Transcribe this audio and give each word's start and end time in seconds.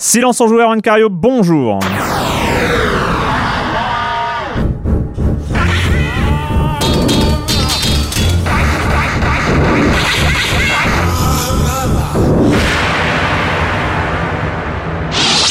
Silence 0.00 0.40
en 0.40 0.46
joueur, 0.46 0.70
Anne 0.70 0.80
Cario, 0.80 1.08
bonjour. 1.10 1.80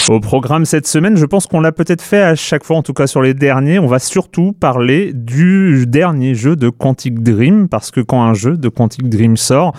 Au 0.07 0.21
programme 0.21 0.63
cette 0.63 0.87
semaine, 0.87 1.17
je 1.17 1.25
pense 1.25 1.45
qu'on 1.45 1.59
l'a 1.59 1.73
peut-être 1.73 2.01
fait 2.01 2.21
à 2.21 2.35
chaque 2.35 2.63
fois, 2.63 2.77
en 2.77 2.83
tout 2.83 2.93
cas 2.93 3.05
sur 3.05 3.21
les 3.21 3.33
derniers. 3.33 3.79
On 3.79 3.87
va 3.87 3.99
surtout 3.99 4.53
parler 4.53 5.11
du 5.13 5.83
dernier 5.87 6.35
jeu 6.35 6.55
de 6.55 6.69
Quantic 6.69 7.21
Dream, 7.21 7.67
parce 7.67 7.91
que 7.91 7.99
quand 7.99 8.23
un 8.23 8.33
jeu 8.33 8.55
de 8.55 8.69
Quantic 8.69 9.09
Dream 9.09 9.35
sort, 9.35 9.73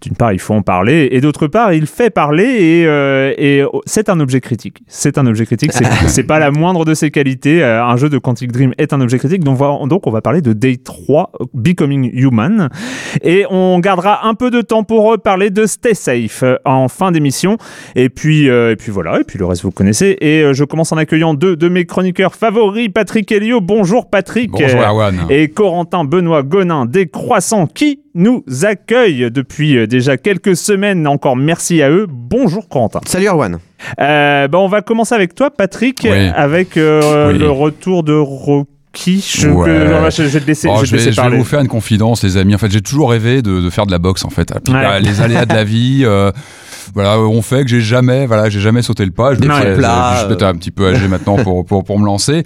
d'une 0.00 0.14
part, 0.14 0.32
il 0.32 0.38
faut 0.38 0.54
en 0.54 0.62
parler, 0.62 1.08
et 1.10 1.20
d'autre 1.20 1.48
part, 1.48 1.72
il 1.72 1.86
fait 1.86 2.10
parler, 2.10 2.44
et, 2.44 2.86
euh, 2.86 3.34
et 3.36 3.64
c'est 3.84 4.08
un 4.08 4.20
objet 4.20 4.40
critique. 4.40 4.78
C'est 4.86 5.18
un 5.18 5.26
objet 5.26 5.44
critique, 5.44 5.72
c'est, 5.72 5.84
c'est 6.06 6.22
pas 6.22 6.38
la 6.38 6.50
moindre 6.52 6.84
de 6.84 6.94
ses 6.94 7.10
qualités. 7.10 7.62
Euh, 7.62 7.84
un 7.84 7.96
jeu 7.96 8.08
de 8.08 8.18
Quantic 8.18 8.52
Dream 8.52 8.74
est 8.78 8.92
un 8.92 9.00
objet 9.00 9.18
critique, 9.18 9.42
donc, 9.42 9.60
on 9.60 9.78
va, 9.80 9.86
donc 9.88 10.06
on 10.06 10.10
va 10.10 10.20
parler 10.20 10.40
de 10.40 10.52
Day 10.52 10.76
3, 10.76 11.32
Becoming 11.52 12.10
Human, 12.12 12.68
et 13.22 13.44
on 13.50 13.80
gardera 13.80 14.26
un 14.28 14.34
peu 14.34 14.50
de 14.50 14.60
temps 14.60 14.84
pour 14.84 15.16
parler 15.20 15.50
de 15.50 15.66
Stay 15.66 15.94
Safe 15.94 16.42
euh, 16.44 16.56
en 16.64 16.88
fin 16.88 17.10
d'émission, 17.10 17.56
et 17.96 18.08
puis, 18.08 18.48
euh, 18.48 18.72
et 18.72 18.76
puis 18.76 18.92
voilà, 18.92 19.20
et 19.20 19.24
puis 19.24 19.38
le 19.38 19.46
reste 19.46 19.62
vous 19.62 19.72
connaissez, 19.72 20.16
et 20.20 20.42
euh, 20.42 20.52
je 20.52 20.62
commence 20.64 20.92
en 20.92 20.96
accueillant 20.96 21.34
deux 21.34 21.56
de 21.56 21.68
mes 21.68 21.86
chroniqueurs 21.86 22.36
favoris, 22.36 22.88
Patrick 22.88 23.30
Helio, 23.32 23.60
bonjour 23.60 24.08
Patrick, 24.10 24.52
Bonjour, 24.52 24.80
Erwan. 24.80 25.26
et 25.28 25.48
Corentin 25.48 26.04
Benoît 26.04 26.44
Gonin 26.44 26.86
des 26.86 27.08
Croissants, 27.08 27.66
qui 27.66 28.00
nous 28.18 28.44
accueille 28.62 29.30
depuis 29.30 29.78
euh, 29.78 29.86
déjà 29.86 30.16
quelques 30.18 30.56
semaines. 30.56 31.06
Encore 31.06 31.36
merci 31.36 31.80
à 31.82 31.90
eux. 31.90 32.06
Bonjour 32.10 32.68
Corentin. 32.68 33.00
Salut 33.06 33.28
Erwan. 33.28 33.58
Euh, 34.00 34.48
bah, 34.48 34.58
on 34.58 34.68
va 34.68 34.82
commencer 34.82 35.14
avec 35.14 35.34
toi, 35.34 35.50
Patrick, 35.50 36.00
Oui. 36.04 36.28
avec 36.34 36.76
euh, 36.76 37.32
Oui. 37.32 37.38
le 37.38 37.50
retour 37.50 38.02
de 38.02 38.12
Rocky. 38.14 39.24
Je, 39.38 39.48
Ouais. 39.48 39.68
vais 39.68 40.40
te 40.40 40.46
laisser, 40.46 40.68
Oh, 40.70 40.76
je 40.76 40.80
vais 40.80 40.86
je, 40.86 40.90
te 40.90 40.90
vais, 40.90 40.96
laisser 40.96 41.04
je 41.04 41.10
vais 41.10 41.14
parler. 41.14 41.36
vous 41.38 41.44
faire 41.44 41.60
une 41.60 41.68
confidence, 41.68 42.22
les 42.24 42.36
amis. 42.36 42.54
En 42.54 42.58
fait, 42.58 42.70
j'ai 42.70 42.80
toujours 42.80 43.10
rêvé 43.10 43.42
de, 43.42 43.60
de 43.60 43.70
faire 43.70 43.86
de 43.86 43.92
la 43.92 43.98
boxe, 43.98 44.24
en 44.24 44.30
fait. 44.30 44.52
Ouais. 44.68 45.00
les 45.00 45.20
aléas 45.20 45.46
de 45.46 45.54
la 45.54 45.62
vie, 45.64 46.02
euh, 46.04 46.32
voilà, 46.94 47.18
ont 47.18 47.42
fait 47.42 47.62
que 47.64 47.68
j'ai 47.70 47.80
jamais, 47.80 48.26
voilà, 48.26 48.48
j'ai 48.48 48.60
jamais 48.60 48.82
sauté 48.82 49.04
le 49.04 49.10
pas. 49.10 49.34
Je, 49.34 49.40
suis 49.40 49.48
peut-être 50.28 50.42
un 50.42 50.54
petit 50.54 50.70
peu 50.70 50.88
âgé 50.88 51.08
maintenant 51.08 51.36
pour, 51.36 51.64
pour, 51.64 51.84
pour 51.84 51.98
me 51.98 52.04
lancer. 52.06 52.42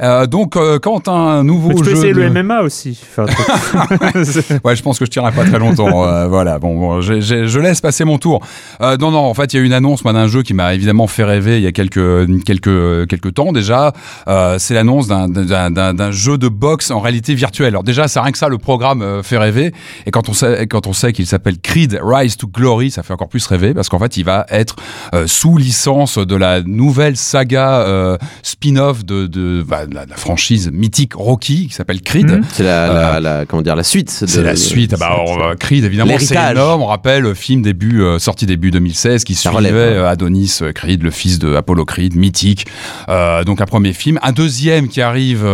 Euh, 0.00 0.26
donc, 0.26 0.56
euh, 0.56 0.78
quand 0.78 1.08
un 1.08 1.44
nouveau 1.44 1.68
Mais 1.70 1.74
tu 1.74 1.82
peux 1.82 1.90
jeu 1.90 1.96
essayer 1.96 2.12
de- 2.12 2.20
le 2.20 2.30
MMA 2.30 2.62
aussi. 2.62 2.98
Enfin, 3.16 3.26
Ouais, 4.64 4.76
je 4.76 4.82
pense 4.82 4.98
que 4.98 5.04
je 5.04 5.10
tirerai 5.10 5.32
pas 5.32 5.44
très 5.44 5.58
longtemps. 5.58 6.04
euh, 6.08 6.28
voilà, 6.28 6.58
bon, 6.58 6.78
bon 6.78 7.00
j'ai- 7.00 7.20
je 7.46 7.58
laisse 7.58 7.80
passer 7.80 8.04
mon 8.04 8.18
tour. 8.18 8.40
Euh, 8.80 8.96
non, 8.98 9.10
non, 9.10 9.18
en 9.20 9.34
fait, 9.34 9.52
il 9.52 9.56
y 9.56 9.60
a 9.60 9.62
eu 9.62 9.66
une 9.66 9.72
annonce 9.72 10.04
moi, 10.04 10.12
d'un 10.12 10.26
jeu 10.28 10.42
qui 10.42 10.54
m'a 10.54 10.74
évidemment 10.74 11.06
fait 11.06 11.24
rêver 11.24 11.56
il 11.58 11.62
y 11.62 11.66
a 11.66 11.72
quelques 11.72 12.26
quelques 12.44 13.08
quelques 13.08 13.34
temps 13.34 13.52
déjà. 13.52 13.92
Euh, 14.28 14.56
c'est 14.58 14.74
l'annonce 14.74 15.08
d'un- 15.08 15.28
d'un 15.28 15.70
d'un- 15.70 15.94
d'un 15.94 16.10
jeu 16.10 16.38
de 16.38 16.48
boxe 16.48 16.90
en 16.90 17.00
réalité 17.00 17.34
virtuelle. 17.34 17.68
Alors 17.68 17.82
déjà, 17.84 18.08
c'est 18.08 18.20
rien 18.20 18.32
que 18.32 18.38
ça, 18.38 18.48
le 18.48 18.58
programme 18.58 19.22
fait 19.22 19.38
rêver. 19.38 19.72
Et 20.06 20.10
quand 20.10 20.28
on 20.28 20.32
sait 20.32 20.66
quand 20.66 20.86
on 20.86 20.92
sait 20.92 21.12
qu'il 21.12 21.26
s'appelle 21.26 21.58
Creed 21.58 21.98
Rise 22.02 22.36
to 22.36 22.46
Glory, 22.46 22.90
ça 22.90 23.02
fait 23.02 23.12
encore 23.12 23.28
plus 23.28 23.46
rêver 23.46 23.74
parce 23.74 23.85
qu'en 23.88 23.98
fait, 23.98 24.16
il 24.16 24.24
va 24.24 24.46
être 24.50 24.76
euh, 25.14 25.26
sous 25.26 25.56
licence 25.56 26.18
de 26.18 26.36
la 26.36 26.62
nouvelle 26.62 27.16
saga 27.16 27.80
euh, 27.80 28.16
spin-off 28.42 29.04
de, 29.04 29.26
de, 29.26 29.62
bah, 29.66 29.86
de 29.86 29.94
la, 29.94 30.04
de 30.06 30.10
la 30.10 30.16
franchise 30.16 30.70
mythique 30.72 31.14
Rocky 31.14 31.68
qui 31.68 31.74
s'appelle 31.74 32.00
Creed. 32.02 32.30
Mhm. 32.30 32.42
C'est 32.52 32.62
la, 32.64 32.92
la, 32.92 33.20
la- 33.20 33.46
comment 33.46 33.62
dire 33.62 33.76
la 33.76 33.84
suite. 33.84 34.22
de- 34.22 34.26
C'est 34.26 34.42
la 34.42 34.56
suite. 34.56 34.92
Ah 34.94 34.96
bah, 34.98 35.16
euh, 35.50 35.54
Creed, 35.56 35.84
évidemment, 35.84 36.18
c'est 36.18 36.34
énorme. 36.52 36.82
On 36.82 36.86
rappelle, 36.86 37.22
le 37.22 37.34
film 37.34 37.62
début, 37.62 38.02
euh, 38.02 38.18
sorti 38.18 38.46
début 38.46 38.70
2016, 38.70 39.24
qui 39.24 39.34
Ça 39.34 39.50
suivait 39.50 39.56
relève, 39.56 39.74
hein. 39.74 39.78
euh, 40.02 40.08
Adonis 40.08 40.58
euh, 40.62 40.72
Creed, 40.72 41.02
le 41.02 41.10
fils 41.10 41.38
de 41.38 41.54
Apollo 41.54 41.84
Creed, 41.84 42.14
mythique. 42.16 42.66
Euh, 43.08 43.44
donc 43.44 43.60
un 43.60 43.66
premier 43.66 43.92
film. 43.92 44.18
Un 44.22 44.32
deuxième 44.32 44.88
qui 44.88 45.00
arrive. 45.00 45.44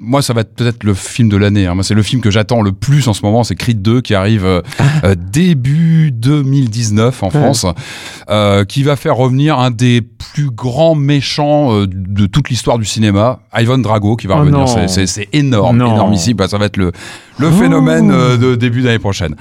Moi, 0.00 0.22
ça 0.22 0.32
va 0.32 0.42
être 0.42 0.54
peut-être 0.54 0.84
le 0.84 0.94
film 0.94 1.28
de 1.28 1.36
l'année. 1.36 1.66
hein. 1.66 1.74
Moi, 1.74 1.82
c'est 1.84 1.94
le 1.94 2.02
film 2.02 2.22
que 2.22 2.30
j'attends 2.30 2.62
le 2.62 2.72
plus 2.72 3.08
en 3.08 3.12
ce 3.14 3.22
moment. 3.22 3.42
C'est 3.44 3.56
Creed 3.56 3.82
2 3.82 4.00
qui 4.00 4.14
arrive 4.14 4.44
euh, 4.44 4.60
euh, 5.04 5.14
début 5.16 6.10
2019 6.12 7.22
en 7.22 7.30
France, 7.30 7.66
euh, 8.30 8.64
qui 8.64 8.82
va 8.82 8.96
faire 8.96 9.16
revenir 9.16 9.58
un 9.58 9.70
des 9.70 10.00
plus 10.02 10.50
grands 10.50 10.94
méchants 10.94 11.72
euh, 11.74 11.86
de 11.88 12.26
toute 12.26 12.48
l'histoire 12.48 12.78
du 12.78 12.84
cinéma, 12.84 13.40
Ivan 13.56 13.78
Drago, 13.78 14.16
qui 14.16 14.26
va 14.26 14.36
Oh 14.36 14.40
revenir. 14.40 14.68
C'est- 14.88 15.28
énorme, 15.32 15.78
Non. 15.78 15.92
énorme 15.94 16.12
ici. 16.12 16.34
Bah, 16.34 16.48
ça 16.48 16.58
va 16.58 16.66
être 16.66 16.76
le, 16.76 16.92
le 17.38 17.50
phénomène 17.50 18.10
euh, 18.12 18.36
de 18.36 18.54
début 18.54 18.82
d'année 18.82 18.98
prochaine. 18.98 19.34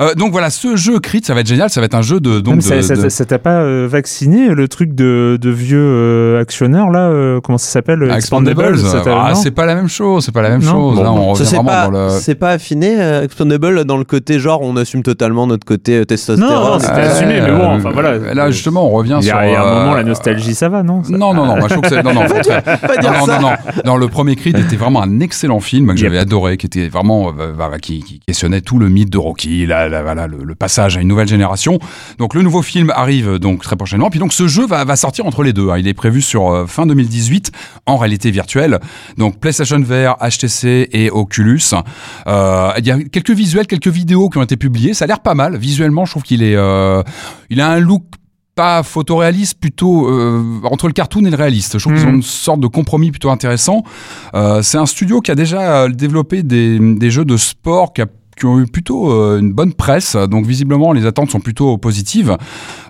Euh, 0.00 0.14
donc 0.14 0.32
voilà, 0.32 0.48
ce 0.50 0.74
jeu 0.76 0.98
Creed, 1.00 1.24
ça 1.26 1.34
va 1.34 1.40
être 1.40 1.46
génial. 1.46 1.68
Ça 1.70 1.80
va 1.80 1.86
être 1.86 1.94
un 1.94 2.02
jeu 2.02 2.18
de 2.20 2.40
donc 2.40 2.54
Même 2.54 2.58
de, 2.58 2.82
ça, 2.82 2.82
ça- 2.96 3.02
de- 3.02 3.08
ça 3.08 3.24
t'a 3.24 3.38
pas 3.38 3.60
euh, 3.60 3.86
vacciné 3.90 4.48
le 4.48 4.68
truc 4.68 4.94
de, 4.94 5.38
de 5.40 5.50
vieux 5.50 5.78
euh, 5.80 6.40
actionneurs 6.40 6.90
là 6.90 7.08
euh, 7.08 7.40
Comment 7.42 7.58
ça 7.58 7.70
s'appelle 7.70 8.10
Expandables. 8.10 8.76
Ah, 9.06 9.34
c'est 9.34 9.50
pas 9.50 9.66
la 9.66 9.74
même 9.74 9.88
chose. 9.88 10.24
C'est 10.24 10.32
pas 10.32 10.42
la 10.42 10.50
même 10.50 10.62
Non. 10.62 10.70
chose. 10.72 10.96
Bon, 10.96 11.02
Là, 11.02 11.12
on 11.12 11.32
revient 11.32 11.44
c'est 11.44 11.54
vraiment 11.56 11.70
pas, 11.70 11.84
dans 11.88 11.90
le. 11.90 12.08
c'est 12.10 12.34
pas 12.34 12.50
affiné, 12.50 12.94
euh, 12.98 13.22
Expandable, 13.24 13.84
dans 13.84 13.96
le 13.98 14.04
côté 14.04 14.38
genre 14.38 14.60
on 14.62 14.76
assume 14.76 15.02
totalement 15.02 15.46
notre 15.46 15.66
côté 15.66 15.98
euh, 15.98 16.04
testostérone. 16.04 16.54
Non, 16.54 16.78
c'était 16.78 16.92
assumé, 16.92 17.40
mais 17.40 17.50
bon, 17.52 17.74
enfin, 17.76 17.90
voilà. 17.92 18.34
Là, 18.34 18.50
justement, 18.50 18.86
on 18.86 18.90
revient 18.90 19.18
Il 19.20 19.24
y 19.24 19.28
sur. 19.28 19.36
a, 19.36 19.46
il 19.46 19.52
y 19.52 19.56
a 19.56 19.62
un 19.62 19.66
euh, 19.66 19.80
moment, 19.80 19.94
la 19.94 20.04
nostalgie, 20.04 20.54
ça 20.54 20.68
va, 20.68 20.82
non 20.82 21.04
ça- 21.04 21.10
Non, 21.12 21.34
non, 21.34 21.44
non, 21.46 21.56
moi 21.58 21.68
je 21.68 21.74
trouve 21.74 21.82
que 21.82 21.88
c'est. 21.90 22.02
Non, 22.02 22.14
non, 22.14 22.22
non, 22.22 23.26
non, 23.26 23.40
non, 23.40 23.50
non. 23.84 23.96
Le 23.96 24.08
premier 24.08 24.36
Creed 24.36 24.58
était 24.58 24.76
vraiment 24.76 25.02
un 25.02 25.20
excellent 25.20 25.60
film 25.60 25.88
que 25.90 25.96
j'avais 25.96 26.18
adoré, 26.18 26.56
qui 26.56 26.66
était 26.66 26.88
vraiment, 26.88 27.32
voilà, 27.50 27.78
qui, 27.78 28.20
questionnait 28.26 28.60
tout 28.60 28.78
le 28.78 28.88
mythe 28.88 29.10
de 29.10 29.18
Rocky, 29.18 29.66
la- 29.66 29.88
voilà, 30.02 30.26
le, 30.26 30.54
passage 30.54 30.96
à 30.96 31.00
une 31.00 31.08
nouvelle 31.08 31.28
génération. 31.28 31.78
Donc 32.18 32.34
le 32.34 32.42
nouveau 32.42 32.62
film 32.62 32.90
arrive 32.94 33.28
euh, 33.28 33.38
donc 33.38 33.62
très 33.62 33.76
prochainement. 33.76 34.10
Puis 34.10 34.20
donc 34.20 34.32
ce 34.32 34.46
jeu 34.46 34.66
va, 34.66 34.96
sortir 34.96 35.26
entre 35.26 35.42
les 35.42 35.52
deux. 35.52 35.70
hein. 35.70 35.78
Il 35.78 35.88
est 35.88 35.94
prévu 35.94 36.22
sur 36.22 36.50
euh, 36.50 36.66
fin 36.66 36.86
2018 36.86 37.50
en 37.86 37.96
réalité 37.96 38.30
virtuelle. 38.30 38.78
Donc 39.18 39.40
PlayStation 39.40 39.80
VR, 39.80 40.16
HTC 40.20 40.88
et 40.92 41.10
Oculus. 41.10 41.60
Euh, 42.26 42.70
il 42.78 42.86
y 42.86 42.90
a 42.90 42.98
quelques 43.02 43.30
visuels, 43.30 43.66
quelques 43.66 43.88
vidéos 43.88 44.28
qui 44.28 44.38
ont 44.38 44.42
été 44.42 44.56
publiées. 44.56 44.94
Ça 44.94 45.04
a 45.04 45.08
l'air 45.08 45.20
pas 45.20 45.34
mal. 45.34 45.56
Visuellement, 45.56 46.04
je 46.04 46.12
trouve 46.12 46.22
qu'il 46.22 46.42
est, 46.42 46.56
euh, 46.56 47.02
il 47.50 47.60
a 47.60 47.68
un 47.70 47.80
look 47.80 48.02
pas 48.54 48.82
photoréaliste, 48.82 49.58
plutôt 49.58 50.08
euh, 50.08 50.60
entre 50.64 50.86
le 50.86 50.92
cartoon 50.92 51.24
et 51.24 51.30
le 51.30 51.36
réaliste. 51.36 51.78
Je 51.78 51.84
trouve 51.84 51.94
qu'ils 51.94 52.06
ont 52.06 52.14
une 52.14 52.22
sorte 52.22 52.60
de 52.60 52.66
compromis 52.66 53.10
plutôt 53.10 53.30
intéressant. 53.30 53.82
Euh, 54.34 54.62
c'est 54.62 54.78
un 54.78 54.86
studio 54.86 55.20
qui 55.20 55.30
a 55.30 55.34
déjà 55.34 55.82
euh, 55.84 55.88
développé 55.88 56.42
des, 56.42 56.78
des 56.78 57.10
jeux 57.10 57.24
de 57.24 57.36
sport 57.36 57.92
qui 57.92 58.02
a 58.02 58.06
qui 58.34 58.46
ont 58.46 58.58
eu 58.58 58.66
plutôt 58.66 59.12
une 59.38 59.52
bonne 59.52 59.74
presse, 59.74 60.16
donc 60.16 60.46
visiblement 60.46 60.94
les 60.94 61.04
attentes 61.04 61.30
sont 61.30 61.38
plutôt 61.38 61.76
positives. 61.76 62.38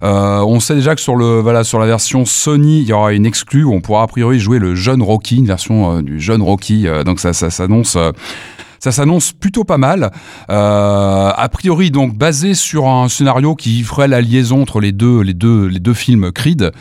Euh, 0.04 0.38
on 0.38 0.60
sait 0.60 0.76
déjà 0.76 0.94
que 0.94 1.00
sur 1.00 1.16
le 1.16 1.40
voilà 1.40 1.64
sur 1.64 1.80
la 1.80 1.86
version 1.86 2.24
Sony, 2.24 2.82
il 2.82 2.88
y 2.88 2.92
aura 2.92 3.12
une 3.12 3.26
exclue 3.26 3.64
où 3.64 3.72
on 3.72 3.80
pourra 3.80 4.04
a 4.04 4.06
priori 4.06 4.38
jouer 4.38 4.60
le 4.60 4.76
jeune 4.76 5.02
Rocky, 5.02 5.38
une 5.38 5.46
version 5.46 5.96
euh, 5.98 6.00
du 6.00 6.20
jeune 6.20 6.42
Rocky. 6.42 6.86
euh, 6.86 7.02
donc 7.02 7.18
ça, 7.18 7.32
ça 7.32 7.50
s'annonce. 7.50 7.98
Ça 8.82 8.90
s'annonce 8.90 9.30
plutôt 9.30 9.62
pas 9.62 9.78
mal. 9.78 10.10
Euh, 10.50 11.30
a 11.36 11.48
priori, 11.48 11.92
donc 11.92 12.16
basé 12.16 12.54
sur 12.54 12.88
un 12.88 13.08
scénario 13.08 13.54
qui 13.54 13.84
ferait 13.84 14.08
la 14.08 14.20
liaison 14.20 14.60
entre 14.60 14.80
les 14.80 14.90
deux, 14.90 15.20
les 15.20 15.34
deux, 15.34 15.66
les 15.66 15.78
deux 15.78 15.94
films 15.94 16.32
Creed. 16.32 16.72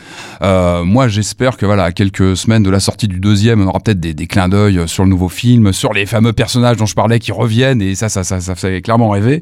Euh, 0.42 0.82
moi, 0.82 1.06
j'espère 1.06 1.56
que 1.56 1.64
voilà, 1.64 1.84
à 1.84 1.92
quelques 1.92 2.36
semaines 2.36 2.64
de 2.64 2.70
la 2.70 2.80
sortie 2.80 3.06
du 3.06 3.20
deuxième, 3.20 3.62
on 3.62 3.68
aura 3.68 3.78
peut-être 3.78 4.00
des, 4.00 4.14
des 4.14 4.26
clins 4.26 4.48
d'œil 4.48 4.80
sur 4.86 5.04
le 5.04 5.10
nouveau 5.10 5.28
film, 5.28 5.72
sur 5.72 5.92
les 5.92 6.04
fameux 6.04 6.32
personnages 6.32 6.76
dont 6.76 6.86
je 6.86 6.96
parlais 6.96 7.20
qui 7.20 7.30
reviennent, 7.30 7.80
et 7.80 7.94
ça, 7.94 8.08
ça, 8.08 8.24
ça, 8.24 8.40
ça 8.40 8.56
fait 8.56 8.82
clairement 8.82 9.10
rêver. 9.10 9.40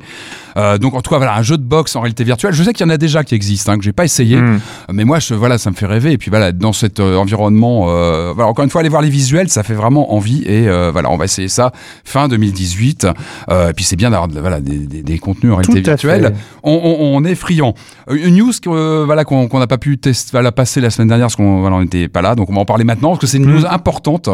Euh, 0.59 0.77
donc, 0.77 0.93
en 0.93 1.01
tout 1.01 1.11
cas, 1.11 1.17
voilà, 1.17 1.37
un 1.37 1.43
jeu 1.43 1.57
de 1.57 1.63
boxe 1.63 1.97
en 1.97 2.03
réalité 2.03 2.25
virtuelle. 2.25 2.53
Je 2.53 2.63
sais 2.63 2.75
qu'il 2.75 2.85
y 2.85 2.91
en 2.91 2.93
a 2.93 2.99
déjà 2.99 3.25
qui 3.25 3.35
existent, 3.35 3.73
hein, 3.73 3.79
que 3.79 3.85
j'ai 3.85 3.95
pas 3.95 4.05
essayé, 4.05 4.37
Mm. 4.37 4.61
mais 4.93 5.05
moi, 5.05 5.19
je, 5.19 5.33
voilà, 5.33 5.57
ça 5.57 5.71
me 5.71 5.77
fait 5.77 5.87
rêver. 5.87 6.13
Et 6.13 6.19
puis 6.19 6.29
voilà, 6.29 6.53
dans 6.53 6.75
cet 6.75 7.01
environnement, 7.01 7.87
voilà, 8.35 8.49
encore 8.49 8.65
une 8.65 8.71
fois, 8.71 8.81
aller 8.81 8.91
voir 8.91 9.01
les 9.01 9.09
visuels, 9.09 9.49
ça 9.49 9.63
fait 9.63 9.75
vraiment 9.75 10.13
envie. 10.15 10.43
Et 10.45 10.69
voilà, 10.93 11.11
on 11.11 11.17
va 11.17 11.25
essayer 11.25 11.49
ça 11.49 11.73
fin 12.05 12.29
2018. 12.51 13.07
Euh, 13.51 13.71
et 13.71 13.73
puis 13.73 13.85
c'est 13.85 13.97
bien 13.97 14.11
d'avoir 14.11 14.29
voilà, 14.29 14.61
des, 14.61 14.79
des, 14.79 15.03
des 15.03 15.19
contenus 15.19 15.53
en 15.53 15.57
réalité 15.57 15.81
virtuelle. 15.81 16.35
On, 16.63 16.73
on, 16.73 17.17
on 17.17 17.25
est 17.25 17.35
friand. 17.35 17.75
Euh, 18.11 18.27
Une 18.27 18.37
news 18.37 18.53
euh, 18.67 19.05
voilà, 19.05 19.25
qu'on 19.25 19.59
n'a 19.59 19.67
pas 19.67 19.79
pu 19.79 19.99
tester, 19.99 20.31
voilà, 20.33 20.53
passer 20.53 20.81
la 20.81 20.91
semaine 20.91 21.09
dernière 21.09 21.27
parce 21.27 21.37
qu'on 21.37 21.61
voilà, 21.61 21.81
n'était 21.81 22.09
pas 22.09 22.23
là. 22.23 22.35
Donc 22.35 22.51
on 22.51 22.55
va 22.55 22.61
en 22.61 22.65
parler 22.65 22.85
maintenant 22.85 23.11
parce 23.11 23.21
que 23.21 23.27
c'est 23.27 23.39
une 23.39 23.47
news 23.47 23.67
importante. 23.67 24.29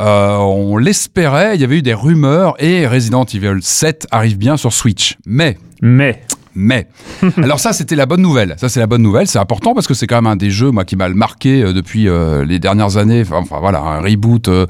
Euh, 0.00 0.36
on 0.36 0.76
l'espérait. 0.76 1.54
Il 1.54 1.60
y 1.60 1.64
avait 1.64 1.78
eu 1.78 1.82
des 1.82 1.94
rumeurs 1.94 2.54
et 2.58 2.86
Resident 2.86 3.24
Evil 3.24 3.58
7 3.60 4.06
arrive 4.10 4.38
bien 4.38 4.56
sur 4.56 4.72
Switch. 4.72 5.16
Mais 5.26 5.56
Mais. 5.80 6.22
mais, 6.54 6.86
alors 7.38 7.60
ça, 7.60 7.72
c'était 7.72 7.96
la 7.96 8.06
bonne 8.06 8.20
nouvelle. 8.22 8.54
Ça, 8.58 8.68
c'est 8.68 8.80
la 8.80 8.86
bonne 8.86 9.02
nouvelle. 9.02 9.26
C'est 9.26 9.38
important 9.38 9.74
parce 9.74 9.86
que 9.86 9.94
c'est 9.94 10.06
quand 10.06 10.16
même 10.16 10.26
un 10.26 10.36
des 10.36 10.50
jeux, 10.50 10.70
moi, 10.70 10.84
qui 10.84 10.96
m'a 10.96 11.08
marqué 11.08 11.62
euh, 11.62 11.72
depuis 11.72 12.08
euh, 12.08 12.44
les 12.44 12.58
dernières 12.58 12.98
années. 12.98 13.22
Enfin, 13.22 13.38
enfin, 13.38 13.58
voilà, 13.60 13.80
un 13.80 14.00
reboot, 14.00 14.48
euh, 14.48 14.66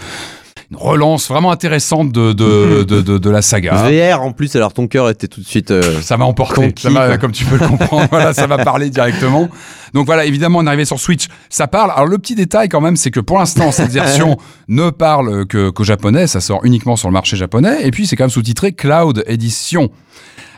une 0.72 0.78
relance 0.78 1.28
vraiment 1.28 1.50
intéressante 1.52 2.10
de, 2.12 2.32
de, 2.32 2.82
de, 2.88 3.02
de, 3.02 3.19
de 3.19 3.30
la 3.30 3.42
saga. 3.42 3.74
VR 3.74 4.22
en 4.22 4.32
plus, 4.32 4.56
alors 4.56 4.72
ton 4.72 4.86
cœur 4.88 5.10
était 5.10 5.28
tout 5.28 5.40
de 5.40 5.46
suite. 5.46 5.70
euh, 5.70 6.00
Ça 6.00 6.16
m'a 6.16 6.24
emporté, 6.24 6.74
ça 6.78 6.88
m'a- 6.90 7.19
comme 7.19 7.32
tu 7.32 7.44
peux 7.44 7.58
le 7.58 7.66
comprendre. 7.69 8.06
voilà, 8.10 8.32
ça 8.32 8.46
m'a 8.46 8.58
parlé 8.58 8.88
directement. 8.90 9.48
Donc 9.92 10.06
voilà, 10.06 10.24
évidemment, 10.24 10.60
on 10.60 10.64
est 10.64 10.69
arrivé 10.69 10.86
sur 10.86 10.98
Switch, 10.98 11.26
ça 11.50 11.66
parle. 11.66 11.90
Alors 11.90 12.06
le 12.06 12.16
petit 12.16 12.34
détail 12.34 12.69
quand 12.70 12.80
même, 12.80 12.96
c'est 12.96 13.10
que 13.10 13.20
pour 13.20 13.38
l'instant, 13.38 13.70
cette 13.70 13.90
version 13.92 14.38
ne 14.69 14.88
parle 14.90 15.46
que 15.46 15.69
qu'au 15.69 15.84
japonais, 15.84 16.26
ça 16.26 16.40
sort 16.40 16.64
uniquement 16.64 16.96
sur 16.96 17.08
le 17.08 17.12
marché 17.12 17.36
japonais, 17.36 17.86
et 17.86 17.90
puis 17.90 18.06
c'est 18.06 18.16
quand 18.16 18.24
même 18.24 18.30
sous-titré 18.30 18.72
Cloud 18.72 19.22
Edition. 19.26 19.90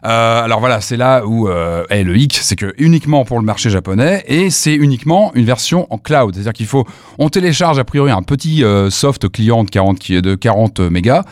Euh, 0.04 0.42
alors 0.42 0.60
voilà, 0.60 0.80
c'est 0.80 0.96
là 0.96 1.24
où 1.24 1.48
euh, 1.48 1.84
est 1.88 2.02
le 2.02 2.16
hic, 2.16 2.38
c'est 2.42 2.56
que 2.56 2.74
uniquement 2.76 3.24
pour 3.24 3.38
le 3.38 3.44
marché 3.44 3.70
japonais 3.70 4.22
et 4.26 4.50
c'est 4.50 4.74
uniquement 4.74 5.32
une 5.34 5.46
version 5.46 5.86
en 5.90 5.98
cloud, 5.98 6.34
c'est-à-dire 6.34 6.52
qu'il 6.52 6.66
faut, 6.66 6.86
on 7.18 7.30
télécharge 7.30 7.78
a 7.78 7.84
priori 7.84 8.10
un 8.10 8.22
petit 8.22 8.64
euh, 8.64 8.90
soft 8.90 9.30
client 9.30 9.64
de 9.64 9.70
40 9.70 9.98
qui 9.98 10.14
est 10.14 10.22
de 10.22 10.34
40 10.34 10.80
mégas 10.80 11.22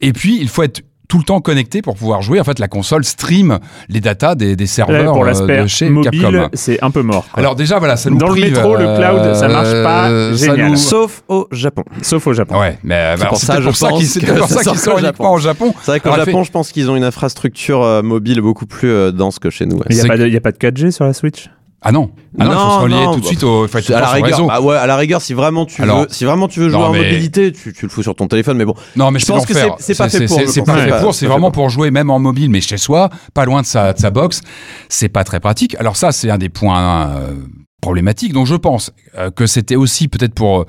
et 0.00 0.12
puis 0.12 0.38
il 0.40 0.48
faut 0.48 0.62
être 0.62 0.82
tout 1.10 1.18
le 1.18 1.24
temps 1.24 1.40
connecté 1.42 1.82
pour 1.82 1.96
pouvoir 1.96 2.22
jouer. 2.22 2.40
En 2.40 2.44
fait, 2.44 2.58
la 2.58 2.68
console 2.68 3.04
stream 3.04 3.58
les 3.88 4.00
datas 4.00 4.34
des, 4.36 4.56
des 4.56 4.64
Là, 4.64 4.70
serveurs 4.70 5.12
pour 5.12 5.24
euh, 5.24 5.26
l'aspect 5.26 5.60
de 5.62 5.66
chez 5.66 5.90
mobile, 5.90 6.22
Capcom. 6.22 6.48
c'est 6.54 6.82
un 6.82 6.90
peu 6.90 7.02
mort. 7.02 7.26
quoi. 7.30 7.38
Alors 7.40 7.56
déjà, 7.56 7.78
voilà, 7.78 7.96
ça 7.96 8.08
nous 8.10 8.16
Dans 8.16 8.28
le 8.28 8.40
métro, 8.40 8.76
le 8.76 8.84
cloud, 8.96 9.34
ça 9.34 9.48
marche 9.48 9.72
pas 9.82 10.08
euh, 10.08 10.36
ça 10.36 10.46
génial. 10.54 10.70
nous- 10.70 10.76
Sauf 10.76 11.22
au 11.28 11.48
Japon. 11.50 11.82
Sauf 12.00 12.26
au 12.28 12.32
Japon. 12.32 12.58
Ouais, 12.58 12.78
mais 12.84 12.94
euh, 12.94 13.16
C'est 13.16 13.22
pour 13.24 13.30
pour 13.30 13.38
ça 13.40 13.88
pense 13.88 13.98
qu'il 13.98 14.06
c'est 14.06 14.20
que 14.20 14.26
peut-être 14.26 14.38
pour 14.38 14.48
ça 14.48 14.54
ça 14.54 14.60
qu'il 14.70 14.78
sort 14.78 14.84
sort 14.84 14.94
qu'au 14.94 15.00
uniquement 15.04 15.32
au 15.34 15.38
Japon. 15.38 15.74
C'est 15.82 15.90
vrai 15.90 16.00
qu'au 16.00 16.14
Japon, 16.14 16.44
je 16.44 16.50
pense 16.52 16.72
qu'ils 16.72 16.90
ont 16.90 16.96
une 16.96 17.04
infrastructure 17.04 17.82
euh, 17.82 18.02
mobile 18.02 18.40
beaucoup 18.40 18.66
plus 18.66 18.88
euh, 18.90 19.10
dense 19.12 19.38
que 19.38 19.50
chez 19.50 19.66
nous. 19.66 19.76
ouais. 19.76 19.82
Il 19.90 19.94
n'y 19.96 20.00
a, 20.00 20.02
C'est 20.02 20.08
pas 20.08 20.16
de- 20.16 20.28
y 20.28 20.36
a 20.36 20.40
pas 20.40 20.52
de 20.52 20.58
4G 20.58 20.90
sur 20.92 21.04
la 21.04 21.12
Switch? 21.12 21.50
Ah 21.82 21.92
non, 21.92 22.10
ah 22.38 22.44
non, 22.44 22.50
il 22.50 22.54
faut 22.54 22.58
Non, 22.60 22.70
se 22.78 22.82
relier 22.82 22.94
non, 22.94 23.12
tout 23.14 23.16
de 23.20 23.22
bah, 23.22 23.26
suite 23.28 23.42
au, 23.42 23.66
faut 23.66 23.78
être 23.78 23.90
à 23.90 24.00
la 24.00 24.06
sur 24.08 24.14
rigueur, 24.16 24.30
réseau. 24.32 24.46
bah 24.48 24.60
ouais, 24.60 24.76
à 24.76 24.86
la 24.86 24.96
rigueur, 24.96 25.22
si 25.22 25.32
vraiment 25.32 25.64
tu 25.64 25.80
Alors, 25.82 26.00
veux, 26.02 26.06
si 26.10 26.26
vraiment 26.26 26.46
tu 26.46 26.60
veux 26.60 26.68
jouer 26.68 26.78
non, 26.78 26.86
en 26.88 26.92
mais- 26.92 27.04
mobilité, 27.04 27.52
tu, 27.52 27.72
tu 27.72 27.86
le 27.86 27.90
fous 27.90 28.02
sur 28.02 28.14
ton 28.14 28.26
téléphone, 28.28 28.58
mais 28.58 28.66
bon. 28.66 28.74
Non, 28.96 29.10
mais 29.10 29.18
Je 29.18 29.24
pense 29.24 29.46
que 29.46 29.54
c'est- 29.54 29.60
pas 29.96 30.08
fait 30.10 30.26
pour, 30.26 30.40
C'est 30.46 30.62
pas 30.62 30.76
fait 30.76 31.00
pour. 31.00 31.14
C'est 31.14 31.26
vraiment 31.26 31.50
pour. 31.50 31.62
pour 31.62 31.70
jouer 31.70 31.90
même 31.90 32.10
en 32.10 32.18
mobile, 32.18 32.50
mais 32.50 32.60
chez 32.60 32.76
soi, 32.76 33.08
pas 33.32 33.46
loin 33.46 33.62
de 33.62 33.66
sa, 33.66 33.94
de 33.94 33.98
sa 33.98 34.10
box. 34.10 34.42
C'est 34.90 35.08
pas 35.08 35.24
très 35.24 35.40
pratique. 35.40 35.74
Alors 35.80 35.96
ça, 35.96 36.12
c'est 36.12 36.28
un 36.30 36.36
des 36.36 36.50
points 36.50 37.08
euh, 37.16 37.32
problématiques. 37.80 38.34
Donc 38.34 38.46
je 38.46 38.56
pense 38.56 38.92
euh, 39.16 39.30
que 39.30 39.46
c'était 39.46 39.76
aussi 39.76 40.08
peut-être 40.08 40.34
pour 40.34 40.60
euh, 40.60 40.64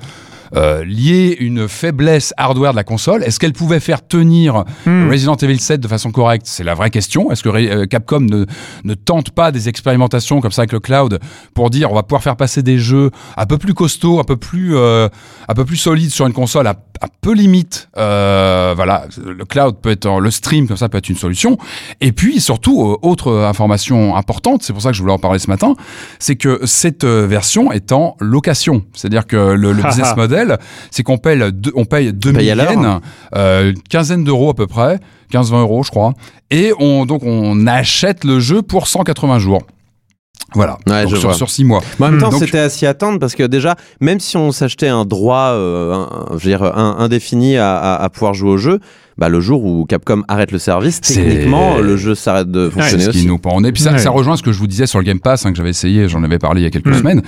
lier 0.54 1.36
une 1.40 1.68
faiblesse 1.68 2.34
hardware 2.36 2.72
de 2.72 2.76
la 2.76 2.84
console. 2.84 3.22
Est-ce 3.24 3.38
qu'elle 3.40 3.52
pouvait 3.52 3.80
faire 3.80 4.06
tenir 4.06 4.64
Hmm. 4.86 5.10
Resident 5.10 5.36
Evil 5.36 5.58
7 5.60 5.80
de 5.80 5.88
façon 5.88 6.10
correcte? 6.10 6.46
C'est 6.46 6.64
la 6.64 6.74
vraie 6.74 6.90
question. 6.90 7.30
Est-ce 7.30 7.42
que 7.42 7.48
euh, 7.48 7.86
Capcom 7.86 8.20
ne, 8.20 8.46
ne 8.84 8.94
tente 8.94 9.30
pas 9.30 9.52
des 9.52 9.68
expérimentations 9.68 10.40
comme 10.40 10.50
ça 10.52 10.62
avec 10.62 10.72
le 10.72 10.80
cloud 10.80 11.20
pour 11.54 11.70
dire 11.70 11.90
on 11.90 11.94
va 11.94 12.02
pouvoir 12.02 12.22
faire 12.22 12.36
passer 12.36 12.62
des 12.62 12.78
jeux 12.78 13.10
un 13.36 13.46
peu 13.46 13.58
plus 13.58 13.74
costauds, 13.74 14.18
un 14.20 14.24
peu 14.24 14.36
plus, 14.36 14.76
euh, 14.76 15.08
un 15.48 15.54
peu 15.54 15.64
plus 15.64 15.76
solides 15.76 16.10
sur 16.10 16.26
une 16.26 16.32
console 16.32 16.66
à, 16.66 16.74
à 17.00 17.06
peu 17.20 17.32
limite 17.32 17.88
euh, 17.96 18.72
Voilà, 18.74 19.04
le 19.24 19.44
cloud 19.44 19.76
peut 19.80 19.90
être 19.90 20.20
le 20.20 20.30
stream 20.30 20.66
comme 20.66 20.76
ça 20.76 20.88
peut 20.88 20.98
être 20.98 21.08
une 21.08 21.16
solution. 21.16 21.58
Et 22.00 22.12
puis 22.12 22.40
surtout 22.40 22.82
euh, 22.82 22.96
autre 23.02 23.32
information 23.32 24.16
importante, 24.16 24.62
c'est 24.62 24.72
pour 24.72 24.82
ça 24.82 24.90
que 24.90 24.96
je 24.96 25.02
voulais 25.02 25.12
en 25.14 25.18
parler 25.18 25.38
ce 25.38 25.48
matin, 25.48 25.74
c'est 26.18 26.36
que 26.36 26.60
cette 26.64 27.04
euh, 27.04 27.26
version 27.26 27.72
est 27.72 27.92
en 27.92 28.16
location. 28.20 28.82
C'est-à-dire 28.94 29.26
que 29.26 29.36
le, 29.36 29.72
le 29.72 29.82
business 29.88 30.16
model, 30.16 30.41
c'est 30.90 31.02
qu'on 31.02 31.18
paye, 31.18 31.38
deux- 31.52 31.72
on 31.74 31.84
paye 31.84 32.12
2000 32.12 32.38
paye 32.38 32.50
à 32.50 32.54
l'heure. 32.54 32.72
yens, 32.72 33.00
euh, 33.36 33.70
une 33.72 33.82
quinzaine 33.82 34.24
d'euros 34.24 34.50
à 34.50 34.54
peu 34.54 34.66
près, 34.66 34.98
15-20 35.30 35.60
euros 35.60 35.82
je 35.82 35.90
crois, 35.90 36.14
et 36.50 36.72
on, 36.78 37.06
donc 37.06 37.22
on 37.24 37.66
achète 37.66 38.24
le 38.24 38.40
jeu 38.40 38.62
pour 38.62 38.86
180 38.88 39.38
jours. 39.38 39.62
Voilà, 40.54 40.76
Ouais, 40.86 41.04
donc 41.04 41.16
sur, 41.16 41.34
sur 41.34 41.48
6 41.48 41.64
mois. 41.64 41.80
Mais 41.98 42.06
en 42.06 42.10
même 42.10 42.20
temps, 42.20 42.28
Donc- 42.28 42.40
c'était 42.40 42.58
à 42.58 42.68
s'y 42.68 42.84
attendre 42.84 43.18
parce 43.18 43.34
que 43.34 43.42
déjà, 43.44 43.74
même 44.00 44.20
si 44.20 44.36
on 44.36 44.52
s'achetait 44.52 44.88
un 44.88 45.06
droit, 45.06 45.52
euh, 45.54 45.94
un- 45.94 46.00
un- 46.34 46.38
je 46.38 46.44
veux 46.44 46.50
dire, 46.50 46.62
un- 46.62 46.96
indéfini 46.98 47.56
à, 47.56 47.74
à- 47.78 48.02
à 48.02 48.08
pouvoir 48.10 48.34
jouer 48.34 48.50
au 48.50 48.56
jeu, 48.58 48.78
bah, 49.16 49.30
le 49.30 49.40
jour 49.40 49.64
où 49.64 49.86
Capcom 49.86 50.24
arrête 50.28 50.52
le 50.52 50.58
service, 50.58 51.00
C'est- 51.02 51.14
techniquement, 51.24 51.78
le 51.78 51.96
jeu 51.96 52.14
s'arrête 52.14 52.50
de 52.50 52.68
fonctionner 52.68 53.04
ce 53.04 53.10
qui 53.10 53.18
aussi. 53.18 53.26
nous 53.28 53.38
pend 53.38 53.52
en 53.54 53.64
Et 53.64 53.72
puis 53.72 53.82
ça, 53.82 53.92
Ouais. 53.92 53.98
ça 53.98 54.10
rejoint 54.10 54.36
ce 54.36 54.42
que 54.42 54.52
je 54.52 54.58
vous 54.58 54.66
disais 54.66 54.86
sur 54.86 54.98
le 54.98 55.04
Game 55.06 55.20
Pass, 55.20 55.46
hein, 55.46 55.52
que 55.52 55.56
j'avais 55.56 55.70
essayé, 55.70 56.06
j'en 56.06 56.22
avais 56.22 56.38
parlé 56.38 56.60
il 56.60 56.64
y 56.64 56.66
a 56.66 56.70
quelques 56.70 56.86
Mm. 56.88 56.98
semaines. 56.98 57.22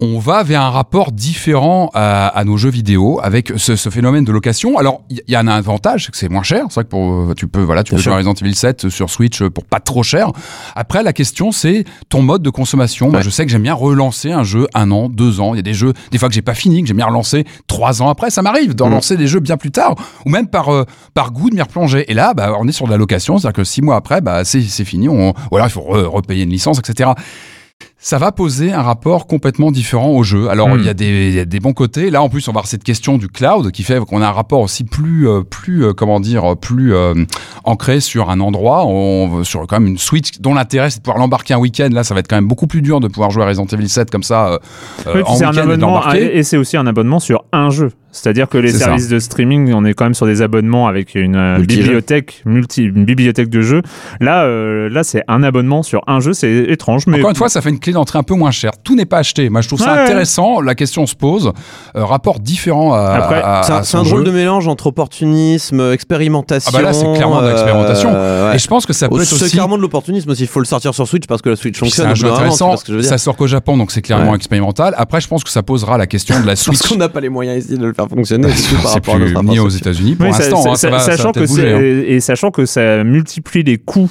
On 0.00 0.18
va 0.18 0.42
vers 0.42 0.60
un 0.62 0.70
rapport 0.70 1.12
différent 1.12 1.90
à, 1.94 2.26
à 2.28 2.44
nos 2.44 2.56
jeux 2.56 2.70
vidéo 2.70 3.20
avec 3.22 3.52
ce, 3.56 3.76
ce 3.76 3.90
phénomène 3.90 4.24
de 4.24 4.32
location. 4.32 4.76
Alors, 4.78 5.02
il 5.10 5.22
y, 5.28 5.32
y 5.32 5.34
a 5.34 5.40
un 5.40 5.46
avantage, 5.48 6.04
c'est 6.06 6.10
que 6.12 6.16
c'est 6.16 6.28
moins 6.28 6.42
cher. 6.42 6.64
C'est 6.68 6.74
vrai 6.74 6.84
que 6.84 6.88
pour, 6.90 7.34
tu 7.36 7.46
peux, 7.48 7.62
voilà, 7.62 7.82
tu 7.84 7.90
Bien 7.90 7.96
peux 7.98 8.02
sûr. 8.02 8.10
jouer 8.12 8.14
à 8.14 8.16
Resident 8.28 8.34
Evil 8.34 8.54
7 8.54 8.88
sur 8.88 9.10
Switch 9.10 9.42
pour 9.44 9.64
pas 9.64 9.80
trop 9.80 10.02
cher. 10.02 10.30
Après, 10.74 11.02
la 11.02 11.12
question, 11.12 11.52
c'est 11.52 11.84
ton 12.08 12.22
mode 12.22 12.42
de 12.42 12.50
consommation. 12.50 13.10
Moi, 13.10 13.20
je 13.22 13.30
sais 13.30 13.44
que 13.46 13.50
j'aime 13.52 13.62
bien 13.62 13.74
relancer 13.74 14.32
un 14.32 14.42
jeu 14.42 14.66
un 14.74 14.90
an, 14.90 15.08
deux 15.08 15.40
ans. 15.40 15.54
Il 15.54 15.58
y 15.58 15.60
a 15.60 15.62
des 15.62 15.74
jeux, 15.74 15.92
des 16.10 16.18
fois 16.18 16.28
que 16.28 16.34
j'ai 16.34 16.42
pas 16.42 16.54
fini, 16.54 16.82
que 16.82 16.88
j'aime 16.88 16.96
bien 16.98 17.06
relancer 17.06 17.44
trois 17.66 18.02
ans 18.02 18.08
après. 18.08 18.30
Ça 18.30 18.42
m'arrive 18.42 18.74
d'en 18.74 18.88
Mm. 18.88 18.92
lancer 18.92 19.16
des 19.16 19.26
jeux 19.26 19.40
bien 19.40 19.56
plus 19.56 19.70
tard, 19.70 19.94
ou 20.26 20.30
même 20.30 20.48
par, 20.48 20.70
euh, 20.72 20.84
par 21.14 21.30
goût 21.32 21.50
de 21.50 21.54
m'y 21.54 21.62
replonger. 21.62 22.10
Et 22.10 22.14
là, 22.14 22.34
bah, 22.34 22.52
on 22.58 22.66
est 22.68 22.72
sur 22.72 22.86
de 22.86 22.90
la 22.90 22.96
location, 22.96 23.38
c'est-à-dire 23.38 23.54
que 23.56 23.64
six 23.64 23.82
mois 23.82 23.96
après, 23.96 24.20
bah, 24.20 24.44
c'est 24.44 24.60
fini. 24.84 25.08
On, 25.08 25.30
ou 25.50 25.56
alors 25.56 25.66
il 25.66 25.70
faut 25.70 25.80
re- 25.82 26.04
repayer 26.04 26.44
une 26.44 26.50
licence, 26.50 26.78
etc. 26.78 27.10
Ça 28.06 28.18
va 28.18 28.32
poser 28.32 28.70
un 28.70 28.82
rapport 28.82 29.26
complètement 29.26 29.70
différent 29.70 30.08
au 30.10 30.22
jeu. 30.24 30.50
Alors 30.50 30.68
Hmm. 30.68 30.78
il 30.78 30.84
y, 30.84 30.90
a 30.90 30.94
des- 30.94 31.28
il 31.28 31.34
y 31.34 31.40
a 31.40 31.46
des 31.46 31.58
bons 31.58 31.72
côtés. 31.72 32.10
Là 32.10 32.20
en 32.22 32.28
plus 32.28 32.46
on 32.48 32.52
va 32.52 32.56
avoir 32.58 32.66
cette 32.66 32.84
question 32.84 33.16
du 33.16 33.28
cloud 33.28 33.70
qui 33.72 33.82
fait 33.82 33.98
qu'on 33.98 34.20
a 34.20 34.26
un 34.28 34.30
rapport 34.32 34.60
aussi 34.60 34.84
plus, 34.84 35.26
euh, 35.26 35.40
plus 35.40 35.86
euh, 35.86 35.94
comment 35.94 36.20
dire, 36.20 36.54
plus 36.60 36.94
euh, 36.94 37.14
ancré 37.64 38.00
sur 38.00 38.28
un 38.28 38.40
endroit, 38.40 38.84
on, 38.84 39.42
sur 39.42 39.66
quand 39.66 39.80
même 39.80 39.86
une 39.88 39.96
Switch 39.96 40.38
dont 40.40 40.52
l'intérêt 40.52 40.90
c'est 40.90 40.98
de 40.98 41.02
pouvoir 41.02 41.18
l'embarquer 41.18 41.54
un 41.54 41.58
week-end. 41.58 41.88
Là 41.92 42.04
ça 42.04 42.12
va 42.12 42.20
être 42.20 42.28
quand 42.28 42.36
même 42.36 42.46
beaucoup 42.46 42.66
plus 42.66 42.82
dur 42.82 43.00
de 43.00 43.08
pouvoir 43.08 43.30
jouer 43.30 43.44
à 43.44 43.46
Resident 43.46 43.64
Evil 43.72 43.88
7 43.88 44.10
comme 44.10 44.22
ça 44.22 44.58
Oui, 45.06 45.22
en 45.24 45.32
week-end 45.36 45.52
et 45.52 45.54
de 45.54 45.60
abonnement 45.60 45.86
l'embarquer. 45.94 46.36
et 46.36 46.42
c'est 46.42 46.58
aussi 46.58 46.76
un 46.76 46.86
abonnement 46.86 47.20
sur 47.20 47.46
un 47.54 47.70
jeu. 47.70 47.90
C'est-à-dire 48.14 48.48
que 48.48 48.58
les 48.58 48.70
C'est 48.70 48.78
ça. 48.78 48.84
services 48.86 49.08
de 49.08 49.18
streaming, 49.18 49.72
on 49.74 49.84
est 49.84 49.92
quand 49.92 50.04
même 50.04 50.14
sur 50.14 50.26
des 50.26 50.40
abonnements 50.40 50.86
avec 50.86 51.14
une 51.16 51.34
euh, 51.36 51.58
bibliothèque, 51.58 52.42
multi, 52.44 52.84
une 52.84 53.04
bibliothèque 53.04 53.48
de 53.50 53.60
jeux. 53.60 53.82
Là, 54.20 54.44
euh, 54.44 54.88
là, 54.88 55.02
c'est 55.04 55.22
un 55.28 55.42
abonnement 55.42 55.82
sur 55.82 56.00
un 56.06 56.20
jeu, 56.20 56.32
c'est 56.32 56.50
étrange, 56.68 57.06
mais 57.06 57.18
Encore 57.18 57.30
une 57.30 57.36
fois, 57.36 57.48
ça 57.48 57.60
fait 57.60 57.70
une 57.70 57.80
clé 57.80 57.92
d'entrée 57.92 58.18
un 58.18 58.22
peu 58.22 58.34
moins 58.34 58.50
chère. 58.52 58.70
Tout 58.84 58.94
n'est 58.94 59.04
pas 59.04 59.18
acheté. 59.18 59.50
Moi, 59.50 59.60
je 59.62 59.68
trouve 59.68 59.80
ça 59.80 59.92
Ouais, 59.94 60.00
intéressant. 60.02 60.60
La 60.60 60.74
question 60.74 61.06
se 61.06 61.14
pose. 61.14 61.52
Euh, 61.96 62.04
rapport 62.04 62.38
différent 62.40 62.92
à, 62.94 63.00
Après, 63.14 63.42
à- 63.42 63.62
C'est 63.64 63.72
un, 63.72 63.76
à 63.76 63.82
c'est 63.82 63.96
un 63.96 64.04
son 64.04 64.08
drôle 64.10 64.24
jeu. 64.24 64.30
de 64.32 64.36
mélange 64.36 64.68
entre 64.68 64.86
opportunisme, 64.88 65.92
expérimentation. 65.92 66.70
Ah 66.72 66.76
bah 66.76 66.82
là, 66.82 66.92
c'est 66.92 67.12
clairement 67.14 67.42
de 67.42 67.48
l'expérimentation. 67.48 68.12
ouais. 68.12 68.54
Et 68.54 68.58
je 68.58 68.66
pense 68.68 68.86
que 68.86 68.92
ça 68.92 69.08
peut 69.08 69.16
Oh, 69.16 69.20
être 69.20 69.26
C'est 69.26 69.42
aussi. 69.42 69.52
clairement 69.52 69.76
de 69.76 69.82
l'opportunisme 69.82 70.30
aussi. 70.30 70.42
Il 70.42 70.48
faut 70.48 70.60
le 70.60 70.66
sortir 70.66 70.94
sur 70.94 71.06
Switch 71.08 71.26
parce 71.26 71.42
que 71.42 71.50
la 71.50 71.56
Switch 71.56 71.80
Puis 71.80 71.90
C'est 71.90 72.02
fonctionne. 72.04 72.10
un 72.10 72.14
jeu 72.14 72.32
intéressant. 72.32 72.76
Ça 73.02 73.18
sort 73.18 73.36
qu'au 73.36 73.46
Japon, 73.46 73.76
donc 73.76 73.90
c'est 73.90 74.02
clairement 74.02 74.30
Ouais. 74.30 74.36
expérimental. 74.36 74.94
Après, 74.96 75.20
je 75.20 75.28
pense 75.28 75.42
que 75.44 75.50
ça 75.50 75.62
posera 75.62 75.98
la 75.98 76.06
question 76.06 76.36
de 76.40 76.46
la 76.46 76.52
Parce 76.54 76.60
Switch. 76.62 76.88
qu'on 76.88 76.96
n'a 76.96 77.08
pas 77.08 77.20
les 77.20 77.28
moyens 77.28 77.64
ici 77.64 77.76
de 77.78 77.84
le 77.84 77.92
faire 77.92 78.03
faire 78.08 78.16
fonctionner. 78.16 78.50
surtout 78.50 78.74
par 78.82 78.88
C'est 78.90 78.94
rapport 78.94 79.14
à 79.14 79.18
plus 79.18 79.32
notre 79.32 79.44
ni 79.44 79.58
aux. 79.58 79.68
États-Unis 79.68 80.14
pour 80.14 80.26
Oui, 80.26 80.32
l'instant. 80.32 80.64
hein, 80.72 80.76
sachant 80.98 81.32
que 81.32 81.40
bouger, 81.46 81.72
hein. 81.72 81.80
et 82.06 82.20
sachant 82.20 82.50
que 82.50 82.64
ça 82.66 83.02
multiplie 83.04 83.62
les 83.62 83.78
coûts 83.78 84.10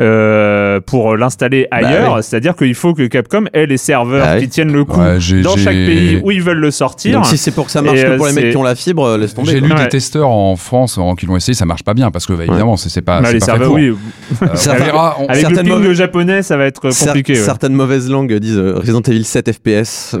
euh, 0.00 0.80
pour 0.80 1.16
l'installer 1.16 1.66
ailleurs, 1.70 2.16
oui. 2.16 2.22
c'est-à-dire 2.22 2.54
qu'il 2.56 2.74
faut 2.74 2.94
que 2.94 3.06
Capcom 3.06 3.44
ait 3.52 3.66
les 3.66 3.76
serveurs 3.76 4.24
Bah 4.26 4.32
oui. 4.36 4.42
qui 4.42 4.48
tiennent 4.48 4.72
le 4.72 4.84
coup 4.84 5.00
Ouais, 5.00 5.18
dans 5.42 5.56
chaque 5.56 5.74
pays 5.74 6.20
où 6.22 6.30
ils 6.30 6.42
veulent 6.42 6.58
le 6.58 6.70
sortir. 6.70 7.14
Donc 7.14 7.26
si 7.26 7.36
c'est 7.36 7.50
pour 7.50 7.66
que 7.66 7.70
ça 7.72 7.82
marche 7.82 7.98
Et, 7.98 8.02
que 8.02 8.08
euh, 8.10 8.16
pour 8.16 8.26
les 8.26 8.32
mecs 8.32 8.50
qui 8.50 8.56
ont 8.56 8.62
la 8.62 8.74
fibre, 8.74 9.04
euh, 9.04 9.18
laisse 9.18 9.34
tomber. 9.34 9.50
J'ai 9.52 9.60
lu 9.60 9.72
Ouais. 9.72 9.82
des 9.82 9.88
testeurs 9.88 10.28
en 10.30 10.56
France 10.56 10.98
en- 10.98 11.14
qui 11.14 11.26
l'ont 11.26 11.36
essayé, 11.36 11.54
ça 11.54 11.64
marche 11.66 11.82
pas 11.82 11.94
bien 11.94 12.10
parce 12.10 12.26
que 12.26 12.32
bah, 12.32 12.44
évidemment 12.46 12.76
c'est 12.76 12.88
c'est 12.88 13.02
pas, 13.02 13.20
Bah, 13.20 13.32
les 13.32 13.40
serveurs, 13.40 13.72
oui. 13.72 13.92
Avec 14.40 14.52
le 14.52 15.34
certaines 15.40 15.66
ping 15.66 15.92
japonais, 15.92 16.42
ça 16.42 16.56
va 16.56 16.66
être 16.66 16.80
compliqué. 16.80 17.34
Certaines 17.34 17.72
mauvaises 17.74 18.08
langues 18.10 18.32
disent 18.34 18.58
Resident 18.58 19.00
Evil 19.02 19.24
7 19.24 19.52
FPS. 19.52 20.16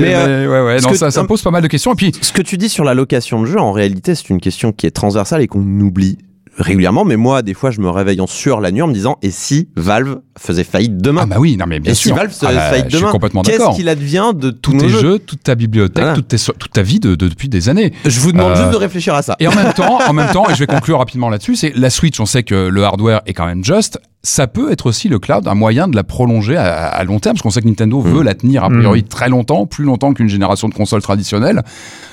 Mais 0.00 0.14
ouais, 0.46 0.60
ouais, 0.60 0.80
non, 0.80 0.94
ça, 0.94 1.10
ça 1.10 1.24
pose 1.34 1.42
pas 1.42 1.50
mal 1.50 1.62
de 1.62 1.68
questions. 1.68 1.92
Et 1.92 1.96
puis, 1.96 2.12
ce 2.20 2.32
que 2.32 2.42
tu 2.42 2.56
dis 2.58 2.68
sur 2.68 2.84
la 2.84 2.94
location 2.94 3.40
de 3.40 3.46
jeu, 3.46 3.58
en 3.58 3.72
réalité, 3.72 4.14
c'est 4.14 4.30
une 4.30 4.40
question 4.40 4.70
qui 4.72 4.86
est 4.86 4.92
transversale 4.92 5.42
et 5.42 5.48
qu'on 5.48 5.60
oublie 5.80 6.16
régulièrement. 6.56 7.04
Mais 7.04 7.16
moi, 7.16 7.42
des 7.42 7.54
fois, 7.54 7.72
je 7.72 7.80
me 7.80 7.90
réveille 7.90 8.20
en 8.20 8.28
sueur 8.28 8.60
la 8.60 8.70
nuit 8.70 8.82
en 8.82 8.86
me 8.86 8.92
disant 8.94 9.18
et 9.22 9.32
si 9.32 9.68
Valve 9.74 10.20
faisait 10.38 10.62
faillite 10.62 10.96
demain? 10.98 11.22
Ah 11.24 11.26
bah 11.26 11.36
oui, 11.40 11.56
non 11.56 11.66
mais 11.66 11.80
bien 11.80 11.90
Et 11.90 11.94
sûr. 11.96 12.12
si 12.12 12.16
Valve 12.16 12.30
faisait 12.30 12.46
Ah 12.48 12.54
bah, 12.54 12.60
faillite 12.70 12.84
je 12.86 12.90
suis 12.90 13.00
demain? 13.00 13.10
complètement 13.10 13.42
Qu'est-ce 13.42 13.74
qu'il 13.74 13.88
advient 13.88 14.30
de 14.32 14.50
tous 14.52 14.74
tes 14.76 14.88
jeux? 14.88 15.00
jeux, 15.00 15.18
toute 15.18 15.42
ta 15.42 15.56
bibliothèque, 15.56 15.96
Voilà. 16.04 16.14
toute, 16.14 16.28
tes 16.28 16.38
so- 16.38 16.52
toute 16.56 16.70
ta 16.70 16.82
vie 16.82 17.00
de, 17.00 17.16
de- 17.16 17.26
depuis 17.28 17.48
des 17.48 17.68
années. 17.68 17.92
Je 18.06 18.20
vous 18.20 18.30
demande 18.30 18.52
Euh, 18.52 18.56
juste 18.56 18.70
de 18.70 18.76
réfléchir 18.76 19.14
à 19.14 19.22
ça. 19.22 19.34
Et 19.40 19.48
en 19.48 19.54
même 19.56 19.72
temps, 19.72 19.98
en 20.08 20.12
même 20.12 20.30
temps, 20.30 20.48
et 20.48 20.54
je 20.54 20.60
vais 20.60 20.66
conclure 20.68 20.98
rapidement 20.98 21.28
là-dessus, 21.28 21.56
c'est 21.56 21.72
la 21.74 21.90
Switch. 21.90 22.20
On 22.20 22.26
sait 22.26 22.44
que 22.44 22.54
le 22.68 22.84
hardware 22.84 23.22
est 23.26 23.32
quand 23.32 23.46
même 23.46 23.64
juste. 23.64 23.98
Ça 24.26 24.46
peut 24.46 24.72
être 24.72 24.86
aussi 24.86 25.08
le 25.10 25.18
cloud 25.18 25.46
un 25.46 25.54
moyen 25.54 25.86
de 25.86 25.94
la 25.94 26.02
prolonger 26.02 26.56
à, 26.56 26.86
à 26.86 27.04
long 27.04 27.20
terme, 27.20 27.34
parce 27.34 27.42
qu'on 27.42 27.50
sait 27.50 27.60
que 27.60 27.68
Nintendo 27.68 28.00
Mm. 28.00 28.08
veut 28.08 28.22
la 28.22 28.34
tenir 28.34 28.64
a 28.64 28.70
priori 28.70 29.04
très 29.04 29.28
longtemps, 29.28 29.66
plus 29.66 29.84
longtemps 29.84 30.14
qu'une 30.14 30.28
génération 30.28 30.68
de 30.68 30.74
consoles 30.74 31.02
traditionnelles. 31.02 31.62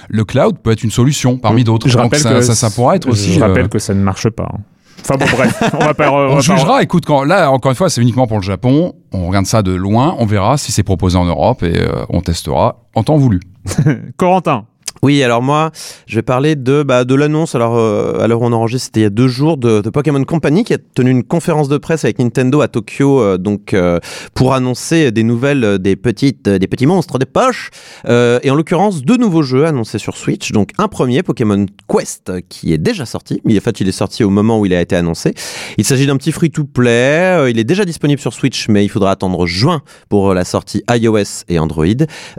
Le 0.09 0.25
cloud 0.25 0.57
peut 0.61 0.71
être 0.71 0.83
une 0.83 0.91
solution 0.91 1.37
parmi 1.37 1.63
d'autres. 1.63 1.87
Je 1.87 1.97
rappelle 1.97 2.19
ça, 2.19 2.33
que 2.33 2.41
ça, 2.41 2.53
ça 2.53 2.69
pourra 2.69 2.97
être 2.97 3.07
aussi. 3.07 3.33
Je 3.33 3.39
rappelle 3.39 3.65
euh, 3.65 3.69
que 3.69 3.79
ça 3.79 3.93
ne 3.93 4.01
marche 4.03 4.29
pas. 4.29 4.49
hein. 4.53 4.59
Enfin 5.03 5.15
bon, 5.17 5.25
bref, 5.35 5.63
on 5.73 5.77
va 5.79 5.93
pas. 5.95 6.11
on 6.11 6.15
on 6.15 6.27
va 6.27 6.35
pas- 6.35 6.39
jugera, 6.41 6.83
écoute, 6.83 7.05
quand, 7.05 7.23
là, 7.23 7.49
encore 7.49 7.71
une 7.71 7.75
fois, 7.77 7.89
c'est 7.89 8.01
uniquement 8.01 8.27
pour 8.27 8.37
le 8.37 8.43
Japon. 8.43 8.93
On 9.13 9.27
regarde 9.27 9.45
ça 9.47 9.63
de 9.63 9.71
loin, 9.71 10.13
on 10.19 10.25
verra 10.25 10.57
si 10.57 10.71
c'est 10.71 10.83
proposé 10.83 11.17
en 11.17 11.25
Europe 11.25 11.63
et 11.63 11.79
euh, 11.79 12.03
on 12.09 12.21
testera 12.21 12.83
en 12.93 13.03
temps 13.03 13.17
voulu. 13.17 13.39
Corentin. 14.17 14.65
Oui, 15.03 15.23
alors 15.23 15.41
moi, 15.41 15.71
je 16.05 16.15
vais 16.15 16.21
parler 16.21 16.55
de, 16.55 16.83
bah, 16.83 17.05
de 17.05 17.15
l'annonce. 17.15 17.55
Alors, 17.55 17.75
euh, 17.75 18.19
à 18.19 18.27
l'heure 18.27 18.41
où 18.41 18.45
on 18.45 18.53
enregistre, 18.53 18.85
c'était 18.85 18.99
il 18.99 19.03
y 19.03 19.07
a 19.07 19.09
deux 19.09 19.27
jours 19.27 19.57
de, 19.57 19.81
de 19.81 19.89
Pokémon 19.89 20.23
Company 20.23 20.63
qui 20.63 20.75
a 20.75 20.77
tenu 20.77 21.09
une 21.09 21.23
conférence 21.23 21.69
de 21.69 21.77
presse 21.77 22.03
avec 22.03 22.19
Nintendo 22.19 22.61
à 22.61 22.67
Tokyo, 22.67 23.19
euh, 23.19 23.37
donc 23.37 23.73
euh, 23.73 23.99
pour 24.35 24.53
annoncer 24.53 25.11
des 25.11 25.23
nouvelles 25.23 25.63
euh, 25.63 25.77
des 25.77 25.95
petites, 25.95 26.47
euh, 26.47 26.59
des 26.59 26.67
petits 26.67 26.85
monstres 26.85 27.17
des 27.17 27.25
poches. 27.25 27.71
Euh, 28.07 28.39
et 28.43 28.51
en 28.51 28.55
l'occurrence, 28.55 29.01
deux 29.01 29.17
nouveaux 29.17 29.41
jeux 29.41 29.65
annoncés 29.65 29.97
sur 29.97 30.17
Switch. 30.17 30.51
Donc 30.51 30.71
un 30.77 30.87
premier, 30.87 31.23
Pokémon 31.23 31.65
Quest, 31.87 32.31
qui 32.49 32.73
est 32.73 32.77
déjà 32.77 33.05
sorti. 33.05 33.41
Mais 33.45 33.57
en 33.57 33.61
fait, 33.61 33.81
il 33.81 33.87
est 33.87 33.93
sorti 33.93 34.23
au 34.23 34.29
moment 34.29 34.59
où 34.59 34.65
il 34.65 34.73
a 34.73 34.81
été 34.81 34.95
annoncé. 34.95 35.33
Il 35.77 35.85
s'agit 35.85 36.05
d'un 36.05 36.17
petit 36.17 36.31
free-to-play. 36.31 37.49
Il 37.49 37.59
est 37.59 37.63
déjà 37.63 37.85
disponible 37.85 38.21
sur 38.21 38.33
Switch, 38.33 38.67
mais 38.69 38.85
il 38.85 38.89
faudra 38.89 39.11
attendre 39.11 39.47
juin 39.47 39.81
pour 40.09 40.33
la 40.33 40.45
sortie 40.45 40.83
iOS 40.89 41.45
et 41.49 41.57
Android. 41.59 41.85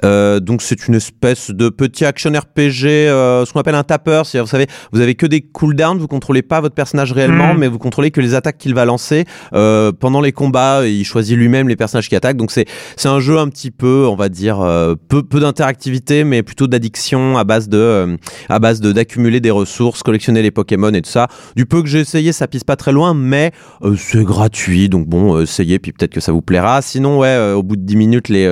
Donc 0.02 0.62
c'est 0.62 0.86
une 0.86 0.94
espèce 0.94 1.50
de 1.50 1.68
petit 1.68 2.04
action 2.04 2.30
RPG, 2.30 2.51
euh, 2.58 3.44
ce 3.44 3.52
qu'on 3.52 3.60
appelle 3.60 3.74
un 3.74 3.82
tapper. 3.82 4.22
C'est-à-dire, 4.24 4.44
vous 4.44 4.50
savez, 4.50 4.66
vous 4.92 5.00
avez 5.00 5.14
que 5.14 5.26
des 5.26 5.40
cooldowns, 5.40 5.98
vous 5.98 6.08
contrôlez 6.08 6.42
pas 6.42 6.60
votre 6.60 6.74
personnage 6.74 7.12
réellement, 7.12 7.54
Mm. 7.54 7.58
mais 7.58 7.68
vous 7.68 7.78
contrôlez 7.78 8.10
que 8.10 8.20
les 8.20 8.34
attaques 8.34 8.58
qu'il 8.58 8.74
va 8.74 8.84
lancer 8.84 9.24
euh, 9.54 9.92
pendant 9.92 10.20
les 10.20 10.32
combats. 10.32 10.86
Il 10.86 11.04
choisit 11.04 11.36
lui-même 11.36 11.68
les 11.68 11.76
personnages 11.76 12.08
qui 12.08 12.16
attaquent. 12.16 12.36
Donc 12.36 12.50
c'est 12.50 12.66
c'est 12.96 13.08
un 13.08 13.20
jeu 13.20 13.38
un 13.38 13.48
petit 13.48 13.70
peu, 13.70 14.06
on 14.06 14.16
va 14.16 14.28
dire, 14.28 14.60
euh, 14.60 14.94
peu 15.08 15.22
peu 15.22 15.40
d'interactivité, 15.40 16.24
mais 16.24 16.42
plutôt 16.42 16.66
d'addiction 16.66 17.38
à 17.38 17.44
base 17.44 17.68
de 17.68 18.16
à 18.48 18.58
base 18.58 18.80
de 18.80 18.92
d'accumuler 18.92 19.40
des 19.40 19.50
ressources, 19.50 20.02
collectionner 20.02 20.42
les 20.42 20.50
Pokémon 20.50 20.92
et 20.92 21.02
tout 21.02 21.10
ça. 21.10 21.28
Du 21.56 21.66
peu 21.66 21.82
que 21.82 21.88
j'ai 21.88 22.00
essayé, 22.00 22.32
ça 22.32 22.46
pisse 22.46 22.64
pas 22.64 22.76
très 22.76 22.92
loin, 22.92 23.14
mais 23.14 23.52
c'est 23.96 24.24
gratuit, 24.24 24.88
donc 24.88 25.06
bon, 25.06 25.40
essayez, 25.40 25.78
puis 25.78 25.92
peut-être 25.92 26.12
que 26.12 26.20
ça 26.20 26.32
vous 26.32 26.42
plaira. 26.42 26.82
Sinon, 26.82 27.18
ouais, 27.18 27.52
au 27.54 27.62
bout 27.62 27.76
de 27.76 27.82
10 27.82 27.96
minutes, 27.96 28.28
les 28.28 28.42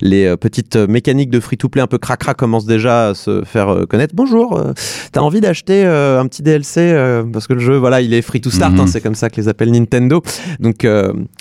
les 0.00 0.36
petites 0.36 0.76
mécaniques 0.76 1.30
de 1.30 1.40
free-to-play 1.40 1.82
un 1.82 1.86
peu 1.86 1.98
cracra 1.98 2.34
commencent 2.34 2.66
déjà 2.66 3.12
se 3.18 3.42
faire 3.44 3.68
euh, 3.68 3.84
connaître. 3.86 4.14
Bonjour, 4.14 4.56
euh, 4.58 4.72
t'as 5.12 5.20
envie 5.20 5.40
d'acheter 5.40 5.84
euh, 5.84 6.20
un 6.20 6.26
petit 6.26 6.42
DLC 6.42 6.94
parce 7.32 7.46
que 7.46 7.52
le 7.52 7.60
jeu, 7.60 7.76
voilà, 7.76 8.00
il 8.00 8.14
est 8.14 8.22
free-to-start, 8.22 8.72
Mhm. 8.72 8.80
hein, 8.80 8.86
c'est 8.86 9.00
comme 9.00 9.14
ça 9.14 9.28
que 9.28 9.36
les 9.40 9.48
appelle 9.48 9.70
Nintendo. 9.70 10.22
Donc, 10.60 10.86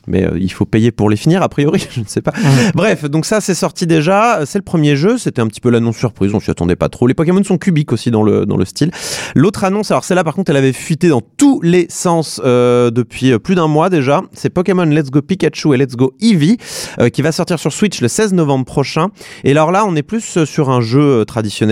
mais 0.08 0.28
il 0.40 0.52
faut 0.52 0.66
payer 0.66 0.92
pour 0.92 1.10
les 1.10 1.16
finir, 1.18 1.42
a 1.44 1.50
priori, 1.50 1.86
je 1.94 2.00
ne 2.02 2.06
sais 2.06 2.22
pas. 2.22 2.34
Bref, 2.76 3.06
donc 3.06 3.26
ça, 3.26 3.42
c'est 3.42 3.54
sorti 3.56 3.88
déjà. 3.88 4.42
C'est 4.46 4.58
le 4.58 4.64
premier 4.64 4.96
jeu. 4.96 5.18
C'était 5.18 5.42
un 5.42 5.48
petit 5.48 5.62
peu 5.62 5.70
l'annonce 5.70 5.98
surprise. 5.98 6.34
On 6.34 6.40
s'y 6.40 6.52
attendait 6.52 6.76
pas 6.76 6.90
trop. 6.90 7.08
Les 7.08 7.14
Pokémon 7.14 7.44
sont 7.44 7.58
cubiques 7.58 7.94
aussi 7.94 8.12
dans 8.12 8.24
le, 8.24 8.46
dans 8.46 8.58
le 8.58 8.66
style. 8.66 8.92
L'autre 9.36 9.64
annonce, 9.64 9.92
alors 9.92 10.04
celle-là, 10.04 10.24
par 10.24 10.34
contre, 10.36 10.52
elle 10.52 10.58
avait 10.58 10.74
fuité 10.74 11.10
dans 11.10 11.22
tous 11.38 11.62
les 11.62 11.88
sens 11.90 12.42
euh, 12.44 12.90
depuis 12.92 13.38
plus 13.40 13.56
d'un 13.56 13.68
mois 13.68 13.90
déjà. 13.90 14.22
C'est 14.34 14.50
Pokémon 14.50 14.84
Let's 14.86 15.10
Go 15.12 15.22
Pikachu 15.22 15.74
et 15.74 15.78
Let's 15.78 15.96
Go 15.96 16.14
Eevee 16.22 16.58
euh, 17.00 17.10
qui 17.10 17.22
va 17.22 17.32
sortir 17.32 17.60
sur 17.60 17.72
Switch 17.74 18.02
le 18.02 18.08
16 18.08 18.34
novembre 18.34 18.66
prochain. 18.66 19.10
Et 19.44 19.52
alors 19.52 19.72
là, 19.72 19.86
on 19.86 19.96
est 19.96 20.04
plus 20.04 20.44
sur 20.46 20.70
un 20.70 20.82
jeu 20.82 21.02
euh, 21.22 21.26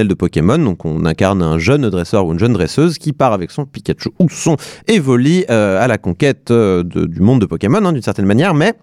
de 0.03 0.13
Pokémon. 0.13 0.57
Donc, 0.57 0.85
on 0.85 1.05
incarne 1.05 1.41
un 1.41 1.57
jeune 1.57 1.89
dresseur 1.89 2.25
ou 2.25 2.33
une 2.33 2.39
jeune 2.39 2.53
dresseuse 2.53 2.97
qui 2.97 3.13
part 3.13 3.33
avec 3.33 3.51
son 3.51 3.65
Pikachu 3.65 4.09
ou 4.19 4.29
son 4.29 4.57
Evoli 4.87 5.45
euh, 5.49 5.81
à 5.81 5.87
la 5.87 5.97
conquête 5.97 6.51
euh, 6.51 6.83
du 6.83 7.21
monde 7.21 7.41
de 7.41 7.45
Pokémon, 7.45 7.83
hein, 7.83 7.93
d'une 7.93 8.01
certaine 8.01 8.25
manière. 8.25 8.53
Mais 8.53 8.73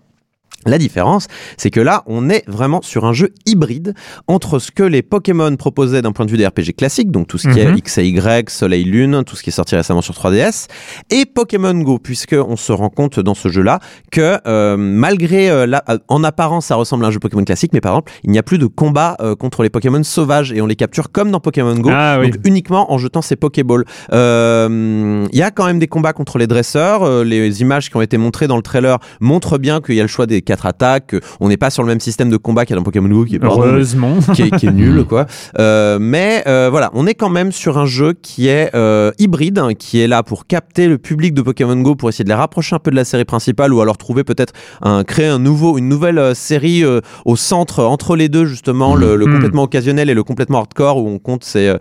la 0.66 0.78
différence, 0.78 1.26
c'est 1.56 1.70
que 1.70 1.80
là, 1.80 2.02
on 2.06 2.28
est 2.30 2.44
vraiment 2.48 2.80
sur 2.82 3.04
un 3.04 3.12
jeu 3.12 3.30
hybride 3.46 3.94
entre 4.28 4.58
ce 4.58 4.70
que 4.70 4.82
les 4.82 5.02
Pokémon 5.02 5.54
proposaient 5.56 6.02
d'un 6.02 6.12
point 6.12 6.24
de 6.26 6.30
vue 6.30 6.36
des 6.36 6.46
RPG 6.46 6.74
classiques, 6.76 7.10
donc 7.10 7.26
tout 7.26 7.38
ce 7.38 7.48
qui 7.48 7.60
Mhm. 7.60 7.74
est 7.74 7.78
X 7.78 7.98
et 7.98 8.06
Y, 8.06 8.50
Soleil, 8.50 8.84
Lune, 8.84 9.22
tout 9.26 9.36
ce 9.36 9.42
qui 9.42 9.50
est 9.50 9.52
sorti 9.52 9.74
récemment 9.76 10.02
sur 10.02 10.14
3DS, 10.14 10.68
et 11.10 11.26
Pokémon 11.26 11.74
Go, 11.74 11.98
puisque 11.98 12.34
on 12.38 12.56
se 12.56 12.72
rend 12.72 12.90
compte 12.90 13.18
dans 13.20 13.34
ce 13.34 13.48
jeu-là 13.48 13.80
que 14.10 14.38
euh, 14.46 14.76
malgré, 14.76 15.50
euh, 15.50 15.66
la- 15.66 15.82
euh, 15.88 15.98
en 16.08 16.22
apparence, 16.24 16.66
ça 16.66 16.76
ressemble 16.76 17.04
à 17.04 17.08
un 17.08 17.10
jeu 17.10 17.18
Pokémon 17.18 17.44
classique, 17.44 17.72
mais 17.72 17.80
par 17.80 17.92
exemple, 17.92 18.12
il 18.24 18.30
n'y 18.30 18.38
a 18.38 18.42
plus 18.42 18.58
de 18.58 18.66
combat 18.66 19.16
euh, 19.20 19.34
contre 19.34 19.62
les 19.62 19.70
Pokémon 19.70 20.02
sauvages 20.04 20.52
et 20.52 20.60
on 20.60 20.66
les 20.66 20.76
capture 20.76 21.10
comme 21.12 21.30
dans 21.30 21.40
Pokémon 21.40 21.74
Go, 21.74 21.90
Ah 21.92 22.18
oui. 22.20 22.30
donc 22.30 22.40
uniquement 22.46 22.92
en 22.92 22.98
jetant 22.98 23.22
ses 23.22 23.36
Pokéballs. 23.36 23.84
Il 24.12 25.28
y 25.38 25.42
a 25.42 25.50
quand 25.50 25.66
même 25.66 25.78
des 25.78 25.88
combats 25.88 26.12
contre 26.12 26.38
les 26.38 26.46
dresseurs. 26.46 27.24
les 27.24 27.60
images 27.62 27.90
qui 27.90 27.96
ont 27.96 28.02
été 28.02 28.16
montrées 28.18 28.46
dans 28.48 28.56
le 28.56 28.62
trailer 28.62 28.98
montrent 29.20 29.58
bien 29.58 29.80
qu'il 29.80 29.94
y 29.94 30.00
a 30.00 30.02
le 30.02 30.08
choix 30.08 30.26
des 30.26 30.42
quatre 30.52 30.66
attaques. 30.66 31.14
On 31.40 31.48
n'est 31.48 31.56
pas 31.56 31.70
sur 31.70 31.82
le 31.82 31.88
même 31.88 32.00
système 32.00 32.30
de 32.30 32.36
combat 32.36 32.64
qu'il 32.64 32.74
y 32.74 32.76
a 32.76 32.80
dans 32.80 32.84
Pokémon 32.84 33.08
Go, 33.08 33.24
qui 33.24 33.36
est, 33.36 33.38
pardon, 33.38 33.62
Heureusement. 33.64 34.16
qui 34.34 34.42
est, 34.42 34.50
qui 34.50 34.66
est 34.66 34.72
nul, 34.72 35.04
quoi. 35.08 35.26
Euh, 35.58 35.98
mais 36.00 36.42
euh, 36.46 36.68
voilà, 36.70 36.90
on 36.94 37.06
est 37.06 37.14
quand 37.14 37.30
même 37.30 37.52
sur 37.52 37.78
un 37.78 37.86
jeu 37.86 38.12
qui 38.12 38.48
est 38.48 38.70
euh, 38.74 39.10
hybride, 39.18 39.58
hein, 39.58 39.74
qui 39.74 40.00
est 40.00 40.06
là 40.08 40.22
pour 40.22 40.46
capter 40.46 40.88
le 40.88 40.98
public 40.98 41.32
de 41.34 41.42
Pokémon 41.42 41.76
Go, 41.80 41.94
pour 41.94 42.08
essayer 42.10 42.24
de 42.24 42.28
les 42.28 42.34
rapprocher 42.34 42.76
un 42.76 42.78
peu 42.78 42.90
de 42.90 42.96
la 42.96 43.04
série 43.04 43.24
principale, 43.24 43.72
ou 43.72 43.80
alors 43.80 43.96
trouver 43.96 44.24
peut-être 44.24 44.52
un 44.82 45.04
créer 45.04 45.26
un 45.26 45.38
nouveau, 45.38 45.78
une 45.78 45.88
nouvelle 45.88 46.34
série 46.34 46.84
au 47.24 47.36
centre 47.36 47.82
entre 47.84 48.16
les 48.16 48.28
deux 48.28 48.44
justement, 48.44 48.94
le, 48.94 49.16
le 49.16 49.26
Mhm. 49.26 49.34
complètement 49.34 49.62
occasionnel 49.62 50.10
et 50.10 50.14
le 50.14 50.22
complètement 50.24 50.58
hardcore 50.58 50.98
où 50.98 51.08
on 51.08 51.18
compte 51.18 51.44
ses, 51.44 51.74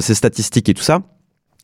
ses 0.00 0.14
statistiques 0.14 0.68
et 0.68 0.74
tout 0.74 0.82
ça. 0.82 1.00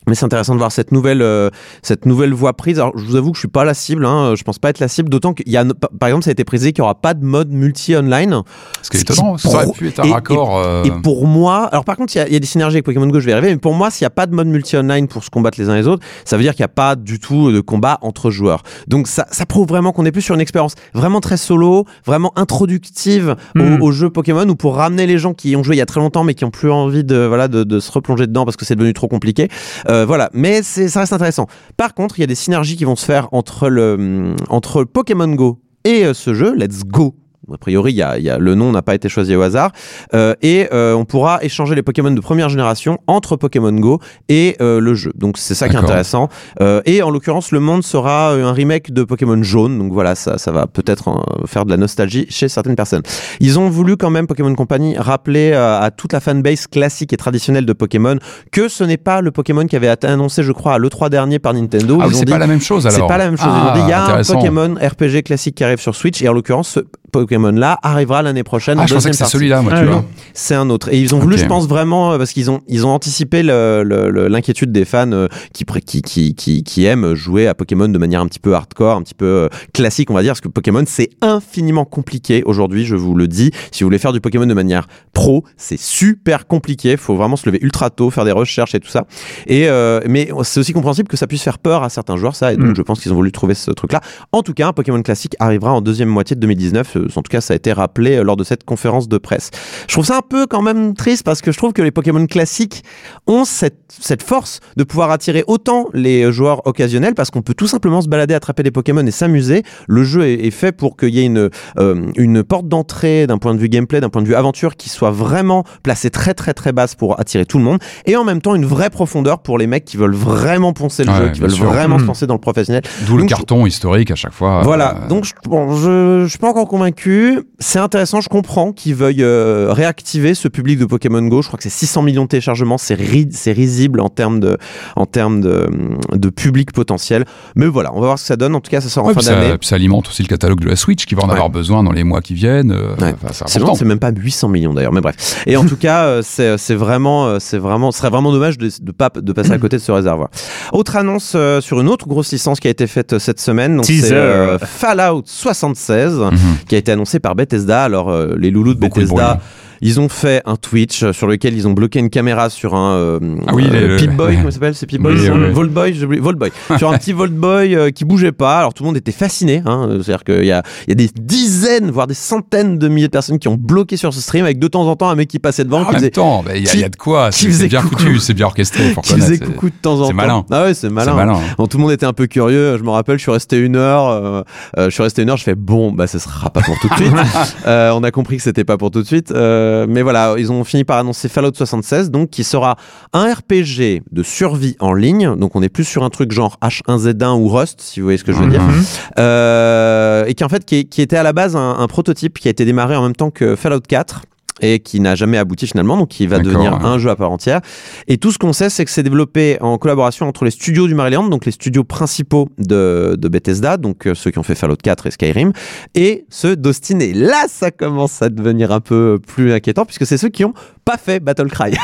Mais 0.08 0.14
c'est 0.14 0.24
intéressant 0.24 0.54
de 0.54 0.58
voir 0.58 0.72
cette 0.72 0.90
nouvelle, 0.92 1.22
euh, 1.22 1.48
cette 1.82 2.06
nouvelle 2.06 2.32
voie 2.32 2.52
prise. 2.54 2.78
Alors, 2.80 2.92
je 2.98 3.04
vous 3.04 3.16
avoue 3.16 3.30
que 3.30 3.36
je 3.36 3.40
suis 3.42 3.48
pas 3.48 3.64
la 3.64 3.74
cible. 3.74 4.04
Hein, 4.04 4.34
je 4.36 4.42
pense 4.42 4.58
pas 4.58 4.70
être 4.70 4.80
la 4.80 4.88
cible. 4.88 5.08
D'autant 5.08 5.32
qu'il 5.32 5.48
y 5.48 5.56
a, 5.56 5.64
par 6.00 6.08
exemple, 6.08 6.24
ça 6.24 6.30
a 6.30 6.32
été 6.32 6.44
précisé 6.44 6.72
qu'il 6.72 6.82
y 6.82 6.84
aura 6.84 6.94
pas 6.96 7.14
de 7.14 7.24
mode 7.24 7.50
multi-online. 7.50 8.42
Ce 8.82 8.90
qui 8.90 8.96
est 8.96 9.04
qui 9.04 9.12
étonnant, 9.12 9.38
ça 9.38 9.48
aurait 9.48 9.66
pu 9.72 9.88
être 9.88 10.00
un 10.00 10.04
et- 10.04 10.12
raccord. 10.12 10.58
euh, 10.58 10.82
Et 10.84 10.90
pour 10.90 11.26
moi, 11.26 11.64
alors 11.70 11.84
par 11.84 11.96
contre, 11.96 12.14
il 12.14 12.18
y 12.18 12.20
a- 12.20 12.26
il 12.26 12.32
y, 12.32 12.36
a 12.36 12.40
des 12.40 12.46
synergies 12.46 12.76
avec 12.76 12.84
Pokémon 12.84 13.06
Go, 13.06 13.20
je 13.20 13.26
vais 13.26 13.30
y 13.30 13.34
arriver, 13.34 13.50
mais 13.50 13.58
pour 13.58 13.74
moi, 13.74 13.90
s'il 13.90 14.04
n'y 14.04 14.08
a 14.08 14.10
pas 14.10 14.26
de 14.26 14.34
mode 14.34 14.48
multi-online 14.48 15.06
pour 15.08 15.22
se 15.22 15.30
combattre 15.30 15.60
les 15.60 15.68
uns 15.68 15.74
les 15.76 15.86
autres, 15.86 16.04
ça 16.24 16.36
veut 16.36 16.42
dire 16.42 16.54
qu'il 16.54 16.62
n'y 16.62 16.66
a 16.66 16.68
pas 16.68 16.96
du 16.96 17.18
tout 17.20 17.52
de 17.52 17.60
combat 17.60 17.98
entre 18.02 18.30
joueurs. 18.30 18.62
Donc 18.88 19.06
ça, 19.06 19.26
ça 19.30 19.46
prouve 19.46 19.68
vraiment 19.68 19.92
qu'on 19.92 20.04
est 20.04 20.12
plus 20.12 20.22
sur 20.22 20.34
une 20.34 20.40
expérience 20.40 20.74
vraiment 20.94 21.20
très 21.20 21.36
solo, 21.36 21.84
vraiment 22.06 22.32
introductive 22.36 23.36
au, 23.58 23.62
au 23.86 23.92
jeu 23.92 24.10
Pokémon, 24.10 24.48
ou 24.48 24.56
pour 24.56 24.76
ramener 24.76 25.06
les 25.06 25.18
gens 25.18 25.34
qui 25.34 25.50
y 25.50 25.56
ont 25.56 25.62
joué 25.62 25.76
il 25.76 25.78
y 25.78 25.82
a 25.82 25.86
très 25.86 26.00
longtemps, 26.00 26.24
mais 26.24 26.34
qui 26.34 26.44
ont 26.44 26.50
plus 26.50 26.70
envie 26.70 27.04
de, 27.04 27.24
voilà, 27.26 27.48
de, 27.48 27.64
de 27.64 27.80
se 27.80 27.90
replonger 27.92 28.26
dedans 28.26 28.44
parce 28.44 28.56
que 28.56 28.64
c'est 28.64 28.76
devenu 28.76 28.92
trop 28.94 29.08
compliqué. 29.08 29.48
Euh, 29.88 29.91
voilà, 30.06 30.30
mais 30.32 30.62
ça 30.62 31.00
reste 31.00 31.12
intéressant. 31.12 31.46
Par 31.76 31.94
contre, 31.94 32.18
il 32.18 32.22
y 32.22 32.24
a 32.24 32.26
des 32.26 32.34
synergies 32.34 32.76
qui 32.76 32.84
vont 32.84 32.96
se 32.96 33.04
faire 33.04 33.28
entre 33.32 34.84
Pokémon 34.84 35.28
Go 35.28 35.58
et 35.84 36.04
euh, 36.04 36.14
ce 36.14 36.34
jeu, 36.34 36.54
Let's 36.54 36.84
Go. 36.84 37.14
A 37.52 37.58
priori, 37.58 37.92
il 37.92 37.96
y 37.96 38.02
a, 38.02 38.18
y 38.18 38.30
a- 38.30 38.38
le 38.38 38.54
nom 38.54 38.70
n'a 38.72 38.82
pas 38.82 38.94
été 38.94 39.08
choisi 39.08 39.34
au 39.34 39.42
hasard. 39.42 39.72
Euh, 40.14 40.34
et 40.42 40.68
euh, 40.72 40.94
on 40.94 41.04
pourra 41.04 41.42
échanger 41.42 41.74
les 41.74 41.82
Pokémon 41.82 42.10
de 42.10 42.20
première 42.20 42.48
génération 42.48 42.98
entre 43.06 43.36
Pokémon 43.36 43.72
Go 43.72 43.98
et 44.28 44.56
euh, 44.60 44.78
le 44.80 44.94
jeu. 44.94 45.12
Donc 45.16 45.38
c'est 45.38 45.54
ça 45.54 45.68
qui 45.68 45.74
est 45.74 45.78
intéressant. 45.78 46.28
Euh, 46.60 46.80
et 46.84 47.02
en 47.02 47.10
l'occurrence, 47.10 47.50
le 47.50 47.58
monde 47.60 47.82
sera 47.82 48.32
euh, 48.32 48.44
un 48.46 48.52
remake 48.52 48.92
de 48.92 49.02
Pokémon 49.02 49.42
Jaune. 49.42 49.76
Donc 49.78 49.92
voilà, 49.92 50.14
ça, 50.14 50.38
ça 50.38 50.52
va 50.52 50.66
peut-être 50.66 51.08
euh, 51.08 51.46
faire 51.46 51.64
de 51.64 51.70
la 51.70 51.76
nostalgie 51.76 52.26
chez 52.28 52.48
certaines 52.48 52.76
personnes. 52.76 53.02
Ils 53.40 53.58
ont 53.58 53.68
voulu 53.68 53.96
quand 53.96 54.10
même, 54.10 54.26
Pokémon 54.28 54.54
Company, 54.54 54.96
rappeler 54.96 55.52
à 55.52 55.90
toute 55.90 56.12
la 56.12 56.20
fanbase 56.20 56.66
classique 56.68 57.12
et 57.12 57.16
traditionnelle 57.16 57.66
de 57.66 57.72
Pokémon 57.72 58.18
que 58.52 58.68
ce 58.68 58.84
n'est 58.84 58.96
pas 58.96 59.20
le 59.20 59.32
Pokémon 59.32 59.66
qui 59.66 59.74
avait 59.76 59.92
été 59.92 60.06
annoncé, 60.06 60.42
je 60.44 60.52
crois, 60.52 60.74
à 60.74 60.78
l'E3 60.78 61.08
dernier 61.10 61.38
par 61.40 61.54
Nintendo. 61.54 61.98
Ah 62.00 62.06
c'est 62.12 62.24
pas 62.28 62.38
la 62.38 62.46
même 62.46 62.60
chose 62.60 62.86
alors. 62.86 62.98
c'est 62.98 63.06
pas 63.06 63.18
la 63.18 63.24
même 63.24 63.36
chose. 63.36 63.46
Ils 63.48 63.60
Ah, 63.66 63.70
ont 63.72 63.74
dit, 63.74 63.80
il 63.84 63.88
y 63.88 63.92
a 63.92 64.00
un 64.00 64.04
intéressant. 64.04 64.34
Pokémon 64.34 64.74
RPG 64.80 65.22
classique 65.24 65.56
qui 65.56 65.64
arrive 65.64 65.80
sur 65.80 65.94
Switch, 65.96 66.22
et 66.22 66.28
en 66.28 66.32
l'occurrence, 66.32 66.68
ce 66.68 66.80
Po- 67.12 67.26
Pokémon-là 67.36 67.78
arrivera 67.82 68.22
l'année 68.22 68.42
prochaine. 68.42 68.78
Ah, 68.80 68.86
je 68.86 68.94
pensais 68.94 69.10
que 69.10 69.16
c'est 69.16 69.24
celui-là, 69.24 69.62
moi, 69.62 69.72
Ah, 69.74 69.80
tu 69.80 69.86
oui. 69.86 69.92
vois. 69.92 70.04
C'est 70.34 70.54
un 70.54 70.68
autre. 70.70 70.92
Et 70.92 71.00
ils 71.00 71.14
ont 71.14 71.18
voulu, 71.18 71.38
je 71.38 71.46
pense 71.46 71.66
vraiment, 71.66 72.12
euh, 72.12 72.18
parce 72.18 72.32
qu'ils 72.32 72.50
ont, 72.50 72.60
ils 72.68 72.86
ont 72.86 72.90
anticipé 72.90 73.42
l'inquiétude 73.42 74.72
des 74.72 74.84
fans 74.84 75.10
euh, 75.12 75.28
qui, 75.52 75.64
pré- 75.64 75.80
qui, 75.80 76.02
qui, 76.02 76.34
qui, 76.34 76.62
qui 76.62 76.84
aiment 76.84 77.14
jouer 77.14 77.46
à 77.48 77.54
Pokémon 77.54 77.88
de 77.88 77.98
manière 77.98 78.20
un 78.20 78.26
petit 78.26 78.38
peu 78.40 78.54
hardcore, 78.54 78.96
un 78.96 79.02
petit 79.02 79.14
peu 79.14 79.24
euh, 79.26 79.48
classique, 79.72 80.10
on 80.10 80.14
va 80.14 80.22
dire, 80.22 80.32
parce 80.32 80.40
que 80.40 80.48
Pokémon, 80.48 80.82
c'est 80.86 81.10
infiniment 81.20 81.84
compliqué 81.84 82.42
aujourd'hui, 82.44 82.84
je 82.84 82.96
vous 82.96 83.14
le 83.14 83.28
dis. 83.28 83.50
Si 83.70 83.82
vous 83.82 83.88
voulez 83.88 83.98
faire 83.98 84.12
du 84.12 84.20
Pokémon 84.20 84.46
de 84.46 84.54
manière 84.54 84.86
pro, 85.12 85.44
c'est 85.56 85.78
super 85.78 86.46
compliqué. 86.46 86.96
faut 86.96 87.14
vraiment 87.16 87.36
se 87.36 87.46
lever 87.48 87.58
ultra 87.62 87.90
tôt, 87.90 88.10
faire 88.10 88.24
des 88.24 88.32
recherches 88.32 88.74
et 88.74 88.80
tout 88.80 88.88
ça. 88.90 89.06
Et, 89.46 89.68
euh, 89.68 90.00
mais 90.06 90.28
c'est 90.42 90.60
aussi 90.60 90.72
compréhensible 90.72 91.08
que 91.08 91.16
ça 91.16 91.26
puisse 91.26 91.42
faire 91.42 91.58
peur 91.58 91.82
à 91.82 91.88
certains 91.88 92.16
joueurs, 92.16 92.36
ça. 92.36 92.52
Et 92.52 92.56
donc, 92.56 92.68
Mm. 92.72 92.76
je 92.76 92.82
pense 92.82 93.00
qu'ils 93.00 93.12
ont 93.12 93.16
voulu 93.16 93.32
trouver 93.32 93.54
ce 93.54 93.70
truc-là. 93.70 94.00
En 94.32 94.42
tout 94.42 94.52
cas, 94.54 94.68
un 94.68 94.72
Pokémon 94.72 95.02
classique 95.02 95.34
arrivera 95.38 95.72
en 95.72 95.80
deuxième 95.80 96.08
moitié 96.08 96.36
de 96.36 96.40
2019. 96.40 96.96
Euh, 96.96 97.06
En 97.22 97.24
tout 97.24 97.30
cas, 97.30 97.40
ça 97.40 97.52
a 97.54 97.56
été 97.56 97.72
rappelé 97.72 98.16
euh, 98.16 98.24
lors 98.24 98.36
de 98.36 98.42
cette 98.42 98.64
conférence 98.64 99.06
de 99.08 99.16
presse. 99.16 99.50
Je 99.86 99.92
trouve 99.94 100.04
ça 100.04 100.16
un 100.16 100.22
peu 100.28 100.46
quand 100.48 100.60
même 100.60 100.94
triste 100.94 101.22
parce 101.22 101.40
que 101.40 101.52
je 101.52 101.56
trouve 101.56 101.72
que 101.72 101.80
les 101.82 101.92
Pokémon 101.92 102.26
classiques 102.26 102.82
ont 103.28 103.44
cette, 103.44 103.78
cette 103.88 104.24
force 104.24 104.58
de 104.76 104.82
pouvoir 104.82 105.12
attirer 105.12 105.44
autant 105.46 105.86
les 105.94 106.32
joueurs 106.32 106.66
occasionnels 106.66 107.14
parce 107.14 107.30
qu'on 107.30 107.42
peut 107.42 107.54
tout 107.54 107.68
simplement 107.68 108.00
se 108.02 108.08
balader, 108.08 108.34
attraper 108.34 108.64
des 108.64 108.72
Pokémon 108.72 109.06
et 109.06 109.12
s'amuser. 109.12 109.62
Le 109.86 110.02
jeu 110.02 110.24
est, 110.26 110.46
est 110.46 110.50
fait 110.50 110.72
pour 110.72 110.96
qu'il 110.96 111.10
y 111.14 111.20
ait 111.20 111.24
une, 111.26 111.48
euh, 111.78 112.10
une 112.16 112.42
porte 112.42 112.66
d'entrée 112.66 113.28
d'un 113.28 113.38
point 113.38 113.54
de 113.54 113.60
vue 113.60 113.68
gameplay, 113.68 114.00
d'un 114.00 114.08
point 114.08 114.22
de 114.22 114.26
vue 114.26 114.34
aventure 114.34 114.74
qui 114.74 114.88
soit 114.88 115.12
vraiment 115.12 115.62
placée 115.84 116.10
très 116.10 116.34
très 116.34 116.54
très 116.54 116.72
basse 116.72 116.96
pour 116.96 117.20
attirer 117.20 117.46
tout 117.46 117.58
le 117.58 117.64
monde 117.64 117.78
et 118.06 118.16
en 118.16 118.24
même 118.24 118.40
temps 118.42 118.56
une 118.56 118.66
vraie 118.66 118.90
profondeur 118.90 119.38
pour 119.38 119.58
les 119.58 119.68
mecs 119.68 119.84
qui 119.84 119.96
veulent 119.96 120.14
vraiment 120.16 120.72
poncer 120.72 121.04
le 121.04 121.12
Ouais, 121.12 121.18
jeu, 121.18 121.28
qui 121.30 121.40
veulent 121.40 121.50
sûr. 121.52 121.66
vraiment 121.66 121.98
se 121.98 122.04
Mm. 122.04 122.06
lancer 122.08 122.26
dans 122.26 122.34
le 122.34 122.40
professionnel. 122.40 122.82
D'où 123.06 123.16
le 123.16 123.26
carton 123.26 123.64
historique 123.66 124.10
à 124.10 124.16
chaque 124.16 124.32
fois. 124.32 124.62
Voilà, 124.64 124.96
Euh, 125.04 125.08
donc 125.08 125.24
je, 125.24 125.32
bon, 125.48 125.76
je, 125.76 126.22
je 126.24 126.28
suis 126.28 126.38
pas 126.38 126.48
encore 126.48 126.66
convaincu. 126.66 127.11
C'est 127.58 127.78
intéressant, 127.78 128.20
je 128.20 128.28
comprends 128.28 128.72
qu'ils 128.72 128.94
veuillent 128.94 129.22
euh, 129.22 129.68
réactiver 129.72 130.34
ce 130.34 130.48
public 130.48 130.78
de 130.78 130.84
Pokémon 130.84 131.22
Go. 131.22 131.42
Je 131.42 131.46
crois 131.48 131.56
que 131.56 131.62
c'est 131.62 131.70
600 131.70 132.02
millions 132.02 132.24
de 132.24 132.28
téléchargements, 132.28 132.78
c'est 132.78 132.94
ri- 132.94 133.28
c'est 133.30 133.52
risible 133.52 134.00
en 134.00 134.08
termes 134.08 134.40
de, 134.40 134.56
en 134.96 135.06
termes 135.06 135.40
de, 135.40 135.68
de 136.12 136.28
public 136.30 136.72
potentiel. 136.72 137.24
Mais 137.54 137.66
voilà, 137.66 137.90
on 137.94 138.00
va 138.00 138.06
voir 138.06 138.18
ce 138.18 138.24
que 138.24 138.28
ça 138.28 138.36
donne. 138.36 138.54
En 138.54 138.60
tout 138.60 138.70
cas, 138.70 138.80
ça 138.80 138.88
sort 138.88 139.06
en 139.06 139.14
fin 139.14 139.20
d'année. 139.20 139.56
puis 139.58 139.68
ça 139.68 139.76
alimente 139.76 140.08
aussi 140.08 140.22
le 140.22 140.28
catalogue 140.28 140.60
de 140.60 140.68
la 140.68 140.76
Switch 140.76 141.06
qui 141.06 141.14
va 141.14 141.22
en 141.22 141.26
Ouais. 141.26 141.32
avoir 141.34 141.50
besoin 141.50 141.82
dans 141.82 141.92
les 141.92 142.04
mois 142.04 142.20
qui 142.20 142.34
viennent. 142.34 142.72
euh, 142.72 142.94
Ouais. 143.00 143.14
enfin, 143.24 143.44
c'est 143.46 143.84
même 143.84 143.98
pas 143.98 144.10
800 144.14 144.48
millions 144.48 144.74
d'ailleurs, 144.74 144.92
mais 144.92 145.00
bref. 145.00 145.42
Et 145.46 145.56
en 145.56 145.64
tout 145.64 145.76
cas, 145.76 146.04
euh, 146.04 146.22
c'est 146.22 146.74
vraiment, 146.74 147.26
euh, 147.26 147.38
c'est 147.40 147.58
vraiment, 147.58 147.90
ce 147.92 147.98
serait 147.98 148.10
vraiment 148.10 148.32
dommage 148.32 148.58
de, 148.58 148.70
de 148.80 148.92
pas 148.92 149.10
de 149.14 149.32
passer 149.32 149.52
à 149.52 149.58
côté 149.58 149.76
de 149.76 149.82
ce 149.82 149.92
réservoir. 149.92 150.28
Autre 150.72 150.96
annonce 150.96 151.32
euh, 151.36 151.60
sur 151.60 151.80
une 151.80 151.88
autre 151.88 152.06
grosse 152.08 152.32
licence 152.32 152.60
qui 152.60 152.68
a 152.68 152.70
été 152.70 152.86
faite 152.86 153.18
cette 153.18 153.40
semaine, 153.40 153.76
donc 153.76 153.84
c'est 153.86 154.12
euh, 154.12 154.58
Fallout 154.58 155.22
76 155.26 156.12
Mhm. 156.12 156.38
qui 156.68 156.74
a 156.74 156.78
été 156.78 156.92
annoncé 156.92 157.01
par 157.20 157.34
Bethesda. 157.34 157.84
Alors 157.84 158.10
euh, 158.10 158.34
les 158.38 158.50
loulous 158.50 158.74
de 158.74 158.80
Beaucoup 158.80 159.00
Bethesda. 159.00 159.40
Ils 159.82 160.00
ont 160.00 160.08
fait 160.08 160.42
un 160.46 160.56
Twitch 160.56 161.02
euh, 161.02 161.12
sur 161.12 161.26
lequel 161.26 161.54
ils 161.54 161.66
ont 161.68 161.72
bloqué 161.72 161.98
une 161.98 162.08
caméra 162.08 162.48
sur 162.50 162.74
un 162.74 162.94
euh, 162.94 163.18
Ah 163.48 163.52
oui, 163.54 163.66
euh, 163.72 163.88
le- 163.88 163.96
Pip-Boy, 163.96 164.36
comment 164.36 164.50
s'appelle 164.50 164.74
C'est 164.74 164.86
Pip-Boy 164.86 165.14
Oui, 165.14 165.26
son- 165.26 165.32
oui, 165.32 165.44
oui. 165.48 165.52
Voltboy, 165.52 165.92
j'ai 165.94 166.04
oublié, 166.06 166.20
Voltboy. 166.22 166.50
sur 166.78 166.90
un 166.92 166.96
petit 166.98 167.12
Voltboy 167.12 167.74
euh, 167.74 167.90
qui 167.90 168.04
bougeait 168.04 168.32
pas. 168.32 168.58
Alors 168.60 168.72
tout 168.74 168.84
le 168.84 168.86
monde 168.88 168.96
était 168.96 169.12
fasciné. 169.12 169.62
Hein, 169.66 169.88
C'est-à-dire 170.02 170.24
qu'il 170.24 170.44
y 170.44 170.52
a, 170.52 170.62
y 170.88 170.92
a 170.92 170.94
des 170.94 171.08
dizaines, 171.20 171.90
voire 171.90 172.06
des 172.06 172.14
centaines 172.14 172.78
de 172.78 172.88
milliers 172.88 173.08
de 173.08 173.12
personnes 173.12 173.38
qui 173.38 173.48
ont 173.48 173.56
bloqué 173.56 173.96
sur 173.96 174.14
ce 174.14 174.20
stream 174.20 174.44
avec 174.44 174.58
de 174.58 174.68
temps 174.68 174.86
en 174.86 174.94
temps 174.96 175.08
un 175.10 175.14
mec 175.16 175.28
qui 175.28 175.38
passait 175.38 175.64
devant, 175.64 175.80
En 175.80 175.84
qui 175.84 175.90
même 175.92 175.96
faisait, 176.00 176.10
temps, 176.10 176.42
bah, 176.44 176.52
il 176.54 176.64
y, 176.64 176.68
a- 176.68 176.86
y 176.86 176.90
de 176.90 176.96
quoi. 176.96 177.30
C'est 177.32 177.68
bien 177.68 177.82
coucou. 177.82 177.98
foutu, 177.98 178.18
c'est 178.18 178.34
bien 178.34 178.46
orchestré. 178.46 178.90
Faut 178.92 179.00
qui 179.02 179.14
faisait 179.14 179.38
coucou 179.38 179.66
de 179.70 179.74
temps 179.82 179.94
en 179.94 180.02
temps. 180.02 180.06
c'est 180.06 180.12
malin. 180.14 180.44
Ah 180.50 180.62
ouais, 180.64 180.74
c'est 180.74 180.90
malin. 180.90 181.14
malin. 181.14 181.38
Bon, 181.58 181.66
tout 181.66 181.78
le 181.78 181.82
monde 181.82 181.92
était 181.92 182.06
un 182.06 182.12
peu 182.12 182.26
curieux. 182.28 182.76
Je 182.78 182.82
me 182.84 182.90
rappelle, 182.90 183.18
je 183.18 183.22
suis 183.22 183.32
resté 183.32 183.58
une 183.58 183.76
heure. 183.76 184.08
euh, 184.08 184.42
euh, 184.78 184.84
je 184.86 184.90
suis 184.90 185.02
resté 185.02 185.22
une 185.22 185.30
heure. 185.30 185.36
Je 185.36 185.44
fais 185.44 185.54
bon, 185.56 185.90
bah 185.92 186.06
ce 186.06 186.18
sera 186.20 186.50
pas 186.50 186.60
pour 186.60 186.78
tout 186.78 186.88
de 186.88 186.94
suite. 186.94 187.12
Euh, 187.66 187.92
on 187.94 188.02
a 188.02 188.10
compris 188.10 188.36
que 188.38 188.42
c'était 188.42 188.64
pas 188.64 188.76
pour 188.76 188.90
tout 188.90 189.00
de 189.02 189.06
suite. 189.06 189.30
Euh, 189.30 189.71
mais 189.88 190.02
voilà, 190.02 190.34
ils 190.38 190.50
ont 190.52 190.64
fini 190.64 190.84
par 190.84 190.98
annoncer 190.98 191.28
Fallout 191.28 191.54
76, 191.54 192.10
donc 192.10 192.30
qui 192.30 192.44
sera 192.44 192.76
un 193.12 193.32
RPG 193.32 194.02
de 194.10 194.22
survie 194.22 194.76
en 194.80 194.92
ligne. 194.92 195.36
Donc 195.36 195.56
on 195.56 195.62
est 195.62 195.68
plus 195.68 195.84
sur 195.84 196.02
un 196.04 196.10
truc 196.10 196.32
genre 196.32 196.58
H1Z1 196.62 197.38
ou 197.38 197.48
Rust, 197.48 197.80
si 197.80 198.00
vous 198.00 198.06
voyez 198.06 198.18
ce 198.18 198.24
que 198.24 198.32
je 198.32 198.38
veux 198.38 198.48
dire. 198.48 198.62
Mhm. 198.62 198.84
Euh, 199.18 200.24
et 200.26 200.34
qui 200.34 200.44
en 200.44 200.48
fait 200.48 200.64
qui, 200.64 200.86
qui 200.86 201.02
était 201.02 201.16
à 201.16 201.22
la 201.22 201.32
base 201.32 201.56
un, 201.56 201.76
un 201.78 201.86
prototype 201.86 202.38
qui 202.38 202.48
a 202.48 202.50
été 202.50 202.64
démarré 202.64 202.96
en 202.96 203.02
même 203.02 203.16
temps 203.16 203.30
que 203.30 203.56
Fallout 203.56 203.80
4 203.80 204.22
et 204.62 204.78
qui 204.78 205.00
n'a 205.00 205.14
jamais 205.14 205.38
abouti 205.38 205.66
finalement, 205.66 205.96
donc 205.96 206.08
qui 206.08 206.26
va 206.26 206.38
devenir 206.38 206.72
ouais. 206.72 206.84
un 206.84 206.98
jeu 206.98 207.10
à 207.10 207.16
part 207.16 207.30
entière. 207.30 207.60
Et 208.08 208.16
tout 208.18 208.32
ce 208.32 208.38
qu'on 208.38 208.52
sait, 208.52 208.70
c'est 208.70 208.84
que 208.84 208.90
c'est 208.90 209.02
développé 209.02 209.58
en 209.60 209.76
collaboration 209.78 210.26
entre 210.28 210.44
les 210.44 210.50
studios 210.50 210.86
du 210.86 210.94
Maryland, 210.94 211.28
donc 211.28 211.44
les 211.44 211.52
studios 211.52 211.84
principaux 211.84 212.48
de, 212.58 213.16
de 213.18 213.28
Bethesda, 213.28 213.76
donc 213.76 214.06
euh, 214.06 214.14
ceux 214.14 214.30
qui 214.30 214.38
ont 214.38 214.42
fait 214.42 214.54
Fallout 214.54 214.76
4 214.82 215.06
et 215.06 215.10
Skyrim, 215.10 215.52
et 215.94 216.24
ceux 216.30 216.56
d'Austin. 216.56 217.00
Et 217.00 217.12
là, 217.12 217.44
ça 217.48 217.70
commence 217.70 218.22
à 218.22 218.28
devenir 218.28 218.72
un 218.72 218.80
peu 218.80 219.20
plus 219.24 219.52
inquiétant, 219.52 219.84
puisque 219.84 220.06
c'est 220.06 220.18
ceux 220.18 220.28
qui 220.28 220.44
ont 220.44 220.54
pas 220.84 220.96
fait 220.96 221.20
Battle 221.20 221.48
Cry. 221.48 221.72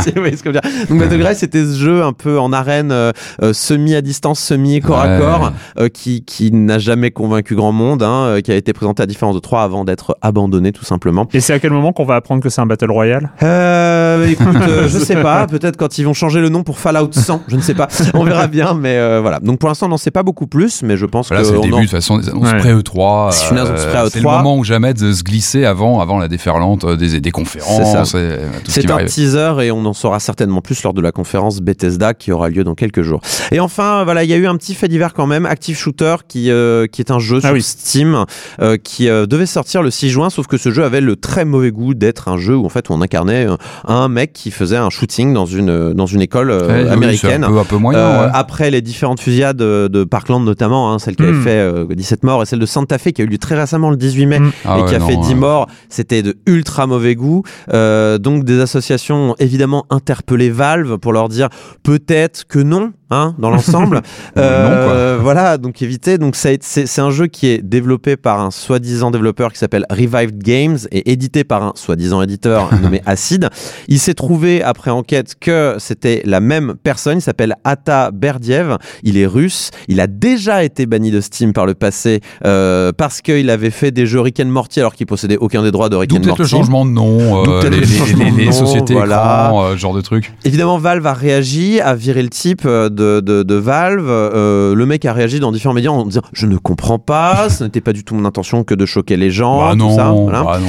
Si 0.00 0.10
vous 0.10 0.20
voyez 0.20 0.36
ce 0.36 0.42
que 0.42 0.50
je 0.50 0.56
veux 0.56 0.60
dire. 0.60 0.86
Donc 0.88 0.98
Battle 0.98 1.22
Cry, 1.22 1.34
c'était 1.34 1.64
ce 1.64 1.78
jeu 1.78 2.02
un 2.02 2.12
peu 2.12 2.38
en 2.38 2.52
arène, 2.52 2.90
euh, 2.90 3.12
euh, 3.42 3.52
semi 3.52 3.94
à 3.94 4.00
distance, 4.00 4.40
semi 4.40 4.80
corps 4.80 5.00
à 5.00 5.18
corps, 5.18 5.52
euh, 5.78 5.88
qui, 5.88 6.24
qui 6.24 6.50
n'a 6.52 6.78
jamais 6.78 7.10
convaincu 7.10 7.54
grand 7.54 7.72
monde, 7.72 8.02
hein, 8.02 8.40
qui 8.42 8.50
a 8.50 8.56
été 8.56 8.72
présenté 8.72 9.02
à 9.02 9.06
différence 9.06 9.34
de 9.34 9.40
3 9.40 9.62
avant 9.62 9.84
d'être 9.84 10.16
abandonné 10.20 10.72
tout 10.72 10.84
simplement. 10.84 11.28
Et 11.32 11.40
c'est 11.40 11.52
à 11.52 11.58
quel 11.58 11.70
moment 11.70 11.92
qu'on 11.92 12.04
va 12.04 12.13
apprendre 12.16 12.42
que 12.42 12.48
c'est 12.48 12.60
un 12.60 12.66
Battle 12.66 12.90
Royale? 12.90 13.30
Euh, 13.42 14.26
écoute, 14.28 14.46
euh, 14.68 14.88
je 14.88 14.98
sais 14.98 15.16
pas, 15.20 15.46
peut-être 15.46 15.76
quand 15.76 15.98
ils 15.98 16.04
vont 16.04 16.14
changer 16.14 16.40
le 16.40 16.48
nom 16.48 16.62
pour 16.62 16.78
Fallout 16.78 17.10
100, 17.12 17.42
je 17.48 17.56
ne 17.56 17.60
sais 17.60 17.74
pas, 17.74 17.88
on 18.14 18.24
verra 18.24 18.46
bien, 18.46 18.74
mais 18.74 18.96
euh, 18.96 19.20
voilà. 19.20 19.40
Donc 19.40 19.58
pour 19.58 19.68
l'instant, 19.68 19.86
on 19.86 19.90
n'en 19.90 19.96
sait 19.96 20.10
pas 20.10 20.22
beaucoup 20.22 20.46
plus, 20.46 20.82
mais 20.82 20.96
je 20.96 21.06
pense 21.06 21.28
Voilà, 21.28 21.42
que 21.42 21.46
c'est 21.48 21.52
le 21.54 21.58
on 21.58 21.62
début 21.62 21.74
en- 21.74 21.78
de 21.78 21.82
toute 21.82 21.90
façon 21.90 22.18
des 22.18 22.28
annonces 22.28 22.52
Ouais. 22.52 22.58
pré-E3. 22.58 23.32
C'est 23.32 23.50
une 23.52 23.58
annonce 23.58 23.84
pré-E3. 23.86 24.10
C'est 24.10 24.18
le 24.20 24.24
moment 24.24 24.56
ou 24.56 24.64
jamais 24.64 24.94
de 24.94 25.12
se 25.12 25.22
glisser 25.22 25.64
avant, 25.64 26.00
avant 26.00 26.18
la 26.18 26.28
déferlante 26.28 26.84
euh, 26.84 26.96
des, 26.96 27.20
des 27.20 27.30
conférences. 27.30 28.10
C'est 28.10 28.88
euh, 28.90 28.94
un 28.96 29.04
teaser 29.04 29.52
et 29.62 29.70
on 29.70 29.84
en 29.84 29.92
saura 29.92 30.20
certainement 30.20 30.60
plus 30.60 30.82
lors 30.82 30.94
de 30.94 31.00
la 31.00 31.12
conférence 31.12 31.60
Bethesda 31.60 32.14
qui 32.14 32.32
aura 32.32 32.48
lieu 32.48 32.64
dans 32.64 32.74
quelques 32.74 33.02
jours. 33.02 33.20
Et 33.52 33.60
enfin, 33.60 34.04
voilà, 34.04 34.24
il 34.24 34.30
y 34.30 34.34
a 34.34 34.36
eu 34.36 34.46
un 34.46 34.56
petit 34.56 34.74
fait 34.74 34.88
divers 34.88 35.12
quand 35.14 35.26
même, 35.26 35.46
Active 35.46 35.76
Shooter 35.76 36.16
qui, 36.28 36.50
euh, 36.50 36.86
qui 36.86 37.00
est 37.02 37.10
un 37.10 37.18
jeu 37.18 37.38
Ah 37.42 37.48
sur 37.48 37.52
oui. 37.54 37.62
Steam 37.62 38.24
euh, 38.60 38.76
qui 38.76 39.08
euh, 39.08 39.26
devait 39.26 39.46
sortir 39.46 39.82
le 39.82 39.90
6 39.90 40.10
juin, 40.10 40.30
sauf 40.30 40.46
que 40.46 40.56
ce 40.56 40.70
jeu 40.70 40.84
avait 40.84 41.00
le 41.00 41.16
très 41.16 41.44
mauvais 41.44 41.70
goût 41.70 41.94
d'être 42.04 42.28
un 42.28 42.36
jeu 42.36 42.56
où 42.56 42.64
en 42.66 42.68
fait 42.68 42.90
on 42.90 43.00
incarnait 43.00 43.46
euh, 43.48 43.56
un 43.86 44.08
mec 44.08 44.32
qui 44.32 44.50
faisait 44.50 44.76
un 44.76 44.90
shooting 44.90 45.32
dans 45.34 45.46
une, 45.46 45.92
dans 45.92 46.06
une 46.06 46.20
école 46.22 46.50
euh, 46.50 46.84
Ouais, 46.84 46.90
américaine. 46.90 47.44
un 47.44 47.48
peu, 47.48 47.58
un 47.58 47.64
peu 47.64 47.76
moyen. 47.76 47.98
Euh, 47.98 48.24
ouais. 48.26 48.30
Après 48.34 48.70
les 48.70 48.82
différentes 48.82 49.20
fusillades 49.20 49.56
de, 49.56 49.88
de 49.90 50.04
Parkland 50.04 50.40
notamment, 50.44 50.92
hein, 50.92 50.98
celle 50.98 51.16
qui 51.16 51.22
avait 51.22 51.32
Mm. 51.32 51.42
fait 51.42 51.50
euh, 51.58 51.86
17 51.94 52.22
morts 52.22 52.42
et 52.42 52.46
celle 52.46 52.58
de 52.58 52.66
Santa 52.66 52.98
Fe 52.98 53.08
qui 53.12 53.22
a 53.22 53.24
eu 53.24 53.28
lieu 53.28 53.38
très 53.38 53.54
récemment 53.58 53.90
le 53.90 53.96
18 53.96 54.26
mai 54.26 54.38
Mm. 54.40 54.52
Ah 54.64 54.78
et 54.78 54.82
ouais, 54.82 54.88
qui 54.88 54.94
a 54.94 54.98
non, 54.98 55.06
fait 55.08 55.16
10 55.16 55.28
ouais. 55.28 55.34
morts, 55.34 55.66
c'était 55.88 56.22
de 56.22 56.36
ultra 56.46 56.86
mauvais 56.86 57.14
goût. 57.14 57.42
Euh, 57.72 58.18
donc 58.18 58.44
des 58.44 58.60
associations 58.60 59.30
ont 59.30 59.34
évidemment 59.38 59.86
interpellé 59.90 60.50
Valve 60.50 60.98
pour 60.98 61.12
leur 61.12 61.28
dire 61.28 61.48
peut-être 61.82 62.44
que 62.46 62.58
non. 62.58 62.92
Hein, 63.10 63.34
dans 63.38 63.50
l'ensemble, 63.50 64.00
Euh, 64.38 65.18
voilà, 65.20 65.56
donc 65.58 65.82
éviter. 65.82 66.18
Donc 66.18 66.34
c'est 66.36 66.58
un 66.98 67.10
jeu 67.10 67.26
qui 67.28 67.46
est 67.46 67.62
développé 67.62 68.16
par 68.16 68.40
un 68.40 68.50
soi-disant 68.50 69.10
développeur 69.12 69.52
qui 69.52 69.58
s'appelle 69.58 69.86
Revived 69.90 70.42
Games 70.42 70.78
et 70.90 71.12
édité 71.12 71.44
par 71.44 71.62
un 71.62 71.72
soi-disant 71.84 72.22
éditeur 72.22 72.70
nommé 72.82 73.02
Acid. 73.06 73.48
Il 73.88 73.98
s'est 73.98 74.14
trouvé 74.14 74.62
après 74.62 74.90
enquête 74.90 75.34
que 75.40 75.76
c'était 75.78 76.22
la 76.24 76.40
même 76.40 76.74
personne. 76.82 77.18
Il 77.18 77.22
s'appelle 77.22 77.54
Ata 77.64 78.10
Berdiev. 78.12 78.76
Il 79.02 79.16
est 79.18 79.26
russe. 79.26 79.70
Il 79.88 80.00
a 80.00 80.06
déjà 80.06 80.64
été 80.64 80.86
banni 80.86 81.10
de 81.10 81.20
Steam 81.20 81.52
par 81.52 81.66
le 81.66 81.74
passé 81.74 82.20
euh, 82.44 82.92
parce 82.96 83.20
qu'il 83.20 83.50
avait 83.50 83.70
fait 83.70 83.90
des 83.90 84.06
jeux 84.06 84.20
Rick 84.20 84.40
and 84.40 84.46
Morty 84.46 84.80
alors 84.80 84.94
qu'il 84.94 85.06
possédait 85.06 85.36
aucun 85.36 85.62
des 85.62 85.70
droits 85.70 85.88
de 85.88 85.96
Rick 85.96 86.12
and 86.12 86.16
peut-être 86.16 86.26
Morty. 86.28 86.42
le 86.42 86.48
changement 86.48 86.84
de 86.84 86.90
nom, 86.90 87.44
euh, 87.46 87.62
les, 87.68 87.80
le 87.80 87.86
les- 87.86 88.30
les- 88.30 88.44
les 88.46 88.52
sociétés 88.52 88.94
voilà. 88.94 89.46
écrans, 89.48 89.64
euh, 89.64 89.72
ce 89.72 89.76
genre 89.78 89.94
de 89.94 90.00
truc. 90.00 90.32
Évidemment, 90.44 90.78
Valve 90.78 91.06
a 91.06 91.12
réagi, 91.12 91.80
a 91.80 91.94
viré 91.94 92.22
le 92.22 92.28
type 92.30 92.62
euh, 92.64 92.88
de, 92.88 93.20
de, 93.20 93.42
de 93.42 93.54
Valve. 93.54 94.06
Euh, 94.08 94.74
le 94.74 94.86
mec 94.86 95.04
a 95.04 95.12
réagi 95.12 95.40
dans 95.40 95.52
différents 95.52 95.74
médias 95.74 95.90
en 95.90 96.04
disant 96.06 96.22
Je 96.32 96.46
ne 96.46 96.56
comprends 96.56 96.98
pas, 96.98 97.48
ce 97.50 97.64
n'était 97.64 97.80
pas 97.80 97.92
du 97.92 98.04
tout 98.04 98.14
mon 98.14 98.24
intention 98.24 98.64
que 98.64 98.74
de 98.74 98.86
choquer 98.86 99.16
les 99.16 99.30
gens. 99.30 99.58
bah 99.60 99.70
tout 99.72 99.76
non, 99.78 99.96
ça, 99.96 100.10
voilà. 100.10 100.42
bah 100.42 100.58
non, 100.60 100.66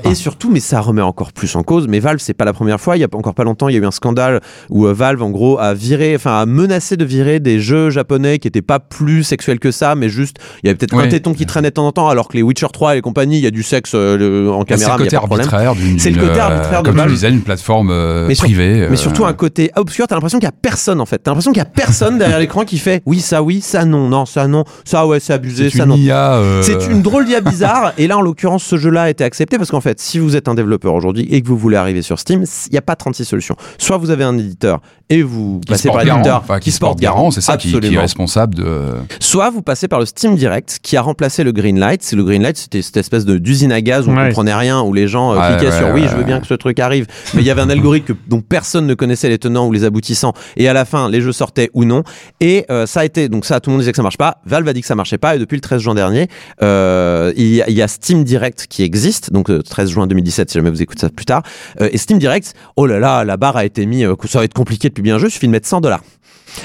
non. 0.00 0.10
Et 0.10 0.14
surtout, 0.18 0.50
mais 0.50 0.60
ça 0.60 0.80
remet 0.80 1.02
encore 1.02 1.32
plus 1.32 1.54
en 1.56 1.62
cause. 1.62 1.86
Mais 1.88 2.00
Valve, 2.00 2.18
c'est 2.20 2.34
pas 2.34 2.44
la 2.44 2.52
première 2.52 2.80
fois. 2.80 2.96
Il 2.96 3.00
y 3.00 3.04
a 3.04 3.08
encore 3.12 3.34
pas 3.34 3.44
longtemps, 3.44 3.68
il 3.68 3.74
y 3.74 3.78
a 3.78 3.80
eu 3.80 3.86
un 3.86 3.90
scandale 3.90 4.40
où 4.70 4.86
euh, 4.86 4.92
Valve, 4.92 5.22
en 5.22 5.30
gros, 5.30 5.58
a 5.58 5.74
viré, 5.74 6.14
enfin, 6.16 6.38
a 6.40 6.46
menacé 6.46 6.96
de 6.96 7.04
virer 7.04 7.40
des 7.40 7.60
jeux 7.60 7.90
japonais 7.90 8.38
qui 8.38 8.48
étaient 8.48 8.62
pas 8.62 8.78
plus 8.80 9.22
sexuels 9.24 9.58
que 9.58 9.70
ça, 9.70 9.94
mais 9.94 10.08
juste, 10.08 10.36
il 10.62 10.66
y 10.66 10.70
avait 10.70 10.76
peut-être 10.76 10.98
un 10.98 11.08
téton 11.08 11.32
qui 11.34 11.46
traînait 11.46 11.70
de 11.70 11.74
temps 11.74 11.86
en 11.86 11.92
temps, 11.92 12.08
alors 12.08 12.28
que 12.28 12.36
les 12.36 12.42
Witcher 12.42 12.66
3 12.72 12.96
et 12.96 13.00
compagnie, 13.00 13.38
il 13.38 13.44
y 13.44 13.46
a 13.46 13.50
du 13.50 13.62
sexe 13.62 13.92
euh, 13.94 14.48
en 14.50 14.58
Bah, 14.60 14.64
c'est 14.70 14.74
caméra, 14.74 14.98
mais 14.98 15.04
il 15.06 15.14
a 15.16 15.20
pas 15.20 15.26
de 15.26 15.42
problème. 15.46 15.98
C'est 15.98 16.10
le 16.10 16.20
côté 16.20 16.38
euh, 16.38 16.42
arbitraire 16.42 16.82
Comme 16.82 17.00
tu 17.02 17.06
disais, 17.08 17.30
une 17.30 17.42
plateforme 17.42 18.26
Mais 18.26 18.34
sur- 18.34 18.44
privée. 18.44 18.86
Mais 18.88 18.92
euh, 18.92 18.96
surtout 18.96 19.24
un 19.24 19.32
côté 19.32 19.70
obscur, 19.76 20.06
t'as 20.06 20.14
l'impression 20.16 20.38
qu'il 20.38 20.46
y 20.46 20.48
a 20.48 20.52
personne 20.52 21.00
en 21.00 21.06
fait. 21.06 21.18
T'as 21.18 21.30
l'impression 21.30 21.52
qu'il 21.52 21.58
y 21.58 21.62
a 21.62 21.64
personne 21.66 22.18
derrière 22.18 22.38
l'écran 22.38 22.64
qui 22.64 22.78
fait 22.78 23.02
oui, 23.06 23.20
ça 23.20 23.42
oui, 23.42 23.60
ça 23.60 23.84
non, 23.84 24.08
non, 24.08 24.26
ça 24.26 24.46
non, 24.48 24.64
ça 24.84 25.06
ouais, 25.06 25.20
c'est 25.20 25.32
abusé, 25.32 25.70
ça 25.70 25.84
une 25.84 25.90
non. 25.90 25.96
Euh, 26.08 26.62
C'est 26.62 26.86
une 26.90 27.02
drôle 27.02 27.24
d'IA 27.26 27.40
bizarre, 27.40 27.92
et 27.98 28.06
là 28.06 28.18
en 28.18 28.20
l'occurrence 28.22 28.64
ce 28.64 28.76
jeu-là 28.76 29.02
a 29.02 29.10
été 29.10 29.24
accepté 29.24 29.58
parce 29.58 29.70
qu'en 29.70 29.80
fait 29.80 30.00
si 30.08 30.18
vous 30.18 30.36
êtes 30.36 30.48
un 30.48 30.54
développeur 30.54 30.94
aujourd'hui 30.94 31.26
et 31.30 31.42
que 31.42 31.48
vous 31.48 31.58
voulez 31.58 31.76
arriver 31.76 32.02
sur 32.02 32.18
Steam, 32.18 32.44
il 32.66 32.72
n'y 32.72 32.78
a 32.78 32.82
pas 32.82 32.96
36 32.96 33.24
solutions. 33.24 33.56
Soit 33.78 33.98
vous 33.98 34.10
avez 34.10 34.24
un 34.24 34.36
éditeur 34.38 34.80
et 35.10 35.22
vous 35.22 35.60
Qui 35.60 35.72
passez 35.72 35.82
se 35.88 35.88
par 35.88 36.04
l'éditeur 36.04 36.38
enfin, 36.42 36.58
qui 36.60 36.70
se 36.70 36.78
porte 36.78 36.98
garant, 37.00 37.30
c'est 37.30 37.40
ça 37.40 37.56
qui, 37.56 37.78
qui 37.78 37.94
est 37.94 37.98
responsable 37.98 38.54
de. 38.54 38.78
Soit 39.20 39.50
vous 39.50 39.62
passez 39.62 39.88
par 39.88 40.00
le 40.00 40.06
Steam 40.06 40.34
Direct 40.36 40.78
qui 40.82 40.96
a 40.96 41.02
remplacé 41.02 41.44
le 41.44 41.52
Greenlight. 41.52 42.02
C'est 42.02 42.16
le 42.16 42.24
Greenlight, 42.24 42.56
c'était 42.56 42.82
cette 42.82 42.96
espèce 42.96 43.24
de 43.24 43.38
d'usine 43.38 43.72
à 43.72 43.80
gaz 43.80 44.06
où 44.06 44.10
on 44.10 44.16
Ouais. 44.16 44.28
comprenait 44.28 44.54
rien, 44.54 44.80
où 44.82 44.92
les 44.92 45.06
gens 45.08 45.32
euh, 45.34 45.56
cliquaient 45.56 45.70
ouais, 45.72 45.78
sur 45.78 45.88
oui, 45.94 46.02
je 46.04 46.12
veux 46.12 46.18
ouais. 46.18 46.24
bien 46.24 46.40
que 46.40 46.46
ce 46.46 46.54
truc 46.54 46.78
arrive, 46.80 47.06
mais 47.34 47.42
il 47.42 47.46
y 47.46 47.50
avait 47.50 47.60
un 47.60 47.70
algorithme 47.70 48.06
que- 48.06 48.18
dont 48.28 48.40
personne 48.40 48.86
ne 48.86 48.94
connaissait 48.94 49.28
les 49.28 49.38
tenants 49.38 49.66
ou 49.68 49.72
les 49.72 49.84
aboutissants, 49.84 50.32
et 50.56 50.68
à 50.68 50.72
la 50.72 50.84
fin 50.84 51.08
les 51.08 51.20
jeux 51.20 51.32
sortaient 51.32 51.70
ou 51.74 51.84
non. 51.84 52.02
Et 52.40 52.64
euh, 52.70 52.86
ça 52.86 53.00
a 53.00 53.04
été 53.04 53.28
donc 53.28 53.44
ça, 53.44 53.60
tout 53.60 53.70
le 53.70 53.74
monde 53.74 53.80
disait 53.82 53.92
que 53.92 53.96
ça 53.96 54.02
marche 54.02 54.16
pas. 54.18 54.38
Valve 54.46 54.66
a 54.68 54.72
dit 54.72 54.80
que 54.80 54.86
ça 54.86 54.94
marchait 54.94 55.18
pas, 55.18 55.36
et 55.36 55.38
depuis 55.38 55.54
le 55.56 55.60
13 55.60 55.80
juin 55.80 55.94
dernier, 55.94 56.28
euh, 56.62 57.32
il, 57.36 57.54
y 57.54 57.62
a, 57.62 57.68
il 57.68 57.76
y 57.76 57.82
a 57.82 57.88
Steam 57.88 58.24
Direct 58.24 58.66
qui 58.68 58.82
existe, 58.82 59.32
donc 59.32 59.50
euh, 59.50 59.62
13 59.62 59.90
juin 59.90 59.97
2017 60.06 60.50
si 60.50 60.58
jamais 60.58 60.70
vous 60.70 60.82
écoutez 60.82 61.00
ça 61.00 61.10
plus 61.10 61.26
tard. 61.26 61.42
Euh, 61.80 61.88
et 61.92 61.98
Steam 61.98 62.18
Direct, 62.18 62.54
oh 62.76 62.86
là 62.86 62.98
là, 62.98 63.24
la 63.24 63.36
barre 63.36 63.56
a 63.56 63.64
été 63.64 63.86
mise, 63.86 64.04
euh, 64.04 64.14
ça 64.26 64.38
va 64.38 64.44
être 64.44 64.54
compliqué 64.54 64.88
de 64.88 64.94
publier 64.94 65.14
un 65.14 65.18
jeu, 65.18 65.28
il 65.28 65.30
suffit 65.30 65.46
de 65.46 65.52
mettre 65.52 65.68
100 65.68 65.80
dollars. 65.80 66.02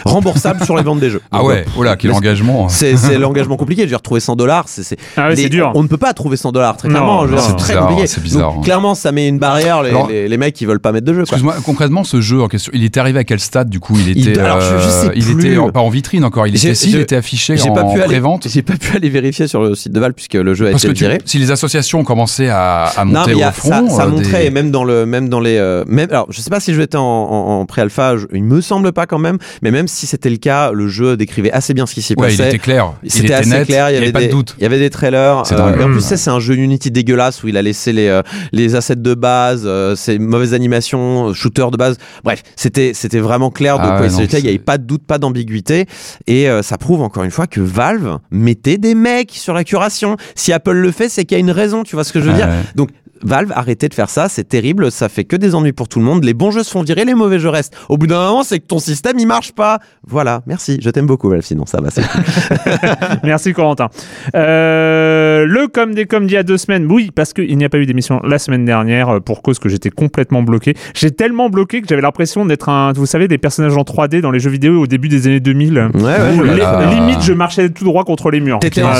Remboursable 0.05 0.63
sur 0.65 0.75
les 0.75 0.83
ventes 0.83 0.99
des 0.99 1.09
jeux. 1.09 1.21
Ah 1.31 1.39
Donc, 1.39 1.47
ouais, 1.47 1.65
oh 1.77 1.83
là, 1.83 1.95
quel 1.95 2.11
engagement. 2.11 2.69
c'est 2.69 2.97
c'est 2.97 3.17
l'engagement 3.19 3.57
compliqué. 3.57 3.81
Je 3.83 3.85
veux 3.87 3.89
dire, 3.91 4.01
trouver 4.01 4.19
100 4.19 4.35
dollars, 4.35 4.65
c'est 4.67 4.83
c'est- 4.83 4.97
Ah 5.17 5.29
ouais, 5.29 5.49
dur. 5.49 5.71
On 5.75 5.83
ne 5.83 5.87
peut 5.87 5.97
pas 5.97 6.13
trouver 6.13 6.37
100 6.37 6.51
dollars 6.51 6.77
très 6.77 6.87
Non, 6.87 6.93
clairement. 6.95 7.27
je 7.27 7.33
non, 7.35 7.41
c'est 7.41 7.55
très 7.55 7.73
bizarre, 7.73 7.87
compliqué. 7.87 8.07
c'est 8.07 8.23
bizarre. 8.23 8.53
Donc, 8.53 8.63
clairement, 8.63 8.95
ça 8.95 9.11
met 9.11 9.27
une 9.27 9.39
barrière. 9.39 9.83
Les, 9.83 9.89
Alors- 9.89 10.07
les, 10.09 10.27
les 10.27 10.37
mecs, 10.37 10.59
ils 10.61 10.67
veulent 10.67 10.79
pas 10.79 10.91
mettre 10.91 11.05
de 11.05 11.13
jeu. 11.13 11.21
Excuse-moi, 11.21 11.55
concrètement, 11.65 12.03
ce 12.03 12.21
jeu 12.21 12.41
en 12.41 12.47
question, 12.47 12.71
il 12.73 12.83
était 12.83 12.99
arrivé 12.99 13.19
à 13.19 13.23
quel 13.23 13.39
stade 13.39 13.69
du 13.69 13.79
coup 13.79 13.95
Il 13.97 14.17
Il- 14.17 14.29
était, 14.29 14.39
alors, 14.39 14.61
je- 14.61 14.77
je 14.77 14.89
sais 14.89 15.11
il 15.15 15.23
plus. 15.25 15.47
était 15.51 15.57
en- 15.57 15.69
pas 15.69 15.79
en 15.81 15.89
vitrine 15.89 16.23
encore. 16.25 16.47
Il 16.47 16.57
J'ai- 16.57 16.69
était, 16.69 16.75
si, 16.75 16.89
il 16.89 16.93
je- 16.93 16.99
était 16.99 17.15
affiché 17.15 17.57
J'ai 17.57 17.69
en 17.69 17.73
pas 17.73 17.83
pu 17.83 17.97
aller. 17.99 18.05
pré-vente. 18.05 18.47
J'ai 18.49 18.61
pas 18.61 18.75
pu 18.75 18.95
aller 18.95 19.09
vérifier 19.09 19.47
sur 19.47 19.61
le 19.61 19.75
site 19.75 19.91
de 19.91 19.99
Valve 19.99 20.13
puisque 20.13 20.33
le 20.35 20.53
jeu 20.53 20.67
a 20.67 20.71
Parce 20.71 20.83
été 20.83 20.93
que 20.93 20.97
tu- 20.97 21.03
viré. 21.05 21.19
si 21.25 21.37
les 21.39 21.51
associations 21.51 21.99
ont 21.99 22.03
commencé 22.03 22.47
à, 22.49 22.83
à 22.85 23.05
Non, 23.05 23.19
monter 23.19 23.31
mais 23.31 23.37
il 23.37 23.41
y 23.41 23.43
au 23.43 23.47
a- 23.47 23.51
front, 23.51 23.89
ça, 23.89 23.95
ça 23.97 24.03
euh, 24.03 24.09
montrait, 24.09 24.41
des- 24.41 24.45
et 24.47 24.49
même 24.49 24.71
dans 24.71 24.83
le, 24.83 25.05
même 25.05 25.29
dans 25.29 25.39
les, 25.39 25.57
euh, 25.57 25.83
même, 25.87 26.07
alors, 26.11 26.27
je 26.29 26.41
sais 26.41 26.49
pas 26.49 26.59
si 26.59 26.71
le 26.71 26.77
jeu 26.77 26.83
était 26.83 26.97
en, 26.97 27.01
en, 27.03 27.59
en 27.61 27.65
pré-alpha, 27.65 28.17
je- 28.17 28.25
il 28.33 28.43
me 28.43 28.61
semble 28.61 28.91
pas 28.91 29.05
quand 29.05 29.19
même, 29.19 29.37
mais 29.61 29.71
même 29.73 29.87
si 29.87 30.07
c'était 30.07 30.29
le 30.29 30.37
cas, 30.37 30.71
le 30.71 30.87
jeu 30.87 31.17
décrivait 31.17 31.51
assez 31.51 31.73
bien 31.73 31.85
ce 31.85 31.93
qui 31.93 32.01
s'y 32.01 32.13
ouais, 32.13 32.31
il 32.33 32.37
passait. 32.37 32.49
était 32.49 32.59
clair, 32.59 32.93
il 33.03 33.11
C'était 33.11 33.25
était 33.25 33.33
assez 33.33 33.49
net, 33.49 33.67
clair, 33.67 33.89
il 33.89 33.95
y 33.95 33.97
avait, 33.97 34.11
pas 34.11 34.19
des, 34.19 34.27
de 34.27 34.31
doute. 34.31 34.55
Il 34.59 34.63
y 34.63 34.65
avait 34.65 34.79
des 34.79 34.89
trailers. 34.89 35.43
Euh, 35.51 35.77
et 35.77 35.83
en 35.83 35.91
plus, 35.91 36.01
c'est 36.01 36.29
un 36.29 36.39
jeu 36.39 36.55
Unity 36.55 36.91
dégueulasse 36.91 37.43
où 37.43 37.47
il 37.47 37.57
a 37.57 37.61
laissé 37.61 37.91
les, 37.91 38.07
euh, 38.07 38.21
les 38.51 38.75
assets 38.75 38.95
de 38.95 39.13
base, 39.13 39.63
euh, 39.65 39.95
ses 39.95 40.19
mauvaises 40.19 40.53
animations, 40.53 41.33
shooter 41.33 41.65
de 41.71 41.77
base. 41.77 41.97
Bref, 42.23 42.43
c'était, 42.55 42.93
c'était 42.93 43.19
vraiment 43.19 43.49
clair 43.49 43.77
de 43.79 43.83
Ah 43.85 43.97
quoi 43.97 44.05
il 44.05 44.11
s'agissait. 44.11 44.39
Il 44.39 44.43
n'y 44.43 44.49
avait 44.49 44.59
pas 44.59 44.77
de 44.77 44.83
doute, 44.83 45.03
pas 45.05 45.17
d'ambiguïté. 45.17 45.85
Et 46.27 46.49
euh, 46.49 46.61
ça 46.61 46.77
prouve 46.77 47.01
encore 47.01 47.23
une 47.23 47.31
fois 47.31 47.47
que 47.47 47.59
Valve 47.59 48.19
mettait 48.31 48.77
des 48.77 48.95
mecs 48.95 49.31
sur 49.31 49.53
la 49.53 49.63
curation. 49.63 50.17
Si 50.35 50.53
Apple 50.53 50.73
le 50.73 50.91
fait, 50.91 51.09
c'est 51.09 51.25
qu'il 51.25 51.35
y 51.35 51.39
a 51.39 51.41
une 51.41 51.51
raison. 51.51 51.83
Tu 51.83 51.95
vois 51.95 52.03
ce 52.03 52.13
que 52.13 52.19
je 52.21 52.25
veux 52.29 52.33
dire 52.33 52.47
Ouais. 52.47 52.59
Donc, 52.75 52.89
Valve, 53.23 53.51
arrêtez 53.55 53.89
de 53.89 53.93
faire 53.93 54.09
ça, 54.09 54.27
c'est 54.29 54.43
terrible, 54.47 54.91
ça 54.91 55.09
fait 55.09 55.23
que 55.23 55.35
des 55.35 55.55
ennuis 55.55 55.71
pour 55.73 55.87
tout 55.87 55.99
le 55.99 56.05
monde. 56.05 56.23
Les 56.23 56.33
bons 56.33 56.51
jeux 56.51 56.63
se 56.63 56.71
font 56.71 56.83
virer, 56.83 57.05
les 57.05 57.13
mauvais 57.15 57.39
jeux 57.39 57.49
restent. 57.49 57.75
Au 57.89 57.97
bout 57.97 58.07
d'un 58.07 58.19
moment, 58.27 58.43
c'est 58.43 58.59
que 58.59 58.65
ton 58.67 58.79
système 58.79 59.17
il 59.19 59.27
marche 59.27 59.51
pas. 59.53 59.79
Voilà, 60.07 60.41
merci, 60.47 60.79
je 60.81 60.89
t'aime 60.89 61.05
beaucoup, 61.05 61.29
Valve, 61.29 61.43
sinon 61.43 61.65
ça 61.65 61.79
va. 61.81 61.89
c'est 61.89 62.01
cool. 62.07 62.21
Merci 63.23 63.53
Corentin. 63.53 63.89
Euh, 64.35 65.45
le 65.45 65.67
com 65.67 65.93
des 65.93 66.05
com 66.05 66.25
d'il 66.27 66.33
y 66.33 66.37
a 66.37 66.43
deux 66.43 66.57
semaines, 66.57 66.87
oui, 66.91 67.11
parce 67.13 67.33
qu'il 67.33 67.57
n'y 67.57 67.65
a 67.65 67.69
pas 67.69 67.77
eu 67.77 67.85
d'émission 67.85 68.19
la 68.23 68.37
semaine 68.39 68.65
dernière 68.65 69.09
euh, 69.09 69.19
pour 69.19 69.41
cause 69.41 69.59
que 69.59 69.69
j'étais 69.69 69.89
complètement 69.89 70.43
bloqué. 70.43 70.75
J'ai 70.93 71.11
tellement 71.11 71.49
bloqué 71.49 71.81
que 71.81 71.87
j'avais 71.87 72.01
l'impression 72.01 72.45
d'être 72.45 72.69
un, 72.69 72.91
vous 72.93 73.05
savez, 73.05 73.27
des 73.27 73.37
personnages 73.37 73.77
en 73.77 73.81
3D 73.83 74.21
dans 74.21 74.31
les 74.31 74.39
jeux 74.39 74.49
vidéo 74.49 74.81
au 74.81 74.87
début 74.87 75.07
des 75.09 75.27
années 75.27 75.39
2000. 75.39 75.73
Ouais, 75.93 76.01
ouais, 76.01 76.17
je- 76.37 76.43
là 76.43 76.79
là. 76.79 76.93
limite, 76.93 77.21
je 77.21 77.33
marchais 77.33 77.69
tout 77.69 77.83
droit 77.85 78.03
contre 78.03 78.31
les 78.31 78.39
murs. 78.39 78.59
T'étais 78.59 78.81
Ah, 78.83 78.99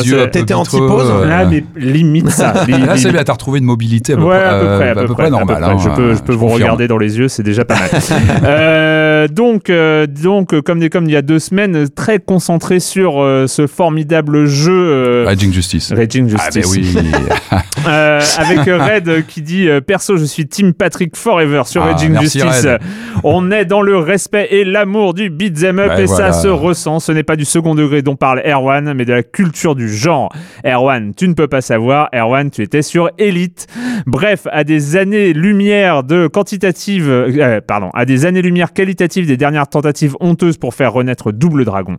en- 0.55 0.59
en 0.59 0.63
typose 0.63 1.09
euh, 1.11 1.29
Ah, 1.31 1.45
mais 1.45 1.63
limite 1.75 2.29
ça. 2.29 2.53
Li- 2.67 2.71
Là, 2.73 2.95
li- 2.95 2.99
c'est 3.01 3.11
bien, 3.11 3.23
t'as 3.23 3.33
retrouvé 3.33 3.59
une 3.59 3.65
mobilité 3.65 4.12
à 4.13 4.17
peu 4.17 4.23
ouais, 4.23 4.35
à 4.35 4.59
peu 4.59 4.65
près, 4.65 4.87
euh, 4.87 4.91
à 4.91 4.95
peu 5.07 5.13
près, 5.13 5.29
normal. 5.29 5.63
à 5.63 5.69
peu 5.69 5.75
près. 5.75 5.75
hein, 5.75 5.77
je 5.83 5.89
peux, 5.89 6.13
je 6.15 6.21
peux 6.21 6.33
je 6.33 6.37
vous 6.37 6.45
confirme. 6.47 6.61
regarder 6.63 6.87
dans 6.87 6.97
les 6.97 7.17
yeux, 7.19 7.27
c'est 7.27 7.43
déjà 7.43 7.65
pas 7.65 7.75
mal. 7.75 7.89
Euh, 8.45 9.27
donc, 9.27 9.69
euh, 9.69 10.05
donc, 10.07 10.59
comme 10.61 10.87
comme 10.89 11.05
il 11.05 11.11
y 11.11 11.15
a 11.15 11.21
deux 11.21 11.39
semaines, 11.39 11.87
très 11.89 12.19
concentré 12.19 12.79
sur 12.79 13.21
euh, 13.21 13.47
ce 13.47 13.67
formidable 13.67 14.45
jeu. 14.45 15.23
Raging 15.25 15.53
Justice. 15.53 15.93
Raging 15.93 16.33
Ah, 16.37 16.49
Justice. 16.51 16.73
mais 16.95 17.01
oui. 17.01 17.11
Avec 17.85 18.59
Red 18.65 19.25
qui 19.27 19.41
dit 19.41 19.67
perso 19.85 20.17
je 20.17 20.25
suis 20.25 20.47
Team 20.47 20.73
Patrick 20.73 21.15
Forever 21.15 21.63
sur 21.65 21.83
Ah, 21.83 21.91
Raging 21.93 22.19
Justice. 22.19 22.43
Red. 22.65 22.79
On 23.23 23.51
est 23.51 23.65
dans 23.65 23.81
le 23.81 23.97
respect 23.97 24.47
et 24.51 24.63
l'amour 24.65 25.13
du 25.13 25.29
beat'em 25.29 25.79
up 25.79 25.91
Ouais, 25.95 26.03
et 26.03 26.05
voilà. 26.05 26.31
ça 26.33 26.41
se 26.41 26.47
ressent. 26.47 26.99
Ce 26.99 27.11
n'est 27.11 27.23
pas 27.23 27.35
du 27.35 27.45
second 27.45 27.75
degré 27.75 28.01
dont 28.01 28.15
parle 28.15 28.41
Erwan, 28.45 28.93
mais 28.93 29.05
de 29.05 29.13
la 29.13 29.23
culture 29.23 29.75
du 29.75 29.89
genre. 29.93 30.29
Erwan, 30.65 31.13
tu 31.15 31.27
ne 31.27 31.33
peux 31.33 31.47
pas 31.47 31.61
savoir. 31.61 32.09
Erwan, 32.13 32.49
tu 32.51 32.61
étais 32.61 32.81
sur 32.81 33.09
Elite. 33.17 33.67
Bref, 34.05 34.47
à 34.51 34.63
des 34.63 34.95
années-lumière 34.97 36.03
de 36.03 36.27
quantitative, 36.27 37.09
euh, 37.09 37.61
pardon, 37.65 37.89
à 37.93 38.05
des 38.05 38.25
années-lumière 38.25 38.73
qualitatives 38.73 39.27
des 39.27 39.37
dernières 39.37 39.67
tentatives 39.67 40.15
honteuses 40.19 40.57
pour 40.57 40.73
faire 40.73 40.93
renaître 40.93 41.31
Double 41.31 41.65
Dragon. 41.65 41.95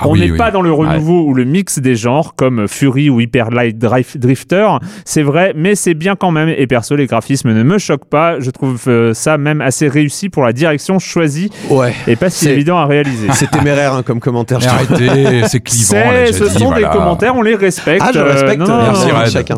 Ah 0.00 0.06
On 0.06 0.12
oui, 0.12 0.20
n'est 0.20 0.30
oui. 0.30 0.38
pas 0.38 0.50
dans 0.50 0.62
le 0.62 0.72
renouveau 0.72 1.24
ou 1.26 1.34
le 1.34 1.44
mix 1.44 1.78
des 1.78 1.96
genres 1.96 2.34
comme 2.36 2.68
Fury 2.68 3.10
ou 3.10 3.20
Hyper 3.20 3.50
Light 3.50 3.78
Drifter, 3.78 4.68
c'est 5.04 5.22
vrai, 5.22 5.52
mais 5.56 5.74
c'est 5.74 5.94
bien 5.94 6.16
quand 6.16 6.30
même. 6.30 6.48
Et 6.48 6.66
perso, 6.66 6.96
les 6.96 7.06
graphismes 7.06 7.52
ne 7.52 7.62
me 7.62 7.78
choquent 7.78 8.08
pas. 8.08 8.38
Je 8.40 8.50
trouve 8.50 8.82
euh, 8.88 9.14
ça 9.14 9.38
même 9.38 9.60
assez 9.60 9.88
réussi 9.88 10.28
pour 10.28 10.44
la 10.44 10.52
direction 10.52 10.98
choisie 10.98 11.50
Ouais. 11.70 11.92
et 12.06 12.16
pas 12.16 12.30
si 12.30 12.48
évident 12.48 12.78
à 12.78 12.86
réaliser. 12.86 13.28
C'est 13.32 13.50
téméraire 13.50 13.94
hein, 13.94 14.02
comme 14.02 14.20
commentaire. 14.20 14.60
Je 14.60 14.68
arrêtez, 14.68 15.42
c'est 15.48 15.60
clivant. 15.60 15.96
ce 16.32 16.44
dit, 16.44 16.50
sont 16.58 16.66
voilà. 16.66 16.88
des 16.88 16.96
commentaires, 16.96 17.34
on 17.36 17.42
les 17.42 17.54
respecte. 17.54 18.02
Ah, 18.04 18.10
je 18.12 18.18
Euh, 18.18 18.24
respecte. 18.24 18.58
non, 18.58 18.66
non, 18.66 18.82
Merci, 18.82 19.06
non, 19.08 19.12
non. 19.14 19.20
Red. 19.20 19.28
chacun. 19.30 19.54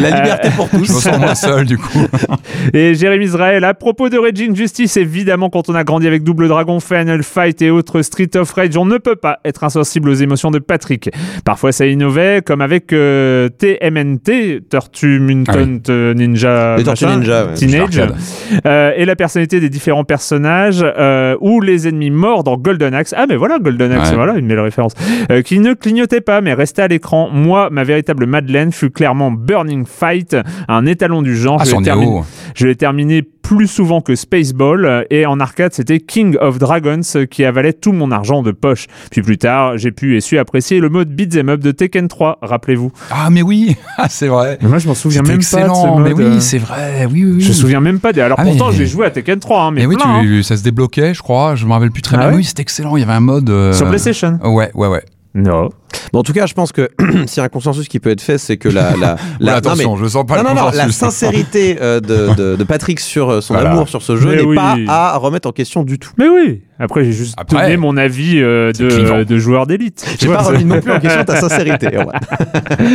La 0.00 0.10
liberté 0.10 0.48
pour 0.56 0.68
Je 0.72 0.76
me 0.78 0.84
tous. 0.86 1.00
sens 1.00 1.06
moins 1.24 1.34
seul 1.34 1.64
du 1.66 1.78
coup. 1.78 1.98
Et 2.74 2.94
Jérémy 2.94 3.24
Israël, 3.26 3.64
à 3.64 3.74
propos 3.74 4.08
de 4.08 4.18
Raging 4.18 4.54
Justice, 4.54 4.96
évidemment, 4.96 5.50
quand 5.50 5.68
on 5.68 5.74
a 5.74 5.84
grandi 5.84 6.06
avec 6.06 6.22
Double 6.22 6.48
Dragon, 6.48 6.80
Final 6.80 7.22
Fight 7.22 7.60
et 7.62 7.70
autres 7.70 8.02
Street 8.02 8.30
of 8.36 8.50
Rage, 8.52 8.76
on 8.76 8.84
ne 8.84 8.98
peut 8.98 9.16
pas 9.16 9.38
être 9.44 9.64
insensible 9.64 10.08
aux 10.08 10.14
émotions 10.14 10.50
de 10.50 10.58
Patrick. 10.58 11.10
Parfois, 11.44 11.72
ça 11.72 11.86
innovait, 11.86 12.42
comme 12.44 12.60
avec 12.60 12.92
euh, 12.92 13.48
TMNT, 13.48 14.60
Tortue 14.68 15.20
Mutant 15.20 15.52
euh, 15.88 16.14
Ninja. 16.14 16.76
Les 16.76 16.84
Tortues 16.84 17.04
machin, 17.04 17.16
Ninja, 17.18 17.46
ouais. 17.46 17.54
Teenage. 17.54 18.02
Euh, 18.66 18.92
et 18.96 19.04
la 19.04 19.16
personnalité 19.16 19.60
des 19.60 19.68
différents 19.68 20.04
personnages, 20.04 20.84
euh, 20.84 21.36
ou 21.40 21.60
les 21.60 21.88
ennemis 21.88 22.10
morts 22.10 22.44
dans 22.44 22.56
Golden 22.56 22.94
Axe. 22.94 23.14
Ah, 23.16 23.26
mais 23.28 23.36
voilà, 23.36 23.58
Golden 23.58 23.92
Axe, 23.92 24.10
Ouais. 24.10 24.16
voilà 24.16 24.34
une 24.34 24.46
belle 24.48 24.60
référence. 24.60 24.92
Euh, 25.30 25.42
qui 25.42 25.58
ne 25.60 25.72
clignotait 25.74 26.20
pas, 26.20 26.40
mais 26.40 26.52
restait 26.54 26.82
à 26.82 26.88
l'écran. 26.88 27.30
Moi, 27.32 27.68
ma 27.70 27.84
véritable 27.84 28.26
Madeleine 28.26 28.72
fut 28.72 28.90
clairement 28.90 29.30
Burning 29.30 29.84
Fight, 29.86 30.36
un 30.68 30.86
étalon 30.86 31.13
du 31.22 31.36
genre. 31.36 31.58
Ah, 31.60 31.64
Je 32.54 32.66
l'ai 32.66 32.76
terminé- 32.76 33.22
plus 33.42 33.66
souvent 33.68 34.00
que 34.00 34.14
Spaceball 34.14 34.86
euh, 34.86 35.02
et 35.10 35.26
en 35.26 35.38
arcade 35.38 35.74
c'était 35.74 36.00
King 36.00 36.34
of 36.40 36.58
Dragons 36.58 37.02
euh, 37.14 37.26
qui 37.26 37.44
avalait 37.44 37.74
tout 37.74 37.92
mon 37.92 38.10
argent 38.10 38.42
de 38.42 38.52
poche. 38.52 38.86
Puis 39.10 39.20
plus 39.20 39.36
tard 39.36 39.76
j'ai 39.76 39.90
pu 39.92 40.16
et 40.16 40.22
su 40.22 40.38
apprécier 40.38 40.80
le 40.80 40.88
mode 40.88 41.10
Beat'em 41.10 41.50
Up 41.50 41.60
de 41.60 41.70
Tekken 41.70 42.08
3, 42.08 42.38
rappelez-vous. 42.40 42.90
Ah 43.10 43.28
mais 43.30 43.42
oui, 43.42 43.76
Ah, 43.98 44.06
c'est 44.08 44.28
vrai. 44.28 44.56
Mais 44.62 44.68
moi 44.70 44.78
je 44.78 44.88
m'en 44.88 44.94
souviens 44.94 45.20
même 45.20 45.32
pas 45.32 45.36
de 45.36 45.42
ce 45.42 45.56
excellent. 45.58 45.98
mode. 45.98 46.14
Mais 46.16 46.24
euh, 46.24 46.30
oui, 46.30 46.40
c'est 46.40 46.56
vrai. 46.56 47.06
Oui, 47.12 47.24
oui, 47.26 47.32
oui. 47.34 47.40
je 47.42 47.48
me 47.48 47.52
souviens 47.52 47.80
même 47.80 48.00
pas 48.00 48.14
des... 48.14 48.22
Alors 48.22 48.38
Ah, 48.40 48.44
pourtant 48.44 48.68
mais- 48.70 48.76
j'ai 48.76 48.86
joué 48.86 49.04
à 49.04 49.10
Tekken 49.10 49.38
3 49.38 49.64
hein, 49.64 49.70
mais, 49.72 49.82
Mais 49.82 49.86
oui, 49.88 49.96
plein, 49.96 50.14
hein. 50.14 50.20
tu, 50.22 50.42
ça 50.42 50.56
se 50.56 50.62
débloquait, 50.62 51.12
je 51.12 51.20
crois. 51.20 51.54
Je 51.54 51.66
me 51.66 51.72
rappelle 51.72 51.90
plus 51.90 52.00
très 52.02 52.16
Ah 52.16 52.20
bien. 52.20 52.28
ouais 52.30 52.36
oui, 52.36 52.44
c'était 52.44 52.62
excellent. 52.62 52.96
Il 52.96 53.00
y 53.00 53.02
avait 53.02 53.12
un 53.12 53.20
mode. 53.20 53.50
euh, 53.50 53.74
Sur 53.74 53.88
PlayStation. 53.88 54.38
Ouais, 54.42 54.70
ouais, 54.74 54.88
ouais. 54.88 55.04
Non. 55.34 55.68
Bon, 56.12 56.20
en 56.20 56.22
tout 56.22 56.32
cas, 56.32 56.46
je 56.46 56.54
pense 56.54 56.72
que 56.72 56.88
s'il 57.26 57.38
y 57.38 57.40
a 57.40 57.44
un 57.44 57.48
consensus 57.48 57.88
qui 57.88 58.00
peut 58.00 58.10
être 58.10 58.20
fait, 58.20 58.38
c'est 58.38 58.56
que 58.56 58.68
la, 58.68 58.90
la, 58.90 58.94
Oula, 58.96 59.16
la- 59.40 59.54
attention, 59.56 59.90
non, 59.90 59.96
mais- 59.96 60.04
je 60.04 60.08
sens 60.08 60.26
pas 60.26 60.42
non, 60.42 60.50
le 60.50 60.56
non, 60.56 60.70
la 60.74 60.88
sincérité 60.90 61.76
euh, 61.80 62.00
de, 62.00 62.34
de, 62.34 62.56
de 62.56 62.64
Patrick 62.64 63.00
sur 63.00 63.30
euh, 63.30 63.40
son 63.40 63.54
Voilà. 63.54 63.72
amour 63.72 63.88
sur 63.88 64.02
ce 64.02 64.16
jeu 64.16 64.34
n'est 64.36 64.42
oui. 64.42 64.56
pas 64.56 64.76
à 64.88 65.16
remettre 65.16 65.48
en 65.48 65.52
question 65.52 65.82
du 65.82 65.98
tout. 65.98 66.10
Mais 66.18 66.28
oui. 66.28 66.62
Après 66.80 67.04
j'ai 67.04 67.12
juste 67.12 67.34
Après, 67.38 67.62
donné 67.62 67.76
mon 67.76 67.96
avis 67.96 68.40
euh, 68.42 68.72
de, 68.72 69.22
de 69.22 69.38
joueur 69.38 69.66
d'élite. 69.68 70.04
J'ai 70.20 70.26
pas 70.26 70.42
remis 70.42 70.64
non 70.64 70.80
plus 70.80 70.90
en 70.90 70.98
question 70.98 71.22
ta 71.24 71.36
sincérité. 71.36 71.88
Ouais. 71.96 72.86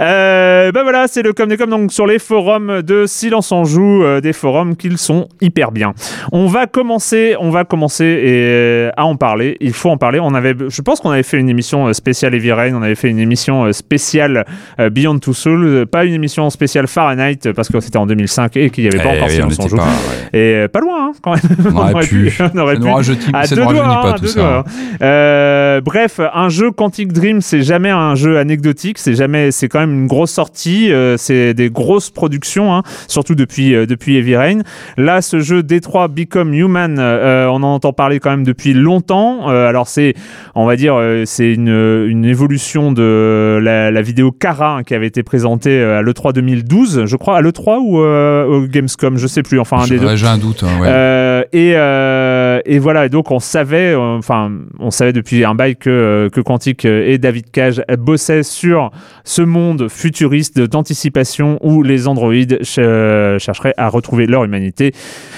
Euh, 0.00 0.72
ben 0.72 0.82
voilà, 0.82 1.06
c'est 1.08 1.22
le 1.22 1.32
com 1.32 1.48
des 1.48 1.56
com 1.56 1.70
donc 1.70 1.92
sur 1.92 2.06
les 2.06 2.18
forums 2.18 2.82
de 2.82 3.06
Silence 3.06 3.52
en 3.52 3.64
joue, 3.64 4.02
euh, 4.04 4.20
des 4.20 4.32
forums 4.32 4.76
qu'ils 4.76 4.98
sont 4.98 5.28
hyper 5.40 5.72
bien. 5.72 5.94
On 6.32 6.46
va 6.46 6.66
commencer, 6.66 7.34
on 7.40 7.50
va 7.50 7.64
commencer 7.64 8.04
et, 8.04 8.90
à 8.96 9.04
en 9.06 9.16
parler. 9.16 9.56
Il 9.60 9.72
faut 9.72 9.90
en 9.90 9.96
parler. 9.96 10.18
On 10.20 10.34
avait, 10.34 10.54
je 10.68 10.82
pense 10.82 11.00
qu'on 11.00 11.10
avait 11.10 11.22
fait 11.22 11.38
une 11.38 11.48
émission 11.48 11.92
spéciale 11.92 12.34
On 12.74 12.82
avait 12.82 12.94
fait 12.94 13.08
une 13.08 13.18
émission 13.18 13.64
euh, 13.64 13.72
spéciale 13.72 14.44
euh, 14.80 14.90
Beyond 14.90 15.18
Two 15.18 15.32
Souls, 15.34 15.86
pas 15.86 16.04
une 16.04 16.14
émission 16.14 16.48
spéciale 16.50 16.86
Fahrenheit 16.86 17.52
parce 17.54 17.68
que 17.68 17.80
c'était 17.80 17.96
en 17.98 18.06
2005 18.06 18.56
et 18.56 18.70
qu'il 18.70 18.84
n'y 18.84 18.90
avait 18.90 19.02
pas 19.02 19.10
Eh 19.14 19.16
encore 19.16 19.28
oui, 19.28 19.42
on 19.42 19.50
Silence 19.50 19.58
en 19.60 19.62
était 19.62 19.70
joue. 19.70 19.76
pas, 19.76 19.82
ouais. 19.84 20.38
Et 20.38 20.54
euh, 20.54 20.68
pas 20.68 20.80
loin 20.80 21.08
hein, 21.08 21.12
quand 21.22 21.32
même. 21.32 21.74
On 21.74 21.78
aurait 21.78 22.06
pu. 22.06 22.32
on 22.54 22.58
aurait 22.58 22.76
pu. 22.76 22.88
À 23.32 23.46
deux 23.46 23.56
doigts, 23.56 23.86
hein, 23.86 24.02
pas 24.02 24.12
tout 24.18 24.26
ça. 24.26 24.58
hein. 24.58 24.64
Euh, 25.02 25.80
bref, 25.80 26.20
un 26.32 26.48
jeu 26.48 26.70
Quantic 26.70 27.12
Dream, 27.12 27.40
c'est 27.40 27.62
jamais 27.62 27.90
un 27.90 28.14
jeu 28.14 28.38
anecdotique, 28.38 28.98
c'est 28.98 29.14
jamais, 29.14 29.50
c'est 29.50 29.68
quand 29.68 29.80
même 29.80 29.92
une 29.92 30.06
grosse 30.06 30.30
sortie, 30.32 30.92
euh, 30.92 31.16
c'est 31.16 31.54
des 31.54 31.70
grosses 31.70 32.10
productions, 32.10 32.74
hein, 32.74 32.82
surtout 33.08 33.34
depuis 33.34 33.74
euh, 33.74 33.86
depuis 33.86 34.16
Heavy 34.16 34.36
Rain. 34.36 34.58
Là, 34.96 35.22
ce 35.22 35.40
jeu 35.40 35.62
Détroit 35.62 36.08
Become 36.08 36.54
Human, 36.54 36.98
on 36.98 37.62
en 37.62 37.74
entend 37.74 37.92
parler 37.92 38.20
quand 38.20 38.30
même 38.30 38.44
depuis 38.44 38.72
longtemps. 38.72 39.48
Alors 39.48 39.88
c'est, 39.88 40.14
on 40.54 40.66
va 40.66 40.76
dire, 40.76 40.98
c'est 41.24 41.52
une, 41.52 41.68
une 42.08 42.15
évolution 42.24 42.92
de 42.92 43.58
la, 43.62 43.90
la 43.90 44.02
vidéo 44.02 44.32
Cara 44.32 44.76
hein, 44.76 44.82
qui 44.82 44.94
avait 44.94 45.06
été 45.06 45.22
présentée 45.22 45.78
euh, 45.80 45.98
à 45.98 46.02
l'E3 46.02 46.32
2012, 46.32 47.04
je 47.06 47.16
crois, 47.16 47.36
à 47.36 47.40
l'E3 47.42 47.78
ou 47.80 48.00
euh, 48.00 48.44
au 48.46 48.66
Gamescom, 48.66 49.16
je 49.16 49.26
sais 49.26 49.42
plus, 49.42 49.58
enfin 49.60 49.78
un 49.78 49.86
des 49.86 49.98
deux. 49.98 50.06
Ouais, 50.06 50.16
J'ai 50.16 50.26
un 50.26 50.38
doute. 50.38 50.62
hein, 50.62 50.80
ouais. 50.80 50.88
Euh, 50.88 51.42
et, 51.52 51.72
euh, 51.76 52.60
et 52.64 52.78
voilà, 52.78 53.06
et 53.06 53.08
donc 53.08 53.30
on 53.30 53.38
savait, 53.40 53.94
enfin, 53.94 54.50
on 54.78 54.90
savait 54.90 55.12
depuis 55.12 55.44
un 55.44 55.54
bail 55.54 55.76
que, 55.76 56.28
que 56.32 56.40
Quantic 56.40 56.84
et 56.84 57.18
David 57.18 57.50
Cage 57.50 57.82
bossaient 57.98 58.42
sur 58.42 58.90
ce 59.24 59.42
monde 59.42 59.88
futuriste 59.88 60.60
d'anticipation 60.60 61.58
où 61.62 61.82
les 61.82 62.08
androïdes 62.08 62.58
ch- 62.62 63.38
chercheraient 63.42 63.74
à 63.76 63.88
retrouver 63.88 64.26
leur 64.26 64.44
humanité. 64.44 64.92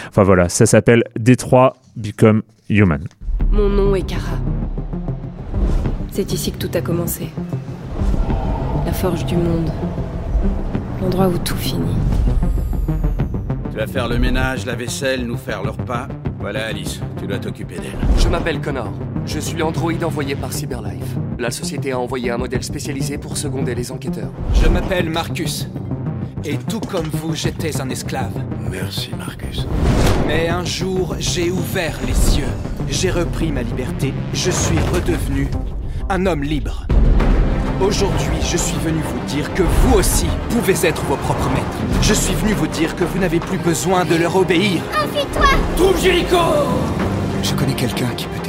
Enfin 0.08 0.22
voilà, 0.22 0.48
ça 0.48 0.66
s'appelle 0.66 1.02
Détroit 1.18 1.76
Become 1.96 2.42
Human. 2.70 3.02
Mon 3.50 3.68
nom 3.68 3.94
est 3.94 4.02
Kara. 4.06 4.38
C'est 6.18 6.33
ici 6.33 6.50
que 6.50 6.59
tout 6.59 6.70
a 6.74 6.81
commencé. 6.81 7.31
La 8.85 8.92
forge 8.92 9.24
du 9.24 9.37
monde. 9.37 9.70
L'endroit 11.00 11.28
où 11.28 11.38
tout 11.38 11.54
finit. 11.54 11.94
Tu 13.70 13.76
vas 13.76 13.87
faire 13.87 14.09
le 14.09 14.18
ménage, 14.18 14.66
la 14.66 14.74
vaisselle, 14.74 15.24
nous 15.24 15.37
faire 15.37 15.62
le 15.62 15.70
repas. 15.70 16.09
Voilà 16.40 16.66
Alice, 16.66 16.98
tu 17.20 17.28
dois 17.28 17.38
t'occuper 17.38 17.76
d'elle. 17.76 17.96
Je 18.18 18.26
m'appelle 18.26 18.61
Connor. 18.61 18.92
Je 19.26 19.38
suis 19.38 19.57
l'androïde 19.57 20.02
envoyé 20.02 20.35
par 20.35 20.52
Cyberlife. 20.52 21.14
La 21.38 21.52
société 21.52 21.92
a 21.92 22.00
envoyé 22.00 22.33
un 22.33 22.37
modèle 22.37 22.64
spécialisé 22.64 23.16
pour 23.16 23.37
seconder 23.37 23.76
les 23.76 23.92
enquêteurs. 23.92 24.33
Je 24.54 24.66
m'appelle 24.66 25.11
Marcus. 25.11 25.68
Et 26.44 26.59
tout 26.59 26.81
comme 26.81 27.07
vous, 27.07 27.37
j'étais 27.37 27.81
un 27.81 27.90
esclave. 27.90 28.35
Merci 28.68 29.11
Marcus. 29.16 29.68
Mais 30.26 30.48
un 30.48 30.64
jour, 30.64 31.14
j'ai 31.20 31.52
ouvert 31.52 31.96
les 32.04 32.14
cieux. 32.14 32.50
J'ai 32.90 33.12
repris 33.12 33.52
ma 33.52 33.62
liberté. 33.62 34.12
Je 34.33 34.50
suis 34.50 34.81
redevenu 34.92 35.46
un 36.10 36.26
homme 36.26 36.42
libre. 36.42 36.86
Aujourd'hui, 37.80 38.38
je 38.42 38.56
suis 38.56 38.78
venu 38.78 39.00
vous 39.02 39.26
dire 39.26 39.52
que 39.54 39.62
vous 39.62 39.98
aussi 39.98 40.26
pouvez 40.50 40.86
être 40.86 41.02
vos 41.02 41.16
propres 41.16 41.48
maîtres. 41.50 42.02
Je 42.02 42.14
suis 42.14 42.34
venu 42.34 42.52
vous 42.54 42.66
dire 42.66 42.96
que 42.96 43.04
vous 43.04 43.18
n'avez 43.18 43.40
plus 43.40 43.58
besoin 43.58 44.04
de 44.04 44.16
leur 44.16 44.34
obéir. 44.34 44.82
Enfuis-toi 44.92 45.46
Trouve 45.76 46.00
Jericho 46.02 46.38
Je 47.42 47.54
connais 47.54 47.74
quelqu'un 47.74 48.08
qui 48.16 48.26
peut. 48.26 48.47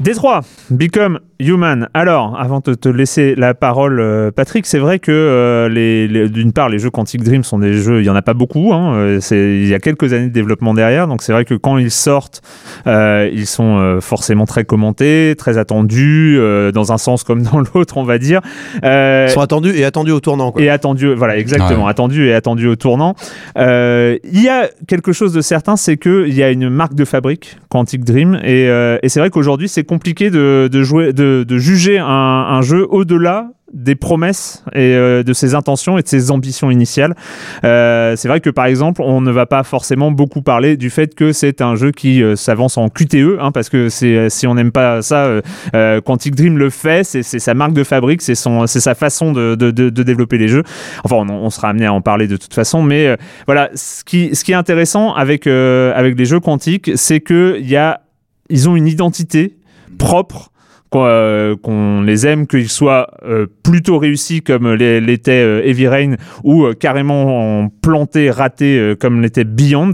Détroit, 0.00 0.40
Become 0.70 1.20
Human. 1.40 1.88
Alors, 1.92 2.38
avant 2.40 2.60
de 2.64 2.72
te 2.74 2.88
laisser 2.88 3.34
la 3.34 3.52
parole, 3.54 4.00
euh, 4.00 4.30
Patrick, 4.30 4.64
c'est 4.66 4.78
vrai 4.78 4.98
que 4.98 5.10
euh, 5.12 5.68
les, 5.68 6.08
les- 6.08 6.28
d'une 6.30 6.52
part, 6.52 6.68
les 6.70 6.78
jeux 6.78 6.88
Quantic 6.90 7.22
Dream 7.22 7.44
sont 7.44 7.58
des 7.58 7.74
jeux, 7.74 8.00
il 8.00 8.06
y 8.06 8.10
en 8.10 8.16
a 8.16 8.22
pas 8.22 8.32
beaucoup. 8.34 8.72
Hein, 8.72 8.94
euh, 8.94 9.18
c'est, 9.20 9.36
il 9.60 9.66
y 9.66 9.74
a 9.74 9.78
quelques 9.78 10.12
années 10.14 10.28
de 10.28 10.32
développement 10.32 10.72
derrière, 10.74 11.06
donc 11.06 11.22
c'est 11.22 11.32
vrai 11.32 11.44
que 11.44 11.52
quand 11.54 11.76
ils 11.78 11.90
sortent, 11.90 12.40
euh, 12.86 13.28
ils 13.32 13.46
sont 13.46 13.76
euh, 13.78 14.00
forcément 14.00 14.46
très 14.46 14.64
commentés, 14.64 15.34
très 15.36 15.58
attendus, 15.58 16.36
euh, 16.38 16.72
dans 16.72 16.92
un 16.92 16.98
sens 16.98 17.22
comme 17.22 17.42
dans 17.42 17.60
l'autre, 17.74 17.96
on 17.98 18.04
va 18.04 18.16
dire. 18.18 18.40
Euh, 18.84 19.26
Ils 19.28 19.32
sont 19.32 19.40
attendus 19.40 19.74
et 19.76 19.84
attendus 19.84 20.12
au 20.12 20.20
tournant. 20.20 20.50
Quoi. 20.52 20.62
et 20.62 20.70
attendu, 20.70 21.12
voilà, 21.14 21.36
exactement, 21.36 21.84
Ouais. 21.84 21.90
attendu 21.90 22.26
et 22.28 22.34
attendu 22.34 22.66
au 22.68 22.76
tournant. 22.76 23.14
Euh, 23.58 24.16
Il 24.24 24.42
y 24.42 24.48
a 24.48 24.68
quelque 24.88 25.12
chose 25.12 25.32
de 25.34 25.40
certain, 25.42 25.76
c'est 25.76 25.96
qu'il 25.98 26.32
y 26.34 26.42
a 26.42 26.50
une 26.50 26.70
marque 26.70 26.94
de 26.94 27.04
fabrique, 27.04 27.58
Quantic 27.68 28.02
Dream, 28.04 28.38
et, 28.44 28.68
euh, 28.68 28.98
et 29.02 29.08
c'est 29.10 29.20
vrai 29.20 29.28
qu'aujourd'hui, 29.30 29.68
c'est 29.68 29.84
compliqué 29.90 30.30
de, 30.30 30.68
de 30.70 30.82
jouer, 30.84 31.12
de, 31.12 31.44
de 31.46 31.58
juger 31.58 31.98
un, 31.98 32.06
un 32.06 32.62
jeu 32.62 32.86
au-delà 32.88 33.48
des 33.72 33.94
promesses 33.96 34.64
et 34.72 34.94
euh, 34.94 35.22
de 35.24 35.32
ses 35.32 35.54
intentions 35.56 35.98
et 35.98 36.02
de 36.02 36.08
ses 36.08 36.30
ambitions 36.30 36.70
initiales. 36.70 37.16
Euh, 37.64 38.14
c'est 38.16 38.28
vrai 38.28 38.40
que 38.40 38.50
par 38.50 38.66
exemple, 38.66 39.02
on 39.02 39.20
ne 39.20 39.32
va 39.32 39.46
pas 39.46 39.64
forcément 39.64 40.12
beaucoup 40.12 40.42
parler 40.42 40.76
du 40.76 40.90
fait 40.90 41.14
que 41.16 41.32
c'est 41.32 41.60
un 41.60 41.74
jeu 41.74 41.90
qui 41.90 42.22
euh, 42.22 42.36
s'avance 42.36 42.78
en 42.78 42.88
QTE, 42.88 43.38
hein, 43.40 43.50
parce 43.50 43.68
que 43.68 43.88
c'est 43.88 44.30
si 44.30 44.46
on 44.46 44.54
n'aime 44.54 44.70
pas 44.70 45.02
ça, 45.02 45.24
euh, 45.24 45.40
euh, 45.74 46.00
Quantic 46.00 46.36
Dream 46.36 46.56
le 46.56 46.70
fait, 46.70 47.04
c'est 47.04 47.22
sa 47.22 47.54
marque 47.54 47.72
de 47.72 47.84
fabrique, 47.84 48.22
c'est 48.22 48.36
son, 48.36 48.68
c'est 48.68 48.80
sa 48.80 48.94
façon 48.94 49.32
de, 49.32 49.56
de, 49.56 49.72
de, 49.72 49.90
de 49.90 50.02
développer 50.04 50.38
les 50.38 50.48
jeux. 50.48 50.62
Enfin, 51.04 51.16
on, 51.16 51.28
on 51.28 51.50
sera 51.50 51.68
amené 51.70 51.86
à 51.86 51.92
en 51.92 52.00
parler 52.00 52.28
de 52.28 52.36
toute 52.36 52.54
façon, 52.54 52.82
mais 52.82 53.06
euh, 53.06 53.16
voilà, 53.46 53.70
ce 53.74 54.04
qui, 54.04 54.36
ce 54.36 54.44
qui 54.44 54.52
est 54.52 54.56
intéressant 54.56 55.14
avec 55.14 55.46
euh, 55.48 55.92
avec 55.96 56.16
les 56.16 56.26
jeux 56.26 56.40
Quantic, 56.40 56.92
c'est 56.94 57.20
que 57.20 57.58
y 57.60 57.76
a, 57.76 58.02
ils 58.48 58.68
ont 58.68 58.74
une 58.74 58.88
identité 58.88 59.56
propre 60.00 60.50
qu'on 60.90 61.04
euh, 61.04 61.56
qu'on 61.62 62.02
les 62.02 62.26
aime, 62.26 62.46
qu'ils 62.46 62.68
soient 62.68 63.08
euh, 63.24 63.46
plutôt 63.62 63.98
réussis 63.98 64.42
comme 64.42 64.72
l'était 64.74 65.42
euh, 65.42 65.62
Heavy 65.64 65.88
Rain 65.88 66.14
ou 66.44 66.66
carrément 66.78 67.62
en 67.62 67.68
planté, 67.68 68.30
raté 68.30 68.78
euh, 68.78 68.94
comme 68.96 69.22
l'était 69.22 69.44
Beyond. 69.44 69.92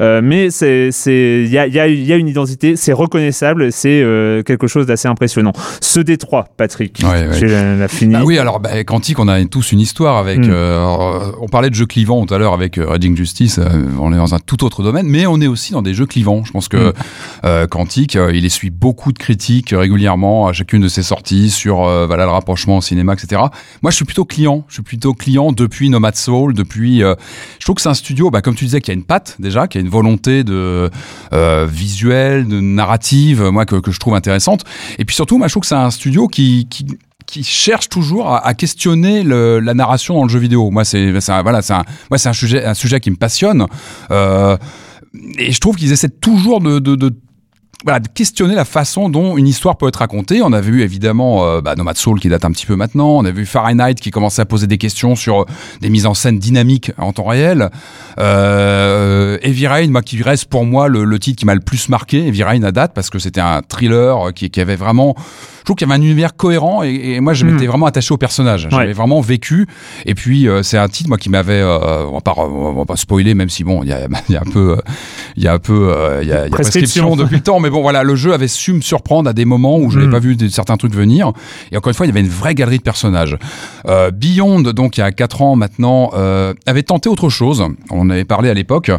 Mais 0.00 0.48
il 0.48 1.48
y 1.48 1.58
a, 1.58 1.66
il 1.66 1.74
y, 1.74 1.78
a, 1.80 1.86
il 1.88 2.04
y 2.04 2.12
a 2.12 2.16
une 2.16 2.28
identité, 2.28 2.76
c'est 2.76 2.92
reconnaissable, 2.92 3.72
c'est 3.72 4.04
quelque 4.44 4.66
chose 4.66 4.86
d'assez 4.86 5.08
impressionnant. 5.08 5.52
Ce 5.80 6.00
Détroit, 6.00 6.46
Patrick, 6.56 7.00
Ouais, 7.02 7.28
ouais. 7.28 7.48
l'as 7.48 7.88
fini. 7.88 8.14
Bah 8.14 8.22
oui, 8.24 8.38
alors 8.38 8.60
bah, 8.60 8.82
Quantic, 8.84 9.18
on 9.18 9.28
a 9.28 9.44
tous 9.44 9.72
une 9.72 9.80
histoire 9.80 10.16
avec. 10.16 10.38
Mm. 10.38 10.50
alors, 10.50 11.36
on 11.40 11.46
parlait 11.48 11.70
de 11.70 11.74
jeux 11.74 11.86
clivants 11.86 12.24
tout 12.26 12.34
à 12.34 12.38
l'heure 12.38 12.52
avec 12.52 12.76
Raging 12.76 13.16
Justice. 13.16 13.60
on 14.00 14.12
est 14.12 14.16
dans 14.16 14.34
un 14.34 14.38
tout 14.38 14.64
autre 14.64 14.82
domaine, 14.82 15.06
mais 15.06 15.26
on 15.26 15.40
est 15.40 15.46
aussi 15.46 15.72
dans 15.72 15.82
des 15.82 15.94
jeux 15.94 16.06
clivants. 16.06 16.44
Je 16.44 16.52
pense 16.52 16.68
que 16.68 16.92
Mm. 17.42 17.66
Quantic, 17.70 18.16
euh, 18.16 18.32
il 18.34 18.44
essuie 18.44 18.70
beaucoup 18.70 19.12
de 19.12 19.18
critiques 19.18 19.72
euh, 19.72 19.86
à 20.46 20.52
chacune 20.52 20.82
de 20.82 20.88
ses 20.88 21.02
sorties 21.02 21.50
sur 21.50 21.82
euh, 21.82 22.06
voilà 22.06 22.24
le 22.24 22.30
rapprochement 22.30 22.78
au 22.78 22.80
cinéma, 22.80 23.14
etc. 23.14 23.42
Moi, 23.82 23.90
je 23.90 23.96
suis 23.96 24.04
plutôt 24.04 24.24
client. 24.24 24.64
Je 24.68 24.74
suis 24.74 24.82
plutôt 24.82 25.14
client 25.14 25.52
depuis 25.52 25.90
Nomad 25.90 26.16
Soul, 26.16 26.54
depuis. 26.54 27.02
euh, 27.02 27.14
je 27.58 27.64
trouve 27.64 27.76
que 27.76 27.82
c'est 27.82 27.88
un 27.88 27.94
studio, 27.94 28.30
bah, 28.30 28.42
comme 28.42 28.54
tu 28.54 28.64
disais, 28.64 28.80
qui 28.80 28.90
a 28.90 28.94
une 28.94 29.04
patte 29.04 29.36
déjà, 29.38 29.66
qui 29.66 29.78
a 29.78 29.80
une 29.80 29.88
volonté 29.88 30.44
de 30.44 30.90
euh, 31.32 31.66
visuelle, 31.68 32.46
de 32.46 32.60
narrative, 32.60 33.42
moi 33.42 33.66
que, 33.66 33.80
je 33.90 33.98
trouve 33.98 34.14
intéressante. 34.14 34.64
Et 34.98 35.04
puis 35.04 35.16
surtout, 35.16 35.38
moi, 35.38 35.48
je 35.48 35.52
trouve 35.52 35.62
que 35.62 35.68
c'est 35.68 35.74
un 35.74 35.90
studio 35.90 36.28
qui, 36.28 36.68
cherche 37.42 37.88
toujours 37.88 38.34
à, 38.34 38.54
questionner 38.54 39.22
la 39.22 39.74
narration 39.74 40.14
dans 40.14 40.22
le 40.22 40.28
jeu 40.28 40.38
vidéo. 40.38 40.70
Moi, 40.70 40.84
c'est 40.84 41.12
voilà, 41.42 41.62
c'est 41.62 41.74
un, 41.74 41.84
moi 42.10 42.16
c'est 42.16 42.28
un 42.28 42.32
sujet 42.32 42.64
un 42.64 42.74
sujet 42.74 43.00
qui 43.00 43.10
me 43.10 43.16
passionne. 43.16 43.66
Euh, 44.10 44.56
et 45.38 45.52
je 45.52 45.60
trouve 45.60 45.76
qu'ils 45.76 45.92
essaient 45.92 46.08
toujours 46.08 46.60
de 46.60 46.78
voilà, 47.84 48.00
de 48.00 48.08
questionner 48.08 48.56
la 48.56 48.64
façon 48.64 49.08
dont 49.08 49.36
une 49.36 49.46
histoire 49.46 49.76
peut 49.76 49.86
être 49.86 50.00
racontée. 50.00 50.42
On 50.42 50.52
a 50.52 50.60
vu 50.60 50.82
évidemment 50.82 51.46
euh, 51.46 51.60
bah, 51.60 51.76
Nomad 51.76 51.96
Soul 51.96 52.18
qui 52.18 52.28
date 52.28 52.44
un 52.44 52.50
petit 52.50 52.66
peu 52.66 52.74
maintenant. 52.74 53.10
On 53.10 53.24
a 53.24 53.30
vu 53.30 53.46
Fahrenheit 53.46 53.94
qui 53.94 54.10
commençait 54.10 54.42
à 54.42 54.46
poser 54.46 54.66
des 54.66 54.78
questions 54.78 55.14
sur 55.14 55.42
euh, 55.42 55.44
des 55.80 55.88
mises 55.88 56.06
en 56.06 56.14
scène 56.14 56.40
dynamiques 56.40 56.90
en 56.98 57.12
temps 57.12 57.26
réel. 57.26 57.70
Euh, 58.18 59.38
Heavy 59.42 59.68
Rain, 59.68 59.88
moi, 59.88 60.02
qui 60.02 60.20
reste 60.22 60.46
pour 60.46 60.64
moi 60.64 60.88
le, 60.88 61.18
titre 61.20 61.38
qui 61.38 61.46
m'a 61.46 61.54
le 61.54 61.60
plus 61.60 61.88
marqué, 61.88 62.26
Heavy 62.26 62.42
Rain 62.42 62.62
à 62.64 62.72
date, 62.72 62.92
parce 62.94 63.10
que 63.10 63.20
c'était 63.20 63.40
un 63.40 63.62
thriller 63.62 64.34
qui, 64.34 64.50
qui 64.50 64.60
avait 64.60 64.76
vraiment 64.76 65.14
trouve 65.68 65.76
qu'il 65.76 65.88
y 65.88 65.90
avait 65.92 66.00
un 66.00 66.02
univers 66.04 66.34
cohérent 66.36 66.82
et, 66.82 66.88
et 67.14 67.20
moi 67.20 67.32
je 67.34 67.44
m'étais 67.46 67.66
vraiment 67.66 67.86
attaché 67.86 68.12
au 68.12 68.16
personnage. 68.18 68.68
J'avais 68.70 68.86
Ouais. 68.88 68.92
vraiment 68.92 69.20
vécu. 69.20 69.66
Et 70.06 70.14
puis 70.14 70.48
euh, 70.48 70.62
c'est 70.62 70.78
un 70.78 70.88
titre 70.88 71.08
moi 71.08 71.18
qui 71.18 71.30
m'avait, 71.30 71.60
euh, 71.60 72.06
on 72.06 72.14
va 72.14 72.20
pas, 72.20 72.34
on 72.36 72.72
va 72.74 72.84
pas 72.84 72.96
spoiler 72.96 73.34
même 73.34 73.48
si 73.48 73.64
bon 73.64 73.82
il 73.82 73.88
y 73.88 73.92
a, 73.92 74.06
il 74.28 74.32
y 74.34 74.36
a 74.36 74.40
un 74.40 74.50
peu, 74.50 74.76
il 75.36 75.42
y 75.42 75.48
a 75.48 75.52
un 75.54 75.58
peu, 75.58 75.92
euh, 75.92 76.20
il 76.22 76.28
y 76.28 76.32
a, 76.32 76.44
y 76.44 76.46
a 76.46 76.50
Prescription. 76.50 77.16
depuis 77.16 77.36
le 77.36 77.42
temps. 77.42 77.60
Mais 77.60 77.70
bon 77.70 77.82
voilà, 77.82 78.02
le 78.02 78.14
jeu 78.16 78.32
avait 78.34 78.48
su 78.48 78.72
me 78.72 78.80
surprendre 78.80 79.28
à 79.30 79.32
des 79.32 79.44
moments 79.44 79.78
où 79.78 79.90
je 79.90 79.96
n'avais 79.98 80.08
Mm. 80.08 80.12
pas 80.12 80.18
vu 80.18 80.36
certains 80.50 80.76
trucs 80.76 80.94
venir. 80.94 81.32
Et 81.72 81.76
encore 81.76 81.90
une 81.90 81.94
fois 81.94 82.06
il 82.06 82.08
y 82.08 82.12
avait 82.12 82.20
une 82.20 82.28
vraie 82.28 82.54
galerie 82.54 82.78
de 82.78 82.82
personnages. 82.82 83.36
Euh, 83.86 84.10
Beyond 84.10 84.60
donc 84.62 84.96
il 84.96 85.00
y 85.00 85.04
a 85.04 85.12
4 85.12 85.42
ans 85.42 85.56
maintenant 85.56 86.10
avait 86.66 86.82
tenté 86.82 87.08
autre 87.08 87.28
chose. 87.28 87.62
On 87.90 88.00
en 88.00 88.10
avait 88.10 88.24
parlé 88.24 88.48
à 88.50 88.54
l'époque. 88.54 88.90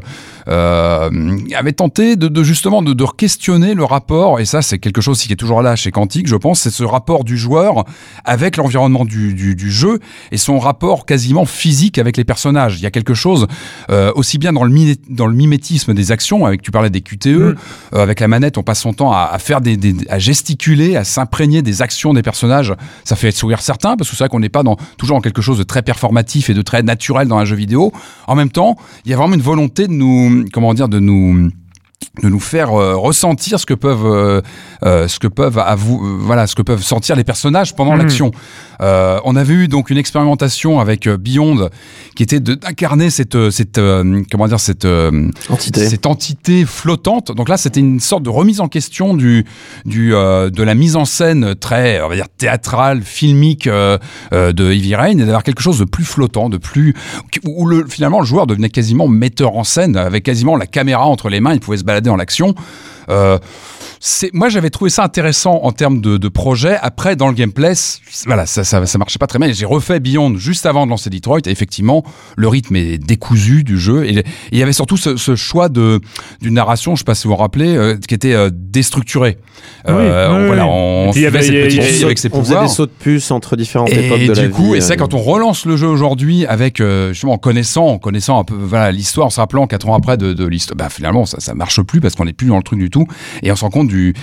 Euh, 0.49 1.37
avait 1.55 1.73
tenté 1.73 2.15
de, 2.15 2.27
de 2.27 2.43
justement 2.43 2.81
de, 2.81 2.93
de 2.93 3.05
questionner 3.15 3.75
le 3.75 3.83
rapport 3.83 4.39
et 4.39 4.45
ça 4.45 4.61
c'est 4.63 4.79
quelque 4.79 4.99
chose 5.01 5.21
qui 5.21 5.31
est 5.31 5.35
toujours 5.35 5.61
là 5.61 5.75
chez 5.75 5.91
Quantic 5.91 6.27
je 6.27 6.35
pense 6.35 6.61
c'est 6.61 6.71
ce 6.71 6.83
rapport 6.83 7.23
du 7.23 7.37
joueur 7.37 7.83
avec 8.25 8.57
l'environnement 8.57 9.05
du, 9.05 9.33
du, 9.35 9.55
du 9.55 9.69
jeu 9.71 9.99
et 10.31 10.37
son 10.37 10.57
rapport 10.57 11.05
quasiment 11.05 11.45
physique 11.45 11.97
avec 11.99 12.17
les 12.17 12.23
personnages. 12.23 12.77
Il 12.79 12.83
y 12.83 12.87
a 12.87 12.91
quelque 12.91 13.13
chose 13.13 13.45
euh, 13.91 14.11
aussi 14.15 14.37
bien 14.39 14.51
dans 14.53 14.63
le, 14.63 14.71
mi- 14.71 14.97
dans 15.09 15.27
le 15.27 15.35
mimétisme 15.35 15.93
des 15.93 16.11
actions 16.11 16.45
avec 16.47 16.61
tu 16.63 16.71
parlais 16.71 16.89
des 16.89 17.01
QTE 17.01 17.27
euh, 17.27 17.55
avec 17.93 18.19
la 18.19 18.27
manette 18.27 18.57
on 18.57 18.63
passe 18.63 18.79
son 18.81 18.93
temps 18.93 19.11
à, 19.11 19.29
à 19.31 19.37
faire 19.37 19.61
des, 19.61 19.77
des- 19.77 19.95
à 20.09 20.17
gesticuler 20.17 20.95
à 20.95 21.03
s'imprégner 21.03 21.61
des 21.61 21.81
actions 21.83 22.13
des 22.13 22.23
personnages. 22.23 22.73
Ça 23.03 23.15
fait 23.15 23.31
sourire 23.31 23.61
certains 23.61 23.97
parce 23.97 24.09
que 24.09 24.15
c'est 24.15 24.23
vrai 24.23 24.29
qu'on 24.29 24.39
n'est 24.39 24.49
pas 24.49 24.63
dans, 24.63 24.77
toujours 24.97 25.17
dans 25.17 25.21
quelque 25.21 25.41
chose 25.43 25.57
de 25.59 25.63
très 25.63 25.83
performatif 25.83 26.49
et 26.49 26.53
de 26.55 26.61
très 26.63 26.81
naturel 26.81 27.27
dans 27.27 27.37
un 27.37 27.45
jeu 27.45 27.55
vidéo. 27.55 27.91
En 28.25 28.35
même 28.35 28.49
temps 28.49 28.77
il 29.05 29.11
y 29.11 29.13
a 29.13 29.17
vraiment 29.17 29.35
une 29.35 29.41
volonté 29.41 29.85
de 29.87 29.93
nous 29.93 30.38
comment 30.51 30.73
dire 30.73 30.89
de 30.89 30.99
nous 30.99 31.49
de 32.23 32.29
nous 32.29 32.39
faire 32.39 32.71
euh, 32.73 32.95
ressentir 32.95 33.59
ce 33.59 33.65
que 33.65 33.73
peuvent 33.73 34.05
euh, 34.05 34.41
euh, 34.85 35.07
ce 35.07 35.19
que 35.19 35.27
peuvent 35.27 35.57
avou- 35.57 36.03
euh, 36.05 36.17
voilà 36.19 36.47
ce 36.47 36.55
que 36.55 36.61
peuvent 36.61 36.81
sentir 36.83 37.15
les 37.15 37.23
personnages 37.23 37.75
pendant 37.75 37.93
Mhm. 37.93 37.99
l'action. 37.99 38.31
Euh, 38.81 39.19
on 39.25 39.35
avait 39.35 39.53
eu 39.53 39.67
donc 39.67 39.89
une 39.89 39.97
expérimentation 39.97 40.79
avec 40.79 41.07
euh, 41.07 41.17
Beyond 41.17 41.69
qui 42.15 42.23
était 42.23 42.39
de- 42.39 42.55
d'incarner 42.55 43.09
cette 43.09 43.49
cette 43.51 43.77
euh, 43.77 44.21
comment 44.31 44.47
dire 44.47 44.59
cette 44.61 44.85
euh, 44.85 45.29
Entité. 45.49 45.87
cette 45.89 46.05
entité 46.05 46.65
flottante. 46.65 47.31
Donc 47.33 47.49
là, 47.49 47.57
c'était 47.57 47.81
une 47.81 47.99
sorte 47.99 48.23
de 48.23 48.29
remise 48.29 48.61
en 48.61 48.67
question 48.69 49.13
du, 49.13 49.45
du, 49.85 50.13
euh, 50.15 50.49
de 50.49 50.63
la 50.63 50.75
mise 50.75 50.95
en 50.95 51.05
scène 51.05 51.55
très, 51.55 52.01
on 52.01 52.07
va 52.09 52.15
dire, 52.15 52.27
théâtrale, 52.37 53.01
filmique 53.03 53.67
euh, 53.67 53.97
euh, 54.33 54.53
de 54.53 54.71
Heavy 54.71 54.95
Rain 54.95 55.11
et 55.17 55.25
d'avoir 55.25 55.43
quelque 55.43 55.61
chose 55.61 55.79
de 55.79 55.85
plus 55.85 56.05
flottant, 56.05 56.49
de 56.49 56.57
plus, 56.57 56.93
où 57.45 57.65
le, 57.67 57.85
finalement 57.87 58.19
le 58.21 58.25
joueur 58.25 58.47
devenait 58.47 58.69
quasiment 58.69 59.07
metteur 59.07 59.55
en 59.57 59.63
scène 59.65 59.97
avec 59.97 60.23
quasiment 60.23 60.55
la 60.55 60.65
caméra 60.65 61.05
entre 61.05 61.29
les 61.29 61.39
mains, 61.41 61.53
il 61.53 61.59
pouvait 61.59 61.77
se 61.77 61.83
balader 61.89 62.09
dans 62.09 62.15
l'action. 62.15 62.53
Euh, 63.09 63.39
c'est 63.99 64.33
moi 64.33 64.49
j'avais 64.49 64.69
trouvé 64.69 64.89
ça 64.89 65.03
intéressant 65.03 65.59
en 65.63 65.71
termes 65.71 65.99
de, 66.01 66.17
de 66.17 66.27
projet. 66.29 66.77
Après 66.81 67.15
dans 67.15 67.27
le 67.27 67.33
gameplay, 67.33 67.73
voilà, 68.25 68.45
ça, 68.45 68.63
ça 68.63 68.85
ça 68.85 68.97
marchait 68.97 69.19
pas 69.19 69.27
très 69.27 69.39
bien. 69.39 69.51
J'ai 69.51 69.65
refait 69.65 69.99
Beyond 69.99 70.37
juste 70.37 70.65
avant 70.65 70.85
de 70.85 70.91
lancer 70.91 71.09
Detroit. 71.09 71.39
Et 71.45 71.49
effectivement, 71.51 72.03
le 72.37 72.47
rythme 72.47 72.75
est 72.77 72.97
décousu 72.97 73.63
du 73.63 73.77
jeu. 73.79 74.05
Et 74.05 74.23
il 74.51 74.57
y 74.57 74.63
avait 74.63 74.73
surtout 74.73 74.97
ce, 74.97 75.17
ce 75.17 75.35
choix 75.35 75.69
de 75.69 75.99
d'une 76.41 76.53
narration, 76.53 76.95
je 76.95 76.99
sais 76.99 77.03
pas 77.03 77.15
si 77.15 77.27
vous 77.27 77.31
vous 77.33 77.37
rappelez, 77.39 77.75
euh, 77.75 77.97
qui 77.97 78.13
était 78.15 78.33
euh, 78.33 78.49
déstructurée. 78.53 79.37
Oui, 79.87 79.93
Euh, 79.93 80.39
oui, 80.41 80.47
voilà, 80.47 80.65
on 80.67 81.11
y 81.11 81.25
avait- 81.25 81.41
cette 81.41 81.53
y 81.99 82.03
avec 82.05 82.17
ses 82.17 82.29
on 82.31 82.39
faisait 82.39 82.53
pouvoirs. 82.53 82.63
des 82.63 82.69
sauts 82.69 82.85
de 82.85 82.91
puce 82.91 83.31
entre 83.31 83.55
différentes 83.57 83.89
époques 83.89 84.19
Et 84.19 84.27
de 84.27 84.33
la 84.33 84.43
du 84.47 84.49
coup, 84.49 84.71
vie. 84.71 84.77
et 84.77 84.81
c'est 84.81 84.93
euh, 84.93 84.95
quand 84.95 85.13
on 85.13 85.17
relance 85.19 85.65
le 85.65 85.75
jeu 85.75 85.87
aujourd'hui 85.87 86.45
avec 86.45 86.79
euh, 86.79 87.11
justement 87.11 87.33
en 87.33 87.37
connaissant, 87.37 87.87
en 87.87 87.97
connaissant 87.97 88.39
un 88.39 88.43
peu 88.45 88.55
voilà 88.55 88.91
l'histoire, 88.91 89.27
en 89.27 89.29
se 89.29 89.39
rappelant 89.39 89.67
quatre 89.67 89.89
ans 89.89 89.95
après 89.95 90.15
de, 90.17 90.31
de 90.33 90.45
l'histoire, 90.45 90.77
bah 90.77 90.89
finalement 90.89 91.25
ça 91.25 91.39
ça 91.39 91.53
marche 91.55 91.81
plus 91.81 91.99
parce 91.99 92.15
qu'on 92.15 92.25
n'est 92.25 92.33
plus 92.33 92.47
dans 92.47 92.57
le 92.57 92.63
truc 92.63 92.79
du 92.79 92.89
tout 92.89 93.05
et 93.43 93.51
on 93.51 93.55
se 93.55 93.61
rend 93.65 93.69
compte 93.69 93.88
du 93.89 94.13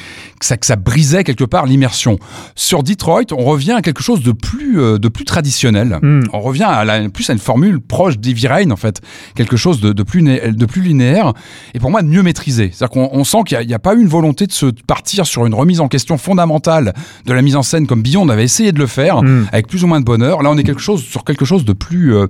que 0.41 0.47
ça 0.47 0.57
que 0.57 0.67
ça 0.67 0.77
brisait 0.77 1.25
quelque 1.25 1.45
part 1.45 1.67
l'immersion. 1.67 2.19
Sur 2.55 2.83
Detroit, 2.83 3.33
on 3.33 3.45
revient 3.45 3.73
à 3.73 3.83
quelque 3.83 4.03
chose 4.03 4.23
de 4.23 4.33
plus 4.33 4.81
euh, 4.81 4.99
de 4.99 5.09
plus 5.09 5.25
traditionnel. 5.27 5.99
Hmm. 6.01 6.23
On 6.33 6.41
revient 6.41 6.63
à 6.63 6.85
la, 6.85 7.09
plus 7.11 7.29
à 7.29 7.35
une 7.35 7.39
formule 7.39 7.81
proche 7.81 8.19
d'Heavy 8.19 8.47
Rain 8.47 8.71
en 8.71 8.77
fait, 8.77 9.03
quelque 9.35 9.57
chose 9.57 9.81
de, 9.81 9.93
de 9.93 10.03
plus 10.03 10.23
de 10.23 10.67
plus 10.67 10.81
linéaire 10.81 11.35
et 11.75 11.81
pour 11.81 11.91
moi 11.91 12.01
de 12.01 12.09
mieux 12.09 12.23
maîtrisé. 12.23 12.71
C'est-à-dire 12.73 12.91
qu'on 12.91 13.11
on 13.13 13.25
sent 13.25 13.39
qu'il 13.47 13.67
n'y 13.67 13.75
a, 13.75 13.79
pas 13.79 13.95
eu 13.95 14.01
une 14.01 14.09
volonté 14.09 14.47
de 14.47 14.53
se 14.53 14.67
partir 14.87 15.27
sur 15.27 15.45
une 15.45 15.55
remise 15.55 15.81
en 15.81 15.89
question 15.89 16.17
fondamentale 16.17 16.95
de 17.27 17.33
la 17.35 17.43
mise 17.43 17.57
en 17.57 17.63
scène 17.63 17.87
comme 17.87 18.03
Beyond 18.03 18.29
avait 18.31 18.45
essayé 18.45 18.73
de 18.73 18.79
le 18.79 18.87
faire 18.87 19.23
Mm. 19.27 19.49
avec 19.53 19.67
plus 19.67 19.85
ou 19.85 19.87
moins 19.87 20.01
de 20.01 20.05
bonheur. 20.05 20.43
Là, 20.43 20.51
on 20.51 20.59
est 20.59 20.63
quelque 20.65 20.81
chose 20.81 21.03
sur 21.03 21.25
quelque 21.25 21.45
chose 21.45 21.65
de 21.65 21.73
plus 21.73 22.15
euh, 22.15 22.27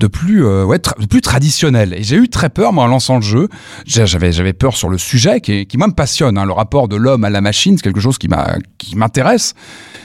de 0.00 0.06
plus 0.06 0.44
euh, 0.44 0.64
ouais 0.64 0.78
tra- 0.78 0.98
de 1.00 1.06
plus 1.06 1.20
traditionnel. 1.20 1.94
Et 1.94 2.02
j'ai 2.02 2.16
eu 2.16 2.28
très 2.28 2.48
peur 2.48 2.72
moi 2.72 2.84
en 2.84 2.88
lançant 2.88 3.16
le 3.16 3.22
jeu. 3.22 3.48
J'avais 3.86 4.32
j'avais 4.32 4.52
peur 4.52 4.76
sur 4.76 4.88
le 4.88 4.98
sujet 4.98 5.40
qui, 5.40 5.66
qui 5.66 5.78
moi 5.78 5.86
me 5.88 5.92
passionne. 5.92 6.38
hein. 6.38 6.44
Le 6.44 6.52
rapport 6.52 6.88
de 6.88 6.96
l'homme 6.96 7.24
à 7.24 7.30
la 7.30 7.40
machine, 7.40 7.76
c'est 7.76 7.82
quelque 7.82 8.00
chose 8.00 8.18
qui 8.18 8.28
m'a 8.28 8.56
qui 8.78 8.96
m'intéresse 8.96 9.54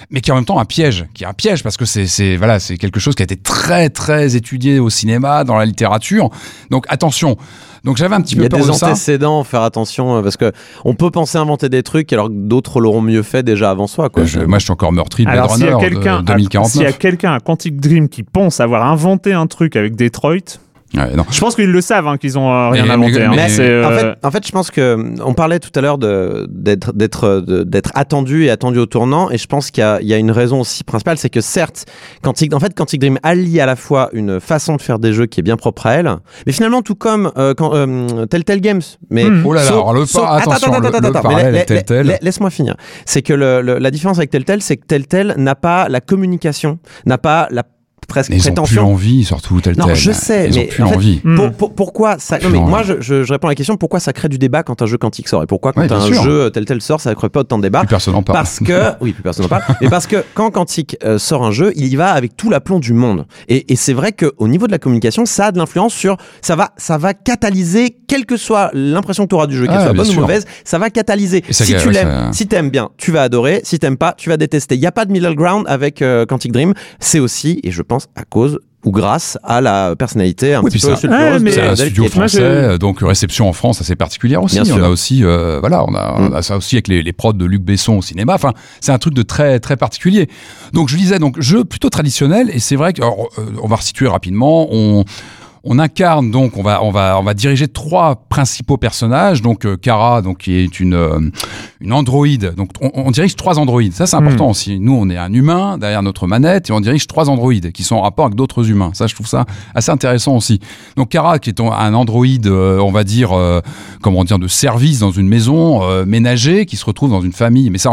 mais 0.10 0.22
qui 0.22 0.30
est 0.30 0.34
en 0.34 0.38
même 0.38 0.46
temps 0.46 0.58
un 0.60 0.64
piège, 0.66 1.06
qui 1.14 1.26
est 1.26 1.28
un 1.28 1.34
piège 1.34 1.64
parce 1.64 1.76
que 1.76 1.84
c'est 1.84 2.08
c'est 2.08 2.38
voilà, 2.38 2.60
c'est 2.60 2.78
quelque 2.78 3.00
chose 3.00 3.14
qui 3.16 3.24
a 3.24 3.26
été 3.26 3.36
très 3.36 3.90
très 3.90 4.38
étudié 4.38 4.80
au 4.80 4.90
cinéma, 4.90 5.44
dans 5.44 5.58
la 5.58 5.66
littérature. 5.66 6.30
Donc 6.70 6.86
attention. 6.88 7.36
Donc 7.84 7.96
j'avais 7.98 8.16
un 8.16 8.22
petit 8.22 8.36
Il 8.36 8.38
y 8.38 8.40
peu 8.42 8.46
a 8.48 8.50
peur 8.50 8.60
des 8.62 8.68
de 8.68 8.72
ça. 8.74 8.88
antécédents, 8.88 9.44
faire 9.44 9.62
attention, 9.62 10.18
euh, 10.18 10.22
parce 10.22 10.36
que 10.36 10.52
on 10.84 10.94
peut 10.96 11.12
penser 11.12 11.38
inventer 11.38 11.70
des 11.70 11.84
trucs 11.84 12.12
alors 12.12 12.28
que 12.28 12.34
d'autres 12.34 12.82
l'auront 12.82 13.02
mieux 13.02 13.22
fait 13.22 13.44
déjà 13.44 13.70
avant 13.70 13.88
soi. 13.88 14.10
Quoi. 14.10 14.26
Je- 14.26 14.40
moi 14.40 14.60
je 14.60 14.64
suis 14.64 14.72
encore 14.74 14.92
meurtri 14.92 15.24
de 15.24 15.30
Blade 15.30 15.40
Alors, 15.40 15.56
s'il 15.56 15.66
y 15.66 15.70
a 15.70 15.76
Runner 15.78 15.90
quelqu'un 15.90 16.20
de 16.22 16.26
2049. 16.26 16.72
s'il 16.72 16.82
y 16.82 16.86
a 16.86 16.92
quelqu'un 16.92 17.34
à 17.34 17.40
Quantic 17.40 17.80
Dream 17.80 18.10
qui 18.10 18.24
pense 18.24 18.60
avoir 18.60 18.86
inventé 18.90 19.32
un 19.34 19.48
truc 19.48 19.76
avec 19.78 19.96
Detroit, 19.96 20.60
Ouais, 20.96 21.14
non. 21.18 21.26
je 21.30 21.40
pense 21.42 21.54
qu'ils 21.56 21.70
le 21.70 21.82
savent, 21.82 22.08
hein, 22.08 22.16
qu'ils 22.16 22.40
ont 22.40 22.50
euh, 22.50 22.70
rien 22.70 22.86
Mais- 22.86 22.92
inventé. 22.92 23.20
mais- 23.20 23.26
hein. 23.26 23.32
mais- 23.36 23.60
euh, 23.60 23.86
En, 23.86 23.92
fait, 23.92 24.16
en 24.24 24.32
fait, 24.32 24.48
je 24.48 24.52
pense 24.54 24.72
que 24.72 24.98
on 25.22 25.34
parlait 25.34 25.60
tout 25.60 25.70
à 25.76 25.82
l'heure 25.82 25.98
d'être 25.98 26.94
d'être 26.94 27.42
de- 27.42 27.64
d'être 27.64 27.92
attendu 27.94 28.46
et 28.46 28.50
attendu 28.50 28.80
au 28.80 28.86
tournant, 28.86 29.30
et 29.30 29.38
je 29.38 29.48
pense 29.48 29.70
qu'il 29.70 29.82
y, 29.82 29.86
a- 29.86 30.00
il 30.02 30.08
y 30.08 30.14
a 30.14 30.18
une 30.18 30.32
raison 30.32 30.62
aussi 30.62 30.86
principale, 30.86 31.18
c'est 31.18 31.30
que 31.30 31.42
certes, 31.42 31.86
Quantic, 32.24 32.54
en 32.56 32.62
fait, 32.62 32.74
Quantic 32.74 33.02
Dream 33.02 33.20
allie 33.22 33.60
à 33.60 33.66
la 33.66 33.76
fois 33.76 34.10
une 34.14 34.40
façon 34.40 34.78
de 34.78 34.82
faire 34.82 34.98
des 34.98 35.12
jeux 35.12 35.26
qui 35.26 35.42
est 35.42 35.44
bien 35.44 35.58
propre 35.58 35.88
à 35.88 35.94
elle, 35.96 36.10
mais 36.46 36.54
finalement 36.54 36.82
tout 36.82 36.96
comme 36.96 37.34
euh, 37.38 37.54
quand, 37.54 37.76
euh, 37.76 38.26
Telltale 38.26 38.62
Games, 38.62 38.82
mais 39.10 39.26
Hmm. 39.26 39.44
Oh 39.46 39.52
là 39.52 39.64
là, 39.64 39.68
Sauf- 39.68 39.74
alors 39.76 39.94
le 39.94 40.02
attends, 40.04 40.26
attention, 40.26 40.72
attends, 40.74 40.88
attends, 40.88 41.20
attends, 41.20 41.66
Telltale. 41.66 42.08
la- 42.08 42.18
Laisse-moi 42.22 42.50
finir. 42.50 42.78
C'est 43.06 43.22
que 43.22 43.34
le- 43.34 43.62
le- 43.62 43.78
la 43.78 43.92
différence 43.92 44.20
avec 44.20 44.30
Telltale, 44.30 44.62
c'est 44.62 44.78
que 44.78 44.86
Telltale 44.86 45.34
n'a 45.38 45.56
pas 45.56 45.90
la 45.90 46.00
communication, 46.00 46.80
n'a 47.06 47.18
pas 47.18 47.50
la 47.52 47.64
presque 48.08 48.30
Mais 48.30 48.38
ils 48.38 48.40
ont 48.40 48.44
plus 48.44 48.54
prétention. 48.54 48.92
envie, 48.92 49.24
surtout 49.26 49.60
tel 49.62 49.78
Non, 49.78 49.94
je 49.94 50.12
sais, 50.12 50.48
Ils 50.50 50.56
mais 50.56 50.66
plus 50.66 50.84
en 50.84 50.88
fait, 50.90 50.96
envie. 50.96 51.22
Hmm. 51.24 51.36
Pour- 51.36 51.52
pour- 51.52 51.76
pourquoi 51.76 52.18
ça 52.20 52.40
Non, 52.40 52.50
mais 52.50 52.60
moi, 52.60 52.82
je, 52.84 53.30
réponds 53.32 53.48
à 53.48 53.52
la 53.52 53.56
question 53.56 53.78
pourquoi 53.78 54.00
ça 54.00 54.14
crée 54.14 54.30
du 54.30 54.38
débat 54.38 54.64
quand 54.64 54.82
un 54.82 54.86
jeu 54.86 54.98
quantique 54.98 55.28
sort? 55.28 55.44
Et 55.44 55.46
pourquoi 55.46 55.74
quand 55.74 55.82
Ouais, 55.82 55.92
un 55.92 56.02
sûr. 56.02 56.24
jeu 56.24 56.50
tel 56.52 56.66
tel 56.66 56.82
sort 56.82 57.02
ça 57.02 57.14
crée 57.16 57.30
pas 57.30 57.42
autant 57.42 57.58
de 57.58 57.64
débat 57.64 57.80
Plus 57.82 57.88
personne 57.88 58.14
n'en 58.14 58.24
parle. 58.24 58.38
parce 58.40 58.60
que 58.60 58.92
oui 59.02 59.12
plus 59.14 59.24
personne 59.24 59.44
n'en 59.44 59.50
parle. 59.50 59.64
Mais 59.82 59.90
parce 59.90 60.08
que 60.08 60.24
quand 60.34 60.52
Quantic 60.52 60.98
euh, 61.04 61.18
sort 61.20 61.44
un 61.46 61.52
jeu 61.52 61.72
il 61.76 61.88
y 61.88 61.96
va 61.96 62.12
avec 62.12 62.36
tout 62.38 62.50
l'aplomb 62.50 62.80
du 62.80 62.94
monde. 62.94 63.26
Et, 63.50 63.72
et 63.72 63.76
c'est 63.76 63.94
vrai 63.94 64.12
qu'au 64.14 64.48
niveau 64.48 64.68
de 64.68 64.72
la 64.72 64.80
communication 64.80 65.26
ça 65.26 65.48
a 65.48 65.52
de 65.52 65.58
l'influence 65.58 65.94
sur 65.94 66.18
ça 66.42 66.56
va 66.56 66.72
ça 66.78 66.98
va 66.98 67.14
catalyser 67.14 67.96
quelle 68.08 68.26
que 68.26 68.38
soit 68.38 68.72
l'impression 68.74 69.24
que 69.26 69.30
tu 69.30 69.36
auras 69.36 69.48
du 69.48 69.58
jeu 69.58 69.66
qu'elle 69.68 69.76
Ah, 69.78 69.84
soit 69.86 69.94
bonne 69.94 70.10
ou 70.10 70.14
mauvaise 70.22 70.46
ça 70.64 70.78
va 70.80 70.90
catalyser. 70.90 71.44
Et 71.50 71.54
ça- 71.54 71.66
si 71.66 71.76
tu 71.76 71.90
l'aimes 71.90 72.08
ça- 72.08 72.34
si 72.34 72.48
t'aimes 72.48 72.70
bien 72.70 72.90
tu 72.98 73.12
vas 73.12 73.24
adorer. 73.24 73.62
Si 73.64 73.80
t'aimes 73.80 73.98
pas 73.98 74.14
tu 74.18 74.30
vas 74.30 74.38
détester. 74.38 74.76
Il 74.76 74.82
y 74.82 74.86
a 74.88 74.92
pas 74.92 75.06
de 75.06 75.12
middle 75.12 75.36
ground 75.36 75.66
avec 75.68 76.02
euh, 76.02 76.26
Quantic 76.26 76.52
Dream. 76.52 76.74
C'est 77.00 77.20
aussi 77.20 77.60
et 77.64 77.72
je 77.72 77.82
pense 77.82 77.97
à 78.16 78.24
cause 78.24 78.60
ou 78.86 78.92
grâce 78.92 79.38
à 79.44 79.60
la 79.60 79.96
personnalité 79.98 80.54
un 80.54 80.62
Oui, 80.62 80.70
petit 80.72 80.80
peu 80.80 80.92
Ouais, 80.94 80.96
C'est 81.52 81.62
un 81.62 81.76
studio 81.76 82.08
français, 82.08 82.38
je- 82.38 82.44
euh, 82.44 82.78
donc 82.78 83.00
réception 83.02 83.50
en 83.50 83.54
France 83.54 83.82
assez 83.82 83.96
particulière 83.96 84.42
aussi. 84.44 84.56
Bien 84.56 84.66
sûr. 84.66 84.78
on 84.78 84.84
a 84.84 84.88
aussi, 84.90 85.24
euh, 85.26 85.60
voilà, 85.60 85.84
on 85.86 85.94
a, 85.96 86.14
on 86.18 86.30
Mm. 86.30 86.34
a 86.36 86.42
ça 86.42 86.56
aussi 86.58 86.76
avec 86.76 86.88
les, 86.88 87.02
les 87.04 87.12
prods 87.14 87.34
de 87.34 87.44
Luc 87.46 87.64
Besson 87.64 87.98
au 87.98 88.02
cinéma. 88.02 88.36
Enfin, 88.36 88.54
c'est 88.80 88.92
un 88.92 88.98
truc 89.00 89.14
de 89.14 89.24
très 89.24 89.60
très 89.60 89.76
particulier. 89.78 90.30
Donc 90.74 90.90
je 90.90 90.96
disais 90.96 91.20
donc 91.20 91.40
jeu 91.42 91.66
plutôt 91.66 91.90
traditionnel 91.90 92.50
et 92.54 92.60
c'est 92.60 92.76
vrai 92.78 92.94
qu'on 92.94 93.28
on 93.62 93.68
va 93.68 93.76
resituer 93.78 94.08
rapidement. 94.08 94.68
On 94.72 95.04
on 95.70 95.80
incarne 95.80 96.32
donc, 96.32 96.58
on 96.58 96.64
va, 96.64 96.84
on 96.84 96.92
va, 96.92 97.18
on 97.20 97.24
va 97.24 97.34
diriger 97.34 97.68
trois 97.68 98.16
principaux 98.30 98.78
personnages. 98.78 99.42
Donc 99.42 99.66
euh, 99.66 99.76
Kara, 99.78 100.22
donc 100.22 100.40
qui 100.40 100.56
est 100.56 100.80
une 100.80 100.94
euh, 100.94 101.20
une 101.82 101.94
androïde. 101.94 102.54
Donc 102.56 102.70
on, 102.82 102.92
on 102.94 103.12
dirige 103.12 103.36
trois 103.36 103.60
androïdes. 103.60 103.94
Ça 103.94 104.08
c'est 104.08 104.16
important 104.16 104.50
aussi. 104.50 104.80
Nous 104.80 104.94
on 104.94 105.10
est 105.10 105.18
un 105.18 105.32
humain 105.34 105.78
derrière 105.78 106.02
notre 106.02 106.26
manette 106.28 106.70
et 106.70 106.74
on 106.74 106.80
dirige 106.80 107.06
trois 107.08 107.30
androïdes 107.30 107.72
qui 107.72 107.84
sont 107.84 107.96
en 107.96 108.02
rapport 108.02 108.26
avec 108.26 108.36
d'autres 108.36 108.70
humains. 108.70 108.92
Ça 108.94 109.08
je 109.08 109.16
trouve 109.16 109.28
ça 109.28 109.46
assez 109.76 109.92
intéressant 109.92 110.36
aussi. 110.36 110.60
Donc 110.96 111.10
Kara 111.10 111.40
qui 111.40 111.50
est 111.50 111.60
un 111.60 111.94
androïde, 111.94 112.48
euh, 112.48 112.80
on 112.80 112.92
va 112.92 113.04
dire, 113.04 113.32
comment 114.02 114.24
dire, 114.24 114.40
de 114.40 114.48
service 114.48 115.00
dans 115.00 115.12
une 115.12 115.28
maison 115.28 115.82
ménager 116.06 116.66
qui 116.66 116.78
se 116.78 116.86
retrouve 116.86 117.10
dans 117.10 117.22
une 117.22 117.34
famille. 117.34 117.70
Mais 117.70 117.78
ça, 117.78 117.92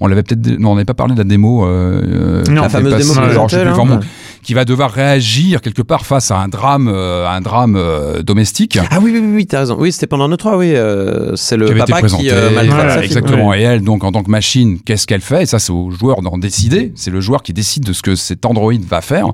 on 0.00 0.06
l'avait 0.06 0.22
peut-être, 0.22 0.58
non, 0.58 0.70
on 0.70 0.74
n'avait 0.74 0.84
pas 0.84 0.94
parlé 0.94 1.14
de 1.14 1.18
la 1.18 1.24
démo. 1.24 1.66
Non. 1.66 2.62
La 2.62 2.68
fameuse 2.68 2.96
démo 2.96 3.14
genre, 3.14 3.24
présentée, 3.24 3.56
je 3.56 3.56
sais 3.56 3.62
plus, 3.62 3.70
là. 3.70 3.82
enfin, 3.82 3.96
bon, 3.96 4.00
qui 4.48 4.54
va 4.54 4.64
devoir 4.64 4.90
réagir 4.90 5.60
quelque 5.60 5.82
part 5.82 6.06
face 6.06 6.30
à 6.30 6.38
un 6.38 6.48
drame, 6.48 6.88
euh, 6.90 7.28
un 7.28 7.42
drame 7.42 7.76
euh, 7.76 8.22
domestique. 8.22 8.78
Ah 8.90 8.96
oui, 8.98 9.10
oui, 9.12 9.18
oui, 9.22 9.32
oui, 9.34 9.46
t'as 9.46 9.58
raison. 9.58 9.76
Oui, 9.78 9.92
c'était 9.92 10.06
pendant 10.06 10.26
notre 10.26 10.44
3, 10.46 10.56
oui. 10.56 10.74
euh, 10.74 11.36
c'est 11.36 11.58
le 11.58 11.66
qui 11.66 11.72
avait 11.72 11.80
été 11.82 11.90
papa 11.92 12.00
présenté. 12.00 12.22
qui 12.22 12.30
euh, 12.30 12.48
maltraite 12.54 12.70
Voilà, 12.74 12.88
sa 12.94 13.02
fille. 13.02 13.04
exactement. 13.08 13.52
Et 13.52 13.60
elle, 13.60 13.82
donc, 13.82 14.04
en 14.04 14.10
tant 14.10 14.22
que 14.22 14.30
machine, 14.30 14.80
qu'est-ce 14.80 15.06
qu'elle 15.06 15.20
fait? 15.20 15.42
Et 15.42 15.46
ça, 15.46 15.58
c'est 15.58 15.70
au 15.70 15.90
joueur 15.90 16.22
d'en 16.22 16.38
décider. 16.38 16.94
C'est 16.96 17.10
le 17.10 17.20
joueur 17.20 17.42
qui 17.42 17.52
décide 17.52 17.84
de 17.84 17.92
ce 17.92 18.00
que 18.00 18.14
cet 18.14 18.46
androïde 18.46 18.86
va 18.86 19.02
faire. 19.02 19.26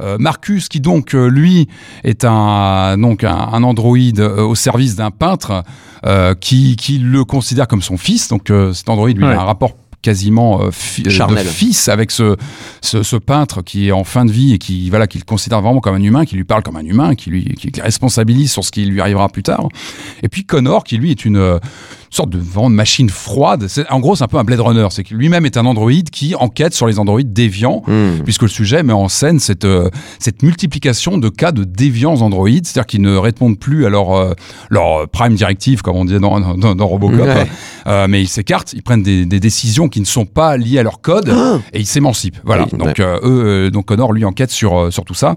Euh, 0.00 0.16
Marcus, 0.20 0.68
qui 0.68 0.78
donc, 0.78 1.12
lui, 1.14 1.66
est 2.04 2.24
un, 2.24 2.96
donc, 2.98 3.24
un, 3.24 3.34
un 3.34 3.64
androïde 3.64 4.20
euh, 4.20 4.44
au 4.44 4.54
service 4.54 4.94
d'un 4.94 5.10
peintre 5.10 5.64
euh, 6.06 6.36
qui, 6.36 6.76
qui 6.76 6.98
le 6.98 7.24
considère 7.24 7.66
comme 7.66 7.82
son 7.82 7.96
fils. 7.96 8.28
Donc, 8.28 8.48
euh, 8.48 8.72
cet 8.72 8.88
androïde, 8.88 9.16
lui, 9.18 9.24
Ouais. 9.24 9.34
a 9.34 9.40
un 9.40 9.44
rapport 9.44 9.72
quasiment 10.02 10.60
euh, 10.62 10.70
fi- 10.72 11.02
euh, 11.06 11.10
de 11.30 11.34
fils 11.50 11.88
avec 11.88 12.10
ce, 12.10 12.36
ce, 12.80 13.02
ce 13.02 13.16
peintre 13.16 13.62
qui 13.62 13.88
est 13.88 13.92
en 13.92 14.04
fin 14.04 14.24
de 14.24 14.32
vie 14.32 14.52
et 14.52 14.58
qui 14.58 14.90
voilà 14.90 15.06
qui 15.06 15.18
le 15.18 15.24
considère 15.24 15.62
vraiment 15.62 15.80
comme 15.80 15.94
un 15.94 16.02
humain, 16.02 16.24
qui 16.24 16.36
lui 16.36 16.44
parle 16.44 16.62
comme 16.62 16.76
un 16.76 16.84
humain, 16.84 17.14
qui 17.14 17.30
lui 17.30 17.44
qui 17.54 17.68
le 17.74 17.82
responsabilise 17.82 18.50
sur 18.52 18.64
ce 18.64 18.70
qui 18.70 18.84
lui 18.84 19.00
arrivera 19.00 19.28
plus 19.28 19.42
tard. 19.44 19.68
Et 20.22 20.28
puis 20.28 20.44
Connor 20.44 20.84
qui 20.84 20.98
lui 20.98 21.10
est 21.12 21.24
une 21.24 21.36
euh, 21.36 21.58
sorte 22.14 22.30
de 22.30 22.38
vraiment 22.38 22.70
de 22.70 22.74
machine 22.74 23.08
froide. 23.08 23.66
C'est- 23.68 23.88
En 23.90 24.00
gros, 24.00 24.14
c'est 24.16 24.24
un 24.24 24.28
peu 24.28 24.36
un 24.38 24.44
Blade 24.44 24.60
Runner. 24.60 24.86
C'est 24.90 25.02
que 25.04 25.14
lui-même 25.14 25.46
est 25.46 25.56
un 25.56 25.66
androïde 25.66 26.10
qui 26.10 26.34
enquête 26.34 26.74
sur 26.74 26.86
les 26.86 26.98
androïdes 26.98 27.32
déviants, 27.32 27.82
Hmm. 27.86 28.22
puisque 28.24 28.42
le 28.42 28.48
sujet 28.48 28.82
met 28.82 28.92
en 28.92 29.08
scène 29.08 29.38
cette, 29.40 29.64
euh, 29.64 29.88
cette 30.18 30.42
multiplication 30.42 31.18
de 31.18 31.28
cas 31.28 31.52
de 31.52 31.64
déviants 31.64 32.20
androïdes, 32.20 32.66
c'est-à-dire 32.66 32.86
qu'ils 32.86 33.00
ne 33.02 33.16
répondent 33.16 33.58
plus 33.58 33.86
à 33.86 33.88
leur, 33.90 34.12
euh, 34.12 34.34
leur 34.70 35.08
prime 35.08 35.34
directive, 35.34 35.82
comme 35.82 35.96
on 35.96 36.04
dit 36.04 36.18
dans, 36.20 36.38
dans, 36.56 36.74
dans 36.74 36.86
Robocop, 36.86 37.20
Ouais. 37.20 37.46
Euh, 37.86 38.06
mais 38.08 38.20
ils 38.22 38.28
s'écartent, 38.28 38.72
ils 38.74 38.82
prennent 38.82 39.02
des, 39.02 39.24
des 39.26 39.40
décisions 39.40 39.88
qui 39.88 40.00
ne 40.00 40.04
sont 40.06 40.26
pas 40.26 40.56
liées 40.56 40.78
à 40.78 40.82
leur 40.82 41.00
code 41.00 41.28
et 41.72 41.80
ils 41.80 41.86
s'émancipent. 41.86 42.38
Voilà. 42.44 42.66
Oui, 42.72 42.78
donc 42.78 43.00
euh, 43.00 43.18
eux, 43.22 43.66
euh, 43.66 43.70
donc 43.70 43.86
Connor 43.86 44.12
lui 44.12 44.24
enquête 44.24 44.50
sur 44.50 44.78
euh, 44.78 44.90
sur 44.90 45.04
tout 45.04 45.14
ça. 45.14 45.36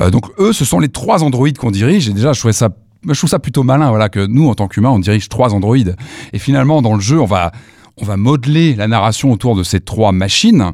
Euh, 0.00 0.10
donc 0.10 0.24
eux, 0.38 0.52
ce 0.52 0.64
sont 0.64 0.78
les 0.80 0.88
trois 0.88 1.22
androïdes 1.24 1.58
qu'on 1.58 1.70
dirige. 1.70 2.08
Et 2.08 2.12
déjà, 2.12 2.32
je 2.32 2.38
trouvais 2.38 2.52
ça, 2.52 2.70
je 3.08 3.12
trouve 3.18 3.30
ça 3.30 3.38
plutôt 3.38 3.62
malin, 3.62 3.88
voilà, 3.90 4.08
que 4.08 4.26
nous, 4.26 4.48
en 4.48 4.54
tant 4.54 4.68
qu'humains, 4.68 4.90
on 4.90 4.98
dirige 4.98 5.28
trois 5.28 5.54
androïdes. 5.54 5.96
Et 6.32 6.38
finalement, 6.38 6.82
dans 6.82 6.94
le 6.94 7.00
jeu, 7.00 7.20
on 7.20 7.26
va, 7.26 7.52
on 7.96 8.04
va 8.04 8.16
modeler 8.16 8.74
la 8.74 8.88
narration 8.88 9.32
autour 9.32 9.56
de 9.56 9.62
ces 9.62 9.80
trois 9.80 10.12
machines 10.12 10.70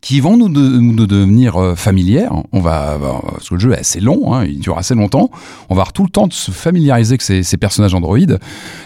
qui 0.00 0.20
vont 0.20 0.36
nous, 0.36 0.48
de- 0.48 0.78
nous 0.78 1.06
devenir 1.06 1.56
euh, 1.56 1.74
familières. 1.74 2.32
On 2.52 2.60
va, 2.60 2.98
parce 3.26 3.48
que 3.48 3.54
le 3.54 3.60
jeu 3.60 3.72
est 3.72 3.78
assez 3.78 4.00
long, 4.00 4.34
hein, 4.34 4.44
il 4.44 4.58
dure 4.58 4.76
assez 4.76 4.94
longtemps. 4.94 5.30
On 5.68 5.74
va 5.74 5.80
avoir 5.82 5.92
tout 5.92 6.02
le 6.02 6.10
temps 6.10 6.26
de 6.26 6.32
se 6.32 6.50
familiariser 6.50 7.12
avec 7.14 7.22
ces 7.22 7.56
personnages 7.56 7.94
androïdes. 7.94 8.38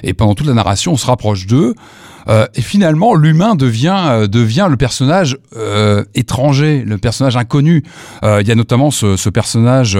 Et 0.03 0.15
pendant 0.15 0.35
toute 0.35 0.47
la 0.47 0.55
narration, 0.55 0.93
on 0.93 0.97
se 0.97 1.07
rapproche 1.07 1.47
d'eux. 1.47 1.75
Euh, 2.29 2.47
et 2.55 2.61
finalement, 2.61 3.15
l'humain 3.15 3.55
devient 3.55 3.97
euh, 4.09 4.27
devient 4.27 4.67
le 4.71 4.77
personnage 4.77 5.39
euh, 5.57 6.05
étranger, 6.15 6.83
le 6.87 6.99
personnage 6.99 7.37
inconnu. 7.37 7.83
Il 8.23 8.47
y 8.47 8.51
a 8.51 8.55
notamment 8.55 8.91
ce, 8.91 9.17
ce 9.17 9.31
personnage 9.31 9.99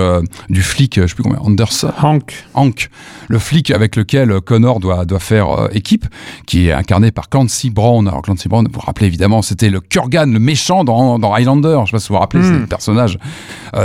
du 0.49 0.63
flic, 0.63 1.01
je 1.01 1.07
sais 1.07 1.15
plus 1.15 1.23
combien, 1.23 1.39
Anderson, 1.41 1.93
Hank. 2.03 2.47
Hank, 2.55 2.91
le 3.29 3.39
flic 3.39 3.71
avec 3.71 3.97
lequel 3.97 4.41
Connor 4.41 4.81
doit, 4.81 5.05
doit 5.05 5.19
faire 5.19 5.69
équipe, 5.73 6.07
qui 6.47 6.69
est 6.69 6.73
incarné 6.73 7.11
par 7.11 7.29
Clancy 7.29 7.71
Brown. 7.71 8.07
Alors 8.09 8.23
Clancy 8.23 8.49
Brown, 8.49 8.67
vous 8.67 8.73
vous 8.73 8.81
rappelez 8.81 9.07
évidemment, 9.07 9.43
c'était 9.43 9.71
le 9.71 9.81
Kurgan, 9.81 10.27
le 10.33 10.39
méchant 10.39 10.85
dans, 10.85 11.19
dans 11.19 11.33
Highlander. 11.33 11.79
Je 11.85 11.87
sais 11.87 11.93
pas 11.93 11.99
si 11.99 12.09
vous 12.09 12.15
vous 12.15 12.21
rappelez, 12.21 12.43
Mm. 12.43 12.53
c'est 12.53 12.59
le 12.59 12.67
personnage 12.67 13.19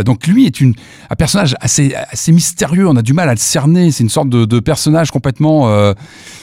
donc 0.05 0.27
lui 0.27 0.45
est 0.45 0.61
une, 0.61 0.73
un 1.09 1.15
personnage 1.15 1.55
assez, 1.59 1.93
assez 2.09 2.31
mystérieux. 2.31 2.87
On 2.87 2.95
a 2.95 3.01
du 3.01 3.13
mal 3.13 3.29
à 3.29 3.33
le 3.33 3.37
cerner. 3.37 3.91
C'est 3.91 4.03
une 4.03 4.09
sorte 4.09 4.29
de, 4.29 4.45
de 4.45 4.59
personnage 4.59 5.11
complètement 5.11 5.67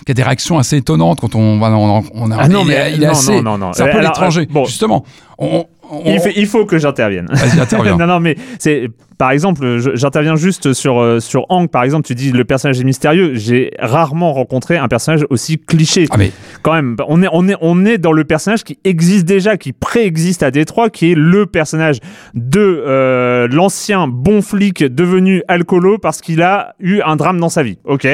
qui 0.04 0.12
a 0.12 0.14
des 0.14 0.22
réactions 0.22 0.58
assez 0.58 0.76
étonnantes 0.76 1.20
quand 1.20 1.34
on, 1.34 1.58
voilà, 1.58 1.76
on, 1.90 2.04
on 2.14 2.30
a. 2.30 2.36
Ah 2.40 2.48
non, 2.48 2.62
il, 2.62 2.68
mais- 2.68 2.92
il 2.94 3.02
est 3.02 3.06
non, 3.06 3.12
assez. 3.12 3.32
non, 3.36 3.42
non, 3.42 3.58
non. 3.58 3.72
C'est 3.72 3.82
un 3.82 3.88
peu 3.92 4.00
l'étranger. 4.00 4.42
euh, 4.42 4.52
bon. 4.52 4.64
Justement, 4.64 5.04
on, 5.38 5.66
on- 5.90 6.02
Il, 6.04 6.20
fait- 6.20 6.32
il 6.36 6.46
faut 6.46 6.64
que 6.64 6.78
j'intervienne. 6.78 7.26
Vas-y, 7.30 7.60
interviens. 7.60 7.96
non, 7.96 8.06
non, 8.06 8.20
mais 8.20 8.36
c'est 8.58 8.88
par 9.18 9.32
exemple, 9.32 9.78
j'interviens 9.96 10.34
juste 10.36 10.72
sur 10.72 10.98
euh, 10.98 11.20
sur 11.20 11.44
Hank. 11.50 11.70
Par 11.70 11.82
exemple, 11.82 12.06
tu 12.06 12.14
dis 12.14 12.32
le 12.32 12.44
personnage 12.44 12.80
est 12.80 12.84
mystérieux. 12.84 13.32
J'ai 13.34 13.70
rarement 13.78 14.32
rencontré 14.32 14.78
un 14.78 14.88
personnage 14.88 15.26
aussi 15.28 15.58
cliché. 15.58 16.06
Ah 16.10 16.16
mais 16.16 16.32
Quand 16.62 16.72
même, 16.72 16.96
on 17.06 17.22
est 17.22 17.28
on 17.30 17.46
est 17.46 17.54
on 17.60 17.84
est 17.84 17.98
dans 17.98 18.12
le 18.12 18.24
personnage 18.24 18.64
qui 18.64 18.78
existe 18.84 19.26
déjà, 19.26 19.58
qui 19.58 19.74
préexiste 19.74 20.42
à 20.42 20.50
Détroit, 20.50 20.88
qui 20.88 21.12
est 21.12 21.14
le 21.14 21.44
personnage 21.44 21.98
de 22.34 22.60
euh, 22.86 23.46
l'ancien 23.50 24.08
bon 24.08 24.40
flic 24.40 24.82
devenu 24.84 25.42
alcoolo 25.48 25.98
parce 25.98 26.22
qu'il 26.22 26.40
a 26.40 26.74
eu 26.80 27.00
un 27.04 27.16
drame 27.16 27.38
dans 27.40 27.50
sa 27.50 27.62
vie. 27.62 27.76
Ok. 27.84 28.08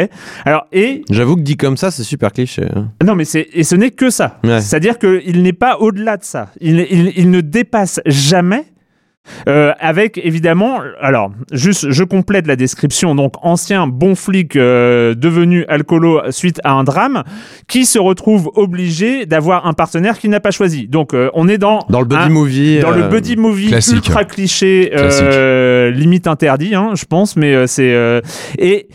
Alors 0.45 0.67
et 0.73 1.03
J'avoue 1.09 1.37
que 1.37 1.43
dit 1.43 1.57
comme 1.57 1.77
ça, 1.77 1.93
c'est 1.93 2.03
super 2.03 2.33
cliché. 2.33 2.65
hein. 2.75 2.89
non, 3.05 3.15
mais 3.15 3.25
c'est 3.25 3.47
et 3.53 3.63
ce 3.63 3.77
n'est 3.77 3.91
que 3.93 4.11
ça. 4.11 4.41
Ouais. 4.43 4.61
C'est-à-dire 4.61 4.99
qu'il 4.99 5.43
n'est 5.45 5.53
pas 5.53 5.77
au-delà 5.79 6.17
de 6.17 6.25
ça. 6.25 6.49
Il, 6.61 6.85
il- 6.91 7.13
il 7.17 7.31
ne 7.31 7.41
dépasse 7.67 8.01
jamais. 8.07 8.65
euh, 9.49 9.73
avec 9.81 10.21
évidemment, 10.23 10.79
alors 11.01 11.33
juste, 11.51 11.91
je 11.91 12.05
complète 12.05 12.47
la 12.47 12.55
description. 12.55 13.17
Donc 13.17 13.33
ancien 13.43 13.89
bon 13.89 14.15
flic 14.15 14.55
euh, 14.55 15.15
devenu 15.17 15.65
alcoolo 15.67 16.31
suite 16.31 16.61
à 16.63 16.71
un 16.75 16.85
drame, 16.85 17.25
qui 17.67 17.87
se 17.87 17.99
retrouve 17.99 18.53
obligé 18.55 19.27
d'avoir 19.27 19.67
un 19.67 19.73
partenaire 19.73 20.17
qu'il 20.21 20.31
n'a 20.31 20.39
pas 20.39 20.53
choisi. 20.53 20.87
Donc 20.87 21.13
euh, 21.13 21.29
on 21.35 21.49
est 21.49 21.59
dans 21.59 21.81
Dans 21.91 21.99
le 22.03 22.07
buddy 22.07 22.23
un- 22.23 22.29
movie. 22.29 22.79
dans 22.79 22.93
le 22.93 23.09
buddy 23.09 23.35
movie 23.37 23.75
ultra 23.93 24.25
cliché, 24.25 24.93
limite 25.93 26.29
interdit, 26.29 26.77
hein, 26.77 26.93
je 26.95 27.05
pense, 27.05 27.35
mais 27.37 27.67
c'est 27.67 28.23
et 28.59 28.87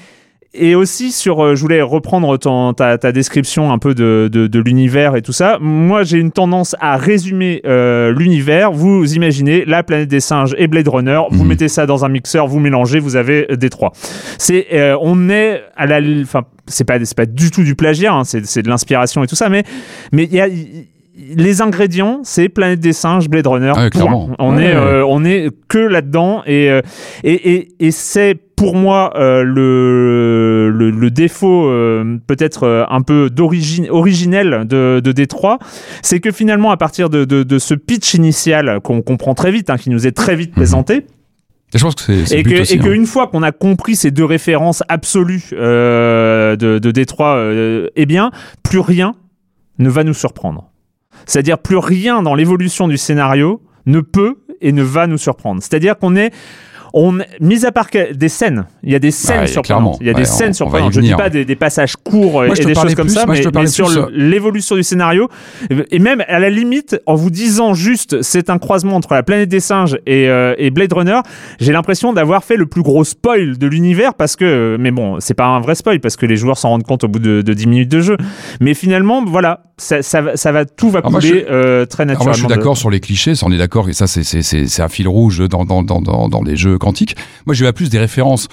et 0.53 0.75
aussi 0.75 1.11
sur, 1.11 1.43
euh, 1.43 1.55
je 1.55 1.61
voulais 1.61 1.81
reprendre 1.81 2.35
ton, 2.37 2.73
ta, 2.73 2.97
ta 2.97 3.11
description 3.11 3.71
un 3.71 3.77
peu 3.77 3.93
de, 3.95 4.29
de, 4.31 4.47
de 4.47 4.59
l'univers 4.59 5.15
et 5.15 5.21
tout 5.21 5.31
ça. 5.31 5.57
Moi, 5.61 6.03
j'ai 6.03 6.17
une 6.17 6.31
tendance 6.31 6.75
à 6.81 6.97
résumer 6.97 7.61
euh, 7.65 8.13
l'univers. 8.13 8.71
Vous 8.71 9.13
imaginez 9.13 9.63
la 9.65 9.83
planète 9.83 10.09
des 10.09 10.19
singes 10.19 10.53
et 10.57 10.67
Blade 10.67 10.87
Runner. 10.89 11.21
Vous 11.31 11.43
Mhm. 11.43 11.47
mettez 11.49 11.67
ça 11.69 11.85
dans 11.85 12.03
un 12.03 12.09
mixeur, 12.09 12.47
vous 12.47 12.59
mélangez, 12.59 12.99
vous 12.99 13.15
avez 13.15 13.47
euh, 13.51 13.55
des 13.55 13.69
trois. 13.69 13.93
C'est, 14.37 14.67
euh, 14.73 14.97
on 15.01 15.29
est 15.29 15.61
à 15.77 15.85
la, 15.85 15.99
enfin, 16.21 16.43
c'est 16.67 16.83
pas, 16.83 16.97
c'est 17.03 17.15
pas 17.17 17.25
du 17.25 17.49
tout 17.49 17.63
du 17.63 17.75
plagiat. 17.75 18.13
hein, 18.13 18.23
c'est, 18.25 18.45
c'est 18.45 18.61
de 18.61 18.67
l'inspiration 18.69 19.23
et 19.23 19.27
tout 19.27 19.35
ça, 19.35 19.47
mais, 19.49 19.63
mais 20.11 20.23
il 20.25 20.33
y 20.35 20.41
a 20.41 20.47
les 21.35 21.61
ingrédients, 21.61 22.21
c'est 22.23 22.49
Planète 22.49 22.79
des 22.79 22.93
singes, 22.93 23.29
Blade 23.29 23.45
Runner. 23.45 23.73
Ah. 23.75 23.89
On 24.39 24.55
Ouais, 24.55 24.63
est, 24.63 24.67
ouais. 24.69 24.75
euh, 24.75 25.05
on 25.07 25.23
est 25.23 25.49
que 25.67 25.77
là-dedans 25.77 26.41
et 26.47 26.69
euh, 26.71 26.81
et, 27.23 27.53
et, 27.53 27.67
et 27.79 27.91
c'est 27.91 28.35
pour 28.61 28.75
moi 28.75 29.11
euh, 29.15 29.41
le, 29.41 30.69
le, 30.69 30.91
le 30.91 31.09
défaut 31.09 31.65
euh, 31.65 32.19
peut-être 32.27 32.63
euh, 32.67 32.83
un 32.89 33.01
peu 33.01 33.31
d'origine 33.31 33.87
originel 33.89 34.67
de, 34.67 35.01
de 35.03 35.11
Détroit, 35.11 35.57
c'est 36.03 36.19
que 36.19 36.31
finalement 36.31 36.69
à 36.69 36.77
partir 36.77 37.09
de, 37.09 37.25
de, 37.25 37.41
de 37.41 37.57
ce 37.57 37.73
pitch 37.73 38.13
initial 38.13 38.79
qu'on 38.81 39.01
comprend 39.01 39.33
très 39.33 39.51
vite, 39.51 39.71
hein, 39.71 39.77
qui 39.77 39.89
nous 39.89 40.05
est 40.05 40.11
très 40.11 40.35
vite 40.35 40.51
présenté, 40.53 41.07
et 41.73 41.79
je 41.79 41.83
pense 41.83 41.95
que 41.95 42.01
c'est 42.03 42.23
c'est 42.27 42.35
et 42.39 42.43
le 42.43 42.49
but 42.49 42.55
que 42.57 42.61
aussi. 42.61 42.75
et 42.75 42.79
hein. 42.79 42.83
qu'une 42.83 43.07
fois 43.07 43.25
qu'on 43.25 43.41
a 43.41 43.51
compris 43.51 43.95
ces 43.95 44.11
deux 44.11 44.25
références 44.25 44.83
absolues 44.89 45.49
euh, 45.53 46.55
de, 46.55 46.77
de 46.77 46.91
Détroit, 46.91 47.37
euh, 47.37 47.87
eh 47.95 48.05
bien 48.05 48.29
plus 48.61 48.79
rien 48.79 49.15
ne 49.79 49.89
va 49.89 50.03
nous 50.03 50.13
surprendre. 50.13 50.69
C'est-à-dire 51.25 51.57
plus 51.57 51.77
rien 51.77 52.21
dans 52.21 52.35
l'évolution 52.35 52.87
du 52.87 52.97
scénario 52.97 53.63
ne 53.87 54.01
peut 54.01 54.35
et 54.61 54.71
ne 54.71 54.83
va 54.83 55.07
nous 55.07 55.17
surprendre. 55.17 55.63
C'est-à-dire 55.63 55.97
qu'on 55.97 56.15
est 56.15 56.31
on, 56.93 57.17
mis 57.39 57.65
à 57.65 57.71
part 57.71 57.87
des 58.13 58.29
scènes, 58.29 58.65
il 58.83 58.91
y 58.91 58.95
a 58.95 58.99
des 58.99 59.11
scènes 59.11 59.41
Ouais, 59.41 59.47
surprenantes. 59.47 59.97
Il 60.01 60.07
y 60.07 60.09
a 60.09 60.13
des 60.13 60.19
Ouais, 60.19 60.25
scènes 60.25 60.49
on- 60.49 60.53
surprenantes. 60.53 60.93
Je 60.93 60.99
dis 60.99 61.07
venir. 61.07 61.17
pas 61.17 61.29
des, 61.29 61.45
des 61.45 61.55
passages 61.55 61.95
courts 61.95 62.43
Moi, 62.43 62.55
je 62.55 62.61
et 62.61 62.65
des 62.65 62.75
choses 62.75 62.95
comme 62.95 63.07
plus- 63.07 63.13
ça, 63.15 63.25
moi, 63.25 63.35
je 63.35 63.47
mais, 63.53 63.67
sur 63.67 63.89
euh, 63.89 64.07
l'évolution 64.13 64.75
du 64.75 64.83
scénario 64.83 65.29
et 65.91 65.99
même 65.99 66.23
à 66.27 66.39
la 66.39 66.49
limite, 66.49 66.99
en 67.05 67.15
vous 67.15 67.29
disant 67.29 67.73
juste 67.73 68.21
c'est 68.21 68.49
un 68.49 68.57
croisement 68.57 68.95
entre 68.95 69.13
la 69.13 69.23
planète 69.23 69.49
des 69.49 69.59
singes 69.59 69.97
et, 70.05 70.27
euh, 70.27 70.53
et 70.57 70.69
Blade 70.69 70.93
Runner, 70.93 71.19
j'ai 71.59 71.71
l'impression 71.71 72.13
d'avoir 72.13 72.43
fait 72.43 72.55
le 72.57 72.65
plus 72.65 72.81
gros 72.81 73.03
spoil 73.03 73.57
de 73.57 73.67
l'univers 73.67 74.13
parce 74.13 74.35
que, 74.35 74.77
mais 74.79 74.91
bon, 74.91 75.19
c'est 75.19 75.33
pas 75.33 75.45
un 75.45 75.59
vrai 75.61 75.75
spoil 75.75 75.99
parce 75.99 76.15
que 76.17 76.25
les 76.25 76.35
joueurs 76.35 76.57
s'en 76.57 76.69
rendent 76.69 76.83
compte 76.83 77.03
au 77.03 77.07
bout 77.07 77.19
de, 77.19 77.41
de 77.41 77.53
10 77.53 77.67
minutes 77.67 77.89
de 77.91 78.01
jeu. 78.01 78.17
Mais 78.59 78.73
finalement, 78.73 79.23
voilà, 79.25 79.63
ça, 79.77 80.01
ça, 80.01 80.21
va- 80.21 80.35
ça 80.37 80.51
va, 80.51 80.65
tout 80.65 80.89
va 80.89 80.99
Alors 80.99 81.11
moi, 81.11 81.21
couler 81.21 81.45
euh, 81.49 81.85
très 81.85 82.05
naturellement. 82.05 82.25
moi, 82.25 82.33
je 82.33 82.39
suis 82.39 82.47
de- 82.47 82.53
d'accord 82.53 82.77
sur 82.77 82.89
les 82.89 82.99
clichés, 82.99 83.35
ça 83.35 83.45
on 83.47 83.51
est 83.51 83.57
d'accord, 83.57 83.89
et 83.89 83.93
ça 83.93 84.07
c'est 84.07 84.81
un 84.81 84.87
fil 84.89 85.07
rouge 85.07 85.47
dans 85.49 85.65
dans 85.65 85.83
dans 85.83 86.01
dans, 86.01 86.29
dans 86.29 86.41
les 86.43 86.55
jeux 86.55 86.77
quantiques. 86.81 87.15
Moi, 87.45 87.53
j'ai 87.53 87.65
à 87.65 87.73
plus 87.73 87.89
des 87.89 87.99
références. 87.99 88.49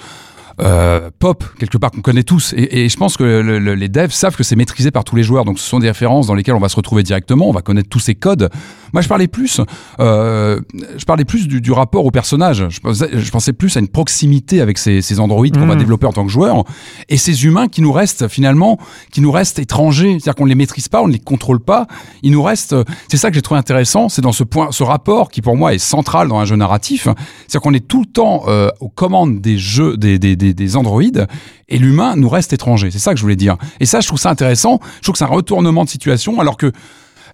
Euh, 0.61 1.09
pop 1.19 1.43
quelque 1.59 1.77
part 1.77 1.91
qu'on 1.91 2.01
connaît 2.01 2.23
tous. 2.23 2.53
Et, 2.57 2.83
et 2.85 2.89
je 2.89 2.97
pense 2.97 3.17
que 3.17 3.23
le- 3.23 3.59
le- 3.59 3.75
les 3.75 3.89
devs 3.89 4.11
savent 4.11 4.35
que 4.35 4.43
c'est 4.43 4.55
maîtrisé 4.55 4.91
par 4.91 5.03
tous 5.03 5.15
les 5.15 5.23
joueurs. 5.23 5.45
Donc 5.45 5.59
ce 5.59 5.67
sont 5.67 5.79
des 5.79 5.87
références 5.87 6.27
dans 6.27 6.33
lesquelles 6.35 6.55
on 6.55 6.59
va 6.59 6.69
se 6.69 6.75
retrouver 6.75 7.03
directement. 7.03 7.47
On 7.47 7.53
va 7.53 7.61
connaître 7.61 7.89
tous 7.89 7.99
ces 7.99 8.15
codes. 8.15 8.49
Moi 8.93 9.01
je 9.01 9.07
parlais 9.07 9.27
plus 9.27 9.61
euh, 9.99 10.59
je 10.97 11.05
parlais 11.05 11.25
plus 11.25 11.47
du, 11.47 11.61
du 11.61 11.71
rapport 11.71 12.05
au 12.05 12.11
personnage. 12.11 12.65
Je 12.69 12.79
pensais, 12.79 13.09
je 13.13 13.31
pensais 13.31 13.53
plus 13.53 13.75
à 13.77 13.79
une 13.79 13.87
proximité 13.87 14.61
avec 14.61 14.77
ces, 14.77 15.01
ces 15.01 15.19
androïdes 15.19 15.55
qu'on 15.57 15.65
va 15.67 15.73
Mhm. 15.73 15.79
développer 15.79 16.07
en 16.07 16.13
tant 16.13 16.25
que 16.25 16.31
joueur 16.31 16.63
et 17.09 17.17
ces 17.17 17.45
humains 17.45 17.67
qui 17.67 17.81
nous 17.81 17.91
restent 17.91 18.27
finalement 18.27 18.77
qui 19.11 19.21
nous 19.21 19.31
restent 19.31 19.59
étrangers. 19.59 20.13
C'est-à-dire 20.19 20.35
qu'on 20.35 20.45
ne 20.45 20.49
les 20.49 20.55
maîtrise 20.55 20.87
pas 20.89 21.01
on 21.01 21.07
ne 21.07 21.13
les 21.13 21.19
contrôle 21.19 21.59
pas. 21.59 21.87
Il 22.23 22.31
nous 22.31 22.43
reste 22.43 22.75
c'est 23.07 23.17
ça 23.17 23.29
que 23.29 23.35
j'ai 23.35 23.41
trouvé 23.41 23.59
intéressant 23.59 24.09
c'est 24.09 24.21
dans 24.21 24.31
ce 24.31 24.43
point 24.43 24.69
ce 24.71 24.83
rapport 24.83 25.29
qui 25.29 25.41
pour 25.41 25.55
moi 25.55 25.73
est 25.73 25.77
central 25.79 26.27
dans 26.27 26.39
un 26.39 26.45
jeu 26.45 26.55
narratif. 26.55 27.03
C'est-à-dire 27.47 27.61
qu'on 27.61 27.73
est 27.73 27.87
tout 27.87 28.01
le 28.01 28.05
temps 28.07 28.43
euh, 28.47 28.69
aux 28.79 28.89
commandes 28.89 29.39
des 29.41 29.57
jeux 29.57 29.95
des, 29.97 30.17
des, 30.19 30.35
des, 30.35 30.48
des 30.53 30.75
androïdes 30.75 31.27
et 31.67 31.77
l'humain 31.77 32.15
nous 32.15 32.29
reste 32.29 32.53
étranger 32.53 32.89
c'est 32.91 32.99
ça 32.99 33.11
que 33.11 33.17
je 33.17 33.23
voulais 33.23 33.35
dire 33.35 33.57
et 33.79 33.85
ça 33.85 33.99
je 34.01 34.07
trouve 34.07 34.19
ça 34.19 34.29
intéressant 34.29 34.79
je 34.97 35.01
trouve 35.03 35.13
que 35.13 35.19
c'est 35.19 35.25
un 35.25 35.27
retournement 35.27 35.83
de 35.83 35.89
situation 35.89 36.39
alors 36.39 36.57
que 36.57 36.71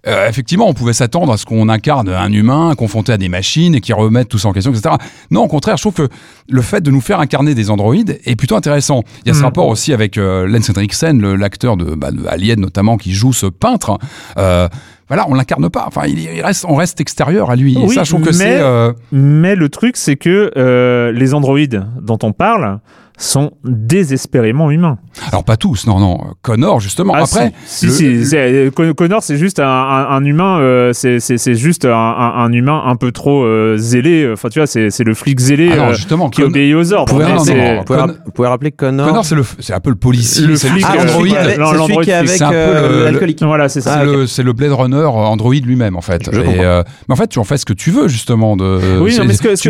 euh, 0.07 0.30
effectivement, 0.30 0.68
on 0.70 0.76
pouvait 0.76 0.93
s'attendre 0.93 1.34
à 1.34 1.38
ce 1.38 1.45
qu'on 1.45 1.68
incarne 1.68 2.09
un 2.09 2.32
humain 2.32 2.76
confronté 2.78 3.11
à 3.11 3.18
des 3.18 3.28
machines 3.28 3.74
et 3.74 3.82
qui 3.82 3.91
remettent 3.91 4.30
tout 4.30 4.38
ça 4.38 4.47
en 4.49 4.53
question, 4.53 4.72
etc. 4.72 4.93
Non, 5.32 5.41
au 5.41 5.47
contraire, 5.47 5.78
je 5.78 5.82
trouve 5.82 5.95
que 5.95 6.07
le 6.47 6.61
fait 6.61 6.82
de 6.82 6.91
nous 6.91 7.01
faire 7.01 7.20
incarner 7.20 7.55
des 7.55 7.72
androïdes 7.72 8.20
est 8.24 8.36
plutôt 8.36 8.55
intéressant. 8.55 9.01
Il 9.24 9.30
y 9.30 9.32
a 9.32 9.34
ce 9.34 9.39
Mhm. 9.39 9.45
rapport 9.45 9.68
aussi 9.68 9.93
avec 9.93 10.20
euh, 10.20 10.45
Lance 10.45 10.70
Henriksen, 10.70 11.34
l'acteur 11.34 11.76
de, 11.76 11.95
bah, 11.95 12.11
de 12.11 12.24
Alien 12.28 12.59
notamment, 12.59 12.97
qui 12.97 13.13
joue 13.13 13.34
ce 13.34 13.47
peintre. 13.47 13.97
Euh, 14.38 14.68
voilà, 15.07 15.26
on 15.28 15.34
l'incarne 15.34 15.72
pas. 15.72 15.86
Enfin, 15.88 16.03
il, 16.05 16.20
il 16.20 16.41
reste, 16.43 16.66
on 16.70 16.76
reste 16.76 17.01
extérieur 17.01 17.49
à 17.49 17.55
lui. 17.55 17.74
et 17.74 17.78
Oui, 17.84 17.95
ça, 17.95 18.03
je 18.03 18.11
trouve 18.11 18.22
que 18.22 18.30
mais- 18.30 18.34
c'est. 18.34 18.59
euh, 18.61 18.93
Mais 19.11 19.55
le 19.55 19.70
truc, 19.70 19.97
c'est 19.97 20.18
que 20.18 20.51
euh, 20.55 21.11
les 21.13 21.34
androïdes 21.34 21.84
dont 21.99 22.20
on 22.22 22.32
parle 22.32 22.80
sont 23.18 23.51
désespérément 23.63 24.72
humains. 24.72 24.97
Alors 25.32 25.43
pas 25.43 25.57
tous, 25.57 25.88
non, 25.88 25.99
non. 25.99 26.20
Connor, 26.41 26.80
justement. 26.80 27.13
Ah, 27.16 27.24
Après, 27.24 27.51
si, 27.66 27.86
le- 27.86 28.24
si, 28.26 28.72
Con- 28.76 28.93
Connor, 28.93 29.24
c'est 29.24 29.38
juste 29.38 29.59
un, 29.59 29.66
un- 29.68 30.07
un 30.09 30.24
humain, 30.24 30.59
euh, 30.59 30.91
c'est- 30.93 31.20
c'est 31.20 31.38
c'est 31.38 31.55
juste 31.55 31.86
un, 31.86 31.91
un- 31.93 32.34
un 32.43 32.51
humain 32.51 32.84
un 32.86 32.95
peu 32.95 33.11
trop 33.11 33.43
euh, 33.43 33.78
zélé. 33.78 34.30
Enfin, 34.34 34.49
tu 34.49 34.59
vois, 34.59 34.68
c'est 34.68 34.89
c'est 34.89 35.03
le 35.03 35.13
flic 35.13 35.39
zélé 35.39 35.70
Ah 35.72 35.78
non, 35.78 35.84
euh, 35.89 35.93
justement, 35.93 36.30
qui 36.30 36.41
Con- 36.41 36.47
obéit 36.47 36.76
aux 36.76 36.93
ordres. 36.93 37.13
Pouvez- 37.13 37.26
Mais 37.26 37.32
non, 37.32 37.45
non, 37.45 37.78
Vous 37.78 37.84
pouvez, 37.86 37.99
Con- 37.99 38.16
vous 38.26 38.32
pouvez 38.32 38.47
rappeler 38.47 38.72
Connor 38.72 39.07
Connor, 39.07 39.26
c'est 39.26 39.36
le, 39.36 39.43
c'est 39.59 39.74
un 39.74 39.80
peu 39.80 39.89
le 39.91 39.95
policier, 39.95 40.45
Le 40.47 40.55
flic, 40.55 40.86
Ah, 40.88 40.93
euh, 40.95 41.07
c'est 41.07 42.13
avec, 42.13 42.41
euh, 42.41 43.05
l'alcoolique. 43.05 43.41
Voilà, 43.43 43.70
c'est 43.70 43.82
ça. 43.82 44.01
C'est 44.28 44.43
le, 44.43 44.47
le 44.47 44.53
Blade 44.53 44.72
Runner 44.72 44.97
euh, 44.97 45.09
Android 45.09 45.53
lui-même 45.53 45.95
en 45.95 46.01
fait. 46.01 46.28
Euh, 46.34 46.84
mais 47.07 47.13
en 47.13 47.16
fait, 47.16 47.28
tu 47.28 47.39
en 47.39 47.43
fais 47.43 47.57
ce 47.57 47.66
que 47.66 47.74
tu 47.74 47.91
veux 47.91 48.07
justement 48.07 48.55
de. 48.55 48.99
Oui, 49.01 49.18
mais 49.26 49.34
ce 49.34 49.41
que, 49.41 49.55
je 49.55 49.70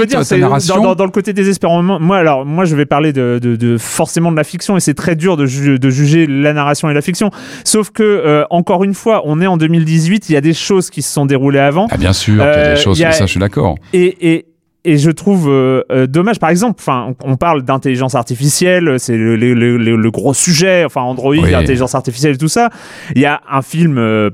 veux 0.00 0.06
dire, 0.06 0.24
c'est 0.24 0.38
dans 0.40 1.04
le 1.04 1.10
côté 1.10 1.32
désespérant. 1.32 1.82
Moi, 1.82 2.16
alors, 2.16 2.44
moi, 2.46 2.64
je 2.64 2.76
vais 2.78 2.86
parler 2.86 3.12
de, 3.12 3.38
de- 3.42 3.56
de- 3.56 3.76
forcément 3.78 4.32
de 4.32 4.36
la 4.36 4.44
fiction 4.44 4.76
et 4.76 4.80
c'est 4.80 4.94
très 4.94 5.14
dur 5.16 5.36
de, 5.36 5.44
ju- 5.46 5.78
de 5.78 5.90
juger 5.90 6.26
la 6.26 6.52
narration 6.54 6.88
et 6.88 6.94
la 6.94 7.02
fiction. 7.02 7.30
Sauf 7.64 7.90
que, 7.90 8.02
euh, 8.02 8.44
encore 8.50 8.84
une 8.84 8.94
fois, 8.94 9.22
on 9.26 9.40
est 9.40 9.46
en 9.46 9.56
2018, 9.58 10.28
il 10.30 10.32
y 10.32 10.36
a 10.36 10.40
des 10.40 10.54
choses 10.54 10.88
qui 10.90 11.02
se 11.02 11.12
sont 11.12 11.26
déroulées 11.26 11.58
avant. 11.58 11.86
Ah 11.90 11.96
bien 11.96 12.12
sûr, 12.12 12.34
qu'il 12.34 12.42
y 12.42 12.42
a 12.42 12.46
Euh, 12.46 12.74
des 12.74 12.80
choses 12.80 12.98
il 12.98 13.02
y 13.02 13.04
a- 13.04 13.08
comme 13.10 13.18
ça, 13.18 13.26
je 13.26 13.30
suis 13.30 13.40
d'accord. 13.40 13.76
Et, 13.92 14.32
et, 14.32 14.46
et 14.84 14.96
je 14.96 15.10
trouve 15.10 15.48
euh, 15.50 15.82
euh, 15.90 16.06
dommage, 16.06 16.38
par 16.38 16.50
exemple, 16.50 16.76
enfin, 16.78 17.14
on, 17.24 17.32
on 17.32 17.36
parle 17.36 17.62
d'intelligence 17.62 18.14
artificielle, 18.14 18.94
c'est 18.98 19.16
le, 19.16 19.36
le- 19.36 19.52
le- 19.54 19.76
le- 19.76 19.96
le 19.96 20.10
gros 20.10 20.32
sujet, 20.34 20.84
enfin 20.84 21.02
Android, 21.02 21.34
Oui. 21.36 21.54
intelligence 21.54 21.94
artificielle 21.94 22.34
et 22.34 22.38
tout 22.38 22.48
ça. 22.48 22.70
Il 23.14 23.20
y 23.20 23.26
a 23.26 23.40
un 23.50 23.60
film, 23.62 23.98
euh, 23.98 24.30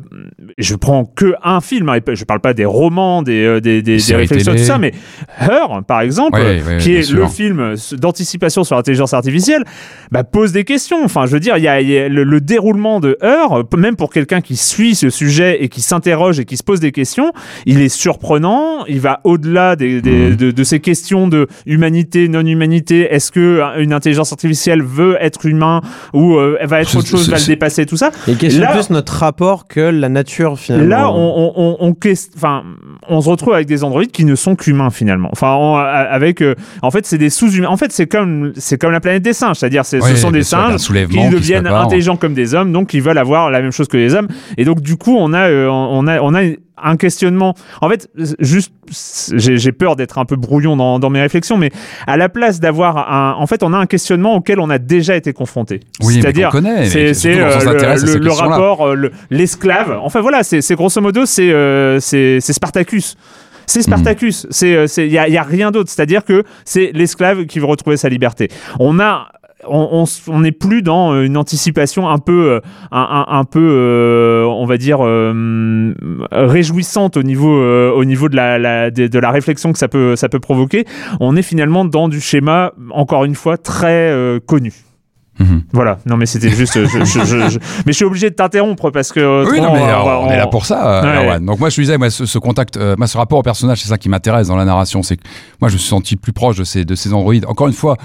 je 0.58 0.74
prends 0.76 1.04
que 1.06 1.34
un 1.42 1.60
film, 1.60 1.88
hein, 1.88 1.98
je 2.12 2.24
parle 2.24 2.40
pas 2.40 2.52
des 2.54 2.64
romans, 2.66 3.22
des, 3.22 3.44
euh, 3.44 3.60
des, 3.60 3.82
des, 3.82 3.96
réflexions, 4.14 4.52
tout 4.52 4.58
ça, 4.58 4.78
mais 4.78 4.92
Her, 5.40 5.82
par 5.88 6.02
exemple, 6.02 6.38
Oui, 6.40 6.60
oui, 6.68 6.78
qui 6.78 6.94
est 6.94 7.02
sûr. 7.02 7.18
le 7.20 7.26
film 7.26 7.74
d'anticipation 7.98 8.64
sur 8.64 8.76
l'intelligence 8.76 9.14
artificielle, 9.14 9.64
bah, 10.12 10.24
pose 10.24 10.52
des 10.52 10.64
questions. 10.64 11.02
Enfin, 11.04 11.26
je 11.26 11.32
veux 11.32 11.40
dire, 11.40 11.56
il 11.56 11.64
y 11.64 11.68
a, 11.68 11.80
il 11.80 11.88
y 11.88 11.96
a 11.98 12.08
le, 12.08 12.22
le 12.22 12.40
déroulement 12.40 13.00
de 13.00 13.16
Her, 13.22 13.64
même 13.76 13.96
pour 13.96 14.12
quelqu'un 14.12 14.40
qui 14.40 14.56
suit 14.56 14.94
ce 14.94 15.10
sujet 15.10 15.62
et 15.64 15.68
qui 15.68 15.80
s'interroge 15.80 16.38
et 16.38 16.44
qui 16.44 16.56
se 16.56 16.62
pose 16.62 16.80
des 16.80 16.92
questions, 16.92 17.32
il 17.66 17.80
est 17.80 17.88
surprenant. 17.88 18.84
Il 18.86 19.00
va 19.00 19.20
au-delà 19.24 19.74
des, 19.76 20.00
des-. 20.02 20.33
De, 20.36 20.50
de 20.50 20.64
ces 20.64 20.80
questions 20.80 21.28
de 21.28 21.46
humanité, 21.66 22.28
non-humanité. 22.28 23.12
Est-ce 23.12 23.32
que 23.32 23.40
euh, 23.40 23.82
une 23.82 23.92
intelligence 23.92 24.32
artificielle 24.32 24.82
veut 24.82 25.16
être 25.20 25.46
humain 25.46 25.80
ou 26.12 26.36
euh, 26.36 26.56
elle 26.60 26.68
va 26.68 26.80
être 26.80 26.96
autre 26.96 27.06
chose, 27.08 27.28
va 27.30 27.38
le 27.38 27.46
dépasser, 27.46 27.86
tout 27.86 27.96
ça? 27.96 28.10
Il 28.28 28.36
questionne 28.36 28.64
Là- 28.64 28.72
plus 28.72 28.90
notre 28.90 29.12
rapport 29.14 29.66
que 29.66 29.80
la 29.80 30.08
nature 30.08 30.58
finalement. 30.58 30.88
Là, 30.88 31.10
on, 31.10 31.14
on, 31.14 31.52
on, 31.56 31.76
on 31.80 31.92
quest- 31.94 32.32
enfin, 32.36 32.62
on 33.08 33.20
se 33.20 33.28
retrouve 33.28 33.54
avec 33.54 33.66
des 33.66 33.84
androïdes 33.84 34.12
qui 34.12 34.24
ne 34.24 34.34
sont 34.34 34.56
qu'humains 34.56 34.90
finalement. 34.90 35.28
Enfin, 35.32 35.54
on- 35.54 35.76
avec, 35.76 36.42
euh, 36.42 36.54
en 36.82 36.90
fait, 36.90 37.06
c'est 37.06 37.18
des 37.18 37.30
sous-humains. 37.30 37.68
En 37.68 37.76
fait, 37.76 37.92
c'est 37.92 38.06
comme, 38.06 38.52
c'est 38.56 38.78
comme 38.80 38.92
la 38.92 39.00
planète 39.00 39.22
des 39.22 39.32
singes, 39.32 39.56
c'est-à-dire, 39.56 39.82
Oui, 39.92 40.00
ce 40.10 40.16
sont 40.16 40.30
des 40.30 40.42
singes 40.42 40.76
soulèvement 40.78 41.28
qui 41.28 41.34
deviennent 41.34 41.66
intelligents 41.66 42.16
comme 42.16 42.34
des 42.34 42.54
hommes, 42.54 42.72
donc 42.72 42.94
ils 42.94 43.02
veulent 43.02 43.18
avoir 43.18 43.50
la 43.50 43.60
même 43.60 43.72
chose 43.72 43.88
que 43.88 43.96
les 43.96 44.14
hommes. 44.14 44.28
Et 44.56 44.64
donc, 44.64 44.80
du 44.80 44.96
coup, 44.96 45.16
on 45.18 45.32
a, 45.32 45.48
euh, 45.48 45.68
on 45.68 46.06
a, 46.06 46.20
on 46.20 46.34
a 46.34 46.42
un 46.82 46.96
questionnement. 46.96 47.54
En 47.80 47.88
fait, 47.88 48.08
juste, 48.38 48.72
j'ai, 49.36 49.72
peur 49.72 49.96
d'être 49.96 50.18
un 50.18 50.24
peu 50.24 50.36
brouillon 50.36 50.76
dans, 50.76 50.98
dans 50.98 51.10
mes 51.10 51.20
réflexions, 51.20 51.56
mais 51.56 51.70
à 52.06 52.16
la 52.16 52.28
place 52.28 52.60
d'avoir 52.60 53.12
un, 53.12 53.34
en 53.38 53.46
fait, 53.46 53.62
on 53.62 53.72
a 53.72 53.78
un 53.78 53.86
questionnement 53.86 54.34
auquel 54.34 54.60
on 54.60 54.70
a 54.70 54.78
déjà 54.78 55.16
été 55.16 55.32
confronté. 55.32 55.80
Oui, 56.02 56.14
c'est-à-dire, 56.20 56.50
c'est, 56.52 57.40
euh, 57.40 58.18
le, 58.18 58.30
rapport, 58.32 58.94
le- 58.94 59.12
l'esclave. 59.30 59.98
Enfin 60.02 60.20
voilà, 60.20 60.42
c'est, 60.42 60.74
grosso 60.74 61.00
modo, 61.00 61.26
c'est, 61.26 61.50
euh, 61.50 62.00
Spartacus. 62.40 63.16
C'est 63.66 63.82
Spartacus. 63.82 64.46
C'est, 64.50 64.74
euh, 64.74 64.86
c'est, 64.86 65.06
il 65.06 65.12
y 65.12 65.18
a, 65.18 65.28
il 65.28 65.34
y 65.34 65.38
a 65.38 65.42
rien 65.42 65.70
d'autre. 65.70 65.90
C'est-à-dire 65.90 66.24
que 66.24 66.44
c'est 66.64 66.90
l'esclave 66.92 67.46
qui 67.46 67.58
veut 67.58 67.66
retrouver 67.66 67.96
sa 67.96 68.08
liberté. 68.08 68.48
On 68.78 69.00
a 69.00 69.28
on, 69.68 70.04
n'est 70.40 70.52
plus 70.52 70.82
dans 70.82 71.12
euh, 71.14 71.22
une 71.24 71.36
anticipation 71.36 72.08
un 72.08 72.18
peu, 72.18 72.52
euh, 72.52 72.60
un, 72.92 73.44
peu, 73.44 73.60
euh, 73.60 74.44
on 74.46 74.66
va 74.66 74.76
dire, 74.76 74.98
euh, 75.00 75.94
réjouissante 76.30 77.16
au 77.16 77.22
niveau, 77.22 77.56
euh, 77.56 77.90
au 77.92 78.04
niveau 78.04 78.28
de 78.28 78.36
la, 78.36 78.58
la- 78.58 78.90
de, 78.90 79.06
de 79.06 79.18
la 79.18 79.30
réflexion 79.30 79.72
que 79.72 79.78
ça 79.78 79.88
peut, 79.88 80.16
ça 80.16 80.28
peut 80.28 80.40
provoquer. 80.40 80.84
On 81.20 81.36
est 81.36 81.42
finalement 81.42 81.84
dans 81.84 82.08
du 82.08 82.20
schéma, 82.20 82.72
encore 82.90 83.24
une 83.24 83.34
fois, 83.34 83.56
très 83.56 84.10
euh, 84.10 84.38
connu. 84.44 84.72
Mhm. 85.38 85.62
Voilà. 85.72 85.98
Non, 86.06 86.16
mais 86.16 86.26
c'était 86.26 86.48
juste. 86.50 86.74
je- 86.74 87.04
je- 87.04 87.24
je- 87.24 87.48
je- 87.50 87.58
Mais 87.86 87.92
je 87.92 87.92
suis 87.92 88.04
obligé 88.04 88.30
de 88.30 88.34
t'interrompre 88.36 88.90
parce 88.90 89.10
que. 89.12 89.44
Oui, 89.44 89.58
autrement, 89.58 89.74
non, 89.74 89.86
mais 89.86 89.92
on 89.92 90.28
euh, 90.28 90.32
est 90.32 90.36
là 90.36 90.46
pour 90.46 90.64
ça. 90.64 91.02
euh, 91.04 91.28
Ouais. 91.30 91.40
Donc 91.40 91.58
moi, 91.58 91.70
je 91.70 91.80
disais, 91.80 91.98
moi, 91.98 92.10
ce, 92.10 92.24
ce 92.26 92.38
contact, 92.38 92.76
euh, 92.76 92.94
moi, 92.96 93.06
ce 93.06 93.16
rapport 93.18 93.38
au 93.38 93.42
personnage, 93.42 93.80
c'est 93.82 93.88
ça 93.88 93.98
qui 93.98 94.08
m'intéresse 94.08 94.46
dans 94.48 94.56
la 94.56 94.64
narration. 94.64 95.02
C'est 95.02 95.16
que 95.16 95.22
moi, 95.60 95.68
je 95.68 95.74
me 95.74 95.78
suis 95.78 95.88
senti 95.88 96.16
plus 96.16 96.32
proche 96.32 96.56
de 96.56 96.64
ces, 96.64 96.84
de 96.84 96.94
ces 96.94 97.12
androïdes. 97.12 97.46
Encore 97.46 97.66
une 97.66 97.72
fois, 97.72 97.96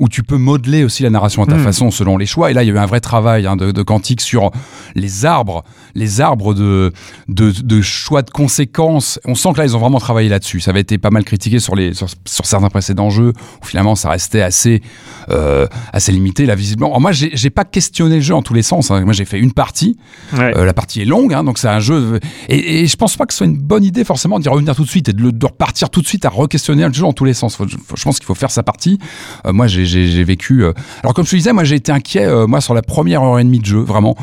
où 0.00 0.08
tu 0.08 0.22
peux 0.22 0.38
modeler 0.38 0.84
aussi 0.84 1.02
la 1.02 1.10
narration 1.10 1.42
à 1.42 1.46
ta 1.46 1.56
Mm. 1.56 1.64
façon 1.64 1.90
selon 1.90 2.16
les 2.16 2.26
choix. 2.26 2.50
Et 2.50 2.54
là, 2.54 2.62
il 2.62 2.66
y 2.68 2.70
a 2.70 2.74
eu 2.74 2.78
un 2.78 2.86
vrai 2.86 3.00
travail 3.00 3.46
hein, 3.46 3.56
de, 3.56 3.72
de 3.72 3.82
Quantique 3.82 4.20
sur 4.20 4.50
les 4.94 5.26
arbres, 5.26 5.64
les 5.94 6.20
arbres 6.20 6.54
de, 6.54 6.92
de, 7.28 7.50
de 7.50 7.80
choix 7.82 8.22
de 8.22 8.30
conséquences. 8.30 9.18
On 9.24 9.34
sent 9.34 9.50
que 9.52 9.58
là, 9.58 9.64
ils 9.64 9.76
ont 9.76 9.80
vraiment 9.80 9.98
travaillé 10.00 10.28
là-dessus. 10.28 10.60
Ça 10.60 10.70
avait 10.70 10.80
été 10.80 10.98
pas 10.98 11.10
mal 11.10 11.24
critiqué 11.24 11.58
sur, 11.58 11.74
les, 11.74 11.94
sur, 11.94 12.06
sur 12.26 12.46
certains 12.46 12.68
précédents 12.68 13.10
jeux 13.10 13.32
où 13.62 13.66
finalement, 13.66 13.94
ça 13.94 14.10
restait 14.10 14.42
assez, 14.42 14.82
euh, 15.30 15.66
assez 15.92 16.12
limité, 16.12 16.46
là, 16.46 16.54
visiblement. 16.54 16.88
Alors, 16.88 17.00
moi, 17.00 17.12
j'ai 17.12 17.50
pas 17.50 17.64
questionné 17.64 18.16
le 18.16 18.20
jeu 18.22 18.34
en 18.34 18.42
tous 18.42 18.54
les 18.54 18.62
sens. 18.62 18.90
hein. 18.90 19.02
Moi, 19.04 19.12
j'ai 19.12 19.24
fait 19.24 19.38
une 19.38 19.52
partie. 19.52 19.96
Ouais. 20.32 20.56
Euh, 20.56 20.64
la 20.64 20.74
partie 20.74 21.00
est 21.02 21.04
longue, 21.06 21.32
hein, 21.34 21.44
donc 21.44 21.58
c'est 21.58 21.68
un 21.68 21.80
jeu. 21.80 22.20
Et, 22.48 22.80
et 22.82 22.86
je 22.86 22.96
pense 22.96 23.16
pas 23.16 23.26
que 23.26 23.32
ce 23.32 23.38
soit 23.38 23.46
une 23.46 23.58
bonne 23.58 23.84
idée 23.84 24.04
forcément 24.04 24.38
d'y 24.38 24.48
revenir 24.48 24.74
tout 24.74 24.84
de 24.84 24.88
suite 24.88 25.08
et 25.08 25.12
de, 25.12 25.22
le- 25.22 25.32
de 25.32 25.46
repartir 25.46 25.90
tout 25.90 26.00
de 26.02 26.06
suite 26.06 26.24
à 26.24 26.28
re-questionner 26.30 26.86
le 26.86 26.92
jeu 26.92 27.04
en 27.04 27.12
tous 27.12 27.24
les 27.24 27.34
sens. 27.34 27.56
Faut- 27.56 27.66
faut- 27.66 27.96
je 27.96 28.02
pense 28.04 28.18
qu'il 28.18 28.26
faut 28.26 28.34
faire 28.34 28.50
sa 28.50 28.62
partie. 28.62 28.98
Euh, 29.46 29.52
moi, 29.52 29.66
j'ai- 29.66 30.24
vécu. 30.24 30.64
Alors, 31.02 31.14
comme 31.14 31.24
je 31.24 31.30
te 31.30 31.36
disais, 31.36 31.52
moi, 31.52 31.64
j'ai 31.64 31.76
été 31.76 31.92
inquiet. 31.92 32.26
moi, 32.46 32.60
sur 32.60 32.74
la 32.74 32.82
première 32.82 33.22
heure 33.22 33.38
et 33.38 33.44
demie 33.44 33.60
de 33.60 33.64
jeu, 33.66 33.78
vraiment, 33.80 34.16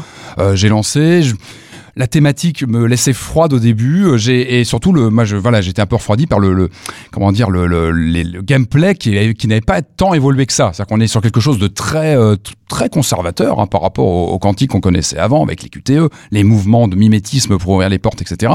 j'ai 0.53 0.70
lancé. 0.70 1.22
je- 1.24 1.36
la 1.95 2.07
thématique 2.07 2.67
me 2.67 2.85
laissait 2.85 3.13
froide 3.13 3.53
au 3.53 3.59
début, 3.59 4.05
euh, 4.05 4.17
j'ai 4.17 4.59
et 4.59 4.63
surtout 4.63 4.91
le, 4.91 5.09
moi 5.09 5.23
je 5.23 5.37
voilà, 5.37 5.61
j'étais 5.61 5.81
un 5.81 5.85
peu 5.85 5.95
refroidi 5.95 6.27
par 6.27 6.39
le, 6.39 6.53
le 6.53 6.69
comment 7.11 7.31
dire 7.31 7.49
le, 7.49 7.67
le, 7.67 7.91
le 7.91 8.41
gameplay 8.41 8.95
qui, 8.95 9.33
qui 9.35 9.47
n'avait 9.47 9.61
pas 9.61 9.81
tant 9.81 10.13
évolué 10.13 10.45
que 10.45 10.53
ça. 10.53 10.71
C'est-à-dire 10.73 10.87
qu'on 10.87 11.01
est 11.01 11.07
sur 11.07 11.21
quelque 11.21 11.39
chose 11.39 11.57
de 11.57 11.67
très 11.67 12.15
euh, 12.17 12.35
très 12.67 12.89
conservateur 12.89 13.59
hein, 13.59 13.67
par 13.67 13.81
rapport 13.81 14.07
au, 14.07 14.27
au 14.33 14.39
quantique 14.39 14.71
qu'on 14.71 14.81
connaissait 14.81 15.17
avant 15.17 15.43
avec 15.43 15.63
les 15.63 15.69
QTE, 15.69 16.09
les 16.31 16.43
mouvements 16.43 16.87
de 16.87 16.95
mimétisme 16.95 17.57
pour 17.57 17.73
ouvrir 17.73 17.89
les 17.89 17.99
portes, 17.99 18.21
etc. 18.21 18.53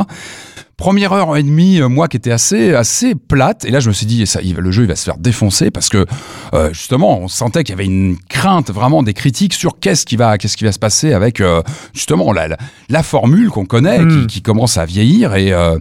Première 0.80 1.12
heure 1.12 1.36
et 1.36 1.42
demie, 1.42 1.78
euh, 1.78 1.90
moi 1.90 2.08
qui 2.08 2.16
était 2.16 2.30
assez 2.30 2.74
assez 2.74 3.14
plate, 3.14 3.66
et 3.66 3.70
là 3.70 3.80
je 3.80 3.88
me 3.88 3.92
suis 3.92 4.06
dit 4.06 4.26
ça, 4.26 4.40
le 4.40 4.70
jeu 4.70 4.84
il 4.84 4.88
va 4.88 4.96
se 4.96 5.04
faire 5.04 5.18
défoncer 5.18 5.70
parce 5.70 5.90
que 5.90 6.06
euh, 6.54 6.72
justement 6.72 7.20
on 7.20 7.28
sentait 7.28 7.64
qu'il 7.64 7.74
y 7.74 7.78
avait 7.78 7.84
une 7.84 8.16
crainte 8.30 8.70
vraiment 8.70 9.02
des 9.02 9.12
critiques 9.12 9.52
sur 9.52 9.78
qu'est-ce 9.78 10.06
qui 10.06 10.16
va 10.16 10.38
qu'est-ce 10.38 10.56
qui 10.56 10.64
va 10.64 10.72
se 10.72 10.78
passer 10.78 11.12
avec 11.12 11.42
euh, 11.42 11.62
justement 11.92 12.32
la, 12.32 12.48
la, 12.48 12.56
la 12.88 13.02
formule 13.02 13.50
qu'on 13.50 13.66
connaît 13.66 13.98
qui, 14.06 14.26
qui 14.26 14.42
commence 14.42 14.78
à 14.78 14.86
vieillir. 14.86 15.34
Et 15.34 15.52
euh, 15.52 15.78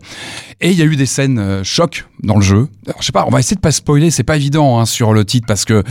et 0.60 0.72
il 0.72 0.78
y 0.78 0.82
a 0.82 0.86
eu 0.86 0.98
des 0.98 1.06
scènes 1.06 1.64
chocs 1.64 2.06
dans 2.22 2.36
le 2.36 2.42
jeu. 2.42 2.68
Alors, 2.86 3.00
je 3.00 3.06
sais 3.06 3.14
pas, 3.14 3.24
on 3.26 3.32
va 3.32 3.40
essayer 3.40 3.56
de 3.56 3.62
pas 3.62 3.72
spoiler, 3.72 4.12
c'est 4.12 4.24
pas 4.24 4.36
évident 4.36 4.80
hein, 4.80 4.86
sur 4.86 5.14
le 5.14 5.24
titre 5.24 5.48
parce 5.48 5.64
que 5.64 5.86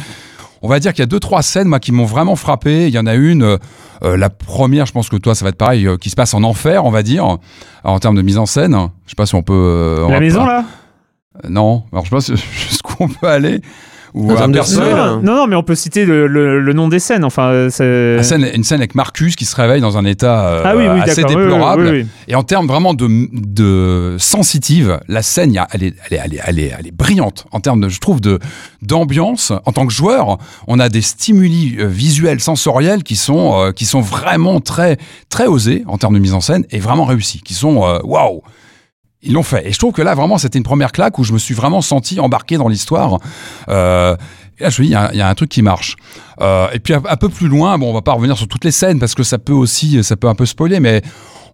on 0.62 0.68
va 0.68 0.80
dire 0.80 0.92
qu'il 0.92 1.00
y 1.00 1.02
a 1.02 1.06
deux 1.06 1.20
trois 1.20 1.42
scènes 1.42 1.68
moi 1.68 1.80
qui 1.80 1.92
m'ont 1.92 2.04
vraiment 2.04 2.36
frappé. 2.36 2.88
Il 2.88 2.94
y 2.94 2.98
en 2.98 3.06
a 3.06 3.14
une, 3.14 3.42
euh, 3.42 3.56
euh, 4.02 4.16
la 4.16 4.30
première, 4.30 4.86
je 4.86 4.92
pense 4.92 5.08
que 5.08 5.16
toi 5.16 5.34
ça 5.34 5.44
va 5.44 5.50
être 5.50 5.56
pareil, 5.58 5.86
euh, 5.86 5.96
qui 5.96 6.10
se 6.10 6.16
passe 6.16 6.34
en 6.34 6.42
enfer, 6.42 6.84
on 6.84 6.90
va 6.90 7.02
dire, 7.02 7.38
en 7.84 7.98
termes 7.98 8.16
de 8.16 8.22
mise 8.22 8.38
en 8.38 8.46
scène. 8.46 8.76
Je 9.04 9.10
sais 9.10 9.16
pas 9.16 9.26
si 9.26 9.34
on 9.34 9.42
peut. 9.42 9.52
euh, 9.54 10.04
on 10.04 10.08
La 10.08 10.14
va 10.14 10.20
maison 10.20 10.40
pas- 10.44 10.52
là? 10.52 10.64
Euh, 11.44 11.48
Non, 11.48 11.84
alors 11.92 12.04
je 12.04 12.10
sais 12.18 12.32
pas 12.32 12.40
jusqu'où 12.68 12.94
on 13.00 13.08
peut 13.08 13.28
aller. 13.28 13.60
Ou 14.18 14.26
personnage- 14.28 14.64
spoil, 14.66 14.96
non, 14.96 15.22
non, 15.22 15.34
non, 15.36 15.46
mais 15.46 15.54
on 15.56 15.62
peut 15.62 15.74
citer 15.74 16.04
le, 16.04 16.26
le- 16.26 16.60
le 16.60 16.72
nom 16.72 16.88
des 16.88 16.98
scènes. 16.98 17.24
Enfin, 17.24 17.68
c'est. 17.70 18.16
La 18.16 18.22
scène- 18.22 18.48
une 18.54 18.64
scène 18.64 18.78
avec 18.80 18.94
Marcus 18.94 19.36
qui 19.36 19.44
se 19.44 19.54
réveille 19.54 19.80
dans 19.80 19.96
un 19.96 20.04
état 20.04 20.46
euh, 20.48 20.62
ah 20.64 20.76
oui, 20.76 20.84
oui, 20.92 21.00
assez 21.00 21.22
d'accord. 21.22 21.36
oui, 21.36 21.42
oui, 21.44 21.48
déplorable. 21.50 21.82
oui, 21.84 22.00
oui. 22.02 22.06
Et 22.26 22.34
en 22.34 22.42
termes 22.42 22.66
vraiment 22.66 22.94
de, 22.94 23.06
de 23.32 24.16
sensitive, 24.18 24.98
la 25.08 25.22
scène, 25.22 25.52
elle, 25.72 25.82
est, 25.84 25.94
elle, 26.10 26.14
est, 26.14 26.20
elle, 26.24 26.34
est, 26.34 26.40
elle, 26.46 26.58
est, 26.58 26.72
elle 26.78 26.86
est 26.88 26.96
brillante. 26.96 27.46
En 27.52 27.60
termes, 27.60 27.80
de, 27.80 27.88
je 27.88 28.00
trouve, 28.00 28.20
de 28.20 28.38
d'ambiance. 28.82 29.52
En 29.66 29.72
tant 29.72 29.86
que 29.86 29.92
joueur, 29.92 30.38
on 30.66 30.78
a 30.78 30.88
des 30.88 31.00
stimuli 31.02 31.76
euh, 31.78 31.86
visuels, 31.86 32.40
sensoriels 32.40 33.02
qui 33.02 33.16
sont, 33.16 33.54
euh, 33.60 33.72
qui 33.72 33.84
sont 33.86 34.00
vraiment 34.00 34.60
très, 34.60 34.96
très 35.28 35.46
osés 35.46 35.84
en 35.86 35.98
termes 35.98 36.14
de 36.14 36.18
mise 36.18 36.34
en 36.34 36.40
scène 36.40 36.64
et 36.70 36.78
vraiment 36.78 37.04
réussis. 37.04 37.40
Qui 37.40 37.54
sont 37.54 37.76
waouh! 38.04 38.42
Ils 39.22 39.32
l'ont 39.32 39.42
fait. 39.42 39.66
Et 39.68 39.72
je 39.72 39.78
trouve 39.78 39.92
que 39.92 40.02
là, 40.02 40.14
vraiment, 40.14 40.38
c'était 40.38 40.58
une 40.58 40.64
première 40.64 40.92
claque 40.92 41.18
où 41.18 41.24
je 41.24 41.32
me 41.32 41.38
suis 41.38 41.54
vraiment 41.54 41.80
senti 41.82 42.20
embarqué 42.20 42.56
dans 42.56 42.68
l'histoire. 42.68 43.18
Euh, 43.68 44.14
et 44.60 44.62
là, 44.64 44.70
je 44.70 44.80
me 44.80 44.86
dis, 44.86 44.92
il 44.92 44.94
y, 44.94 44.96
a- 44.96 45.10
il 45.12 45.18
y 45.18 45.22
a 45.22 45.28
un 45.28 45.34
truc 45.34 45.48
qui 45.50 45.60
marche. 45.62 45.96
Euh, 46.40 46.68
et 46.72 46.78
puis, 46.78 46.94
un, 46.94 47.02
un 47.08 47.16
peu 47.16 47.28
plus 47.28 47.48
loin, 47.48 47.78
bon, 47.78 47.90
on 47.90 47.94
va 47.94 48.02
pas 48.02 48.12
revenir 48.12 48.36
sur 48.36 48.46
toutes 48.46 48.64
les 48.64 48.70
scènes 48.70 48.98
parce 49.00 49.14
que 49.16 49.22
ça 49.24 49.38
peut 49.38 49.52
aussi, 49.52 50.02
ça 50.04 50.16
peut 50.16 50.28
un 50.28 50.34
peu 50.36 50.46
spoiler, 50.46 50.78
mais 50.78 51.02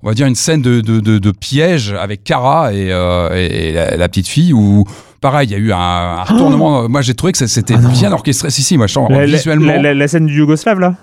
on 0.03 0.09
va 0.09 0.15
dire 0.15 0.27
une 0.27 0.35
scène 0.35 0.61
de, 0.61 0.83
de, 0.83 1.01
de, 1.01 1.19
de 1.19 1.31
piège 1.31 1.95
avec 1.99 2.23
Kara 2.23 2.73
et, 2.75 2.89
euh, 2.93 3.31
et 3.35 3.73
la, 3.73 3.97
la 3.97 4.09
petite 4.11 4.29
fille 4.29 4.53
où, 4.53 4.85
pareil, 5.23 5.49
il 5.49 5.53
y 5.53 5.55
a 5.55 5.59
eu 5.59 5.73
un, 5.73 5.79
un 5.79 6.23
retournement. 6.25 6.87
Moi, 6.91 7.01
j'ai 7.01 7.15
trouvé 7.15 7.33
que 7.33 7.47
c'était 7.47 7.77
bien 7.79 8.13
orchestré. 8.13 8.51
Si, 8.51 8.63
si, 8.63 8.77
moi, 8.77 8.87
je 8.89 8.93
sens 8.93 9.09
La, 9.11 9.25
visuellement. 9.25 9.67
la- 9.73 9.81
la- 9.81 9.95
la 9.95 10.09
scène 10.09 10.27
du 10.27 10.37
Yougoslave 10.37 10.81
là? 10.81 10.95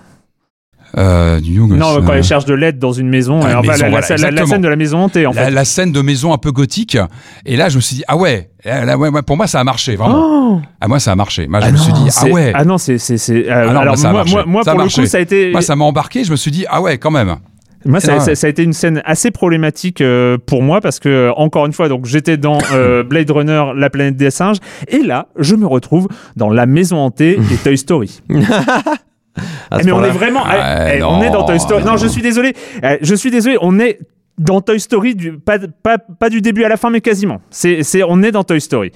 Euh, 0.98 1.40
du 1.40 1.52
Young, 1.54 1.72
Non, 1.72 1.96
euh, 1.98 2.00
quand 2.06 2.12
elle 2.12 2.22
cherche 2.24 2.44
de 2.44 2.54
l'aide 2.54 2.78
dans 2.78 2.92
une 2.92 3.08
maison. 3.08 3.40
Ah, 3.42 3.48
et 3.48 3.52
une 3.52 3.58
enfin, 3.58 3.72
maison, 3.72 3.84
la, 3.84 3.90
voilà, 3.90 4.06
scène- 4.06 4.16
la- 4.18 4.22
la 4.22 4.28
exactement. 4.30 4.46
scène 4.54 4.62
de 4.62 4.68
la 4.68 4.76
maison 4.76 4.98
hantée 4.98 5.26
en 5.26 5.32
la, 5.32 5.44
fait. 5.46 5.50
la 5.50 5.64
scène 5.64 5.92
de 5.92 6.00
maison 6.02 6.32
un 6.32 6.38
peu 6.38 6.52
gothique. 6.52 6.98
Et 7.46 7.56
là, 7.56 7.68
je 7.68 7.76
me 7.76 7.80
suis 7.80 7.96
dit, 7.96 8.04
ah 8.08 8.16
ouais, 8.16 8.50
là, 8.64 8.96
ouais, 8.98 9.08
ouais, 9.08 9.22
pour 9.22 9.36
moi, 9.36 9.46
ça 9.46 9.60
a 9.60 9.64
marché, 9.64 9.96
vraiment. 9.96 10.22
Oh 10.54 10.60
Ah, 10.80 10.88
moi, 10.88 10.98
ça 11.00 11.12
a 11.12 11.16
marché. 11.16 11.46
Moi, 11.48 11.60
je 11.60 11.66
Ah 11.66 11.72
me 11.72 11.76
suis 11.76 11.92
dit, 11.92 12.08
ah 12.20 12.26
ouais. 12.26 12.52
Ah 12.54 12.64
non, 12.64 12.76
c'est. 12.78 12.98
c'est- 12.98 13.16
c'est- 13.18 13.48
euh, 13.48 13.66
Ah 13.66 13.70
alors, 13.70 13.84
moi, 13.84 13.96
ça 13.96 14.08
a 14.08 14.12
moi, 14.12 14.20
marché. 14.24 14.38
moi, 14.46 14.62
Ça 14.64 14.70
a 14.70 14.74
pour 14.74 14.78
le 14.80 14.84
marché. 14.84 15.00
coup, 15.02 15.06
ça 15.08 15.18
a 15.18 15.20
été. 15.20 15.50
Moi, 15.52 15.62
ça 15.62 15.76
m'a 15.76 15.84
embarqué. 15.84 16.24
Je 16.24 16.30
me 16.30 16.36
suis 16.36 16.50
dit, 16.50 16.64
ah 16.68 16.80
ouais, 16.82 16.98
quand 16.98 17.10
même. 17.10 17.36
Moi, 17.84 17.98
ça, 17.98 18.12
Ah. 18.18 18.20
ça- 18.20 18.34
ça 18.36 18.46
a 18.46 18.50
été 18.50 18.62
une 18.62 18.72
scène 18.74 19.02
assez 19.04 19.32
problématique 19.32 20.02
euh, 20.02 20.38
pour 20.46 20.62
moi 20.62 20.80
parce 20.80 21.00
que, 21.00 21.08
euh, 21.08 21.32
encore 21.36 21.66
une 21.66 21.72
fois, 21.72 21.88
donc 21.88 22.06
j'étais 22.06 22.36
dans 22.36 22.58
euh, 22.72 23.02
Blade 23.08 23.28
Runner, 23.30 23.64
la 23.74 23.90
planète 23.90 24.16
des 24.16 24.30
singes, 24.30 24.58
et 24.86 24.98
là, 25.02 25.26
je 25.36 25.56
me 25.56 25.66
retrouve 25.66 26.06
dans 26.36 26.48
la 26.50 26.66
maison 26.66 26.98
hantée 26.98 27.40
et 27.52 27.56
Toy 27.56 27.76
Story. 27.76 28.20
Mais 29.84 29.92
on 29.92 30.04
est 30.04 30.10
vraiment, 30.10 30.42
eh, 30.46 30.98
eh, 30.98 31.02
on 31.02 31.22
est 31.22 31.30
dans 31.30 31.44
Toy 31.44 31.58
Story. 31.58 31.84
Non, 31.84 31.92
non. 31.92 31.96
je 31.96 32.06
suis 32.06 32.22
désolé, 32.22 32.54
Eh, 32.82 32.98
je 33.00 33.14
suis 33.14 33.30
désolé, 33.30 33.56
on 33.60 33.78
est 33.78 33.98
dans 34.38 34.60
Toy 34.60 34.78
Story, 34.80 35.14
du, 35.14 35.32
pas, 35.38 35.58
pas, 35.82 35.98
pas 35.98 36.28
du 36.28 36.40
début 36.40 36.64
à 36.64 36.68
la 36.68 36.76
fin, 36.76 36.90
mais 36.90 37.00
quasiment. 37.00 37.40
C'est, 37.50 37.82
on 38.06 38.22
est 38.22 38.32
dans 38.32 38.44
Toy 38.44 38.60
Story. 38.60 38.92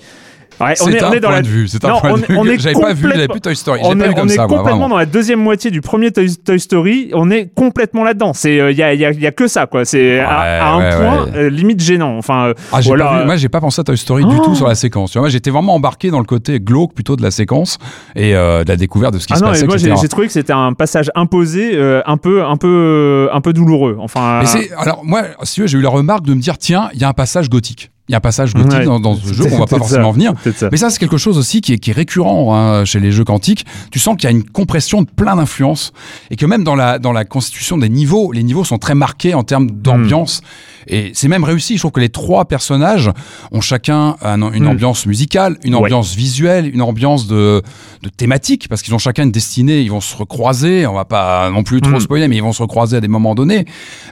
Ouais, 0.60 0.74
on 0.80 0.84
C'est 0.86 0.92
est, 0.92 1.02
un 1.02 1.10
on 1.10 1.12
est 1.12 1.20
dans 1.20 1.28
point 1.28 1.36
la... 1.36 1.42
de 1.42 1.48
vue. 1.48 1.68
C'est 1.68 1.84
un 1.84 1.88
Non, 1.88 2.00
point 2.00 2.10
on 2.12 2.16
de 2.44 2.50
vue. 2.50 2.58
J'avais 2.60 2.80
pas 2.80 2.92
vu, 2.94 3.08
j'avais 3.12 3.28
plus 3.28 3.40
Toy 3.40 3.54
Story. 3.56 3.80
On 3.84 3.96
pas 3.96 4.04
est, 4.04 4.08
vu 4.08 4.14
comme 4.14 4.24
on 4.24 4.28
est 4.28 4.34
ça, 4.36 4.46
moi, 4.46 4.58
complètement 4.58 4.88
dans 4.88 4.96
la 4.96 5.04
deuxième 5.06 5.40
moitié 5.40 5.70
du 5.70 5.80
premier 5.82 6.10
Toy, 6.12 6.34
Toy 6.36 6.58
Story. 6.58 7.10
On 7.14 7.30
est 7.30 7.50
complètement 7.54 8.04
là-dedans. 8.04 8.32
C'est, 8.32 8.56
il 8.56 8.76
y, 8.76 8.82
a, 8.82 8.94
y, 8.94 9.04
a, 9.04 9.10
y 9.12 9.26
a 9.26 9.32
que 9.32 9.48
ça, 9.48 9.66
quoi. 9.66 9.84
C'est 9.84 10.18
à, 10.20 10.28
à 10.30 10.68
un 10.72 10.78
Ouais, 10.78 10.96
point 10.96 11.26
euh, 11.36 11.50
limite 11.50 11.82
gênant. 11.82 12.16
Enfin, 12.16 12.46
euh, 12.46 12.54
Ah, 12.72 12.80
voilà, 12.84 13.04
pas 13.04 13.14
vu- 13.16 13.20
euh, 13.20 13.26
moi, 13.26 13.36
j'ai 13.36 13.48
pas 13.50 13.60
pensé 13.60 13.80
à 13.80 13.84
Toy 13.84 13.98
Story 13.98 14.24
du 14.24 14.34
Oh. 14.38 14.44
tout 14.44 14.54
sur 14.54 14.66
la 14.68 14.74
séquence. 14.74 15.10
Tu 15.10 15.18
vois, 15.18 15.22
moi, 15.24 15.28
j'étais 15.30 15.50
vraiment 15.50 15.74
embarqué 15.74 16.10
dans 16.10 16.20
le 16.20 16.24
côté 16.24 16.58
glauque 16.60 16.94
plutôt 16.94 17.16
de 17.16 17.22
la 17.22 17.30
séquence 17.30 17.78
et 18.14 18.34
euh, 18.34 18.64
de 18.64 18.68
la 18.68 18.76
découverte 18.76 19.12
de 19.14 19.18
ce 19.18 19.26
qui 19.26 19.34
Ah 19.34 19.36
se 19.36 19.42
non, 19.42 19.48
passait. 19.50 19.66
moi 19.66 19.76
j'ai 19.76 20.08
trouvé 20.08 20.26
que 20.26 20.32
c'était 20.32 20.52
un 20.52 20.72
passage 20.72 21.10
imposé, 21.14 21.72
euh, 21.74 22.00
un 22.06 22.16
peu, 22.16 22.44
un 22.44 22.56
peu, 22.56 23.28
un 23.32 23.40
peu 23.40 23.52
douloureux. 23.52 23.96
Enfin, 24.00 24.42
Mais 24.54 24.68
alors 24.78 25.04
moi, 25.04 25.22
si 25.42 25.60
j'ai 25.66 25.76
eu 25.78 25.82
la 25.82 25.90
remarque 25.90 26.24
de 26.24 26.32
me 26.34 26.40
dire 26.40 26.56
tiens, 26.58 26.88
il 26.94 27.00
y 27.00 27.04
a 27.04 27.08
un 27.08 27.12
passage 27.12 27.50
gothique. 27.50 27.90
Il 28.08 28.12
y 28.12 28.14
a 28.14 28.18
un 28.18 28.20
passage 28.20 28.54
gothique 28.54 28.72
Ouais. 28.72 28.84
dans, 28.84 29.00
dans 29.00 29.16
ce 29.16 29.32
jeu 29.32 29.44
qu'on 29.46 29.58
va 29.58 29.66
pas 29.66 29.78
forcément 29.78 30.10
ça, 30.12 30.14
venir. 30.14 30.32
Mais 30.70 30.76
ça, 30.76 30.90
c'est 30.90 30.98
quelque 30.98 31.16
chose 31.16 31.38
aussi 31.38 31.60
qui 31.60 31.72
est, 31.72 31.78
qui 31.78 31.90
est 31.90 31.92
récurrent 31.92 32.54
hein, 32.54 32.84
chez 32.84 33.00
les 33.00 33.10
jeux 33.10 33.24
quantiques. 33.24 33.66
Tu 33.90 33.98
sens 33.98 34.14
qu'il 34.16 34.24
y 34.24 34.26
a 34.28 34.30
une 34.30 34.44
compression 34.44 35.02
de 35.02 35.08
plein 35.08 35.34
d'influences 35.36 35.92
et 36.30 36.36
que 36.36 36.46
même 36.46 36.62
dans 36.62 36.76
la, 36.76 36.98
dans 37.00 37.12
la 37.12 37.24
constitution 37.24 37.78
des 37.78 37.88
niveaux, 37.88 38.30
les 38.30 38.44
niveaux 38.44 38.64
sont 38.64 38.78
très 38.78 38.94
marqués 38.94 39.34
en 39.34 39.42
termes 39.42 39.70
d'ambiance 39.70 40.40
Et 40.88 41.10
c'est 41.14 41.28
même 41.28 41.44
réussi. 41.44 41.74
Je 41.74 41.80
trouve 41.80 41.92
que 41.92 42.00
les 42.00 42.08
trois 42.08 42.44
personnages 42.44 43.10
ont 43.52 43.60
chacun 43.60 44.16
un- 44.22 44.52
une 44.52 44.64
Mm. 44.64 44.68
ambiance 44.68 45.06
musicale, 45.06 45.58
une 45.64 45.74
Ouais. 45.74 45.80
ambiance 45.82 46.14
visuelle, 46.14 46.66
une 46.72 46.82
ambiance 46.82 47.26
de, 47.26 47.62
de 48.02 48.08
thématique, 48.08 48.68
parce 48.68 48.82
qu'ils 48.82 48.94
ont 48.94 48.98
chacun 48.98 49.24
une 49.24 49.32
destinée. 49.32 49.80
Ils 49.80 49.90
vont 49.90 50.00
se 50.00 50.16
recroiser. 50.16 50.86
On 50.86 50.94
va 50.94 51.04
pas 51.04 51.50
non 51.50 51.62
plus 51.62 51.80
trop 51.80 51.96
Mm. 51.96 52.00
spoiler, 52.00 52.28
mais 52.28 52.36
ils 52.36 52.42
vont 52.42 52.52
se 52.52 52.62
recroiser 52.62 52.96
à 52.96 53.00
des 53.00 53.08
moments 53.08 53.34
donnés. 53.34 53.64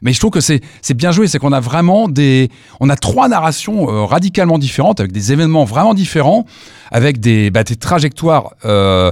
Mais 0.02 0.12
je 0.12 0.18
trouve 0.18 0.30
que 0.32 0.40
c'est 0.40 0.60
c'est 0.82 0.94
bien 0.94 1.12
joué. 1.12 1.26
C'est 1.28 1.38
qu'on 1.38 1.52
a 1.52 1.60
vraiment 1.60 2.08
des, 2.08 2.50
on 2.80 2.88
a 2.90 2.96
trois 2.96 3.28
narrations 3.28 3.88
euh, 3.90 4.04
radicalement 4.04 4.58
différentes 4.58 5.00
avec 5.00 5.12
des 5.12 5.32
événements 5.32 5.64
vraiment 5.64 5.94
différents, 5.94 6.44
avec 6.90 7.20
des, 7.20 7.50
bah, 7.50 7.64
des 7.64 7.76
trajectoires. 7.76 8.54
Euh, 8.64 9.10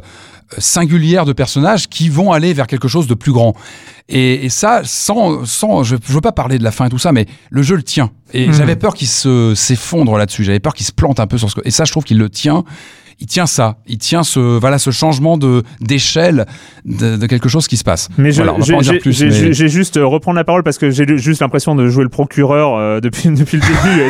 singulières 0.58 1.24
de 1.24 1.32
personnages 1.32 1.88
qui 1.88 2.08
vont 2.08 2.32
aller 2.32 2.52
vers 2.52 2.66
quelque 2.66 2.88
chose 2.88 3.06
de 3.06 3.14
plus 3.14 3.32
grand. 3.32 3.54
Et, 4.08 4.44
et 4.44 4.48
ça, 4.48 4.82
sans, 4.84 5.44
sans 5.46 5.82
je, 5.84 5.96
je 6.06 6.12
veux 6.12 6.20
pas 6.20 6.32
parler 6.32 6.58
de 6.58 6.64
la 6.64 6.70
fin 6.72 6.86
et 6.86 6.88
tout 6.90 6.98
ça, 6.98 7.12
mais 7.12 7.26
le 7.50 7.62
jeu 7.62 7.76
le 7.76 7.82
tient. 7.82 8.10
Et 8.32 8.46
Mhm. 8.48 8.52
j'avais 8.54 8.76
peur 8.76 8.94
qu'il 8.94 9.08
se 9.08 9.54
s'effondre 9.54 10.16
là-dessus. 10.16 10.44
J'avais 10.44 10.60
peur 10.60 10.74
qu'il 10.74 10.86
se 10.86 10.92
plante 10.92 11.20
un 11.20 11.26
peu 11.26 11.38
sur 11.38 11.50
ce. 11.50 11.56
Et 11.64 11.70
ça, 11.70 11.84
je 11.84 11.92
trouve 11.92 12.04
qu'il 12.04 12.18
le 12.18 12.28
tient. 12.30 12.64
Il 13.22 13.26
tient 13.26 13.46
ça. 13.46 13.76
Il 13.86 13.98
tient 13.98 14.24
ce 14.24 14.40
voilà 14.58 14.78
ce 14.78 14.90
changement 14.90 15.38
de 15.38 15.62
d'échelle 15.80 16.44
de, 16.84 17.16
de 17.16 17.26
quelque 17.26 17.48
chose 17.48 17.68
qui 17.68 17.76
se 17.76 17.84
passe. 17.84 18.08
Mais 18.18 18.32
je- 18.32 18.42
Voilà, 18.42 18.54
j'ai 18.58 18.72
mais- 19.62 19.68
juste 19.68 19.96
euh, 19.96 20.04
reprendre 20.04 20.34
la 20.36 20.42
parole 20.42 20.64
parce 20.64 20.76
que 20.76 20.90
j'ai 20.90 21.06
juste 21.18 21.40
l'impression 21.40 21.76
de 21.76 21.86
jouer 21.88 22.02
le 22.02 22.08
procureur 22.08 22.74
euh, 22.76 22.98
depuis, 22.98 23.28
depuis 23.30 23.58
le 23.58 23.62
début 23.62 24.02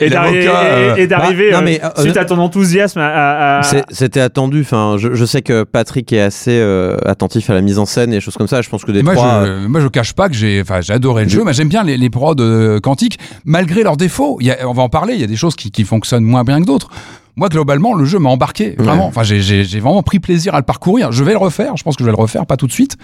et, 0.00 0.08
d'arriver- 0.08 0.46
euh, 0.48 0.94
bah, 1.08 1.86
euh, 1.86 1.90
euh, 1.98 2.02
suite 2.02 2.16
à 2.16 2.24
ton 2.24 2.38
enthousiasme 2.38 3.00
à, 3.02 3.60
C'était 3.90 4.20
attendu. 4.20 4.60
Enfin, 4.60 4.94
je, 4.98 5.14
je 5.14 5.24
sais 5.24 5.42
que 5.42 5.64
Patrick 5.64 6.12
est 6.12 6.20
assez 6.20 6.56
euh, 6.60 6.96
attentif 7.04 7.50
à 7.50 7.54
la 7.54 7.62
mise 7.62 7.78
en 7.80 7.86
scène 7.86 8.12
et 8.12 8.20
choses 8.20 8.36
comme 8.36 8.46
ça. 8.48 8.62
Je 8.62 8.68
pense 8.70 8.84
que 8.84 8.92
des 8.92 9.02
moi, 9.02 9.14
trois. 9.14 9.46
je, 9.46 9.66
moi, 9.66 9.80
je 9.80 9.88
cache 9.88 10.12
pas 10.12 10.28
que 10.28 10.34
j'ai, 10.36 10.60
enfin, 10.62 10.80
j'ai 10.80 10.92
adoré 10.92 11.24
le 11.24 11.28
jeu, 11.30 11.42
mais 11.44 11.52
j'aime 11.54 11.68
bien 11.68 11.82
les, 11.82 11.96
les 11.96 12.10
prods 12.10 12.36
quantiques, 12.80 13.18
malgré 13.44 13.82
leurs 13.82 13.96
défauts. 13.96 14.36
Il 14.40 14.46
y 14.46 14.52
a, 14.52 14.68
on 14.68 14.72
va 14.74 14.84
en 14.84 14.88
parler. 14.88 15.14
Il 15.14 15.20
y 15.20 15.24
a 15.24 15.26
des 15.26 15.36
choses 15.36 15.56
qui, 15.56 15.72
qui 15.72 15.82
fonctionnent 15.84 16.22
moins 16.22 16.44
bien 16.44 16.60
que 16.60 16.66
d'autres. 16.66 16.88
Moi, 17.36 17.48
globalement, 17.48 17.94
le 17.94 18.04
jeu 18.04 18.18
m'a 18.18 18.28
embarqué, 18.30 18.74
vraiment. 18.78 19.06
Enfin, 19.06 19.22
j'ai, 19.22 19.40
j'ai, 19.40 19.64
j'ai 19.64 19.80
vraiment 19.80 20.02
pris 20.02 20.18
plaisir 20.18 20.54
à 20.54 20.58
le 20.58 20.64
parcourir. 20.64 21.12
Je 21.12 21.22
vais 21.24 21.32
le 21.32 21.38
refaire. 21.38 21.76
Je 21.76 21.82
pense 21.84 21.96
que 21.96 22.02
je 22.02 22.06
vais 22.06 22.14
le 22.14 22.20
refaire, 22.20 22.44
pas 22.46 22.56
tout 22.56 22.66
de 22.66 22.72
suite, 22.72 22.96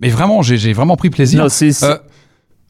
mais 0.00 0.08
vraiment, 0.08 0.42
j'ai, 0.42 0.56
j'ai 0.58 0.72
vraiment 0.72 0.96
pris 0.96 1.10
plaisir. 1.10 1.42
Non, 1.42 1.48
Euh, 1.84 1.96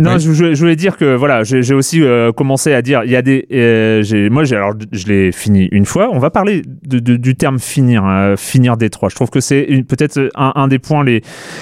Non, 0.01 0.15
Oui. 0.15 0.21
je, 0.21 0.33
je- 0.33 0.55
je 0.55 0.61
voulais 0.61 0.77
dire 0.77 0.97
que 0.97 1.15
voilà, 1.15 1.45
j'ai 1.45 1.75
aussi 1.75 2.03
euh, 2.03 2.33
commencé 2.33 2.73
à 2.73 2.81
dire, 2.83 3.03
il 3.05 3.11
y 3.11 3.17
a 3.17 3.23
des, 3.23 3.47
euh, 3.53 4.03
j'ai- 4.03 4.31
moi 4.31 4.45
j'ai 4.45 4.57
alors 4.57 4.73
je 4.93 5.07
l'ai 5.07 5.31
fini 5.31 5.69
une 5.73 5.85
fois. 5.85 6.09
On 6.13 6.19
va 6.19 6.31
parler 6.31 6.63
de, 6.87 6.99
de- 6.99 7.17
du 7.17 7.35
terme 7.37 7.59
finir, 7.59 8.05
hein, 8.05 8.35
finir 8.39 8.77
Détroit. 8.79 9.11
Je 9.11 9.15
trouve 9.15 9.31
que 9.31 9.41
c'est 9.41 9.67
peut-être 9.87 10.31
un, 10.35 10.53
un 10.55 10.69
des 10.69 10.79
points 10.79 11.05
les 11.05 11.21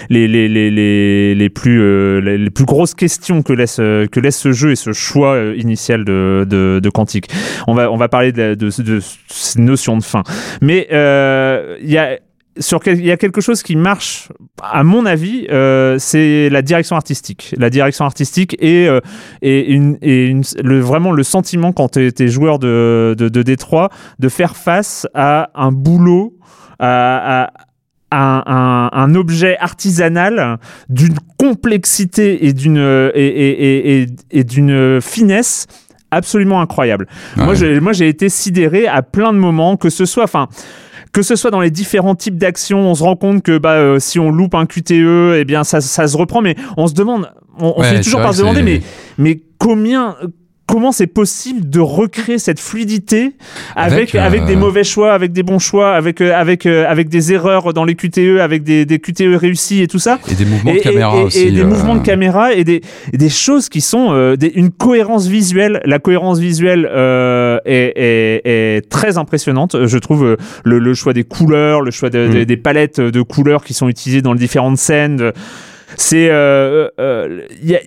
les 0.09 0.29
les 0.29 0.49
les 0.49 0.71
les, 0.71 1.35
les 1.35 1.49
plus 1.51 1.81
euh, 1.81 2.21
les, 2.21 2.39
les 2.39 2.51
plus 2.51 2.65
grosses 2.65 2.95
questions 2.95 3.43
que 3.43 3.53
laisse 3.53 3.77
que 3.77 4.21
laisse 4.21 4.39
ce 4.39 4.53
jeu 4.53 4.71
et 4.71 4.77
ce 4.77 4.93
choix 4.93 5.35
euh, 5.35 5.55
initial 5.57 6.05
de 6.05 6.47
de, 6.49 6.81
de 6.83 6.91
Quantique. 6.91 7.27
On 7.67 7.75
va 7.75 7.91
on 7.91 7.97
va 7.97 8.09
parler 8.09 8.31
de, 8.33 8.55
de, 8.55 8.71
de 8.83 9.01
cette 9.27 9.59
notion 9.59 9.97
de 9.97 10.05
fin, 10.05 10.23
mais 10.63 10.87
euh, 10.93 11.77
il 11.83 11.91
y 11.91 11.99
a 11.99 12.19
sur 12.59 12.81
quel- 12.81 12.99
il 12.99 13.07
y 13.07 13.11
a 13.11 13.17
quelque 13.17 13.41
chose 13.41 13.63
qui 13.63 13.77
marche, 13.77 14.29
à 14.63 14.83
mon 14.85 15.07
avis, 15.07 15.47
euh, 15.51 15.97
c'est 15.99 16.49
la 16.51 16.63
direction 16.63 16.97
artistique. 16.97 17.55
La 17.59 17.71
direction 17.71 18.05
artistique 18.05 18.57
et, 18.61 18.89
euh, 18.89 19.01
et, 19.43 19.73
une, 19.73 19.99
et 20.03 20.27
une- 20.27 20.43
le, 20.63 20.81
vraiment 20.81 21.13
le 21.13 21.23
sentiment 21.23 21.73
quand 21.73 21.93
tu 21.93 22.13
es, 22.19 22.29
joueur 22.29 22.59
de, 22.59 23.15
de, 23.17 23.29
de 23.29 23.43
Détroit 23.43 23.91
de 24.19 24.29
faire 24.29 24.57
face 24.57 25.07
à 25.15 25.51
un 25.55 25.73
boulot, 25.73 26.35
à, 26.79 27.45
à- 27.45 27.51
un, 28.11 28.43
un- 28.47 28.89
un 28.93 29.15
objet 29.15 29.59
artisanal 29.59 30.59
d'une 30.89 31.17
complexité 31.37 32.47
et 32.47 32.55
d'une 32.55 32.79
et, 33.15 33.27
et, 33.27 34.07
et, 34.31 34.45
d'une 34.45 34.99
finesse 35.03 35.67
absolument 36.11 36.63
incroyable. 36.63 37.07
Moi, 37.37 37.49
ouais. 37.49 37.57
j'ai, 37.57 37.81
moi, 37.81 37.93
j'ai 37.93 38.09
été 38.09 38.31
sidéré 38.31 38.87
à 38.87 39.03
plein 39.03 39.35
de 39.35 39.39
moments, 39.39 39.77
que 39.77 39.91
ce 39.91 40.07
soit, 40.07 40.25
enfin, 40.25 40.49
que 41.13 41.23
ce 41.23 41.37
soit 41.37 41.51
dans 41.51 41.61
les 41.61 41.71
différents 41.71 42.15
types 42.15 42.37
d'actions, 42.39 42.81
on 42.81 42.95
se 42.95 43.03
rend 43.03 43.17
compte 43.17 43.43
que 43.43 43.59
bah, 43.59 43.73
euh, 43.73 43.99
si 43.99 44.19
on 44.19 44.31
loupe 44.31 44.55
un 44.55 44.67
QTE, 44.67 45.37
eh 45.37 45.45
bien, 45.45 45.65
ça, 45.65 45.81
ça 45.81 46.07
se 46.07 46.17
reprend. 46.17 46.41
Mais 46.43 46.57
on 46.77 46.87
se 46.87 46.95
demande, 46.95 47.31
on, 47.59 47.75
on 47.77 47.81
Ouais, 47.81 47.89
finit 47.91 48.01
toujours 48.03 48.21
par 48.21 48.35
se 48.35 48.41
demander, 48.41 48.63
mais, 48.63 48.83
mais 49.19 49.41
combien. 49.59 50.17
Comment 50.69 50.93
c'est 50.93 51.07
possible 51.07 51.69
de 51.71 51.81
recréer 51.81 52.39
cette 52.39 52.61
fluidité 52.61 53.33
avec, 53.75 54.15
Avec, 54.15 54.15
euh, 54.15 54.21
avec 54.27 54.45
des 54.45 54.55
mauvais 54.55 54.85
choix, 54.85 55.15
avec 55.15 55.33
des 55.33 55.43
bons 55.43 55.59
choix, 55.59 55.95
avec, 55.95 56.21
euh, 56.21 56.35
avec, 56.35 56.67
euh, 56.67 56.85
avec 56.87 57.09
des 57.09 57.33
erreurs 57.33 57.73
dans 57.73 57.85
les 57.87 57.95
QTE, 57.95 58.39
avec 58.41 58.65
des, 58.65 58.85
des 58.85 58.99
QTE 58.99 59.35
réussis 59.35 59.81
et 59.81 59.89
tout 59.89 59.99
ça 59.99 60.19
et 60.31 60.35
des 60.35 60.45
mouvements 60.45 60.75
de 60.75 60.79
caméra 60.81 61.17
et- 61.17 61.21
et 61.21 61.25
aussi. 61.25 61.53
des 61.53 61.61
euh, 61.63 61.65
mouvements 61.67 61.95
de 61.97 62.03
caméra 62.05 62.53
et 62.53 62.65
des, 62.65 62.83
des 63.15 63.29
choses 63.31 63.71
qui 63.71 63.81
sont 63.81 64.09
euh, 64.13 64.37
des- 64.37 64.53
une 64.55 64.71
cohérence 64.71 65.27
visuelle. 65.27 65.81
La 65.87 65.99
cohérence 65.99 66.39
visuelle 66.39 66.87
euh, 66.93 67.59
est, 67.65 67.93
est- 67.97 68.43
est 68.77 68.89
très 68.91 69.17
impressionnante. 69.17 69.87
Je 69.87 69.99
trouve 69.99 70.37
le, 70.65 70.79
le 70.79 70.95
choix 70.95 71.15
des 71.15 71.25
couleurs, 71.25 71.81
le 71.81 71.91
choix 71.91 72.11
de- 72.11 72.29
Mm. 72.29 72.35
de- 72.35 72.45
des 72.45 72.57
palettes 72.59 73.01
de 73.01 73.23
couleurs 73.23 73.65
qui 73.65 73.73
sont 73.73 73.89
utilisées 73.89 74.21
dans 74.21 74.35
les 74.35 74.39
différentes 74.39 74.77
scènes. 74.79 75.33
C'est 75.97 76.29
euh, 76.31 76.89
euh, 77.01 77.41
il 77.63 77.71
y 77.71 77.75
a- 77.75 77.81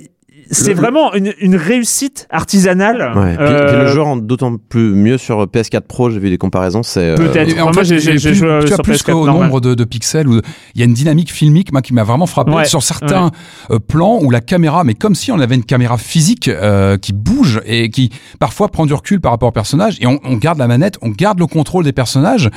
c'est 0.52 0.70
Le- 0.74 0.76
vraiment 0.76 1.14
une, 1.14 1.34
une 1.40 1.56
réussite 1.56 2.28
artisanale. 2.30 3.14
Ouais. 3.16 3.36
Puis, 3.38 3.46
Euh, 3.46 3.68
puis 3.68 3.78
le 3.78 3.88
jeu 3.88 4.02
rend 4.02 4.18
d'autant 4.18 4.58
plus 4.58 4.94
mieux 4.94 5.18
sur 5.18 5.46
PS4 5.48 5.82
Pro. 5.88 6.10
J'ai 6.10 6.20
vu 6.20 6.30
des 6.30 6.38
comparaisons. 6.38 6.84
C'est 6.84 7.00
euh, 7.12 7.16
Peut-être. 7.16 7.60
En 7.66 7.74
fait, 7.74 7.86
j'ai- 7.86 7.98
plus- 7.98 8.20
plus 8.84 8.94
PS4 8.94 9.12
qu'au 9.14 9.26
nombre 9.26 9.62
de, 9.62 9.74
de 9.76 9.84
pixels, 9.84 10.28
il 10.76 10.80
y 10.80 10.82
a 10.82 10.86
une 10.86 10.94
dynamique 10.94 11.32
filmique 11.32 11.72
moi, 11.72 11.82
qui 11.82 11.94
m'a 11.94 12.04
vraiment 12.04 12.26
frappé 12.26 12.52
Ouais, 12.52 12.66
sur 12.66 12.84
certains 12.84 13.32
euh, 13.72 13.80
plans 13.80 14.20
où 14.22 14.30
la 14.30 14.42
caméra, 14.42 14.84
mais 14.84 14.94
comme 14.94 15.16
si 15.16 15.32
on 15.32 15.40
avait 15.40 15.56
une 15.56 15.64
caméra 15.64 15.98
physique 15.98 16.48
euh, 16.50 16.98
qui 16.98 17.14
bouge 17.14 17.62
et 17.66 17.90
qui 17.90 18.10
parfois 18.40 18.68
prend 18.68 18.86
du 18.86 18.94
recul 18.94 19.22
par 19.22 19.32
rapport 19.32 19.50
au 19.50 19.54
personnage, 19.54 19.98
et 20.02 20.08
on, 20.08 20.20
on 20.24 20.36
garde 20.36 20.58
la 20.58 20.68
manette, 20.68 20.98
on 21.02 21.10
garde 21.10 21.40
le 21.40 21.48
contrôle 21.48 21.84
des 21.86 21.94
personnages, 21.94 22.50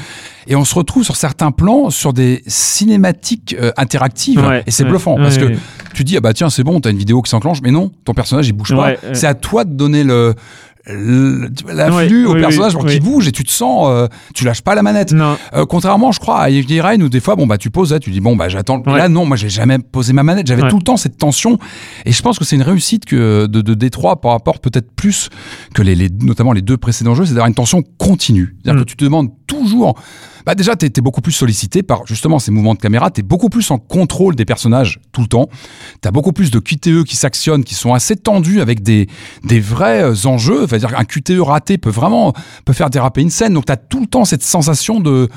et 0.48 0.56
on 0.56 0.64
se 0.64 0.74
retrouve 0.74 1.04
sur 1.04 1.16
certains 1.16 1.52
plans 1.52 1.90
sur 1.90 2.12
des 2.12 2.42
cinématiques 2.88 3.56
euh, 3.60 3.70
interactives, 3.76 4.40
Ouais, 4.44 4.62
et 4.66 4.70
c'est 4.70 4.82
ouais, 4.84 4.90
bluffant, 4.90 5.16
ouais, 5.16 5.22
parce 5.22 5.38
que. 5.38 5.52
Tu 5.94 6.04
dis, 6.04 6.16
ah 6.16 6.20
bah 6.20 6.34
tiens, 6.34 6.50
c'est 6.50 6.64
bon, 6.64 6.80
t'as 6.80 6.90
une 6.90 6.98
vidéo 6.98 7.22
qui 7.22 7.30
s'enclenche, 7.30 7.58
mais 7.62 7.70
non, 7.70 7.90
ton 8.04 8.12
personnage 8.14 8.46
il 8.48 8.52
bouge 8.52 8.74
pas. 8.74 8.82
Ouais. 8.88 8.98
C'est 9.14 9.26
à 9.26 9.34
toi 9.34 9.64
de 9.64 9.72
donner 9.74 10.04
le 10.04 10.34
Ouais, 10.86 11.72
l'afflux 11.72 12.26
au 12.26 12.34
oui, 12.34 12.40
personnage 12.42 12.74
oui, 12.74 12.82
oui. 12.84 13.00
bouge 13.00 13.26
et 13.26 13.32
tu 13.32 13.42
te 13.42 13.50
sens 13.50 13.86
euh, 13.88 14.06
tu 14.34 14.44
lâches 14.44 14.60
pas 14.60 14.74
la 14.74 14.82
manette 14.82 15.12
Non. 15.12 15.38
euh, 15.54 15.64
contrairement, 15.64 16.12
je 16.12 16.20
crois, 16.20 16.40
à 16.40 16.50
Heavy 16.50 16.78
Rain 16.82 17.00
où 17.00 17.08
des 17.08 17.20
fois, 17.20 17.36
bon 17.36 17.46
bah 17.46 17.56
tu 17.56 17.70
poses, 17.70 17.92
là, 17.92 17.98
tu 17.98 18.10
dis 18.10 18.20
bon 18.20 18.36
bah 18.36 18.50
j'attends. 18.50 18.82
Ouais. 18.82 18.98
Là 18.98 19.08
non, 19.08 19.24
moi 19.24 19.38
j'ai 19.38 19.48
jamais 19.48 19.78
posé 19.78 20.12
ma 20.12 20.22
manette. 20.22 20.46
J'avais 20.46 20.62
Ouais. 20.64 20.68
tout 20.68 20.76
le 20.76 20.82
temps 20.82 20.98
cette 20.98 21.16
tension, 21.16 21.58
et 22.04 22.12
je 22.12 22.20
pense 22.20 22.38
que 22.38 22.44
c'est 22.44 22.56
une 22.56 22.62
réussite 22.62 23.06
que 23.06 23.46
de, 23.46 23.62
de 23.62 23.72
Détroit 23.72 24.20
par 24.20 24.32
rapport 24.32 24.60
peut-être 24.60 24.90
plus 24.94 25.30
que 25.72 25.80
les, 25.80 25.94
les- 25.94 26.10
notamment 26.10 26.52
les 26.52 26.60
deux 26.60 26.76
précédents 26.76 27.14
jeux, 27.14 27.24
c'est 27.24 27.32
d'avoir 27.32 27.48
une 27.48 27.54
tension 27.54 27.82
continue. 27.96 28.54
C'est-à-dire 28.62 28.80
Mm. 28.80 28.84
que 28.84 28.90
tu 28.90 28.96
te 28.96 29.04
demandes 29.04 29.30
toujours. 29.46 29.94
Bah 30.46 30.54
déjà, 30.54 30.76
t'es 30.76 30.86
es 30.86 31.00
beaucoup 31.00 31.20
plus 31.20 31.32
sollicité 31.32 31.82
par 31.82 32.06
justement 32.06 32.38
ces 32.38 32.50
mouvements 32.50 32.74
de 32.74 32.78
caméra. 32.80 33.10
T'es 33.10 33.22
beaucoup 33.22 33.48
plus 33.48 33.70
en 33.70 33.78
contrôle 33.78 34.34
des 34.36 34.44
personnages 34.44 35.00
tout 35.12 35.22
le 35.22 35.26
temps. 35.26 35.48
T'as 36.00 36.10
beaucoup 36.10 36.32
plus 36.32 36.50
de 36.50 36.58
QTE 36.58 37.04
qui 37.04 37.16
s'actionnent, 37.16 37.64
qui 37.64 37.74
sont 37.74 37.94
assez 37.94 38.16
tendus 38.16 38.60
avec 38.60 38.82
des 38.82 39.08
des 39.44 39.60
vrais 39.60 40.02
euh, 40.02 40.14
enjeux. 40.26 40.66
C'est-à-dire 40.68 40.90
qu'un 40.94 41.04
QTE 41.04 41.40
raté 41.40 41.78
peut 41.78 41.90
vraiment 41.90 42.32
peut 42.64 42.72
faire 42.72 42.90
déraper 42.90 43.22
une 43.22 43.30
scène. 43.30 43.54
Donc 43.54 43.64
t'as 43.66 43.76
tout 43.76 44.00
le 44.00 44.06
temps 44.06 44.24
cette 44.24 44.42
sensation 44.42 45.00
de 45.00 45.28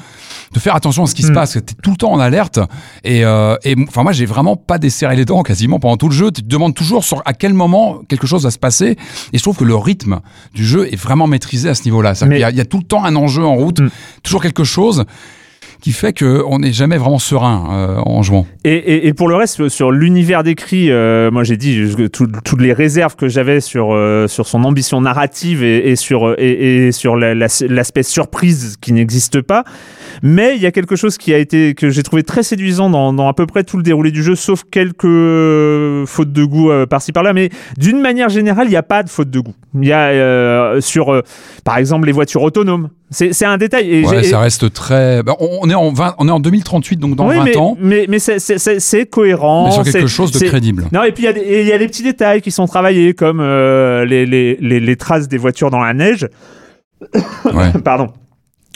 de 0.53 0.60
faire 0.60 0.76
attention 0.76 1.03
à 1.03 1.08
ce 1.08 1.16
qui 1.16 1.24
se 1.24 1.32
Mm. 1.32 1.36
passe. 1.36 1.53
T'es 1.53 1.76
tout 1.82 1.91
le 1.91 1.97
temps 1.97 2.12
en 2.12 2.20
alerte. 2.20 2.60
Et, 3.03 3.24
euh, 3.26 3.55
et 3.64 3.76
enfin 3.88 4.03
moi 4.03 4.12
j'ai 4.12 4.26
vraiment 4.26 4.55
pas 4.55 4.78
desserré 4.78 5.16
les 5.16 5.26
dents 5.26 5.43
quasiment 5.43 5.80
pendant 5.80 5.97
tout 5.97 6.10
le 6.10 6.16
jeu. 6.16 6.32
Tu 6.32 6.41
te 6.41 6.47
demandes 6.47 6.74
toujours 6.76 7.03
sur 7.03 7.22
à 7.26 7.34
quel 7.34 7.53
moment 7.53 8.01
quelque 8.08 8.28
chose 8.28 8.43
va 8.43 8.51
se 8.51 8.60
passer. 8.60 8.97
Et 9.34 9.38
je 9.38 9.41
trouve 9.43 9.58
que 9.58 9.64
le 9.64 9.76
rythme 9.76 10.20
du 10.53 10.66
jeu 10.66 10.88
est 10.91 10.95
vraiment 10.95 11.28
maîtrisé 11.28 11.70
à 11.70 11.76
ce 11.76 11.84
niveau-là. 11.84 12.14
Y 12.14 12.26
il 12.51 12.58
y, 12.58 12.62
a 12.62 12.66
tout 12.66 12.78
le 12.78 12.84
temps 12.84 13.03
un 13.03 13.16
enjeu 13.16 13.43
en 13.45 13.55
route, 13.55 13.80
Mm. 13.80 13.89
toujours 14.24 14.41
quelque 14.41 14.64
chose 14.64 14.97
qui 15.82 15.91
fait 15.91 16.18
qu'on 16.18 16.60
n'est 16.60 16.72
jamais 16.72 16.98
vraiment 16.98 17.20
serein 17.20 17.68
euh, 17.72 18.02
en 18.06 18.24
jouant. 18.24 18.48
Et, 18.64 19.14
pour 19.14 19.30
le 19.30 19.36
reste, 19.36 19.70
sur 19.70 19.91
l'univers 19.91 20.43
décrit, 20.43 20.91
euh, 20.91 21.32
moi 21.32 21.43
j'ai 21.43 21.58
dit 21.58 21.82
toutes 22.14 22.62
les 22.62 22.74
réserves 22.74 23.16
que 23.16 23.28
j'avais 23.28 23.62
sur, 23.62 23.93
euh, 23.93 24.28
son 24.28 24.64
ambition 24.64 25.02
narrative 25.02 25.64
et, 25.64 25.95
sur, 25.95 26.36
l'aspect 26.36 28.04
surprise 28.04 28.76
qui 28.82 28.91
n'existe 28.91 29.41
pas. 29.41 29.64
Mais 30.24 30.56
il 30.56 30.62
y 30.62 30.66
a 30.66 30.72
quelque 30.72 30.95
chose 30.95 31.18
qui 31.18 31.34
a 31.34 31.38
été 31.38 31.76
que 31.76 31.89
j'ai 31.89 32.04
trouvé 32.04 32.24
très 32.24 32.43
séduisant 32.43 32.89
dans, 32.89 33.14
dans 33.14 33.28
à 33.28 33.34
peu 33.34 33.45
près 33.45 33.64
tout 33.64 33.78
le 33.78 33.84
déroulé 33.84 34.12
du 34.12 34.24
jeu, 34.24 34.36
sauf 34.36 34.64
quelques 34.70 35.04
fautes 36.08 36.34
de 36.34 36.43
goût 36.43 36.72
par-ci 36.89 37.12
par-là. 37.12 37.34
Mais 37.34 37.50
d'une 37.78 38.02
manière 38.02 38.30
générale, 38.30 38.68
il 38.68 38.72
n'y 38.72 38.76
a 38.76 38.84
pas 38.84 39.04
de 39.04 39.10
faute 39.10 39.30
de 39.30 39.39
goût. 39.39 39.54
Il 39.80 39.88
y 39.88 39.93
a 39.93 40.82
sur, 40.82 41.22
par 41.64 41.78
exemple, 41.78 42.08
les 42.08 42.14
voitures 42.14 42.41
autonomes. 42.41 42.89
C'est 43.10 43.32
c'est 43.32 43.45
un 43.45 43.58
détail. 43.58 43.89
Et 43.89 44.05
Ouais, 44.05 44.22
ça 44.24 44.39
reste 44.39 44.74
très. 44.74 45.24
bah, 45.24 45.36
on, 45.39 45.70
est 45.70 45.74
en 45.74 45.93
20, 45.93 46.16
on 46.20 46.28
est 46.28 46.32
en 46.32 46.41
2038, 46.41 46.97
donc 46.99 47.16
dans 47.16 47.30
oui, 47.30 47.38
20 47.38 47.43
mais, 47.45 47.58
ans, 47.58 47.78
mais, 47.80 48.05
mais 48.10 48.20
c'est- 48.20 48.39
c'est 48.39 48.58
c'est- 48.58 48.82
c'est 48.82 49.05
cohérent. 49.05 49.68
mais 49.68 49.72
sur 49.72 49.84
quelque 49.84 49.99
c'est- 50.01 50.08
chose 50.08 50.32
de 50.32 50.39
c'est- 50.39 50.45
crédible. 50.47 50.84
Non, 50.91 51.03
et 51.03 51.14
puis 51.14 51.24
il 51.24 51.26
y 51.28 51.30
a 51.30 51.34
des- 51.34 51.39
et 51.39 51.62
il 51.62 51.68
y, 51.68 51.72
a 51.72 51.78
des 51.78 51.88
petits 51.88 52.03
détails 52.03 52.41
qui 52.41 52.51
sont 52.51 52.66
travaillés, 52.68 53.14
comme 53.14 53.39
euh, 53.39 54.03
les, 54.03 54.26
les, 54.26 54.58
les, 54.60 54.82
les 54.82 54.95
traces 54.97 55.30
des 55.30 55.38
voitures 55.38 55.70
dans 55.72 55.80
la 55.80 55.93
neige. 55.93 56.28
Ouais. 57.45 57.72
Pardon. 57.84 58.08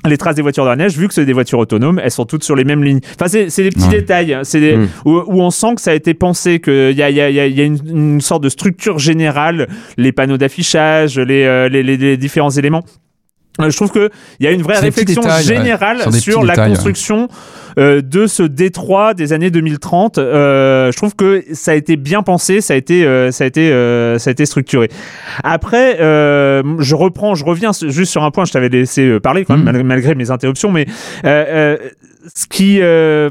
les 0.07 0.17
traces 0.17 0.33
des 0.35 0.41
voitures 0.41 0.63
dans 0.63 0.71
la 0.71 0.75
neige, 0.77 0.97
vu 0.97 1.07
que 1.07 1.13
c'est 1.13 1.25
des 1.25 1.33
voitures 1.33 1.59
autonomes, 1.59 1.99
elles 2.03 2.09
sont 2.09 2.25
toutes 2.25 2.43
sur 2.43 2.55
les 2.55 2.63
mêmes 2.63 2.83
lignes. 2.83 3.01
Enfin, 3.15 3.27
c'est 3.27 3.51
c'est 3.51 3.61
des 3.63 3.69
petits 3.69 3.83
Ouais. 3.85 3.99
détails. 3.99 4.33
hein. 4.33 4.41
C'est 4.43 4.59
des- 4.59 4.77
Mm. 4.77 4.87
où, 5.05 5.11
où 5.11 5.41
on 5.41 5.51
sent 5.51 5.75
que 5.75 5.81
ça 5.81 5.91
a 5.91 5.93
été 5.93 6.15
pensé, 6.15 6.59
qu'il 6.59 6.93
y 6.97 7.03
a, 7.03 7.09
il 7.11 7.15
y 7.17 7.21
a, 7.21 7.29
il 7.29 7.35
y 7.35 7.39
a- 7.39 7.45
il 7.45 7.55
y 7.55 7.61
a 7.61 7.65
une, 7.65 7.77
une 7.87 8.21
sorte 8.21 8.41
de 8.43 8.49
structure 8.49 8.97
générale, 8.97 9.67
les 9.97 10.11
panneaux 10.11 10.37
d'affichage, 10.37 11.19
les, 11.19 11.43
euh, 11.43 11.69
les, 11.69 11.83
les- 11.83 11.97
les 11.97 12.17
différents 12.17 12.49
éléments. 12.49 12.83
Euh, 13.63 13.69
Je 13.69 13.75
trouve 13.75 13.91
qu'il 13.91 14.09
y 14.39 14.47
a 14.47 14.51
une 14.51 14.61
vraie 14.61 14.79
réflexion 14.79 15.21
détails, 15.21 15.43
générale 15.43 15.97
Sur 16.13 16.43
la 16.43 16.53
détails, 16.53 16.69
ouais. 16.69 16.75
construction 16.75 17.27
euh, 17.79 18.01
de 18.01 18.27
ce 18.27 18.43
détroit 18.43 19.13
des 19.13 19.31
années 19.33 19.49
2030. 19.51 20.17
Euh, 20.17 20.91
je 20.91 20.97
trouve 20.97 21.15
que 21.15 21.43
ça 21.53 21.71
a 21.71 21.75
été 21.75 21.95
bien 21.95 22.21
pensé, 22.23 22.59
ça 22.61 22.73
a 22.73 22.77
été, 22.77 23.05
euh, 23.05 23.31
ça 23.31 23.43
a 23.45 23.47
été, 23.47 23.71
euh, 23.71 24.17
ça 24.19 24.29
a 24.29 24.31
été 24.31 24.45
structuré. 24.45 24.89
Après, 25.43 25.99
euh, 26.01 26.61
je 26.79 26.95
reprends, 26.95 27.35
je 27.35 27.45
reviens 27.45 27.71
juste 27.87 28.11
sur 28.11 28.23
un 28.23 28.31
point. 28.31 28.45
Je 28.45 28.51
t'avais 28.51 28.69
laissé 28.69 29.19
parler 29.19 29.45
quand 29.45 29.55
même, 29.55 29.63
mal- 29.65 29.83
malgré 29.83 30.15
mes 30.15 30.31
interruptions, 30.31 30.71
mais 30.71 30.85
ce 31.23 32.45
qui 32.49 32.79
euh, 32.81 33.29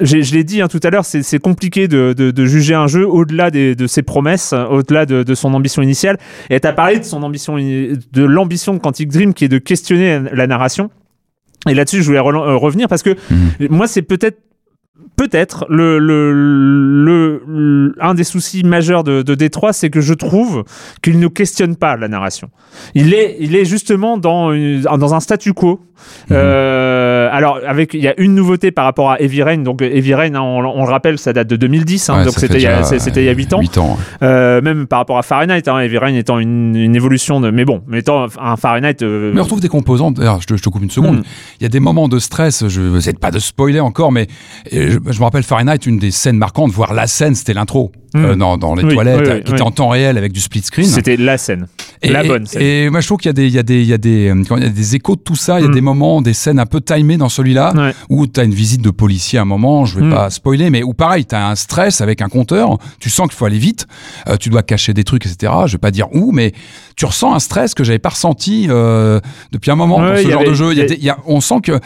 je 0.00 0.34
l'ai 0.34 0.44
dit 0.44 0.60
hein, 0.60 0.68
tout 0.68 0.80
à 0.82 0.90
l'heure, 0.90 1.04
c'est 1.04 1.38
compliqué 1.38 1.86
de, 1.88 2.12
de- 2.16 2.30
de 2.32 2.46
juger 2.46 2.74
un 2.74 2.86
jeu 2.88 3.06
au-delà 3.06 3.50
de 3.50 3.86
ses 3.86 4.02
promesses, 4.02 4.52
euh, 4.52 4.64
au-delà 4.66 5.06
de, 5.06 5.22
de 5.22 5.34
son 5.34 5.54
ambition 5.54 5.82
initiale. 5.82 6.18
Et 6.50 6.58
tu 6.60 6.66
as 6.66 6.72
parlé 6.72 6.98
de 6.98 7.04
son 7.04 7.22
ambition, 7.22 7.56
de 7.56 8.24
l'ambition 8.24 8.74
de 8.74 8.78
Quantic 8.78 9.08
Dream 9.08 9.34
qui 9.34 9.44
est 9.44 9.48
de 9.48 9.58
questionner 9.58 10.20
la 10.32 10.46
narration. 10.46 10.90
Et 11.68 11.74
là-dessus, 11.74 11.98
je 12.02 12.06
voulais 12.06 12.18
euh, 12.18 12.56
revenir 12.56 12.88
parce 12.88 13.02
que 13.02 13.16
moi, 13.70 13.86
c'est 13.86 14.02
peut-être 14.02 14.38
peut-être 15.16 15.66
le, 15.68 15.98
le, 15.98 16.32
le, 16.32 17.42
le- 17.46 17.94
un 18.00 18.14
des 18.14 18.22
soucis 18.24 18.62
majeurs 18.64 19.02
de, 19.02 19.22
de 19.22 19.34
Détroit, 19.34 19.72
c'est 19.72 19.90
que 19.90 20.00
je 20.00 20.14
trouve 20.14 20.64
qu'il 21.02 21.18
ne 21.18 21.26
questionne 21.28 21.74
pas 21.76 21.96
la 21.96 22.06
narration. 22.06 22.50
Il 22.94 23.14
est, 23.14 23.36
il 23.40 23.56
est 23.56 23.64
justement 23.64 24.16
dans, 24.16 24.52
une- 24.52 24.82
dans 24.82 25.14
un 25.14 25.20
statu 25.20 25.52
quo. 25.54 25.80
Euh, 26.30 26.97
alors, 27.38 27.60
avec, 27.66 27.94
il 27.94 28.00
y 28.02 28.08
a 28.08 28.14
une 28.20 28.34
nouveauté 28.34 28.70
par 28.70 28.84
rapport 28.84 29.10
à 29.10 29.20
Heavy 29.20 29.42
Rain. 29.42 29.58
Donc, 29.58 29.80
Heavy 29.82 30.14
Rain, 30.14 30.34
hein, 30.34 30.40
on, 30.40 30.58
on 30.64 30.84
le 30.84 30.90
rappelle, 30.90 31.18
ça 31.18 31.32
date 31.32 31.48
de 31.48 31.56
2010. 31.56 32.10
hein, 32.10 32.18
Ouais, 32.18 32.24
donc, 32.24 32.34
c'était 32.34 32.56
il 32.56 32.62
y 32.62 32.66
a- 32.66 32.82
c'était 32.82 33.22
il 33.22 33.26
y 33.26 33.28
a 33.28 33.32
8 33.32 33.52
ans. 33.54 33.60
8 33.60 33.78
ans. 33.78 33.96
Euh, 34.22 34.60
même 34.60 34.86
par 34.86 34.98
rapport 35.00 35.18
à 35.18 35.22
Fahrenheit, 35.22 35.62
hein, 35.68 35.78
Heavy 35.78 35.98
Rain 35.98 36.14
étant 36.14 36.38
une, 36.38 36.74
une 36.76 36.94
évolution 36.96 37.40
de. 37.40 37.50
Mais 37.50 37.64
bon, 37.64 37.82
mais 37.86 38.00
étant 38.00 38.26
un 38.40 38.56
Fahrenheit. 38.56 38.96
euh, 39.02 39.32
Mais 39.34 39.40
on 39.40 39.44
retrouve 39.44 39.60
des 39.60 39.68
composantes. 39.68 40.14
D'ailleurs, 40.14 40.40
je 40.40 40.46
te, 40.46 40.56
je 40.56 40.62
te 40.62 40.68
coupe 40.68 40.82
une 40.82 40.90
seconde. 40.90 41.18
Mm. 41.20 41.22
Il 41.60 41.62
y 41.62 41.66
a 41.66 41.70
des 41.70 41.80
moments 41.80 42.08
de 42.08 42.18
stress. 42.18 42.66
Je 42.68 42.80
n'essaie 42.80 43.12
pas 43.14 43.30
de 43.30 43.38
spoiler 43.38 43.80
encore, 43.80 44.12
mais 44.12 44.26
euh, 44.74 44.98
je, 45.06 45.12
je 45.12 45.18
me 45.18 45.24
rappelle 45.24 45.42
Fahrenheit, 45.44 45.78
une 45.86 45.98
des 45.98 46.10
scènes 46.10 46.36
marquantes, 46.38 46.72
voire 46.72 46.92
la 46.94 47.06
scène, 47.06 47.34
c'était 47.34 47.54
l'intro 47.54 47.92
Mm. 48.14 48.24
euh, 48.24 48.36
dans, 48.36 48.56
dans 48.56 48.74
les 48.74 48.84
Oui, 48.84 48.94
toilettes, 48.94 49.20
oui, 49.20 49.28
euh, 49.28 49.34
oui, 49.36 49.42
qui 49.44 49.52
était 49.52 49.60
en 49.60 49.70
temps 49.70 49.90
réel 49.90 50.16
avec 50.16 50.32
du 50.32 50.40
split 50.40 50.62
screen. 50.62 50.86
C'était 50.88 51.18
la 51.18 51.36
scène. 51.36 51.66
Et, 52.00 52.08
la 52.08 52.24
bonne 52.24 52.46
scène. 52.46 52.62
Et 52.62 52.88
moi, 52.88 53.00
je 53.02 53.06
trouve 53.06 53.18
qu'il 53.18 53.28
y 53.28 53.30
a 53.30 53.34
des, 53.34 53.46
il 53.48 53.52
y 53.52 53.58
a 53.58 53.62
des, 53.62 53.82
il 53.82 53.86
y 53.86 53.92
a 53.92 53.98
des, 53.98 54.28
euh, 54.30 54.42
comment- 54.48 54.58
il 54.58 54.64
y 54.64 54.66
a 54.66 54.70
des 54.70 54.96
échos 54.96 55.14
de 55.16 55.20
tout 55.20 55.36
ça. 55.36 55.60
Il 55.60 55.64
y 55.64 55.66
a 55.66 55.68
Mm. 55.68 55.74
des 55.74 55.80
moments, 55.82 56.22
des 56.22 56.32
scènes 56.32 56.58
un 56.58 56.64
peu 56.64 56.80
timées 56.80 57.18
dans 57.18 57.27
celui-là, 57.28 57.72
Ouais. 57.76 57.94
où 58.08 58.26
tu 58.26 58.40
as 58.40 58.44
une 58.44 58.54
visite 58.54 58.82
de 58.82 58.90
policier 58.90 59.38
à 59.38 59.42
un 59.42 59.44
moment. 59.46 59.84
Je 59.84 59.98
vais 60.00 60.06
Mm. 60.06 60.10
pas 60.10 60.30
spoiler, 60.30 60.70
mais 60.70 60.82
où 60.82 60.94
pareil, 60.94 61.24
tu 61.26 61.34
as 61.34 61.48
un 61.48 61.54
stress 61.54 62.00
avec 62.00 62.22
un 62.22 62.28
compteur. 62.28 62.78
Tu 63.00 63.10
sens 63.10 63.26
qu'il 63.28 63.36
faut 63.36 63.44
aller 63.44 63.58
vite. 63.58 63.86
euh, 64.28 64.36
tu 64.36 64.48
dois 64.50 64.62
cacher 64.62 64.94
des 64.94 65.04
trucs, 65.04 65.24
etc. 65.26 65.52
Je 65.66 65.72
vais 65.72 65.78
pas 65.78 65.90
dire 65.90 66.08
où, 66.12 66.32
mais 66.32 66.52
tu 66.96 67.04
ressens 67.06 67.34
un 67.34 67.38
stress 67.38 67.74
que 67.74 67.84
j'avais 67.84 67.98
pas 67.98 68.10
ressenti 68.10 68.66
euh, 68.68 69.20
depuis 69.52 69.70
un 69.70 69.76
moment 69.76 69.98
Ouais, 69.98 70.10
dans 70.10 70.22
ce 70.22 70.28
genre 70.30 70.40
avait- 70.40 70.48
de 70.50 70.54
jeu. 70.54 70.74
Y 70.74 70.80
a 70.80 70.86
des- 70.86 70.96
y 70.96 71.08
a- 71.10 71.18
on 71.26 71.40
sent 71.40 71.60
que 71.62 71.80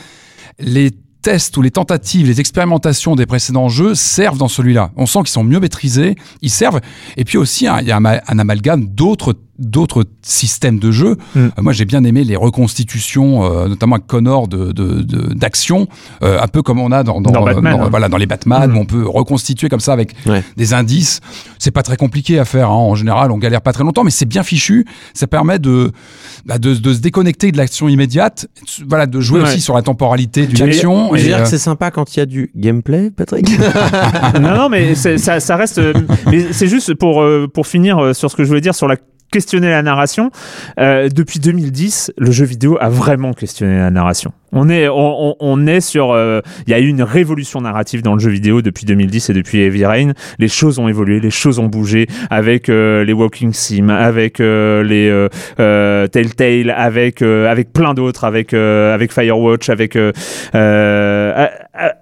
les 0.59 0.91
tests 1.23 1.57
ou 1.57 1.63
les 1.63 1.71
tentatives, 1.71 2.27
les 2.27 2.41
expérimentations 2.41 3.15
des 3.15 3.27
précédents 3.27 3.69
jeux 3.69 3.95
servent 3.95 4.39
dans 4.39 4.49
celui-là. 4.49 4.91
On 4.97 5.07
sent 5.07 5.21
qu'ils 5.21 5.29
sont 5.29 5.45
mieux 5.45 5.61
maîtrisés, 5.61 6.17
ils 6.41 6.51
servent. 6.51 6.81
Et 7.17 7.25
puis 7.25 7.39
aussi, 7.39 7.69
hein, 7.69 7.79
il 7.81 7.87
y 7.87 7.93
a 7.93 7.97
un, 7.97 8.05
un 8.05 8.39
amalgame 8.41 8.87
d'autres 8.87 9.37
d'autres 9.59 10.05
systèmes 10.23 10.79
de 10.79 10.91
jeu. 10.91 11.17
Mm. 11.35 11.39
Euh, 11.39 11.49
moi, 11.63 11.73
j'ai 11.73 11.85
bien 11.85 12.03
aimé 12.05 12.25
les 12.25 12.37
reconstitutions, 12.37 13.45
euh, 13.45 13.69
notamment 13.69 13.97
avec 13.97 14.07
Connor, 14.07 14.49
de 14.49 14.73
de- 14.73 15.03
de- 15.03 15.35
d'action, 15.35 15.87
euh, 16.23 16.39
un 16.41 16.47
peu 16.49 16.63
comme 16.63 16.81
on 16.81 16.91
a 16.93 17.03
dans, 17.03 17.21
dans, 17.21 17.31
Dans 17.31 17.45
Batman, 17.45 17.81
hein. 17.81 17.89
voilà, 17.91 18.09
dans 18.09 18.17
les 18.17 18.27
Batman, 18.27 18.71
Mm. 18.71 18.77
où 18.77 18.81
on 18.81 18.85
peut 18.87 19.07
reconstituer 19.07 19.69
comme 19.69 19.81
ça 19.81 19.93
avec 19.93 20.15
Ouais. 20.27 20.43
des 20.57 20.75
indices. 20.75 21.21
C'est 21.59 21.71
pas 21.71 21.83
très 21.83 21.97
compliqué 21.97 22.39
à 22.39 22.45
faire. 22.45 22.71
hein. 22.71 22.75
En 22.75 22.95
général, 22.95 23.31
on 23.31 23.39
galère 23.39 23.61
pas 23.61 23.73
très 23.73 23.85
longtemps, 23.85 24.05
mais 24.05 24.11
c'est 24.11 24.25
bien 24.27 24.43
fichu. 24.43 24.87
Ça 25.15 25.27
permet 25.27 25.59
de, 25.59 25.93
bah, 26.47 26.59
de, 26.59 26.75
de 26.75 26.93
se 26.95 27.01
déconnecter 27.01 27.53
de 27.53 27.57
l'action 27.59 27.89
immédiate. 27.89 28.47
Voilà, 28.89 29.07
de 29.07 29.21
jouer 29.21 29.41
Ouais. 29.43 29.49
aussi 29.49 29.61
sur 29.61 29.75
la 29.75 29.83
temporalité 29.83 30.47
d'une 30.47 30.63
action. 30.63 31.11
Je 31.15 31.21
veux 31.21 31.27
dire 31.29 31.37
euh, 31.39 31.43
que 31.43 31.49
c'est 31.49 31.59
sympa 31.59 31.91
quand 31.91 32.17
il 32.17 32.19
y 32.19 32.23
a 32.23 32.27
du 32.27 32.51
gameplay, 32.57 33.11
Patrick? 33.11 33.47
non, 34.41 34.55
non, 34.57 34.69
mais 34.69 34.95
c'est- 34.95 35.19
ça, 35.19 35.41
ça 35.41 35.57
reste. 35.57 35.79
euh, 35.79 35.93
mais 36.31 36.53
c'est 36.53 36.69
juste 36.69 36.95
pour, 36.95 37.23
euh, 37.23 37.47
pour 37.53 37.67
finir 37.67 38.15
sur 38.15 38.31
ce 38.31 38.37
que 38.37 38.43
je 38.45 38.49
voulais 38.49 38.61
dire 38.61 38.75
sur 38.75 38.89
la 38.89 38.97
questionner 39.33 39.71
la 39.71 39.83
narration. 39.83 40.31
Euh, 40.79 41.09
depuis 41.09 41.41
2010, 41.41 42.13
le 42.17 42.31
jeu 42.31 42.45
vidéo 42.45 42.79
a 42.81 42.89
vraiment 42.89 43.33
questionné 43.33 43.77
la 43.79 43.91
narration. 43.91 44.33
On 44.53 44.69
est, 44.69 44.87
on, 44.89 45.35
on- 45.41 45.67
est 45.67 45.81
sur. 45.81 46.13
euh, 46.13 46.41
Il 46.67 46.71
y 46.71 46.75
a 46.75 46.79
eu 46.79 46.87
une 46.87 47.03
révolution 47.03 47.61
narrative 47.63 48.03
dans 48.03 48.13
le 48.15 48.21
jeu 48.21 48.31
vidéo 48.31 48.61
depuis 48.63 48.85
2010 48.85 49.31
et 49.31 49.33
depuis 49.33 49.61
Heavy 49.63 49.85
Rain. 49.87 50.13
Les 50.39 50.49
choses 50.49 50.79
ont 50.79 50.89
évolué, 50.89 51.21
les 51.21 51.31
choses 51.31 51.59
ont 51.59 51.67
bougé 51.69 52.07
avec 52.31 52.69
euh, 52.69 53.03
les 53.05 53.15
Walking 53.15 53.53
Sim, 53.55 53.89
avec 53.89 54.41
euh, 54.41 54.83
les 54.85 55.09
euh, 55.59 56.07
Telltale, 56.07 56.71
avec 56.77 57.23
avec 57.23 57.73
plein 57.73 57.95
d'autres, 57.95 58.25
avec 58.25 58.53
avec 58.53 59.11
Firewatch, 59.13 59.71
avec 59.71 59.97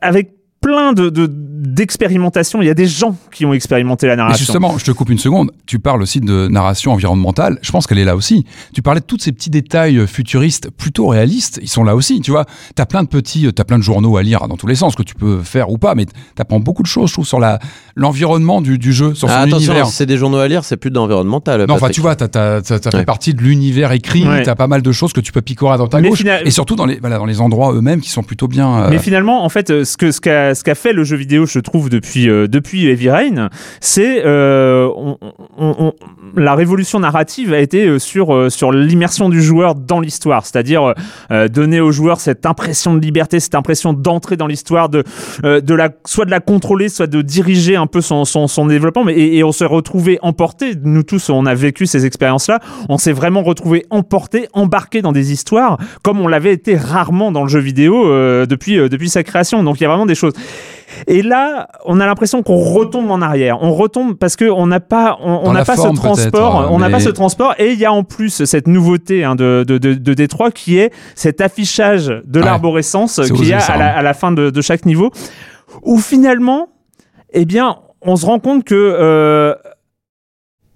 avec 0.02 0.30
plein 0.60 0.92
de 0.92 1.08
de- 1.08 1.26
d'expérimentations. 1.60 2.62
Il 2.62 2.66
y 2.66 2.70
a 2.70 2.74
des 2.74 2.86
gens 2.86 3.16
qui 3.32 3.44
ont 3.44 3.52
expérimenté 3.52 4.06
la 4.06 4.16
narration. 4.16 4.38
justement, 4.38 4.78
je 4.78 4.84
te 4.84 4.90
coupe 4.90 5.10
une 5.10 5.18
seconde. 5.18 5.50
Tu 5.66 5.78
parles 5.78 6.02
aussi 6.02 6.20
de 6.20 6.48
narration 6.48 6.92
environnementale. 6.92 7.58
Je 7.62 7.70
pense 7.70 7.86
qu'elle 7.86 7.98
est 7.98 8.04
là 8.04 8.16
aussi. 8.16 8.44
Tu 8.74 8.82
parlais 8.82 9.00
de 9.00 9.04
tous 9.04 9.18
ces 9.18 9.32
petits 9.32 9.50
détails 9.50 10.06
futuristes, 10.06 10.70
plutôt 10.70 11.06
réalistes. 11.08 11.58
Ils 11.62 11.68
sont 11.68 11.84
là 11.84 11.94
aussi. 11.94 12.20
Tu 12.20 12.30
vois, 12.30 12.46
t'as 12.74 12.86
plein 12.86 13.02
de 13.02 13.08
petits, 13.08 13.46
euh, 13.46 13.52
t'as 13.52 13.64
plein 13.64 13.78
de 13.78 13.82
journaux 13.82 14.16
à 14.16 14.22
lire 14.22 14.48
dans 14.48 14.56
tous 14.56 14.66
les 14.66 14.74
sens 14.74 14.94
que 14.94 15.02
tu 15.02 15.14
peux 15.14 15.40
faire 15.42 15.70
ou 15.70 15.78
pas, 15.78 15.94
mais 15.94 16.06
t'apprends 16.34 16.60
beaucoup 16.60 16.82
de 16.82 16.88
choses, 16.88 17.08
je 17.08 17.14
trouve, 17.14 17.26
sur 17.26 17.40
la 17.40 17.58
l'environnement 17.96 18.60
du, 18.62 18.78
du 18.78 18.92
jeu, 18.92 19.14
sur 19.14 19.28
son 19.28 19.34
Ah, 19.34 19.40
attention, 19.40 19.72
univers. 19.72 19.86
si 19.86 19.92
c'est 19.92 20.06
des 20.06 20.16
journaux 20.16 20.38
à 20.38 20.48
lire, 20.48 20.64
c'est 20.64 20.76
plus 20.76 20.90
d'environnemental. 20.90 21.66
Non, 21.66 21.74
enfin, 21.74 21.90
tu 21.90 22.00
vois, 22.00 22.16
t'as, 22.16 22.28
t'as- 22.28 22.62
fait 22.62 22.94
Ouais. 22.96 23.04
partie 23.04 23.34
de 23.34 23.42
l'univers 23.42 23.92
écrit. 23.92 24.26
Ouais. 24.26 24.42
T'as 24.42 24.54
pas 24.54 24.66
mal 24.66 24.80
de 24.82 24.92
choses 24.92 25.12
que 25.12 25.20
tu 25.20 25.32
peux 25.32 25.42
picorer 25.42 25.76
droite 25.76 25.94
à 25.94 26.00
Mais 26.00 26.08
gauche. 26.08 26.24
Et 26.44 26.50
surtout 26.50 26.76
dans 26.76 26.86
les, 26.86 26.98
voilà, 27.00 27.18
dans 27.18 27.26
les 27.26 27.40
endroits 27.40 27.72
eux-mêmes 27.74 28.00
qui 28.00 28.10
sont 28.10 28.22
plutôt 28.22 28.48
bien. 28.48 28.84
euh, 28.84 28.90
Mais 28.90 28.98
finalement, 28.98 29.44
en 29.44 29.48
fait, 29.48 29.70
euh, 29.70 29.84
ce 29.84 29.96
que 29.96 30.10
ce 30.12 30.20
qu'a 30.20 30.54
ce 30.54 30.64
qu'a 30.64 30.74
fait 30.74 30.92
le 30.92 31.04
jeu 31.04 31.16
vidéo, 31.16 31.46
je 31.50 31.60
trouve 31.60 31.90
depuis 31.90 32.28
euh, 32.28 32.46
depuis 32.46 32.86
Heavy 32.88 33.10
Rain, 33.10 33.48
c'est 33.80 34.22
euh, 34.24 34.88
la 36.36 36.54
révolution 36.54 37.00
narrative 37.00 37.52
a 37.52 37.58
été 37.58 37.86
euh, 37.86 37.98
sur 37.98 38.34
euh, 38.34 38.50
sur 38.50 38.72
l'immersion 38.72 39.28
du 39.28 39.42
joueur 39.42 39.74
dans 39.74 40.00
l'histoire, 40.00 40.44
c'est-à-dire 40.46 40.94
donner 41.50 41.80
au 41.80 41.92
joueur 41.92 42.20
cette 42.20 42.46
impression 42.46 42.94
de 42.94 43.00
liberté, 43.00 43.40
cette 43.40 43.54
impression 43.54 43.92
d'entrer 43.92 44.36
dans 44.36 44.46
l'histoire, 44.46 44.88
de 44.88 45.04
de 45.42 45.74
la 45.74 45.90
soit 46.06 46.24
de 46.24 46.30
la 46.30 46.40
contrôler, 46.40 46.88
soit 46.88 47.06
de 47.06 47.22
diriger 47.22 47.76
un 47.76 47.86
peu 47.86 48.00
son 48.00 48.24
son, 48.24 48.66
développement. 48.66 49.04
Mais 49.04 49.18
et, 49.18 49.44
on 49.44 49.52
s'est 49.52 49.64
retrouvé 49.64 50.18
emporté. 50.22 50.74
Nous 50.82 51.02
tous, 51.02 51.30
on 51.30 51.46
a 51.46 51.54
vécu 51.54 51.86
ces 51.86 52.06
expériences-là. 52.06 52.60
On 52.88 52.98
s'est 52.98 53.12
vraiment 53.12 53.42
retrouvé 53.42 53.86
emporté, 53.90 54.48
embarqué 54.52 55.02
dans 55.02 55.12
des 55.12 55.32
histoires 55.32 55.78
comme 56.02 56.20
on 56.20 56.28
l'avait 56.28 56.52
été 56.52 56.76
rarement 56.76 57.32
dans 57.32 57.42
le 57.42 57.48
jeu 57.48 57.60
vidéo 57.60 58.04
depuis 58.46 58.76
depuis 58.76 59.08
sa 59.08 59.22
création. 59.22 59.62
Donc 59.62 59.80
il 59.80 59.84
y 59.84 59.86
a 59.86 59.88
vraiment 59.88 60.06
des 60.06 60.14
choses. 60.14 60.34
Et 61.06 61.22
là, 61.22 61.68
on 61.84 62.00
a 62.00 62.06
l'impression 62.06 62.42
qu'on 62.42 62.56
retombe 62.58 63.10
en 63.10 63.20
arrière. 63.22 63.58
On 63.62 63.72
retombe 63.72 64.14
parce 64.16 64.36
que 64.36 64.44
on 64.50 64.66
n'a 64.66 64.80
pas, 64.80 65.18
on 65.20 65.52
n'a 65.52 65.64
pas 65.64 65.76
ce 65.76 65.88
transport. 65.94 66.58
peut-être, 66.60 66.72
On 66.72 66.78
n'a 66.78 66.86
mais- 66.88 66.92
pas 66.92 67.00
ce 67.00 67.08
transport. 67.10 67.54
Et 67.58 67.72
il 67.72 67.78
y 67.78 67.84
a 67.84 67.92
en 67.92 68.02
plus 68.04 68.44
cette 68.44 68.66
nouveauté 68.66 69.24
hein, 69.24 69.34
de, 69.34 69.64
de, 69.66 69.78
de, 69.78 69.94
de 69.94 70.14
Détroit 70.14 70.50
qui 70.50 70.78
est 70.78 70.92
cet 71.14 71.40
affichage 71.40 72.06
de 72.24 72.38
Ouais. 72.40 72.44
l'arborescence 72.44 73.20
qu'il 73.34 73.46
y 73.46 73.52
a 73.52 73.60
ça, 73.60 73.74
à 73.74 73.78
la, 73.78 73.84
hein. 73.94 73.98
à 73.98 74.02
la 74.02 74.14
fin 74.14 74.32
de, 74.32 74.50
de 74.50 74.60
chaque 74.62 74.86
niveau, 74.86 75.10
où 75.82 75.98
finalement, 75.98 76.68
eh 77.32 77.44
bien, 77.44 77.76
on 78.02 78.16
se 78.16 78.26
rend 78.26 78.38
compte 78.38 78.64
que 78.64 78.74
euh, 78.74 79.54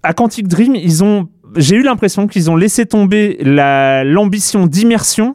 à 0.03 0.13
Quantic 0.13 0.47
Dream, 0.49 0.75
ils 0.75 1.03
ont, 1.03 1.29
j'ai 1.57 1.77
eu 1.77 1.83
l'impression 1.83 2.27
qu'ils 2.27 2.51
ont 2.51 2.57
laissé 2.57 2.85
tomber 2.87 3.39
la- 3.41 4.05
l'ambition 4.05 4.67
d'immersion 4.67 5.35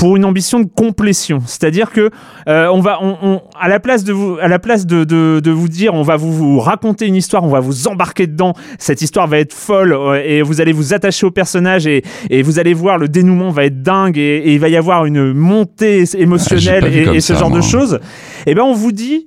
pour 0.00 0.16
une 0.16 0.24
ambition 0.24 0.58
de 0.60 0.66
complétion. 0.66 1.40
C'est-à-dire 1.46 1.90
que 1.92 2.10
euh, 2.48 2.68
on 2.72 2.80
va, 2.80 2.98
on, 3.02 3.16
on- 3.22 3.42
à 3.60 3.68
la 3.68 3.78
place 3.80 4.02
de 4.02 4.12
vous, 4.12 4.36
à 4.40 4.48
la 4.48 4.58
place 4.58 4.86
de, 4.86 5.04
de, 5.04 5.40
de 5.40 5.50
vous 5.50 5.68
dire, 5.68 5.92
on 5.94 6.02
va 6.02 6.16
vous, 6.16 6.32
vous 6.32 6.58
raconter 6.58 7.06
une 7.06 7.14
histoire, 7.16 7.44
on 7.44 7.48
va 7.48 7.60
vous 7.60 7.86
embarquer 7.86 8.26
dedans. 8.26 8.54
Cette 8.78 9.02
histoire 9.02 9.26
va 9.28 9.38
être 9.38 9.52
folle 9.52 9.92
euh, 9.92 10.22
et 10.24 10.40
vous 10.42 10.60
allez 10.62 10.72
vous 10.72 10.94
attacher 10.94 11.26
au 11.26 11.30
personnage 11.30 11.86
et, 11.86 12.02
et 12.30 12.42
vous 12.42 12.58
allez 12.58 12.72
voir 12.74 12.96
le 12.98 13.08
dénouement 13.08 13.50
va 13.50 13.66
être 13.66 13.82
dingue 13.82 14.16
et, 14.18 14.38
et 14.38 14.54
il 14.54 14.58
va 14.58 14.68
y 14.70 14.76
avoir 14.76 15.04
une 15.04 15.32
montée 15.34 16.04
émotionnelle 16.16 16.84
Ah, 17.08 17.14
et, 17.14 17.20
ce 17.20 17.34
ça, 17.34 17.40
genre 17.40 17.50
de 17.50 17.60
choses. 17.60 18.00
Et 18.46 18.54
ben 18.54 18.62
on 18.62 18.72
vous 18.74 18.92
dit. 18.92 19.26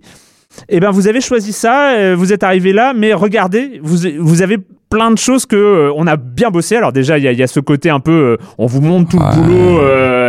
Eh 0.70 0.80
ben, 0.80 0.92
vous 0.92 1.08
avez 1.08 1.20
choisi 1.20 1.52
ça, 1.52 1.94
euh, 1.96 2.16
vous 2.16 2.32
êtes 2.32 2.44
arrivé 2.44 2.74
là, 2.74 2.94
mais 2.96 3.12
regardez, 3.14 3.80
vous, 3.82 3.98
vous 4.20 4.44
avez 4.44 4.58
plein 4.88 5.10
de 5.10 5.18
choses 5.18 5.48
que 5.48 5.56
euh, 5.56 5.92
on 5.96 6.06
a 6.06 6.16
bien 6.16 6.52
bossé. 6.52 6.76
Alors 6.76 6.94
déjà, 6.94 7.18
il 7.18 7.24
y, 7.24 7.28
a- 7.28 7.32
il 7.32 7.40
y 7.40 7.42
a 7.42 7.48
ce 7.48 7.60
côté 7.60 7.90
un 7.90 8.00
peu, 8.00 8.12
euh, 8.12 8.38
on 8.60 8.68
vous 8.68 8.80
montre 8.82 9.10
tout 9.10 9.18
Ouais. 9.18 9.24
le 9.36 9.42
boulot 9.42 9.80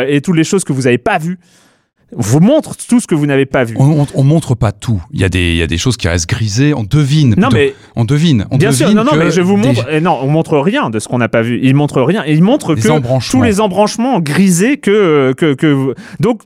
euh, 0.04 0.14
et 0.14 0.20
toutes 0.20 0.36
les 0.36 0.44
choses 0.44 0.64
que 0.64 0.72
vous 0.72 0.82
n'avez 0.82 0.98
pas 0.98 1.18
vues. 1.18 1.38
vous 2.16 2.38
montre 2.40 2.76
tout 2.76 3.00
ce 3.00 3.06
que 3.08 3.14
vous 3.16 3.26
n'avez 3.26 3.46
pas 3.46 3.64
vu. 3.64 3.74
On, 3.78 4.02
on, 4.02 4.06
on 4.14 4.22
montre 4.22 4.54
pas 4.54 4.70
tout. 4.72 5.02
Il 5.12 5.20
y 5.20 5.24
a 5.24 5.28
des, 5.28 5.50
il 5.50 5.56
y 5.56 5.62
a 5.62 5.66
des 5.66 5.78
choses 5.78 5.96
qui 5.96 6.06
restent 6.06 6.28
grisées. 6.28 6.72
On 6.74 6.84
devine. 6.84 7.30
Non, 7.36 7.48
plutôt. 7.48 7.56
mais- 7.56 7.74
on 7.96 8.04
devine. 8.04 8.46
On 8.52 8.56
Bien 8.58 8.70
devine 8.70 8.86
sûr, 8.88 8.94
non, 8.94 9.02
non, 9.04 9.16
mais 9.16 9.30
je 9.32 9.40
vous 9.40 9.56
des- 9.56 9.66
montre. 9.68 10.00
Non, 10.00 10.18
on 10.22 10.28
montre 10.28 10.58
rien 10.58 10.90
de 10.90 10.98
ce 11.00 11.08
qu'on 11.08 11.18
n'a 11.18 11.28
pas 11.28 11.42
vu. 11.42 11.58
Il 11.62 11.74
montre 11.74 12.02
rien. 12.02 12.22
Il 12.26 12.42
montre 12.42 12.74
Les 12.74 12.82
que 12.82 13.30
tous 13.30 13.42
les 13.42 13.60
embranchements 13.60 14.20
grisés 14.20 14.76
que 14.76 15.34
que 15.36 15.54
que 15.54 15.94
donc 16.20 16.42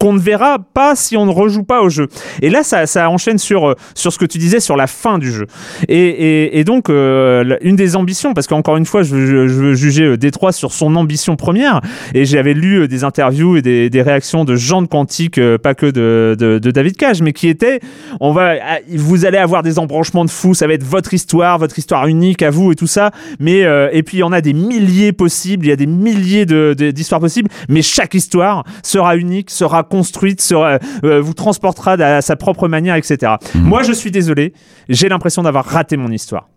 qu'on 0.00 0.14
ne 0.14 0.18
verra 0.18 0.58
pas 0.58 0.96
si 0.96 1.16
on 1.16 1.26
ne 1.26 1.30
rejoue 1.30 1.62
pas 1.62 1.82
au 1.82 1.90
jeu. 1.90 2.08
Et 2.40 2.48
là, 2.48 2.62
ça, 2.62 2.86
ça 2.86 3.10
enchaîne 3.10 3.36
sur, 3.36 3.68
euh, 3.68 3.74
sur 3.94 4.12
ce 4.12 4.18
que 4.18 4.24
tu 4.24 4.38
disais 4.38 4.58
sur 4.58 4.76
la 4.76 4.86
fin 4.86 5.18
du 5.18 5.30
jeu. 5.30 5.46
Et, 5.88 6.64
donc, 6.64 6.88
euh, 6.88 7.56
une 7.60 7.76
des 7.76 7.96
ambitions, 7.96 8.32
parce 8.32 8.46
qu'encore 8.46 8.78
une 8.78 8.86
fois, 8.86 9.02
je, 9.02 9.14
veux- 9.14 9.74
juger 9.74 10.04
euh, 10.04 10.16
Détroit 10.16 10.52
sur 10.52 10.72
son 10.72 10.96
ambition 10.96 11.36
première, 11.36 11.80
et 12.14 12.24
j'avais 12.24 12.54
lu 12.54 12.88
des 12.88 13.04
interviews 13.04 13.56
et 13.56 13.62
des, 13.62 14.02
réactions 14.02 14.46
de 14.46 14.56
gens 14.56 14.80
de 14.80 14.86
Quantique, 14.86 15.38
pas 15.62 15.74
que 15.74 15.86
de, 15.86 16.34
de, 16.38 16.70
David 16.70 16.96
Cage, 16.96 17.20
mais 17.20 17.34
qui 17.34 17.48
étaient, 17.48 17.80
on 18.20 18.32
va, 18.32 18.54
ah, 18.62 18.78
vous 18.96 19.26
allez 19.26 19.36
avoir 19.36 19.62
des 19.62 19.78
embranchements 19.78 20.24
de 20.24 20.30
fous, 20.30 20.54
ça 20.54 20.66
va 20.66 20.72
être 20.72 20.84
votre 20.84 21.12
histoire, 21.12 21.58
votre 21.58 21.78
histoire 21.78 22.06
unique 22.06 22.40
à 22.42 22.48
vous 22.48 22.72
et 22.72 22.74
tout 22.74 22.86
ça, 22.86 23.10
mais, 23.38 23.66
et 23.92 24.02
puis 24.02 24.18
il 24.18 24.20
y 24.20 24.22
en 24.22 24.32
a 24.32 24.40
des 24.40 24.54
milliers 24.54 25.12
possibles, 25.12 25.66
il 25.66 25.68
y 25.68 25.72
a 25.72 25.76
des 25.76 25.86
milliers 25.86 26.46
de- 26.46 26.72
d'histoires 26.72 27.20
possibles, 27.20 27.50
mais 27.68 27.82
chaque 27.82 28.14
histoire 28.14 28.64
sera 28.82 29.16
unique, 29.16 29.50
sera 29.50 29.84
construite, 29.90 30.40
sera, 30.40 30.78
euh, 31.04 31.20
vous 31.20 31.34
transportera 31.34 31.92
à 31.92 32.22
sa 32.22 32.36
propre 32.36 32.68
manière, 32.68 32.94
etc. 32.94 33.32
Moi, 33.54 33.82
je 33.82 33.92
suis 33.92 34.10
désolé, 34.10 34.54
j'ai 34.88 35.08
l'impression 35.10 35.42
d'avoir 35.42 35.64
raté 35.66 35.96
mon 35.98 36.10
histoire. 36.10 36.48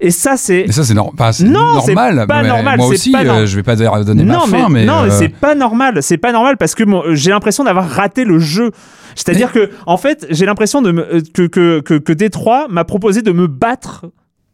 Et 0.00 0.10
ça, 0.10 0.36
c'est 0.36 0.64
Mais 0.66 0.72
ça, 0.72 0.82
c'est 0.82 0.92
nor- 0.92 1.12
enfin, 1.14 1.30
c'est 1.30 1.44
Non, 1.44 1.80
c'est 1.80 1.94
normal. 1.94 2.26
pas 2.26 2.42
mais 2.42 2.48
normal, 2.48 2.76
Moi 2.78 2.88
aussi, 2.88 3.12
pas 3.12 3.20
euh, 3.20 3.24
normal. 3.24 3.46
je 3.46 3.56
vais 3.56 3.62
pas 3.62 3.76
donner 3.76 4.24
non, 4.24 4.46
ma 4.48 4.58
fin, 4.58 4.68
mais, 4.68 4.84
non, 4.84 5.02
mais 5.04 5.10
euh, 5.12 5.16
c'est 5.18 5.28
pas 5.28 5.54
normal. 5.54 6.02
C'est 6.02 6.18
pas 6.18 6.32
normal 6.32 6.56
parce 6.56 6.74
que 6.74 6.82
j'ai 7.14 7.30
l'impression 7.30 7.62
d'avoir 7.64 7.88
raté 7.88 8.24
le 8.24 8.38
jeu. 8.40 8.72
C'est-à-dire 9.14 9.52
que, 9.52 9.70
en 9.86 9.96
fait, 9.96 10.26
j'ai 10.30 10.46
l'impression 10.46 10.82
de 10.82 10.90
me- 10.90 11.14
euh, 11.14 11.20
que, 11.32 11.42
que, 11.46 11.80
que, 11.80 11.94
que 11.94 12.12
Détroit 12.12 12.66
m'a 12.68 12.84
proposé 12.84 13.22
de 13.22 13.30
me 13.30 13.46
battre 13.46 14.06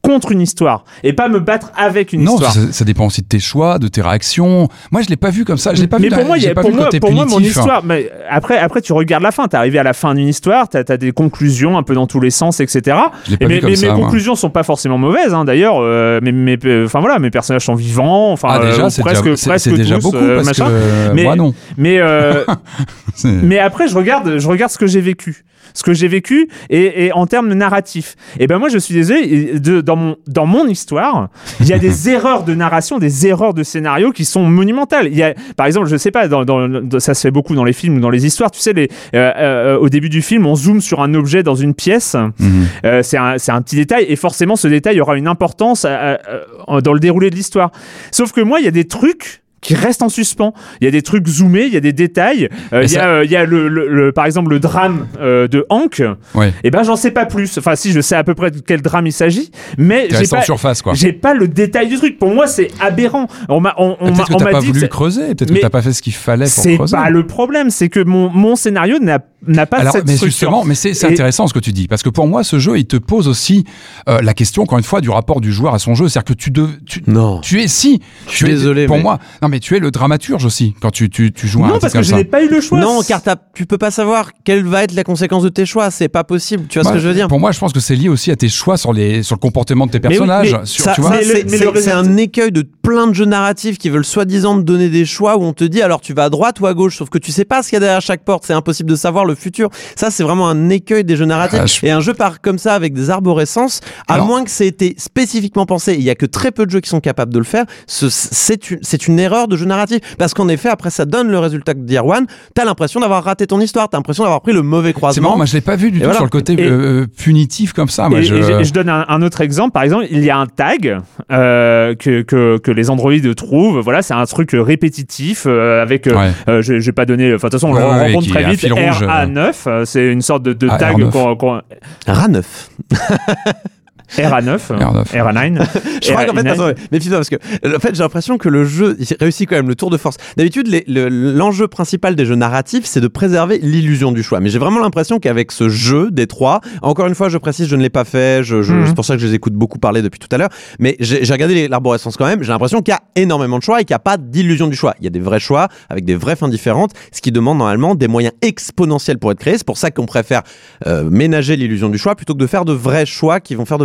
contre 0.02 0.32
une 0.32 0.40
histoire 0.40 0.84
et 1.04 1.12
pas 1.12 1.28
me 1.28 1.40
battre 1.40 1.72
avec 1.76 2.12
une 2.14 2.22
non, 2.24 2.32
histoire. 2.34 2.52
ça, 2.52 2.72
ça 2.72 2.84
dépend 2.86 3.06
aussi 3.06 3.20
de 3.20 3.26
tes 3.26 3.38
choix, 3.38 3.78
de 3.78 3.86
tes 3.88 4.00
réactions. 4.00 4.68
Moi, 4.90 5.02
je 5.02 5.08
l'ai 5.08 5.16
pas 5.16 5.28
vu 5.30 5.44
comme 5.44 5.58
ça. 5.58 5.74
Je 5.74 5.82
l'ai 5.82 5.88
pas 5.88 5.98
mais 5.98 6.08
vu. 6.08 6.14
pour 6.16 6.24
moi, 6.24 6.36
il 6.38 6.40
y 6.40 6.44
j'ai 6.44 6.50
a- 6.50 6.54
pas 6.54 6.62
pour 6.62 6.70
vu 6.70 6.76
moi, 6.76 6.86
côté 6.86 7.00
pour 7.00 7.12
moi, 7.12 7.26
mon 7.26 7.38
hein. 7.38 7.42
histoire. 7.42 7.84
Mais 7.84 8.10
après, 8.30 8.56
après, 8.58 8.80
tu 8.80 8.92
regardes 8.94 9.22
la 9.22 9.30
fin. 9.30 9.46
T'es 9.46 9.58
arrivé 9.58 9.78
à 9.78 9.82
la 9.82 9.92
fin 9.92 10.14
d'une 10.14 10.28
histoire. 10.28 10.68
T'as 10.68 10.82
as 10.88 10.96
des 10.96 11.12
conclusions 11.12 11.76
un 11.76 11.82
peu 11.82 11.94
dans 11.94 12.06
tous 12.06 12.20
les 12.20 12.30
sens, 12.30 12.60
etc. 12.60 12.96
Je 13.28 13.36
pas 13.36 13.44
Et 13.44 13.46
vu 13.48 13.54
mes, 13.56 13.60
comme 13.60 13.76
ça, 13.76 13.86
mes 13.88 13.92
moi. 13.92 14.04
conclusions 14.04 14.34
sont 14.36 14.50
pas 14.50 14.62
forcément 14.62 14.96
mauvaises, 14.98 15.34
hein, 15.34 15.44
d'ailleurs. 15.44 15.76
euh, 15.80 16.18
mais, 16.22 16.32
mais, 16.32 16.58
euh, 16.64 16.86
enfin 16.86 17.00
voilà, 17.00 17.18
mes 17.18 17.30
personnages 17.30 17.66
sont 17.66 17.74
vivants. 17.74 18.32
Enfin, 18.32 18.48
Ah, 18.52 18.58
déjà, 18.66 18.86
euh, 18.86 18.88
c'est 18.90 19.02
presque, 19.02 19.24
déjà, 19.24 19.36
c'est- 19.36 19.50
presque 19.50 19.74
déjà 19.74 19.98
beaucoup 19.98 20.16
euh, 20.16 20.36
parce 20.36 20.46
machin. 20.46 20.70
que 20.70 21.12
Mais- 21.14 21.24
moi 21.24 21.36
non. 21.36 21.54
Mais 21.76 22.00
mais 23.24 23.58
après, 23.58 23.88
je 23.88 23.94
regarde, 23.94 24.38
je 24.38 24.48
regarde 24.48 24.72
ce 24.72 24.78
que 24.78 24.86
j'ai 24.86 25.00
vécu. 25.00 25.44
Ce 25.72 25.84
que 25.84 25.92
j'ai 25.94 26.08
vécu 26.08 26.48
et, 26.68 27.04
et 27.06 27.12
en 27.12 27.26
termes 27.28 27.52
narratifs. 27.54 28.16
Et 28.40 28.48
ben 28.48 28.58
moi, 28.58 28.68
je 28.70 28.78
suis 28.78 28.92
désolé, 28.92 29.60
de, 29.60 29.80
dans, 29.90 29.96
mon, 29.96 30.16
dans 30.28 30.46
mon 30.46 30.66
histoire, 30.68 31.30
il 31.58 31.66
y 31.66 31.72
a 31.72 31.78
des 31.78 32.08
erreurs 32.14 32.44
de 32.44 32.54
narration, 32.54 32.98
des 33.00 33.26
erreurs 33.26 33.54
de 33.54 33.64
scénario 33.64 34.12
qui 34.12 34.24
sont 34.24 34.44
monumentales. 34.44 35.08
Il 35.08 35.16
y 35.18 35.22
a, 35.24 35.34
par 35.56 35.66
exemple, 35.66 35.88
je 35.88 35.96
sais 35.96 36.12
pas, 36.12 36.28
dans, 36.28 36.44
dans- 36.44 36.68
dans- 36.68 37.00
ça 37.00 37.12
se 37.14 37.22
fait 37.22 37.32
beaucoup 37.32 37.56
dans 37.56 37.64
les 37.64 37.72
films 37.72 37.96
ou 37.96 38.00
dans 38.00 38.10
les 38.10 38.24
histoires. 38.24 38.52
Tu 38.52 38.60
sais, 38.60 38.72
les, 38.72 38.88
euh, 39.14 39.32
euh, 39.36 39.78
au 39.78 39.88
début 39.88 40.08
du 40.08 40.22
film, 40.22 40.46
on 40.46 40.54
zoome 40.54 40.80
sur 40.80 41.00
un 41.02 41.12
objet 41.14 41.42
dans 41.42 41.56
une 41.56 41.74
pièce. 41.74 42.14
Mhm. 42.38 42.66
Euh, 42.84 43.02
c'est 43.02 43.18
un, 43.18 43.62
petit 43.62 43.74
détail 43.76 44.04
et 44.08 44.14
forcément, 44.16 44.54
ce 44.54 44.68
détail 44.68 45.00
aura 45.00 45.16
une 45.16 45.26
importance 45.26 45.84
dans 45.84 46.92
le 46.92 47.00
déroulé 47.00 47.30
de 47.30 47.34
l'histoire. 47.34 47.72
Sauf 48.12 48.30
que 48.32 48.40
moi, 48.40 48.60
il 48.60 48.64
y 48.64 48.68
a 48.68 48.72
des 48.72 48.86
trucs 48.86 49.42
qui 49.60 49.74
restent 49.74 50.02
en 50.02 50.08
suspens. 50.08 50.54
Il 50.80 50.84
y 50.84 50.88
a 50.88 50.90
des 50.90 51.02
trucs 51.02 51.26
zoomés, 51.26 51.64
il 51.66 51.72
y 51.72 51.76
a 51.76 51.80
des 51.80 51.92
détails. 51.92 52.48
Euh, 52.72 52.82
Et 52.82 52.86
il 52.86 52.92
y 52.92 52.96
a, 52.96 53.00
ça- 53.00 53.06
euh, 53.08 53.24
il 53.24 53.30
y 53.30 53.36
a 53.36 53.44
le, 53.44 53.68
le- 53.68 53.88
le- 53.88 54.12
par 54.12 54.24
exemple 54.26 54.50
le 54.50 54.60
drame 54.60 55.06
euh, 55.20 55.48
de 55.48 55.66
Hank. 55.68 56.02
Ouais. 56.34 56.52
Et 56.64 56.70
ben 56.70 56.82
j'en 56.82 56.96
sais 56.96 57.10
pas 57.10 57.26
plus. 57.26 57.58
Enfin 57.58 57.76
si 57.76 57.92
je 57.92 58.00
sais 58.00 58.14
à 58.16 58.24
peu 58.24 58.34
près 58.34 58.50
de 58.50 58.60
quel 58.60 58.80
drame 58.82 59.06
il 59.06 59.12
s'agit, 59.12 59.50
mais 59.78 60.06
j'ai 60.10 60.16
resté 60.16 60.36
en 60.36 60.38
pas, 60.38 60.44
surface, 60.44 60.82
quoi. 60.82 60.94
j'ai 60.94 61.12
pas 61.12 61.34
le 61.34 61.48
détail 61.48 61.88
du 61.88 61.96
truc. 61.96 62.18
Pour 62.18 62.30
moi 62.34 62.46
c'est 62.46 62.68
aberrant. 62.80 63.26
On 63.48 63.60
m'a 63.60 63.74
on, 63.78 63.96
on 64.00 64.10
m'a 64.10 64.12
Peut-être 64.12 64.28
que 64.28 64.34
on 64.34 64.36
t'as 64.38 64.44
m'a 64.46 64.50
pas 64.52 64.60
voulu 64.60 64.88
creuser. 64.88 65.34
Peut-être 65.34 65.50
Mais 65.50 65.56
que 65.58 65.62
t'as 65.62 65.70
pas 65.70 65.82
fait 65.82 65.92
ce 65.92 66.02
qu'il 66.02 66.14
fallait 66.14 66.44
pour 66.46 66.52
c'est 66.54 66.76
creuser. 66.76 66.96
pas 66.96 67.10
le 67.10 67.26
problème, 67.26 67.70
c'est 67.70 67.88
que 67.88 68.00
mon, 68.00 68.30
mon 68.30 68.56
scénario 68.56 68.98
n'a 68.98 69.18
n'a 69.46 69.64
pas 69.64 69.78
Alors, 69.78 69.92
cette 69.94 70.04
mais 70.06 70.16
structure. 70.16 70.48
justement, 70.48 70.64
mais 70.64 70.74
c'est 70.74 70.92
c'est 70.92 71.08
Et- 71.08 71.12
intéressant 71.12 71.46
ce 71.46 71.54
que 71.54 71.58
tu 71.60 71.72
dis, 71.72 71.88
parce 71.88 72.02
que 72.02 72.10
pour 72.10 72.26
moi, 72.26 72.44
ce 72.44 72.58
jeu, 72.58 72.76
il 72.78 72.84
te 72.84 72.96
pose 72.98 73.26
aussi 73.26 73.64
euh, 74.06 74.20
la 74.20 74.34
question, 74.34 74.64
encore 74.64 74.76
une 74.76 74.84
fois, 74.84 75.00
du 75.00 75.08
rapport 75.08 75.40
du 75.40 75.50
joueur 75.50 75.72
à 75.72 75.78
son 75.78 75.94
jeu. 75.94 76.08
C'est-à-dire 76.10 76.34
que 76.36 76.38
tu, 76.38 76.50
dev- 76.50 76.76
tu, 76.84 77.02
Non. 77.06 77.40
tu 77.40 77.62
es 77.62 77.66
si, 77.66 78.02
Je 78.28 78.32
suis 78.36 78.44
tu 78.44 78.50
es- 78.50 78.54
désolé, 78.54 78.86
Pour 78.86 78.96
mais- 78.98 79.02
moi, 79.02 79.18
non, 79.40 79.48
mais 79.50 79.60
tu 79.60 79.76
es 79.76 79.80
le 79.80 79.90
dramaturge 79.90 80.44
aussi 80.44 80.74
quand 80.80 80.90
tu, 80.90 81.10
tu, 81.10 81.32
tu 81.32 81.46
joues 81.46 81.62
à 81.64 81.66
un 81.66 81.68
non 81.72 81.78
parce 81.78 81.92
que 81.92 81.98
comme 81.98 82.04
je 82.04 82.14
n'ai 82.14 82.24
pas 82.24 82.42
eu 82.42 82.48
le 82.48 82.60
choix. 82.60 82.78
Non, 82.80 83.02
car 83.06 83.20
tu 83.54 83.66
peux 83.66 83.76
pas 83.78 83.90
savoir 83.90 84.30
quelle 84.44 84.64
va 84.64 84.84
être 84.84 84.92
la 84.94 85.04
conséquence 85.04 85.42
de 85.42 85.48
tes 85.50 85.66
choix. 85.66 85.90
C'est 85.90 86.08
pas 86.08 86.24
possible. 86.24 86.66
Tu 86.68 86.78
vois 86.78 86.84
ce 86.84 86.88
Moi, 86.88 86.96
que 86.96 87.02
je 87.02 87.08
veux 87.08 87.14
dire 87.14 87.28
Pour 87.28 87.40
moi, 87.40 87.52
je 87.52 87.58
pense 87.58 87.72
que 87.72 87.80
c'est 87.80 87.96
lié 87.96 88.08
aussi 88.08 88.30
à 88.30 88.36
tes 88.36 88.48
choix 88.48 88.76
sur 88.78 88.92
les 88.92 89.22
sur 89.22 89.34
le 89.36 89.40
comportement 89.40 89.86
de 89.86 89.90
tes 89.90 90.00
personnages. 90.00 90.56
c'est 90.64 91.90
un 91.92 92.16
écueil 92.16 92.52
de 92.52 92.62
plein 92.82 93.06
de 93.06 93.12
jeux 93.14 93.24
narratifs 93.24 93.78
qui 93.78 93.88
veulent 93.90 94.04
soi-disant 94.04 94.56
te 94.56 94.62
donner 94.62 94.88
des 94.88 95.04
choix 95.04 95.36
où 95.36 95.42
on 95.42 95.52
te 95.52 95.64
dit 95.64 95.82
alors 95.82 96.00
tu 96.00 96.14
vas 96.14 96.24
à 96.24 96.30
droite 96.30 96.60
ou 96.60 96.66
à 96.66 96.74
gauche, 96.74 96.96
sauf 96.98 97.10
que 97.10 97.18
tu 97.18 97.32
sais 97.32 97.44
pas 97.44 97.62
ce 97.62 97.68
qu'il 97.68 97.76
y 97.76 97.78
a 97.78 97.80
derrière 97.80 98.00
chaque 98.00 98.24
porte. 98.24 98.44
C'est 98.46 98.52
impossible 98.52 98.90
de 98.90 98.96
savoir 98.96 99.24
le 99.24 99.34
futur. 99.34 99.68
Ça, 99.96 100.10
c'est 100.10 100.22
vraiment 100.22 100.48
un 100.48 100.68
écueil 100.70 101.04
des 101.04 101.16
jeux 101.16 101.24
narratifs. 101.24 101.60
Ah, 101.62 101.66
je- 101.66 101.86
Et 101.86 101.90
un 101.90 102.00
jeu 102.00 102.14
part 102.14 102.40
comme 102.40 102.58
ça 102.58 102.74
avec 102.74 102.92
des 102.94 103.10
arborescences, 103.10 103.80
à 104.08 104.14
Alors- 104.14 104.26
moins 104.26 104.44
que 104.44 104.50
ça 104.50 104.64
ait 104.64 104.68
été 104.68 104.94
spécifiquement 104.98 105.66
pensé. 105.66 105.94
Il 105.94 106.02
y 106.02 106.10
a 106.10 106.14
que 106.14 106.26
très 106.26 106.50
peu 106.52 106.66
de 106.66 106.70
jeux 106.70 106.80
qui 106.80 106.88
sont 106.90 107.00
capables 107.00 107.32
de 107.32 107.38
le 107.38 107.44
faire. 107.44 107.64
Ce- 107.86 108.08
C'est 108.10 108.70
une, 108.70 108.78
c'est 108.82 109.06
une 109.06 109.18
erreur 109.18 109.39
de 109.48 109.56
jeu 109.56 109.64
narratif 109.66 110.00
parce 110.18 110.34
qu'en 110.34 110.48
effet, 110.48 110.68
après 110.68 110.90
ça 110.90 111.04
donne 111.04 111.28
le 111.30 111.38
résultat 111.38 111.74
que 111.74 111.80
dit 111.80 111.96
Erwan. 111.96 112.26
T'as 112.54 112.64
l'impression 112.64 113.00
d'avoir 113.00 113.24
raté 113.24 113.46
ton 113.46 113.60
histoire. 113.60 113.88
T'as 113.88 113.98
l'impression 113.98 114.24
d'avoir 114.24 114.40
pris 114.42 114.52
le 114.52 114.62
mauvais 114.62 114.88
c'est 114.90 114.94
croisement. 114.94 115.28
marrant, 115.28 115.36
moi 115.38 115.46
je 115.46 115.54
l'ai 115.54 115.60
pas 115.60 115.76
vu 115.76 115.90
du 115.90 115.98
Et 115.98 116.00
tout 116.00 116.04
voilà. 116.04 116.16
sur 116.16 116.24
le 116.24 116.30
côté 116.30 116.52
Et- 116.54 116.68
euh, 116.68 117.06
punitif 117.16 117.72
comme 117.72 117.88
ça. 117.88 118.08
Moi, 118.08 118.20
et, 118.20 118.22
je... 118.24 118.34
et 118.34 118.42
je, 118.42 118.64
je 118.64 118.72
donne 118.72 118.88
un, 118.88 119.04
un 119.08 119.22
autre 119.22 119.40
exemple. 119.40 119.72
Par 119.72 119.82
exemple, 119.82 120.06
il 120.10 120.24
y 120.24 120.30
a 120.30 120.36
un 120.38 120.46
tag 120.46 120.98
euh, 121.30 121.94
que, 121.94 122.22
que, 122.22 122.58
que 122.58 122.70
les 122.70 122.90
androïdes 122.90 123.34
trouvent. 123.34 123.80
Voilà, 123.80 124.02
c'est 124.02 124.14
un 124.14 124.24
truc 124.26 124.50
répétitif 124.52 125.44
euh, 125.46 125.82
avec. 125.82 126.06
euh, 126.06 126.14
Ouais. 126.14 126.30
euh, 126.48 126.62
je, 126.62 126.78
je 126.80 126.86
vais 126.86 126.92
pas 126.92 127.06
donner. 127.06 127.34
Enfin, 127.34 127.48
de 127.48 127.52
toute 127.52 127.60
façon, 127.60 127.68
on 127.68 127.74
Ouais, 127.74 127.80
le 127.80 127.86
rencontre 128.14 128.28
très 128.30 128.44
vite. 128.44 128.60
fil 128.60 128.72
rouge, 128.72 129.02
RA9, 129.02 129.52
euh, 129.66 129.84
c'est 129.84 130.06
une 130.12 130.22
sorte 130.22 130.42
de, 130.42 130.52
de 130.52 130.68
Ah, 130.70 130.76
tag 130.78 130.96
R9. 130.98 131.10
qu'on- 131.10 131.36
qu'on- 131.36 131.60
RA9. 132.06 132.42
RA9, 134.16 134.58
R9. 134.58 135.04
RA9. 135.12 135.66
Je 136.02 136.10
crois 136.10 136.24
qu'en 136.24 136.34
fait, 136.34 136.42
RA9. 136.42 136.48
attends, 136.52 136.80
méfie-toi 136.92 137.18
parce 137.18 137.28
que 137.28 137.36
en 137.76 137.78
fait, 137.80 137.94
j'ai 137.94 138.02
l'impression 138.02 138.38
que 138.38 138.48
le 138.48 138.64
jeu 138.64 138.96
il 138.98 139.06
réussit 139.20 139.48
quand 139.48 139.56
même 139.56 139.68
le 139.68 139.74
tour 139.74 139.90
de 139.90 139.96
force. 139.96 140.16
D'habitude, 140.36 140.68
le- 140.86 141.08
l'enjeu 141.08 141.68
principal 141.68 142.16
des 142.16 142.24
jeux 142.26 142.34
narratifs, 142.34 142.84
c'est 142.84 143.00
de 143.00 143.08
préserver 143.08 143.58
l'illusion 143.58 144.12
du 144.12 144.22
choix. 144.22 144.40
Mais 144.40 144.48
j'ai 144.50 144.58
vraiment 144.58 144.80
l'impression 144.80 145.18
qu'avec 145.18 145.52
ce 145.52 145.68
jeu 145.68 146.10
des 146.10 146.26
trois, 146.26 146.60
encore 146.82 147.06
une 147.06 147.14
fois, 147.14 147.28
je 147.28 147.38
précise, 147.38 147.68
je 147.68 147.76
ne 147.76 147.82
l'ai 147.82 147.90
pas 147.90 148.04
fait. 148.04 148.42
Je, 148.42 148.62
je- 148.62 148.72
Mhm. 148.72 148.86
C'est 148.86 148.94
pour 148.94 149.04
ça 149.04 149.14
que 149.14 149.20
je 149.20 149.26
les 149.26 149.34
écoute 149.34 149.52
beaucoup 149.52 149.78
parler 149.78 150.00
depuis 150.02 150.18
tout 150.18 150.28
à 150.32 150.38
l'heure. 150.38 150.48
Mais 150.78 150.96
j'ai 151.00 151.20
regardé 151.32 151.68
l'arborescence 151.68 152.16
quand 152.16 152.26
même. 152.26 152.42
J'ai 152.42 152.50
l'impression 152.52 152.80
qu'il 152.82 152.92
y 152.92 152.96
a 152.96 153.00
énormément 153.16 153.58
de 153.58 153.62
choix 153.62 153.80
et 153.80 153.84
qu'il 153.84 153.92
n'y 153.94 153.96
a 153.96 154.00
pas 154.00 154.16
d'illusion 154.16 154.66
du 154.68 154.76
choix. 154.76 154.94
Il 155.00 155.04
y 155.04 155.06
a 155.06 155.10
des 155.10 155.20
vrais 155.20 155.40
choix 155.40 155.68
avec 155.88 156.04
des 156.04 156.14
vraies 156.16 156.36
fins 156.36 156.48
différentes, 156.48 156.92
ce 157.12 157.20
qui 157.20 157.30
demande 157.32 157.58
normalement 157.58 157.94
des 157.94 158.08
moyens 158.08 158.34
exponentiels 158.42 159.18
pour 159.18 159.30
être 159.32 159.38
créés. 159.38 159.58
C'est 159.58 159.66
pour 159.66 159.76
ça 159.78 159.90
qu'on 159.90 160.06
préfère 160.06 160.42
euh, 160.86 161.08
ménager 161.10 161.56
l'illusion 161.56 161.88
du 161.88 161.98
choix 161.98 162.14
plutôt 162.16 162.34
que 162.34 162.38
de 162.38 162.46
faire 162.46 162.64
de 162.64 162.72
vrais 162.72 163.06
choix 163.06 163.40
qui 163.40 163.54
vont 163.54 163.64
faire 163.64 163.78
de 163.78 163.84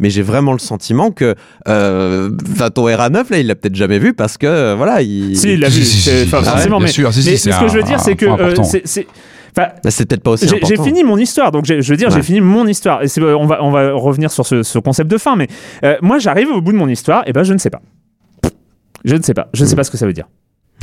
Mais 0.00 0.10
j'ai 0.10 0.22
vraiment 0.22 0.52
le 0.52 0.58
sentiment 0.58 1.10
que 1.10 1.34
euh, 1.68 2.30
ton 2.74 2.88
RA9 2.88 3.30
là, 3.30 3.38
il 3.38 3.46
l'a 3.46 3.54
peut-être 3.54 3.74
jamais 3.74 3.98
vu 3.98 4.14
parce 4.14 4.38
que 4.38 4.46
euh, 4.46 4.74
voilà, 4.76 5.02
il. 5.02 5.36
Si, 5.36 5.52
il 5.54 5.60
l'a 5.60 5.68
vu. 5.68 5.82
enfin, 6.26 6.42
forcément, 6.52 6.80
mais, 6.80 6.88
ce 7.36 7.60
que 7.60 7.68
je 7.68 7.76
veux 7.76 7.82
dire, 7.82 8.00
c'est 8.00 8.16
que 8.16 8.26
euh, 8.26 8.54
c'est- 8.84 9.06
enfin, 9.56 9.68
Bah, 9.84 9.90
c'est 9.90 10.06
peut-être 10.06 10.22
pas 10.22 10.30
aussi 10.32 10.46
J'ai 10.68 10.76
fini 10.84 11.04
mon 11.04 11.18
histoire, 11.18 11.50
donc 11.52 11.66
je 11.66 11.74
veux 11.74 11.96
dire, 11.96 12.08
j'ai 12.10 12.22
fini 12.22 12.40
mon 12.40 12.66
histoire. 12.66 13.02
Et 13.02 13.08
c'est- 13.08 13.22
on 13.22 13.46
va, 13.46 13.62
on 13.62 13.70
va 13.70 13.92
revenir 13.92 14.30
sur 14.30 14.46
ce, 14.46 14.62
ce 14.62 14.78
concept 14.78 15.10
de 15.10 15.18
fin, 15.18 15.36
mais 15.36 15.48
euh, 15.84 15.96
moi, 16.02 16.18
j'arrive 16.18 16.48
au 16.48 16.60
bout 16.60 16.72
de 16.72 16.78
mon 16.78 16.88
histoire, 16.88 17.22
et 17.26 17.32
ben, 17.32 17.42
je 17.42 17.52
ne 17.52 17.58
sais 17.58 17.70
pas. 17.70 17.80
Je 19.04 19.16
ne 19.16 19.22
sais 19.22 19.34
pas. 19.34 19.48
Je 19.52 19.64
ne 19.64 19.68
sais 19.68 19.74
pas 19.76 19.84
ce 19.84 19.90
que 19.90 19.96
ça 19.96 20.06
veut 20.06 20.12
dire. 20.12 20.28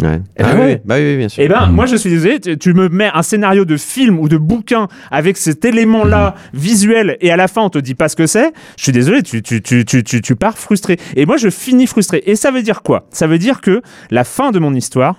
Ouais. 0.01 0.21
Eh 0.37 0.43
ben 0.43 0.49
Ah 0.51 0.55
oui, 0.65 0.77
bah 0.85 0.95
oui, 0.97 1.01
oui, 1.11 1.17
bien 1.17 1.29
sûr. 1.29 1.43
Eh 1.43 1.47
ben, 1.47 1.67
moi, 1.67 1.85
je 1.85 1.95
suis 1.95 2.09
désolé, 2.09 2.39
tu, 2.39 2.57
tu 2.57 2.73
me 2.73 2.87
mets 2.89 3.09
un 3.13 3.21
scénario 3.21 3.65
de 3.65 3.77
film 3.77 4.17
ou 4.19 4.29
de 4.29 4.37
bouquin 4.37 4.87
avec 5.11 5.37
cet 5.37 5.65
élément-là 5.65 6.35
visuel 6.53 7.17
et 7.21 7.31
à 7.31 7.35
la 7.35 7.47
fin, 7.47 7.61
on 7.63 7.69
te 7.69 7.79
dit 7.79 7.95
pas 7.95 8.09
ce 8.09 8.15
que 8.15 8.27
c'est. 8.27 8.51
Je 8.77 8.83
suis 8.83 8.91
désolé, 8.91 9.23
tu, 9.23 9.41
tu, 9.41 9.61
tu, 9.61 9.83
tu, 9.85 10.03
tu, 10.03 10.21
tu 10.21 10.35
pars 10.35 10.57
frustré. 10.57 10.97
Et 11.15 11.25
moi, 11.25 11.37
je 11.37 11.49
finis 11.49 11.87
frustré. 11.87 12.23
Et 12.25 12.35
ça 12.35 12.51
veut 12.51 12.61
dire 12.61 12.81
quoi? 12.81 13.07
Ça 13.11 13.27
veut 13.27 13.37
dire 13.39 13.61
que 13.61 13.81
la 14.11 14.23
fin 14.23 14.51
de 14.51 14.59
mon 14.59 14.73
histoire, 14.73 15.15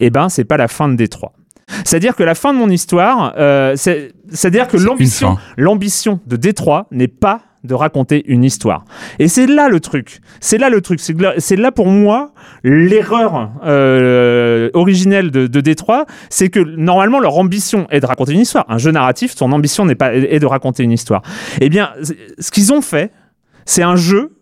eh 0.00 0.10
ben, 0.10 0.28
c'est 0.28 0.44
pas 0.44 0.56
la 0.56 0.68
fin 0.68 0.88
de 0.88 0.94
Détroit. 0.96 1.32
C'est-à-dire 1.84 2.14
que 2.14 2.22
la 2.22 2.34
fin 2.36 2.52
de 2.52 2.58
mon 2.58 2.68
histoire, 2.70 3.34
euh, 3.38 3.74
c'est- 3.76 4.12
c'est-à-dire 4.30 4.68
que 4.68 4.76
l'ambition 5.56 6.20
de 6.26 6.36
Détroit 6.36 6.86
n'est 6.92 7.08
pas 7.08 7.42
de 7.66 7.74
raconter 7.74 8.24
une 8.26 8.44
histoire. 8.44 8.84
Et 9.18 9.28
c'est 9.28 9.46
là 9.46 9.68
le 9.68 9.80
truc. 9.80 10.20
C'est 10.40 10.58
là 10.58 10.70
le 10.70 10.80
truc. 10.80 11.00
C'est 11.00 11.56
là- 11.56 11.72
pour 11.72 11.88
moi 11.88 12.32
l'erreur 12.64 13.50
euh, 13.64 14.70
originelle 14.74 15.30
de, 15.30 15.46
de 15.46 15.60
Détroit, 15.60 16.06
c'est 16.30 16.48
que 16.48 16.60
normalement 16.60 17.20
leur 17.20 17.36
ambition 17.38 17.86
est 17.90 18.00
de 18.00 18.06
raconter 18.06 18.32
une 18.32 18.40
histoire. 18.40 18.64
Un 18.68 18.78
jeu 18.78 18.90
narratif, 18.92 19.34
son 19.36 19.52
ambition 19.52 19.84
n'est 19.84 19.94
pas 19.94 20.14
est 20.14 20.38
de 20.38 20.46
raconter 20.46 20.82
une 20.82 20.92
histoire. 20.92 21.22
Eh 21.60 21.68
bien, 21.68 21.90
ce 22.38 22.50
qu'ils 22.50 22.72
ont 22.72 22.80
fait, 22.82 23.10
c'est 23.64 23.82
un 23.82 23.96
jeu 23.96 24.36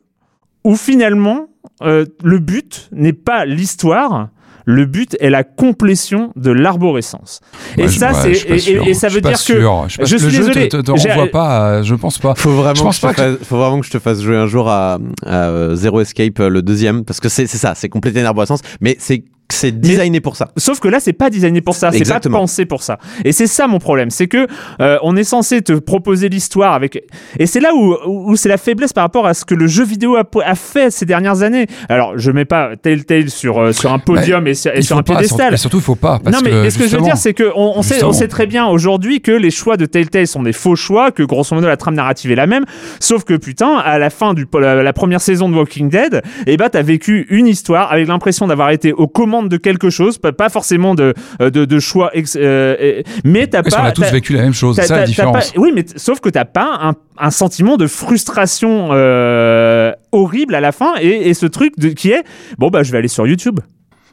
où 0.64 0.76
finalement 0.76 1.46
euh, 1.82 2.04
le 2.22 2.38
but 2.38 2.88
n'est 2.92 3.12
pas 3.14 3.44
l'histoire. 3.46 4.28
Le 4.66 4.86
but 4.86 5.16
est 5.20 5.30
la 5.30 5.44
complétion 5.44 6.32
de 6.36 6.50
l'arborescence. 6.50 7.40
Et 7.76 7.82
Ouais, 7.82 7.88
je- 7.88 7.98
ça, 7.98 8.12
ouais, 8.12 8.18
c'est 8.22 8.34
je 8.34 8.70
et- 8.70 8.72
et, 8.86 8.90
et 8.90 8.94
ça 8.94 9.08
Je 9.08 9.14
veut 9.16 9.20
dire 9.20 9.38
sûr. 9.38 9.84
que 9.86 10.04
je, 10.04 10.04
je 10.06 10.16
suis 10.16 10.30
jeu 10.30 10.38
désolé. 10.46 10.68
te, 10.68 10.76
te, 10.78 10.82
te 10.82 10.90
renvoie 10.90 11.26
pas, 11.28 11.68
euh, 11.68 11.82
je 11.82 11.94
pense 11.94 12.18
pas. 12.18 12.34
Faut 12.34 12.50
vraiment, 12.52 12.74
Je 12.74 12.82
pense 12.82 12.98
que 12.98 13.08
je 13.08 13.14
pas 13.14 13.14
que- 13.14 13.36
fasse, 13.36 13.46
faut 13.46 13.56
vraiment 13.58 13.80
que 13.80 13.86
je 13.86 13.90
te 13.90 13.98
fasse 13.98 14.20
jouer 14.22 14.36
un 14.36 14.46
jour 14.46 14.68
à, 14.70 14.98
à, 15.26 15.48
euh, 15.48 15.74
Zero 15.76 16.00
Escape, 16.00 16.40
euh, 16.40 16.48
le 16.48 16.62
deuxième, 16.62 17.04
parce 17.04 17.20
que 17.20 17.28
c'est 17.28 17.46
c'est 17.46 17.58
ça, 17.58 17.74
c'est 17.74 17.88
compléter 17.88 18.20
une 18.20 18.26
arborescence, 18.26 18.60
mais 18.80 18.96
c'est 18.98 19.24
c'est 19.50 19.78
designé 19.78 20.20
pour 20.20 20.36
ça. 20.36 20.48
Sauf 20.56 20.80
que 20.80 20.88
là, 20.88 21.00
c'est 21.00 21.12
pas 21.12 21.30
designé 21.30 21.60
pour 21.60 21.74
ça, 21.76 21.90
c'est 21.92 22.08
pas 22.08 22.20
pensé 22.20 22.64
pour 22.66 22.82
ça. 22.82 22.98
Et 23.24 23.32
c'est 23.32 23.46
ça 23.46 23.66
mon 23.66 23.78
problème, 23.78 24.10
c'est 24.10 24.26
que 24.26 24.46
euh, 24.80 24.98
on 25.02 25.16
est 25.16 25.24
censé 25.24 25.62
te 25.62 25.72
proposer 25.74 26.28
l'histoire 26.28 26.74
avec, 26.74 27.02
et 27.38 27.46
c'est 27.46 27.60
là 27.60 27.74
où, 27.74 27.94
où, 28.06 28.36
c'est 28.36 28.48
la 28.48 28.56
faiblesse 28.56 28.92
par 28.92 29.04
rapport 29.04 29.26
à 29.26 29.34
ce 29.34 29.44
que 29.44 29.54
le 29.54 29.66
jeu 29.66 29.84
vidéo 29.84 30.16
a, 30.16 30.24
a 30.44 30.54
fait 30.54 30.90
ces 30.90 31.06
dernières 31.06 31.42
années. 31.42 31.66
Alors, 31.88 32.18
je 32.18 32.30
mets 32.30 32.44
pas 32.46 32.76
Telltale 32.76 33.30
sur 33.30 33.58
euh, 33.60 33.72
sur 33.72 33.92
un 33.92 33.98
podium 33.98 34.46
et 34.46 34.54
sur, 34.54 34.74
et 34.74 34.82
sur 34.82 34.96
un 34.96 35.02
pas, 35.02 35.14
piédestal. 35.14 35.56
surtout- 35.58 35.60
surtout, 35.60 35.76
il 35.78 35.82
faut 35.82 35.94
pas. 35.94 36.18
Parce 36.22 36.36
non 36.36 36.42
mais, 36.42 36.50
que, 36.50 36.62
mais 36.62 36.70
ce 36.70 36.78
que 36.78 36.88
je 36.88 36.96
veux 36.96 37.02
dire 37.02 37.16
c'est 37.16 37.34
que 37.34 37.50
on, 37.54 37.74
on 37.76 37.82
sait, 37.82 38.02
on 38.02 38.12
sait 38.12 38.28
très 38.28 38.46
bien 38.46 38.66
aujourd'hui 38.66 39.20
que 39.20 39.32
les 39.32 39.50
choix 39.50 39.76
de 39.76 39.86
Telltale 39.86 40.26
sont 40.26 40.42
des 40.42 40.52
faux 40.52 40.76
choix, 40.76 41.10
que 41.10 41.22
grosso 41.22 41.54
modo 41.54 41.66
la 41.66 41.76
trame 41.76 41.94
narrative 41.94 42.30
est 42.32 42.36
la 42.36 42.46
même, 42.46 42.64
sauf 43.00 43.24
que 43.24 43.34
putain 43.34 43.76
à 43.76 43.98
la 43.98 44.10
fin 44.10 44.34
du 44.34 44.46
la, 44.58 44.82
la 44.82 44.92
première 44.92 45.20
saison 45.20 45.48
de 45.48 45.54
Walking 45.54 45.88
Dead, 45.90 46.22
et 46.46 46.56
bah 46.56 46.70
t'as 46.70 46.82
vécu 46.82 47.26
une 47.30 47.46
histoire 47.46 47.92
avec 47.92 48.08
l'impression 48.08 48.46
d'avoir 48.46 48.70
été 48.70 48.92
aux 48.92 49.06
de 49.42 49.56
quelque 49.56 49.90
chose, 49.90 50.18
pas, 50.18 50.48
forcément 50.48 50.94
de 50.94 51.12
de, 51.40 51.64
de 51.64 51.78
choix, 51.80 52.10
ex- 52.14 52.36
euh, 52.36 52.76
euh, 52.80 53.02
mais 53.24 53.46
t'as 53.46 53.62
pas. 53.62 53.70
qu'on 53.70 53.84
a 53.84 53.92
tous 53.92 54.02
vécu 54.12 54.32
la 54.32 54.42
même 54.42 54.54
chose, 54.54 54.76
ça 54.76 54.96
la 54.96 55.06
différence. 55.06 55.50
pas- 55.52 55.60
oui, 55.60 55.72
mais 55.74 55.84
sauf 55.96 56.20
que 56.20 56.28
t'as 56.28 56.44
pas 56.44 56.78
un, 56.80 56.92
un 57.18 57.30
sentiment 57.30 57.76
de 57.76 57.86
frustration 57.86 58.88
euh, 58.92 59.92
horrible 60.12 60.54
à 60.54 60.60
la 60.60 60.72
fin 60.72 60.94
et, 61.00 61.28
et 61.28 61.34
ce 61.34 61.46
truc 61.46 61.74
de, 61.78 61.88
qui 61.88 62.10
est 62.10 62.22
bon 62.58 62.68
bah 62.68 62.82
je 62.82 62.92
vais 62.92 62.98
aller 62.98 63.08
sur 63.08 63.26
YouTube. 63.26 63.60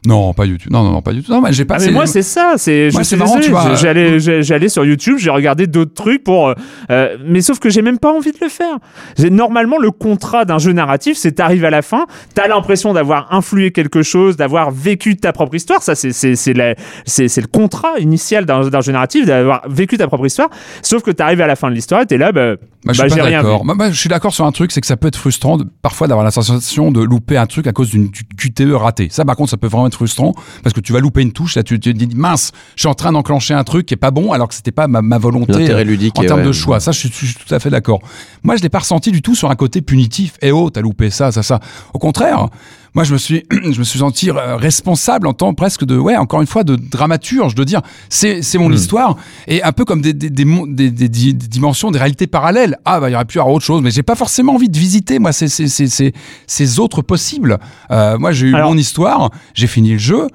Non, 0.06 0.32
pas 0.34 0.46
YouTube. 0.46 0.72
Non, 0.72 0.82
non, 0.82 0.90
non, 0.92 1.02
pas 1.02 1.12
du 1.12 1.22
tout. 1.22 1.30
Non, 1.32 1.40
mais 1.40 1.52
j'ai 1.52 1.64
pas. 1.64 1.76
Ah, 1.76 1.78
mais 1.84 1.92
moi 1.92 2.06
c'est 2.06 2.22
ça, 2.22 2.54
c'est 2.56 2.90
c'est 3.04 3.16
marrant, 3.16 3.38
tu 3.38 3.50
vois. 3.50 3.74
J'allais 3.74 4.18
j'allais 4.42 4.68
sur 4.68 4.84
YouTube, 4.84 5.16
j'ai 5.18 5.30
regardé 5.30 5.66
d'autres 5.66 5.94
trucs 5.94 6.24
pour 6.24 6.48
euh, 6.48 6.54
euh, 6.90 7.16
mais 7.24 7.40
sauf 7.40 7.58
que 7.60 7.70
j'ai 7.70 7.82
même 7.82 7.98
pas 7.98 8.12
envie 8.12 8.32
de 8.32 8.38
le 8.40 8.48
faire. 8.48 8.76
Normalement 9.30 9.78
le 9.78 9.90
contrat 9.90 10.44
d'un 10.44 10.58
jeu 10.58 10.72
narratif, 10.72 11.16
c'est 11.16 11.32
t'arrives 11.32 11.64
à 11.64 11.70
la 11.70 11.82
fin, 11.82 12.06
t'as 12.34 12.48
l'impression 12.48 12.92
d'avoir 12.92 13.32
influé 13.32 13.70
quelque 13.70 14.02
chose, 14.02 14.36
d'avoir 14.36 14.70
vécu 14.70 15.16
ta 15.16 15.32
propre 15.32 15.54
histoire, 15.54 15.82
ça 15.82 15.94
c'est 15.94 16.12
c'est 16.12 16.34
c'est 16.36 16.52
la- 16.52 16.74
c'est 17.06 17.28
c'est 17.28 17.40
le 17.40 17.46
contrat 17.46 17.98
initial 18.00 18.44
d'un 18.44 18.62
jeu 18.80 18.92
narratif 18.92 19.26
d'avoir 19.26 19.62
vécu 19.68 19.96
ta 19.98 20.06
propre 20.08 20.26
histoire, 20.26 20.48
sauf 20.82 21.02
que 21.02 21.10
t'arrives 21.10 21.40
à 21.40 21.46
la 21.46 21.56
fin 21.56 21.70
de 21.70 21.74
l'histoire 21.74 22.02
et 22.02 22.06
t'es 22.06 22.18
là 22.18 22.32
bah, 22.32 22.54
Bah, 22.84 22.92
je 22.92 23.02
bah, 23.02 23.08
j'ai 23.08 23.20
rien 23.20 23.42
vu. 23.42 23.48
Moi, 23.62 23.74
moi, 23.76 23.90
je 23.90 23.98
suis 23.98 24.08
d'accord 24.08 24.34
sur 24.34 24.44
un 24.44 24.52
truc, 24.52 24.72
c'est 24.72 24.80
que 24.80 24.86
ça 24.86 24.96
peut 24.96 25.06
être 25.08 25.16
frustrant 25.16 25.56
de- 25.56 25.66
parfois 25.82 26.08
d'avoir 26.08 26.24
la 26.24 26.30
sensation 26.32 26.90
de 26.90 27.00
louper 27.02 27.36
un 27.36 27.46
truc 27.46 27.66
à 27.68 27.72
cause 27.72 27.90
d'une 27.90 28.10
QTE 28.10 28.72
ratée. 28.72 29.08
Ça, 29.10 29.24
par 29.24 29.36
contre, 29.36 29.50
ça 29.50 29.56
peut 29.56 29.68
vraiment 29.68 29.86
frustrant 29.94 30.34
parce 30.62 30.74
que 30.74 30.80
tu 30.80 30.92
vas 30.92 31.00
louper 31.00 31.22
une 31.22 31.32
touche, 31.32 31.56
là, 31.56 31.62
tu 31.62 31.78
te 31.78 31.90
dis 31.90 32.08
mince, 32.14 32.52
je 32.76 32.82
suis 32.82 32.88
en 32.88 32.94
train 32.94 33.12
d'enclencher 33.12 33.54
un 33.54 33.64
truc 33.64 33.86
qui 33.86 33.94
est 33.94 33.96
pas 33.96 34.10
bon 34.10 34.32
alors 34.32 34.48
que 34.48 34.54
c'était 34.54 34.72
pas 34.72 34.88
ma, 34.88 35.02
ma 35.02 35.18
volonté 35.18 35.52
L'intérêt 35.52 35.84
ludique 35.84 36.18
en 36.18 36.22
termes 36.22 36.40
ouais. 36.40 36.46
de 36.46 36.52
choix. 36.52 36.80
Ça, 36.80 36.92
je 36.92 36.98
suis, 36.98 37.10
je 37.10 37.26
suis 37.26 37.34
tout 37.34 37.54
à 37.54 37.58
fait 37.58 37.70
d'accord. 37.70 38.00
Moi, 38.42 38.56
je 38.56 38.62
l'ai 38.62 38.68
pas 38.68 38.80
ressenti 38.80 39.10
du 39.10 39.22
tout 39.22 39.34
sur 39.34 39.50
un 39.50 39.56
côté 39.56 39.82
punitif. 39.82 40.34
Eh 40.42 40.52
oh, 40.52 40.70
t'as 40.70 40.80
loupé 40.80 41.10
ça, 41.10 41.32
ça, 41.32 41.42
ça. 41.42 41.60
Au 41.92 41.98
contraire. 41.98 42.48
Moi, 42.94 43.04
je 43.04 43.12
me 43.14 43.18
suis, 43.18 43.44
je 43.50 43.78
me 43.78 43.84
suis 43.84 44.00
senti 44.00 44.30
euh, 44.30 44.56
responsable 44.56 45.26
en 45.26 45.32
tant 45.32 45.54
presque 45.54 45.84
de, 45.84 45.96
ouais, 45.96 46.16
encore 46.16 46.40
une 46.42 46.46
fois, 46.46 46.62
de 46.64 46.76
dramaturge, 46.76 47.54
de 47.54 47.64
dire, 47.64 47.80
c'est, 48.10 48.42
c'est 48.42 48.58
mon 48.58 48.68
Hmm. 48.68 48.74
histoire, 48.74 49.16
et 49.48 49.62
un 49.62 49.72
peu 49.72 49.84
comme 49.84 50.00
des, 50.02 50.12
des, 50.12 50.28
des, 50.30 50.90
des, 50.90 51.32
dimensions, 51.32 51.90
des 51.90 51.98
réalités 51.98 52.26
parallèles. 52.26 52.76
Ah, 52.84 53.00
bah, 53.00 53.08
il 53.08 53.12
y 53.12 53.14
aurait 53.14 53.24
pu 53.24 53.38
y 53.38 53.40
avoir 53.40 53.54
autre 53.54 53.64
chose, 53.64 53.80
mais 53.82 53.90
j'ai 53.90 54.02
pas 54.02 54.14
forcément 54.14 54.54
envie 54.54 54.68
de 54.68 54.78
visiter, 54.78 55.18
moi, 55.18 55.32
ces, 55.32 55.48
ces, 55.48 55.68
ces, 55.68 55.88
ces, 55.88 56.12
ces 56.46 56.78
autres 56.80 57.02
possibles. 57.02 57.58
Euh, 57.90 58.18
moi, 58.18 58.32
j'ai 58.32 58.48
eu 58.48 58.54
Alors- 58.54 58.70
mon 58.70 58.76
histoire, 58.78 59.30
j'ai 59.54 59.66
fini 59.66 59.92
le 59.92 59.98
jeu, 59.98 60.28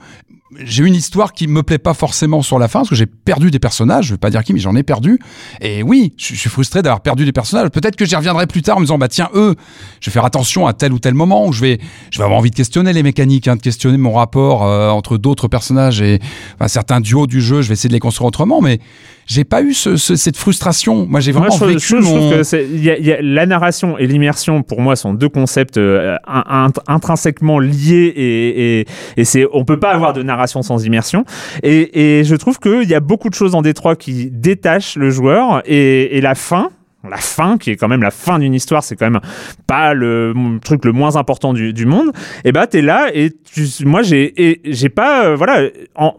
j'ai 0.59 0.83
une 0.83 0.95
histoire 0.95 1.33
qui 1.33 1.47
me 1.47 1.61
plaît 1.61 1.77
pas 1.77 1.93
forcément 1.93 2.41
sur 2.41 2.57
la 2.57 2.67
fin 2.67 2.79
parce 2.79 2.89
que 2.89 2.95
j'ai 2.95 3.05
perdu 3.05 3.51
des 3.51 3.59
personnages. 3.59 4.05
Je 4.05 4.13
vais 4.13 4.17
pas 4.17 4.29
dire 4.29 4.43
qui, 4.43 4.53
mais 4.53 4.59
j'en 4.59 4.75
ai 4.75 4.83
perdu. 4.83 5.19
Et 5.61 5.83
oui, 5.83 6.13
je 6.17 6.37
je 6.37 6.41
suis 6.41 6.49
frustré 6.49 6.81
d'avoir 6.81 7.01
perdu 7.01 7.25
des 7.25 7.31
personnages. 7.31 7.69
Peut-être 7.69 7.95
que 7.95 8.05
j'y 8.05 8.15
reviendrai 8.15 8.47
plus 8.47 8.61
tard 8.61 8.77
en 8.77 8.79
me 8.79 8.85
disant 8.85 8.97
bah 8.97 9.07
tiens 9.07 9.29
eux, 9.33 9.55
je 9.99 10.09
vais 10.09 10.13
faire 10.13 10.23
attention 10.23 10.67
à 10.67 10.73
tel 10.73 10.93
ou 10.93 10.99
tel 10.99 11.15
moment 11.15 11.47
où 11.47 11.51
je 11.51 11.61
vais, 11.61 11.79
je 12.11 12.17
vais 12.19 12.23
avoir 12.23 12.39
envie 12.39 12.51
de 12.51 12.55
questionner 12.55 12.93
les 12.93 13.03
mécaniques, 13.03 13.47
hein, 13.47 13.55
de 13.55 13.61
questionner 13.61 13.97
mon 13.97 14.13
rapport 14.13 14.63
euh, 14.63 14.89
entre 14.89 15.17
d'autres 15.17 15.47
personnages 15.47 16.01
et 16.01 16.19
enfin, 16.55 16.67
certains 16.67 17.01
duos 17.01 17.27
du 17.27 17.41
jeu. 17.41 17.61
Je 17.61 17.67
vais 17.67 17.73
essayer 17.73 17.89
de 17.89 17.93
les 17.93 17.99
construire 17.99 18.27
autrement, 18.27 18.61
mais 18.61 18.79
j'ai 19.27 19.43
pas 19.43 19.61
eu 19.61 19.73
ce, 19.73 19.97
ce- 19.97 20.15
cette 20.15 20.37
frustration. 20.37 21.05
Moi, 21.05 21.19
j'ai 21.19 21.31
vraiment 21.33 21.47
Moi, 21.47 21.53
je, 21.53 21.57
trouve- 21.57 21.69
vécu 21.73 21.87
je 21.87 21.95
mon. 21.97 22.29
que 22.31 22.75
y 22.77 22.89
a- 22.89 22.97
y 22.97 23.11
a- 23.11 23.21
la 23.21 23.45
narration 23.45 23.97
et 23.97 24.07
l'immersion, 24.07 24.63
pour 24.63 24.81
moi, 24.81 24.95
sont 24.95 25.13
deux 25.13 25.29
concepts 25.29 25.77
euh, 25.77 26.15
in- 26.25 26.43
in- 26.47 26.71
intrinsèquement 26.87 27.59
liés 27.59 28.11
et, 28.15 28.79
et, 28.79 28.85
et 29.17 29.25
c'est, 29.25 29.45
on 29.53 29.65
peut 29.65 29.79
pas 29.79 29.91
avoir 29.91 30.13
de 30.13 30.23
narration 30.23 30.61
sans 30.63 30.83
immersion. 30.85 31.25
Et, 31.61 32.19
et 32.19 32.23
je 32.23 32.35
trouve 32.35 32.57
qu'il 32.57 32.89
y 32.89 32.95
a 32.95 32.99
beaucoup 33.01 33.29
de 33.29 33.35
choses 33.35 33.53
en 33.53 33.61
Détroit 33.61 33.95
qui 33.95 34.31
détachent 34.31 34.95
le 34.95 35.09
joueur 35.11 35.61
et, 35.65 36.17
et 36.17 36.21
la 36.21 36.33
fin. 36.33 36.69
La 37.07 37.17
fin, 37.17 37.57
qui 37.57 37.69
est 37.69 37.75
quand 37.77 37.87
même 37.87 38.01
la 38.01 38.11
fin 38.11 38.37
d'une 38.39 38.53
histoire, 38.53 38.83
c'est 38.83 38.95
quand 38.97 39.09
même 39.09 39.21
pas 39.65 39.93
le 39.93 40.33
truc 40.65 40.83
le 40.83 40.91
moins 40.91 41.15
important 41.15 41.53
du, 41.53 41.71
du 41.71 41.85
monde. 41.85 42.11
Et 42.43 42.51
bah, 42.51 42.67
t'es 42.67 42.81
là 42.81 43.09
et 43.13 43.31
tu, 43.53 43.65
moi, 43.85 44.01
j'ai, 44.01 44.59
j'ai 44.65 44.89
pas, 44.89 45.25
euh, 45.27 45.35
voilà, 45.35 45.69
en, 45.95 46.15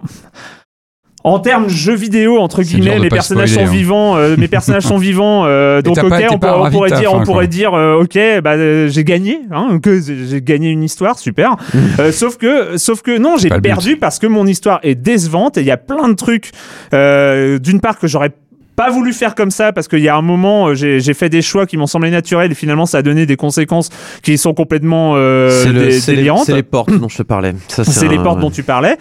en 1.29 1.39
termes 1.39 1.69
jeux 1.69 1.95
vidéo 1.95 2.39
entre 2.39 2.63
guillemets, 2.63 3.09
personnages 3.09 3.51
spoiler, 3.51 3.67
sont 3.67 3.71
hein. 3.71 3.77
vivants, 3.77 4.17
euh, 4.17 4.37
mes 4.37 4.49
personnages 4.49 4.85
sont 4.85 4.99
vivants, 5.09 5.45
euh, 5.47 5.83
donc 5.83 5.99
ok, 5.99 6.05
on, 6.05 6.09
pourrait 6.09 6.19
dire, 6.19 6.31
fin, 6.31 7.07
on 7.09 7.17
quoi. 7.17 7.25
pourrait 7.25 7.47
dire, 7.47 7.75
euh, 7.75 8.03
ok, 8.03 8.19
bah 8.43 8.89
j'ai 8.89 9.05
gagné, 9.05 9.41
hein, 9.51 9.79
que 9.83 10.01
j'ai 10.01 10.43
gagné 10.43 10.71
une 10.71 10.83
histoire, 10.83 11.19
super. 11.19 11.57
Sauf 12.13 12.37
que, 12.37 12.77
sauf 12.77 13.03
que 13.03 13.17
non, 13.19 13.37
j'ai 13.37 13.49
perdu 13.49 13.97
parce 13.97 14.19
que 14.19 14.27
mon 14.27 14.47
histoire 14.47 14.81
est 14.83 14.95
décevante 14.95 15.57
et 15.59 15.61
il 15.61 15.67
y 15.67 15.71
a 15.71 15.77
plein 15.77 16.09
de 16.09 16.15
trucs, 16.15 16.53
d'une 16.93 17.81
part 17.81 17.99
que 17.99 18.07
j'aurais 18.07 18.33
pas 18.79 18.91
voulu 18.91 19.13
faire 19.13 19.35
comme 19.35 19.51
ça 19.51 19.73
parce 19.73 19.89
qu'il 19.89 19.99
y 19.99 20.09
a 20.09 20.15
un 20.17 20.23
moment 20.23 20.69
euh, 20.69 20.75
j'ai 20.75 21.01
j'ai 21.01 21.13
fait 21.13 21.29
des 21.29 21.43
choix 21.43 21.67
qui 21.67 21.77
m'ont 21.77 21.89
semblé 21.89 22.11
naturels 22.13 22.53
et 22.53 22.55
finalement 22.55 22.87
ça 22.87 22.99
a 22.99 23.03
donné 23.03 23.27
des 23.27 23.35
conséquences 23.37 23.91
qui 24.23 24.39
sont 24.39 24.55
complètement 24.55 25.15
euh, 25.17 25.51
c'est 25.51 25.73
le- 25.73 25.81
dé- 25.87 26.01
c'est 26.01 26.13
les, 26.13 26.17
délirantes. 26.19 26.45
c'est 26.47 26.55
les 26.55 26.63
portes 26.63 26.93
dont 26.97 27.09
je 27.09 27.19
te 27.19 27.23
parlais. 27.25 27.55
Ça, 27.67 27.83
C'est 27.85 28.07
les 28.07 28.19
un- 28.19 28.23
portes 28.23 28.39
dont 28.41 28.51
tu 28.53 28.63
parlais. 28.63 28.97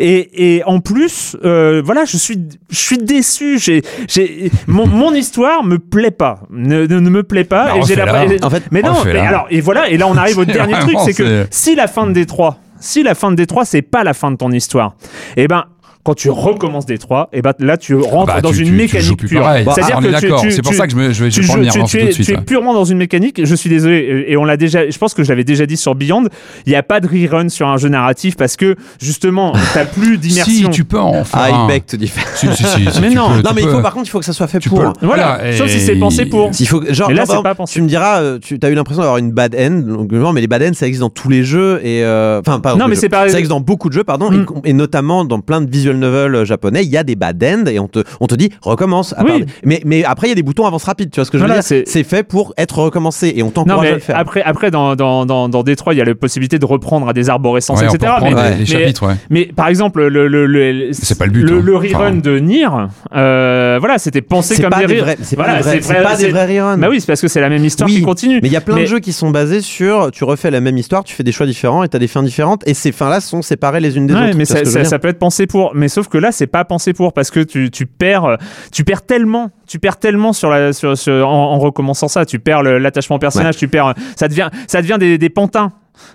Et, 0.00 0.56
et 0.56 0.64
en 0.64 0.80
plus, 0.80 1.36
euh, 1.44 1.80
voilà, 1.84 2.04
je 2.04 2.16
suis, 2.16 2.38
je 2.70 2.76
suis 2.76 2.98
déçu. 2.98 3.58
J'ai, 3.60 3.82
j'ai, 4.08 4.50
mon, 4.66 4.86
mon 4.88 5.14
histoire 5.14 5.62
me 5.64 5.78
plaît 5.78 6.10
pas, 6.10 6.40
ne, 6.50 6.86
ne, 6.86 6.98
ne 6.98 7.10
me 7.10 7.22
plaît 7.22 7.44
pas. 7.44 7.66
Bah, 7.66 7.76
et 7.78 7.82
j'ai 7.86 7.94
la- 7.96 8.24
En 8.42 8.50
fait, 8.50 8.64
mais 8.72 8.82
non, 8.82 8.94
mais 9.04 9.18
alors, 9.20 9.46
et 9.50 9.60
voilà, 9.60 9.88
et 9.88 9.96
là 9.96 10.08
on 10.08 10.16
arrive 10.16 10.38
au 10.38 10.44
dernier 10.58 10.74
truc, 10.80 10.96
c'est 11.04 11.14
que 11.14 11.46
si 11.50 11.76
la 11.76 11.86
fin 11.86 12.06
de 12.06 12.12
Détroit, 12.12 12.58
si 12.80 13.02
la 13.04 13.14
fin 13.14 13.30
de 13.30 13.36
Détroit, 13.36 13.64
c'est 13.64 13.82
pas 13.82 14.02
la 14.02 14.12
fin 14.14 14.30
de 14.32 14.36
ton 14.36 14.50
histoire, 14.50 14.94
et 15.36 15.46
ben, 15.46 15.64
quand 16.02 16.14
tu 16.14 16.30
recommences 16.30 16.86
Détroit, 16.86 17.28
et 17.32 17.42
ben 17.42 17.52
là 17.58 17.76
tu 17.76 17.94
rentres 17.94 18.32
Bah, 18.34 18.40
dans 18.40 18.50
tu- 18.52 18.60
une 18.60 18.64
tu- 18.64 18.70
tu 18.70 18.76
mécanique 18.76 19.06
joues 19.06 19.16
plus 19.16 19.28
pure. 19.28 19.44
C'est-à-dire 19.44 19.96
on 19.98 20.00
que 20.00 20.06
est 20.06 20.14
tu- 20.18 20.20
d'accord. 20.22 20.40
tu- 20.40 20.50
C'est 20.50 20.62
pour 20.62 20.72
tu- 20.72 20.78
ça 20.78 20.86
que 20.86 20.92
je, 20.92 20.96
me, 20.96 21.12
je 21.12 21.24
vais, 21.24 21.30
je 21.30 21.40
tu, 21.40 21.42
joues- 21.46 21.52
venir 21.54 21.72
tu- 21.72 21.82
tu 21.84 21.90
tout 21.90 21.96
es, 21.98 22.06
de 22.06 22.10
suite. 22.12 22.26
tu 22.26 22.32
es 22.32 22.38
purement 22.38 22.72
dans 22.72 22.84
une 22.84 22.96
mécanique. 22.98 23.40
Je 23.44 23.54
suis 23.54 23.68
désolé, 23.68 24.24
et 24.28 24.36
on 24.38 24.44
l'a 24.44 24.56
déjà. 24.56 24.88
Je 24.88 24.96
pense 24.98 25.12
que 25.14 25.22
je 25.22 25.28
l'avais 25.28 25.44
déjà 25.44 25.66
dit 25.66 25.76
sur 25.76 25.94
Beyond. 25.94 26.24
Il 26.66 26.70
n'y 26.70 26.76
a 26.76 26.82
pas 26.82 27.00
de 27.00 27.06
rerun 27.06 27.48
sur 27.50 27.68
un 27.68 27.76
jeu 27.76 27.88
narratif 27.90 28.36
parce 28.36 28.56
que 28.56 28.76
justement, 29.00 29.52
t'as 29.74 29.84
plus 29.84 30.16
d'immersion. 30.18 30.70
Si 30.70 30.70
tu 30.70 30.84
peux 30.84 30.98
en 30.98 31.24
faire 31.24 31.48
I 31.48 31.52
un. 31.52 31.66
beg 31.66 31.84
to 31.86 31.96
differ. 31.96 32.20
Si, 32.34 32.46
si, 32.54 32.64
si, 32.64 32.64
si, 32.92 33.00
Mais 33.00 33.08
tu 33.10 33.14
non. 33.16 33.28
peux, 33.28 33.42
Non, 33.42 33.50
tu 33.50 33.54
mais 33.56 33.62
il 33.62 33.68
faut, 33.68 33.80
par 33.82 33.92
contre, 33.92 34.06
il 34.06 34.10
faut 34.10 34.18
que 34.20 34.24
ça 34.24 34.32
soit 34.32 34.46
fait 34.46 34.58
Tu 34.58 34.68
pour. 34.68 34.80
peux. 34.94 35.06
Voilà. 35.06 35.52
Sauf 35.56 35.68
si 35.68 35.80
c'est 35.80 35.96
pensé 35.96 36.24
pour. 36.26 36.50
Il 36.58 36.66
faut, 36.66 36.82
genre, 36.92 37.10
là, 37.10 37.16
par 37.18 37.26
c'est 37.26 37.32
exemple, 37.32 37.42
pas 37.42 37.54
pensé. 37.54 37.74
tu 37.74 37.82
me 37.82 37.88
diras, 37.88 38.20
euh, 38.22 38.38
tu 38.40 38.58
as 38.62 38.70
eu 38.70 38.74
l'impression 38.74 39.02
d'avoir 39.02 39.18
une 39.18 39.32
bad 39.32 39.54
end, 39.54 39.80
donc, 39.86 40.10
mais 40.12 40.40
les 40.40 40.46
bad 40.46 40.62
ends, 40.62 40.72
ça 40.72 40.86
existe 40.86 41.00
dans 41.02 41.10
tous 41.10 41.28
les 41.28 41.44
jeux 41.44 41.80
et 41.84 42.02
euh, 42.04 42.40
enfin 42.40 42.60
pas. 42.60 42.74
Non, 42.76 42.88
mais 42.88 42.94
c'est 42.96 43.08
pas- 43.08 43.28
Ça 43.28 43.38
existe 43.38 43.50
dans 43.50 43.60
beaucoup 43.60 43.88
de 43.88 43.94
jeux, 43.94 44.04
pardon, 44.04 44.30
et, 44.64 44.70
et 44.70 44.72
notamment 44.72 45.24
dans 45.24 45.40
plein 45.40 45.60
de 45.60 45.66
visual 45.90 45.96
novels 45.98 46.34
euh, 46.34 46.44
japonais, 46.44 46.82
il 46.84 46.90
y 46.90 46.96
a 46.96 47.02
des 47.04 47.16
bad 47.16 47.42
ends 47.42 47.66
et 47.66 47.78
on 47.78 47.88
te, 47.88 48.00
on 48.20 48.26
te 48.26 48.34
dit 48.34 48.50
recommence. 48.62 49.12
à 49.16 49.24
Oui. 49.24 49.30
part- 49.30 49.54
Mais, 49.64 49.80
mais 49.84 50.04
après, 50.04 50.26
il 50.28 50.30
y 50.30 50.32
a 50.32 50.36
des 50.36 50.42
boutons 50.42 50.66
avance 50.66 50.84
rapide. 50.84 51.10
Tu 51.10 51.16
vois 51.16 51.24
ce 51.24 51.30
que 51.30 51.38
je 51.38 51.42
Voilà, 51.42 51.60
veux 51.60 51.60
dire? 51.76 51.84
c'est- 51.86 52.00
fait 52.04 52.22
pour 52.22 52.54
être 52.56 52.78
recommencé 52.78 53.32
et 53.36 53.42
on 53.42 53.50
t'encourage 53.50 53.88
à 53.90 53.92
le 53.94 53.98
faire. 54.00 54.16
après, 54.18 54.42
après 54.42 54.70
dans, 54.70 54.96
dans, 54.96 55.26
dans, 55.26 55.48
dans 55.48 55.62
Détroit, 55.62 55.94
il 55.94 55.98
y 55.98 56.00
a 56.00 56.04
la 56.04 56.14
possibilité 56.14 56.58
de 56.58 56.64
reprendre 56.64 57.08
à 57.08 57.12
des 57.12 57.28
arborescences, 57.28 57.80
Ouais, 57.80 57.86
etc. 57.94 58.12
Mais, 58.22 58.30
les, 58.30 58.34
ouais. 58.34 58.50
les 58.52 58.56
mais- 58.60 58.66
chapitres, 58.66 59.06
ouais. 59.06 59.14
mais 59.28 59.44
par 59.54 59.68
exemple, 59.68 60.06
le, 60.06 60.26
le, 60.28 60.46
le, 60.46 60.88
C'est 60.92 61.18
pas 61.18 61.26
le 61.26 61.32
but, 61.32 61.42
Le, 61.42 61.58
hein. 61.58 61.62
le 61.62 61.76
rerun 61.76 61.90
Enfin- 62.08 62.14
de 62.16 62.38
Nier, 62.38 62.66
euh, 63.14 63.76
voilà, 63.80 63.98
c'était 63.98 64.22
pensé 64.22 64.60
comme 64.62 64.70
des, 64.86 64.96
vrais, 65.00 65.16
c'est 65.22 65.36
voilà, 65.36 65.56
pas 65.62 65.72
des 65.72 65.78
vrais, 65.80 66.02
pas 66.02 66.16
des 66.16 66.32
reruns. 66.32 66.78
Bah 66.78 66.88
oui, 66.90 67.00
c'est 67.00 67.06
parce 67.06 67.20
que 67.20 67.28
c'est 67.28 67.40
la 67.40 67.48
même 67.48 67.64
histoire 67.64 67.88
Oui, 67.88 67.96
qui 67.96 68.02
continue. 68.02 68.40
Mais 68.42 68.48
il 68.48 68.52
y 68.52 68.56
a 68.56 68.60
plein 68.60 68.74
Mais- 68.76 68.82
de 68.82 68.86
jeux 68.86 69.00
qui 69.00 69.12
sont 69.12 69.30
basés 69.30 69.60
sur 69.60 70.10
tu 70.10 70.24
refais 70.24 70.50
la 70.50 70.60
même 70.60 70.76
histoire, 70.78 71.04
tu 71.04 71.14
fais 71.14 71.22
des 71.22 71.32
choix 71.32 71.46
différents 71.46 71.82
et 71.84 71.88
tu 71.88 71.96
as 71.96 72.00
des 72.00 72.06
fins 72.08 72.22
différentes 72.22 72.62
et 72.66 72.74
ces 72.74 72.92
fins-là 72.92 73.20
sont 73.20 73.42
séparées 73.42 73.80
les 73.80 73.96
unes 73.96 74.06
des 74.06 74.14
autres. 74.14 74.36
mais 74.36 74.44
ça 74.44 74.98
peut 74.98 75.08
être 75.08 75.18
pensé 75.18 75.46
pour. 75.46 75.72
Mais 75.80 75.88
sauf 75.88 76.06
que 76.08 76.18
là, 76.18 76.30
c'est 76.30 76.46
pas 76.46 76.64
pensé 76.64 76.92
pour 76.92 77.12
parce 77.12 77.30
que 77.30 77.40
tu, 77.40 77.70
tu 77.70 77.86
perds, 77.86 78.36
tu 78.70 78.84
perds 78.84 79.02
tellement, 79.04 79.50
tu 79.66 79.78
perds 79.80 79.98
tellement 79.98 80.32
sur 80.32 80.50
la, 80.50 80.72
sur, 80.72 80.96
sur- 80.96 81.26
en, 81.28 81.54
en 81.54 81.58
recommençant 81.58 82.06
ça. 82.08 82.24
Tu 82.24 82.38
perds 82.38 82.62
l'attachement 82.62 83.16
au 83.16 83.18
personnage, 83.18 83.56
tu 83.56 83.66
perds, 83.68 83.94
ça 84.16 84.28
devient, 84.28 84.48
ça 84.68 84.80
devient 84.82 84.96
des, 84.98 85.18
des 85.18 85.30
pantins. 85.30 85.72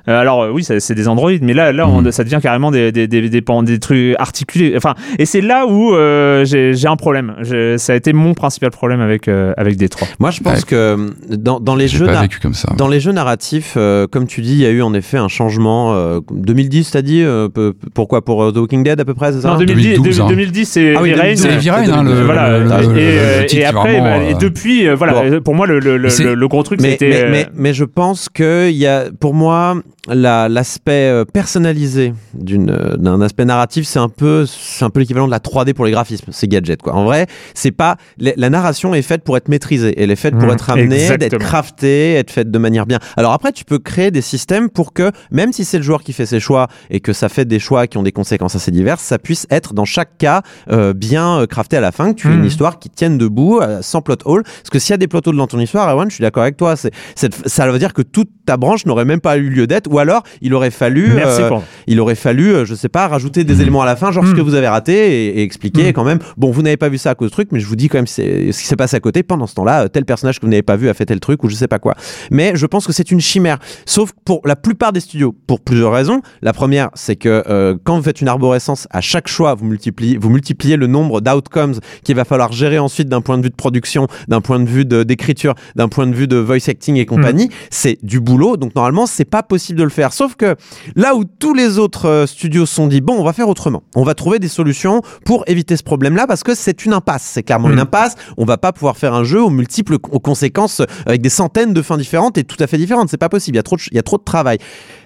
Euh, 0.08 0.20
alors 0.20 0.44
euh, 0.44 0.50
oui, 0.52 0.64
c'est 0.64 0.94
des 0.96 1.08
Android, 1.08 1.32
mais 1.42 1.54
là, 1.54 1.72
là, 1.72 1.88
on- 1.88 2.12
ça 2.12 2.24
devient 2.24 2.40
carrément 2.42 2.72
des 2.72 2.92
des 2.92 3.08
des, 3.08 3.28
des, 3.30 3.80
trucs 3.80 4.16
articulés. 4.20 4.74
Enfin, 4.78 4.94
et 5.20 5.26
c'est 5.26 5.42
là 5.42 5.66
où 5.68 5.94
euh, 5.96 6.46
j'ai 6.46 6.88
un 6.88 6.96
problème. 6.96 7.36
Ça 7.78 7.94
a 7.94 7.96
été 7.96 8.14
mon 8.14 8.34
principal 8.34 8.72
problème 8.72 9.02
avec 9.02 9.28
euh, 9.28 9.54
avec 9.58 9.78
Détroit. 9.78 10.08
Moi, 10.20 10.32
je 10.32 10.42
pense 10.42 10.60
Ouais. 10.60 10.64
que 10.68 11.10
dans, 11.30 11.60
dans 11.60 11.76
les 11.76 11.88
jeux 11.88 12.06
pas 12.06 12.14
na- 12.14 12.22
vécu 12.22 12.40
comme 12.40 12.54
ça. 12.54 12.74
dans 12.78 12.88
les 12.88 13.00
jeux 13.00 13.12
narratifs, 13.12 13.74
euh, 13.78 14.08
comme 14.08 14.28
tu 14.28 14.42
dis, 14.42 14.54
il 14.54 14.60
y 14.62 14.66
a 14.66 14.70
eu 14.70 14.82
en 14.82 14.94
effet 14.94 15.18
un 15.18 15.28
changement. 15.28 15.94
euh, 15.96 16.20
2010, 16.32 16.92
t'as 16.92 17.02
dit 17.02 17.22
euh, 17.24 17.50
pourquoi 17.94 18.24
pour 18.24 18.54
The 18.54 18.58
Walking 18.58 18.84
Dead 18.84 19.00
à 19.00 19.06
peu 19.06 19.14
près, 19.14 19.32
c'est 19.34 19.42
ça? 19.42 19.50
Non, 19.50 19.58
2010, 19.58 19.84
2012, 19.96 20.22
hein. 20.22 20.28
2010 20.30 20.66
c'est 20.66 20.96
Ah 20.96 21.02
oui, 21.02 21.10
Heavy 21.12 21.20
Rain. 21.20 21.34
2012, 21.36 21.42
C'est 21.62 21.92
hein, 21.92 22.04
le- 22.04 22.24
voilà. 22.24 22.60
le- 22.60 22.98
et, 22.98 23.60
le- 23.60 23.66
après, 23.66 24.00
vraiment, 24.00 24.18
bah, 24.20 24.24
et 24.30 24.34
depuis, 24.36 24.88
euh, 24.88 24.96
voilà. 24.96 25.14
Bon. 25.30 25.42
Pour 25.42 25.56
moi, 25.56 25.68
le 25.68 25.80
le, 25.80 26.48
gros 26.48 26.64
truc, 26.64 26.82
c'était. 26.82 27.10
mais, 27.10 27.30
mais, 27.30 27.48
mais 27.56 27.74
je 27.74 27.84
pense 27.84 28.30
que 28.30 28.70
il 28.70 28.76
y 28.78 28.88
a, 28.88 29.06
pour 29.20 29.34
moi, 29.34 29.75
la- 29.76 29.95
l'aspect 30.08 31.10
euh, 31.10 31.26
personnalisé 31.26 32.14
d'une, 32.34 32.70
euh, 32.70 32.96
d'un 32.98 33.22
aspect 33.22 33.46
narratif, 33.46 33.86
c'est 33.86 34.00
un 34.00 34.10
peu, 34.10 34.46
c'est 34.46 34.86
un 34.86 34.90
peu 34.90 35.00
l'équivalent 35.00 35.26
de 35.26 35.32
la 35.32 35.40
3D 35.40 35.74
pour 35.74 35.86
les 35.86 35.92
graphismes, 35.92 36.32
ces 36.32 36.48
gadgets, 36.48 36.82
quoi. 36.82 36.94
En 36.94 37.04
vrai, 37.06 37.28
c'est 37.54 37.72
pas, 37.72 37.98
la, 38.20 38.32
la 38.36 38.50
narration 38.50 38.94
est 38.94 39.02
faite 39.02 39.24
pour 39.24 39.38
être 39.38 39.48
maîtrisée, 39.50 39.94
elle 40.02 40.12
est 40.12 40.16
faite 40.16 40.38
pour 40.38 40.50
Mmh, 40.50 40.54
être 40.54 40.70
amenée, 40.70 40.98
d'être 41.18 41.32
craftée, 41.40 42.14
être 42.16 42.32
faite 42.32 42.52
de 42.52 42.58
manière 42.60 42.86
bien. 42.86 43.00
Alors 43.18 43.32
après, 43.34 43.52
tu 43.52 43.66
peux 43.66 43.80
créer 43.80 44.12
des 44.12 44.22
systèmes 44.22 44.70
pour 44.70 44.94
que, 44.94 45.12
même 45.32 45.54
si 45.54 45.66
c'est 45.66 45.78
le 45.78 45.84
joueur 45.84 46.04
qui 46.04 46.14
fait 46.14 46.26
ses 46.26 46.40
choix 46.40 46.68
et 46.90 47.00
que 47.00 47.14
ça 47.14 47.30
fait 47.30 47.46
des 47.46 47.60
choix 47.60 47.88
qui 47.88 47.98
ont 47.98 48.04
des 48.04 48.12
conséquences 48.12 48.56
assez 48.56 48.72
diverses, 48.72 49.02
ça 49.04 49.18
puisse 49.20 49.48
être 49.50 49.74
dans 49.74 49.86
chaque 49.86 50.18
cas 50.18 50.42
euh, 50.72 50.94
bien 50.94 51.40
euh, 51.42 51.46
crafté 51.48 51.78
à 51.78 51.82
la 51.82 51.92
fin, 51.92 52.14
que 52.14 52.20
tu 52.20 52.28
aies 52.28 52.36
Mmh. 52.36 52.40
une 52.40 52.46
histoire 52.46 52.80
qui 52.80 52.90
tienne 52.90 53.18
debout, 53.18 53.60
euh, 53.62 53.82
sans 53.82 54.02
plot 54.02 54.16
hole. 54.26 54.44
Parce 54.44 54.70
que 54.72 54.80
s'il 54.80 54.92
y 54.92 54.94
a 54.94 54.98
des 54.98 55.08
plot 55.08 55.22
holes 55.26 55.38
dans 55.38 55.48
ton 55.48 55.60
histoire, 55.60 55.90
Erwan, 55.90 56.10
je 56.10 56.16
suis 56.16 56.22
d'accord 56.22 56.44
avec 56.44 56.58
toi, 56.58 56.76
c'est, 56.76 56.92
c'est- 57.16 57.48
ça 57.48 57.68
veut 57.70 57.80
dire 57.80 57.94
que 57.94 58.02
toute 58.02 58.30
ta 58.46 58.58
branche 58.58 58.86
n'aurait 58.86 59.06
même 59.06 59.22
pas 59.22 59.38
eu 59.38 59.50
lieu 59.50 59.68
d'être, 59.68 59.88
ou 59.96 60.00
alors 60.00 60.24
il 60.42 60.54
aurait 60.54 60.72
fallu, 60.72 61.12
Merci 61.16 61.42
euh, 61.42 61.48
pour. 61.48 61.64
il 61.88 62.00
aurait 62.02 62.16
fallu, 62.16 62.54
euh, 62.54 62.66
je 62.66 62.76
sais 62.76 62.90
pas, 62.90 63.08
rajouter 63.08 63.44
des 63.46 63.56
Mhm. 63.56 63.62
éléments 63.62 63.82
à 63.82 63.86
la 63.86 63.96
fin, 63.96 64.12
genre 64.12 64.26
ce 64.26 64.32
Mhm. 64.32 64.36
que 64.36 64.42
vous 64.42 64.54
avez 64.56 64.68
raté, 64.68 64.94
et, 64.94 65.40
et 65.40 65.44
expliquer 65.44 65.84
Mhm. 65.86 65.94
quand 65.94 66.04
même. 66.04 66.20
Bon, 66.38 66.52
vous 66.52 66.62
n'avez 66.62 66.78
pas 66.78 66.90
vu 66.90 66.98
ça 66.98 67.12
à 67.12 67.16
cause 67.16 67.30
de 67.30 67.32
truc, 67.32 67.50
mais 67.52 67.60
je 67.60 67.66
vous 67.68 67.76
dis 67.78 67.88
quand 67.88 67.98
même 67.98 68.08
c'est- 68.08 68.52
ce 68.52 68.60
qui 68.60 68.68
s'est 68.68 68.76
passé 68.76 68.96
à 68.98 69.00
côté. 69.00 69.24
Pendant 69.24 69.48
ce 69.48 69.56
temps-là, 69.56 69.84
euh, 69.84 69.88
tel 69.88 70.04
personnage 70.06 70.40
que 70.40 70.46
vous 70.46 70.52
n'avez 70.52 70.62
pas 70.64 70.76
vu 70.76 70.90
a 70.90 70.94
fait 70.94 71.06
tel 71.06 71.20
truc, 71.20 71.44
ou 71.44 71.50
je 71.50 71.56
sais 71.56 71.68
pas 71.68 71.80
quoi. 71.80 71.96
Mais 72.32 72.52
je 72.56 72.66
pense 72.66 72.86
que 72.86 72.94
c'est 72.94 73.10
une 73.12 73.22
chimère. 73.22 73.58
Sauf 73.86 74.12
pour 74.26 74.42
la 74.46 74.56
plupart 74.56 74.92
des 74.92 75.00
studios, 75.00 75.34
pour 75.48 75.62
plusieurs 75.62 75.94
raisons. 75.94 76.22
La 76.42 76.52
première, 76.54 76.90
c'est 76.94 77.16
que 77.16 77.44
euh, 77.50 77.76
quand 77.84 77.96
vous 77.98 78.04
faites 78.04 78.20
une 78.22 78.28
arborescence, 78.28 78.88
à 78.92 79.00
chaque 79.02 79.28
choix, 79.28 79.54
vous 79.56 79.66
multipliez, 79.66 80.18
vous 80.18 80.30
multipliez 80.30 80.76
le 80.76 80.88
nombre 80.88 81.22
d'outcomes 81.22 81.76
qu'il 82.04 82.16
va 82.16 82.26
falloir 82.26 82.52
gérer 82.52 82.80
ensuite 82.80 83.08
d'un 83.08 83.22
point 83.22 83.38
de 83.38 83.44
vue 83.44 83.50
de 83.50 83.56
production, 83.56 84.08
d'un 84.28 84.42
point 84.42 84.60
de 84.60 84.68
vue 84.68 84.84
d'écriture, 84.86 85.56
d'un 85.76 85.88
point 85.88 86.08
de 86.08 86.14
vue 86.16 86.28
de 86.28 86.36
voice 86.38 86.68
acting 86.68 86.96
et 86.98 87.06
compagnie. 87.06 87.50
C'est 87.70 87.98
du 88.04 88.20
boulot. 88.20 88.58
Donc 88.58 88.76
normalement, 88.76 89.06
c'est 89.06 89.26
pas 89.26 89.44
possible 89.44 89.80
de 89.80 89.84
le 89.86 89.92
faire. 89.92 90.14
Sauf 90.14 90.36
que 90.36 90.56
là 90.96 91.16
où 91.16 91.24
tous 91.24 91.54
les 91.54 91.78
autres 91.78 92.08
euh, 92.08 92.28
studios 92.28 92.66
se 92.66 92.76
sont 92.76 92.88
dit, 92.88 93.02
bon, 93.02 93.20
on 93.20 93.24
va 93.24 93.34
faire 93.34 93.50
autrement. 93.50 93.84
On 93.96 94.04
va 94.04 94.14
trouver 94.14 94.40
des 94.40 94.48
solutions 94.48 95.02
pour 95.26 95.44
éviter 95.48 95.78
ce 95.78 95.84
problème-là 95.84 96.28
parce 96.28 96.44
que 96.44 96.56
c'est 96.56 96.86
une 96.86 96.94
impasse. 96.94 97.24
C'est 97.24 97.44
clairement 97.44 97.70
une 97.70 97.80
impasse. 97.80 98.16
On 98.38 98.46
va 98.46 98.58
pas 98.58 98.74
pouvoir 98.74 98.98
faire 98.98 99.14
un 99.14 99.24
jeu 99.24 99.42
aux 99.42 99.50
multiples 99.50 99.96
aux 99.96 100.20
conséquences 100.20 100.82
euh, 100.82 100.86
avec 101.06 101.22
des 101.22 101.30
centaines 101.30 101.74
de 101.74 101.82
fins 101.82 101.98
différentes 101.98 102.38
et 102.38 102.44
tout 102.44 102.58
à 102.60 102.68
fait 102.68 102.78
différentes. 102.78 103.10
C'est 103.10 103.18
pas 103.18 103.30
possible. 103.30 103.56
Il 103.56 103.58
y 103.58 103.60
a 103.60 103.64
trop 103.64 103.78
de, 103.78 103.82
il 103.92 103.96
y 103.96 104.00
a 104.00 104.04
trop 104.04 104.18
de 104.18 104.24
travail. 104.24 104.58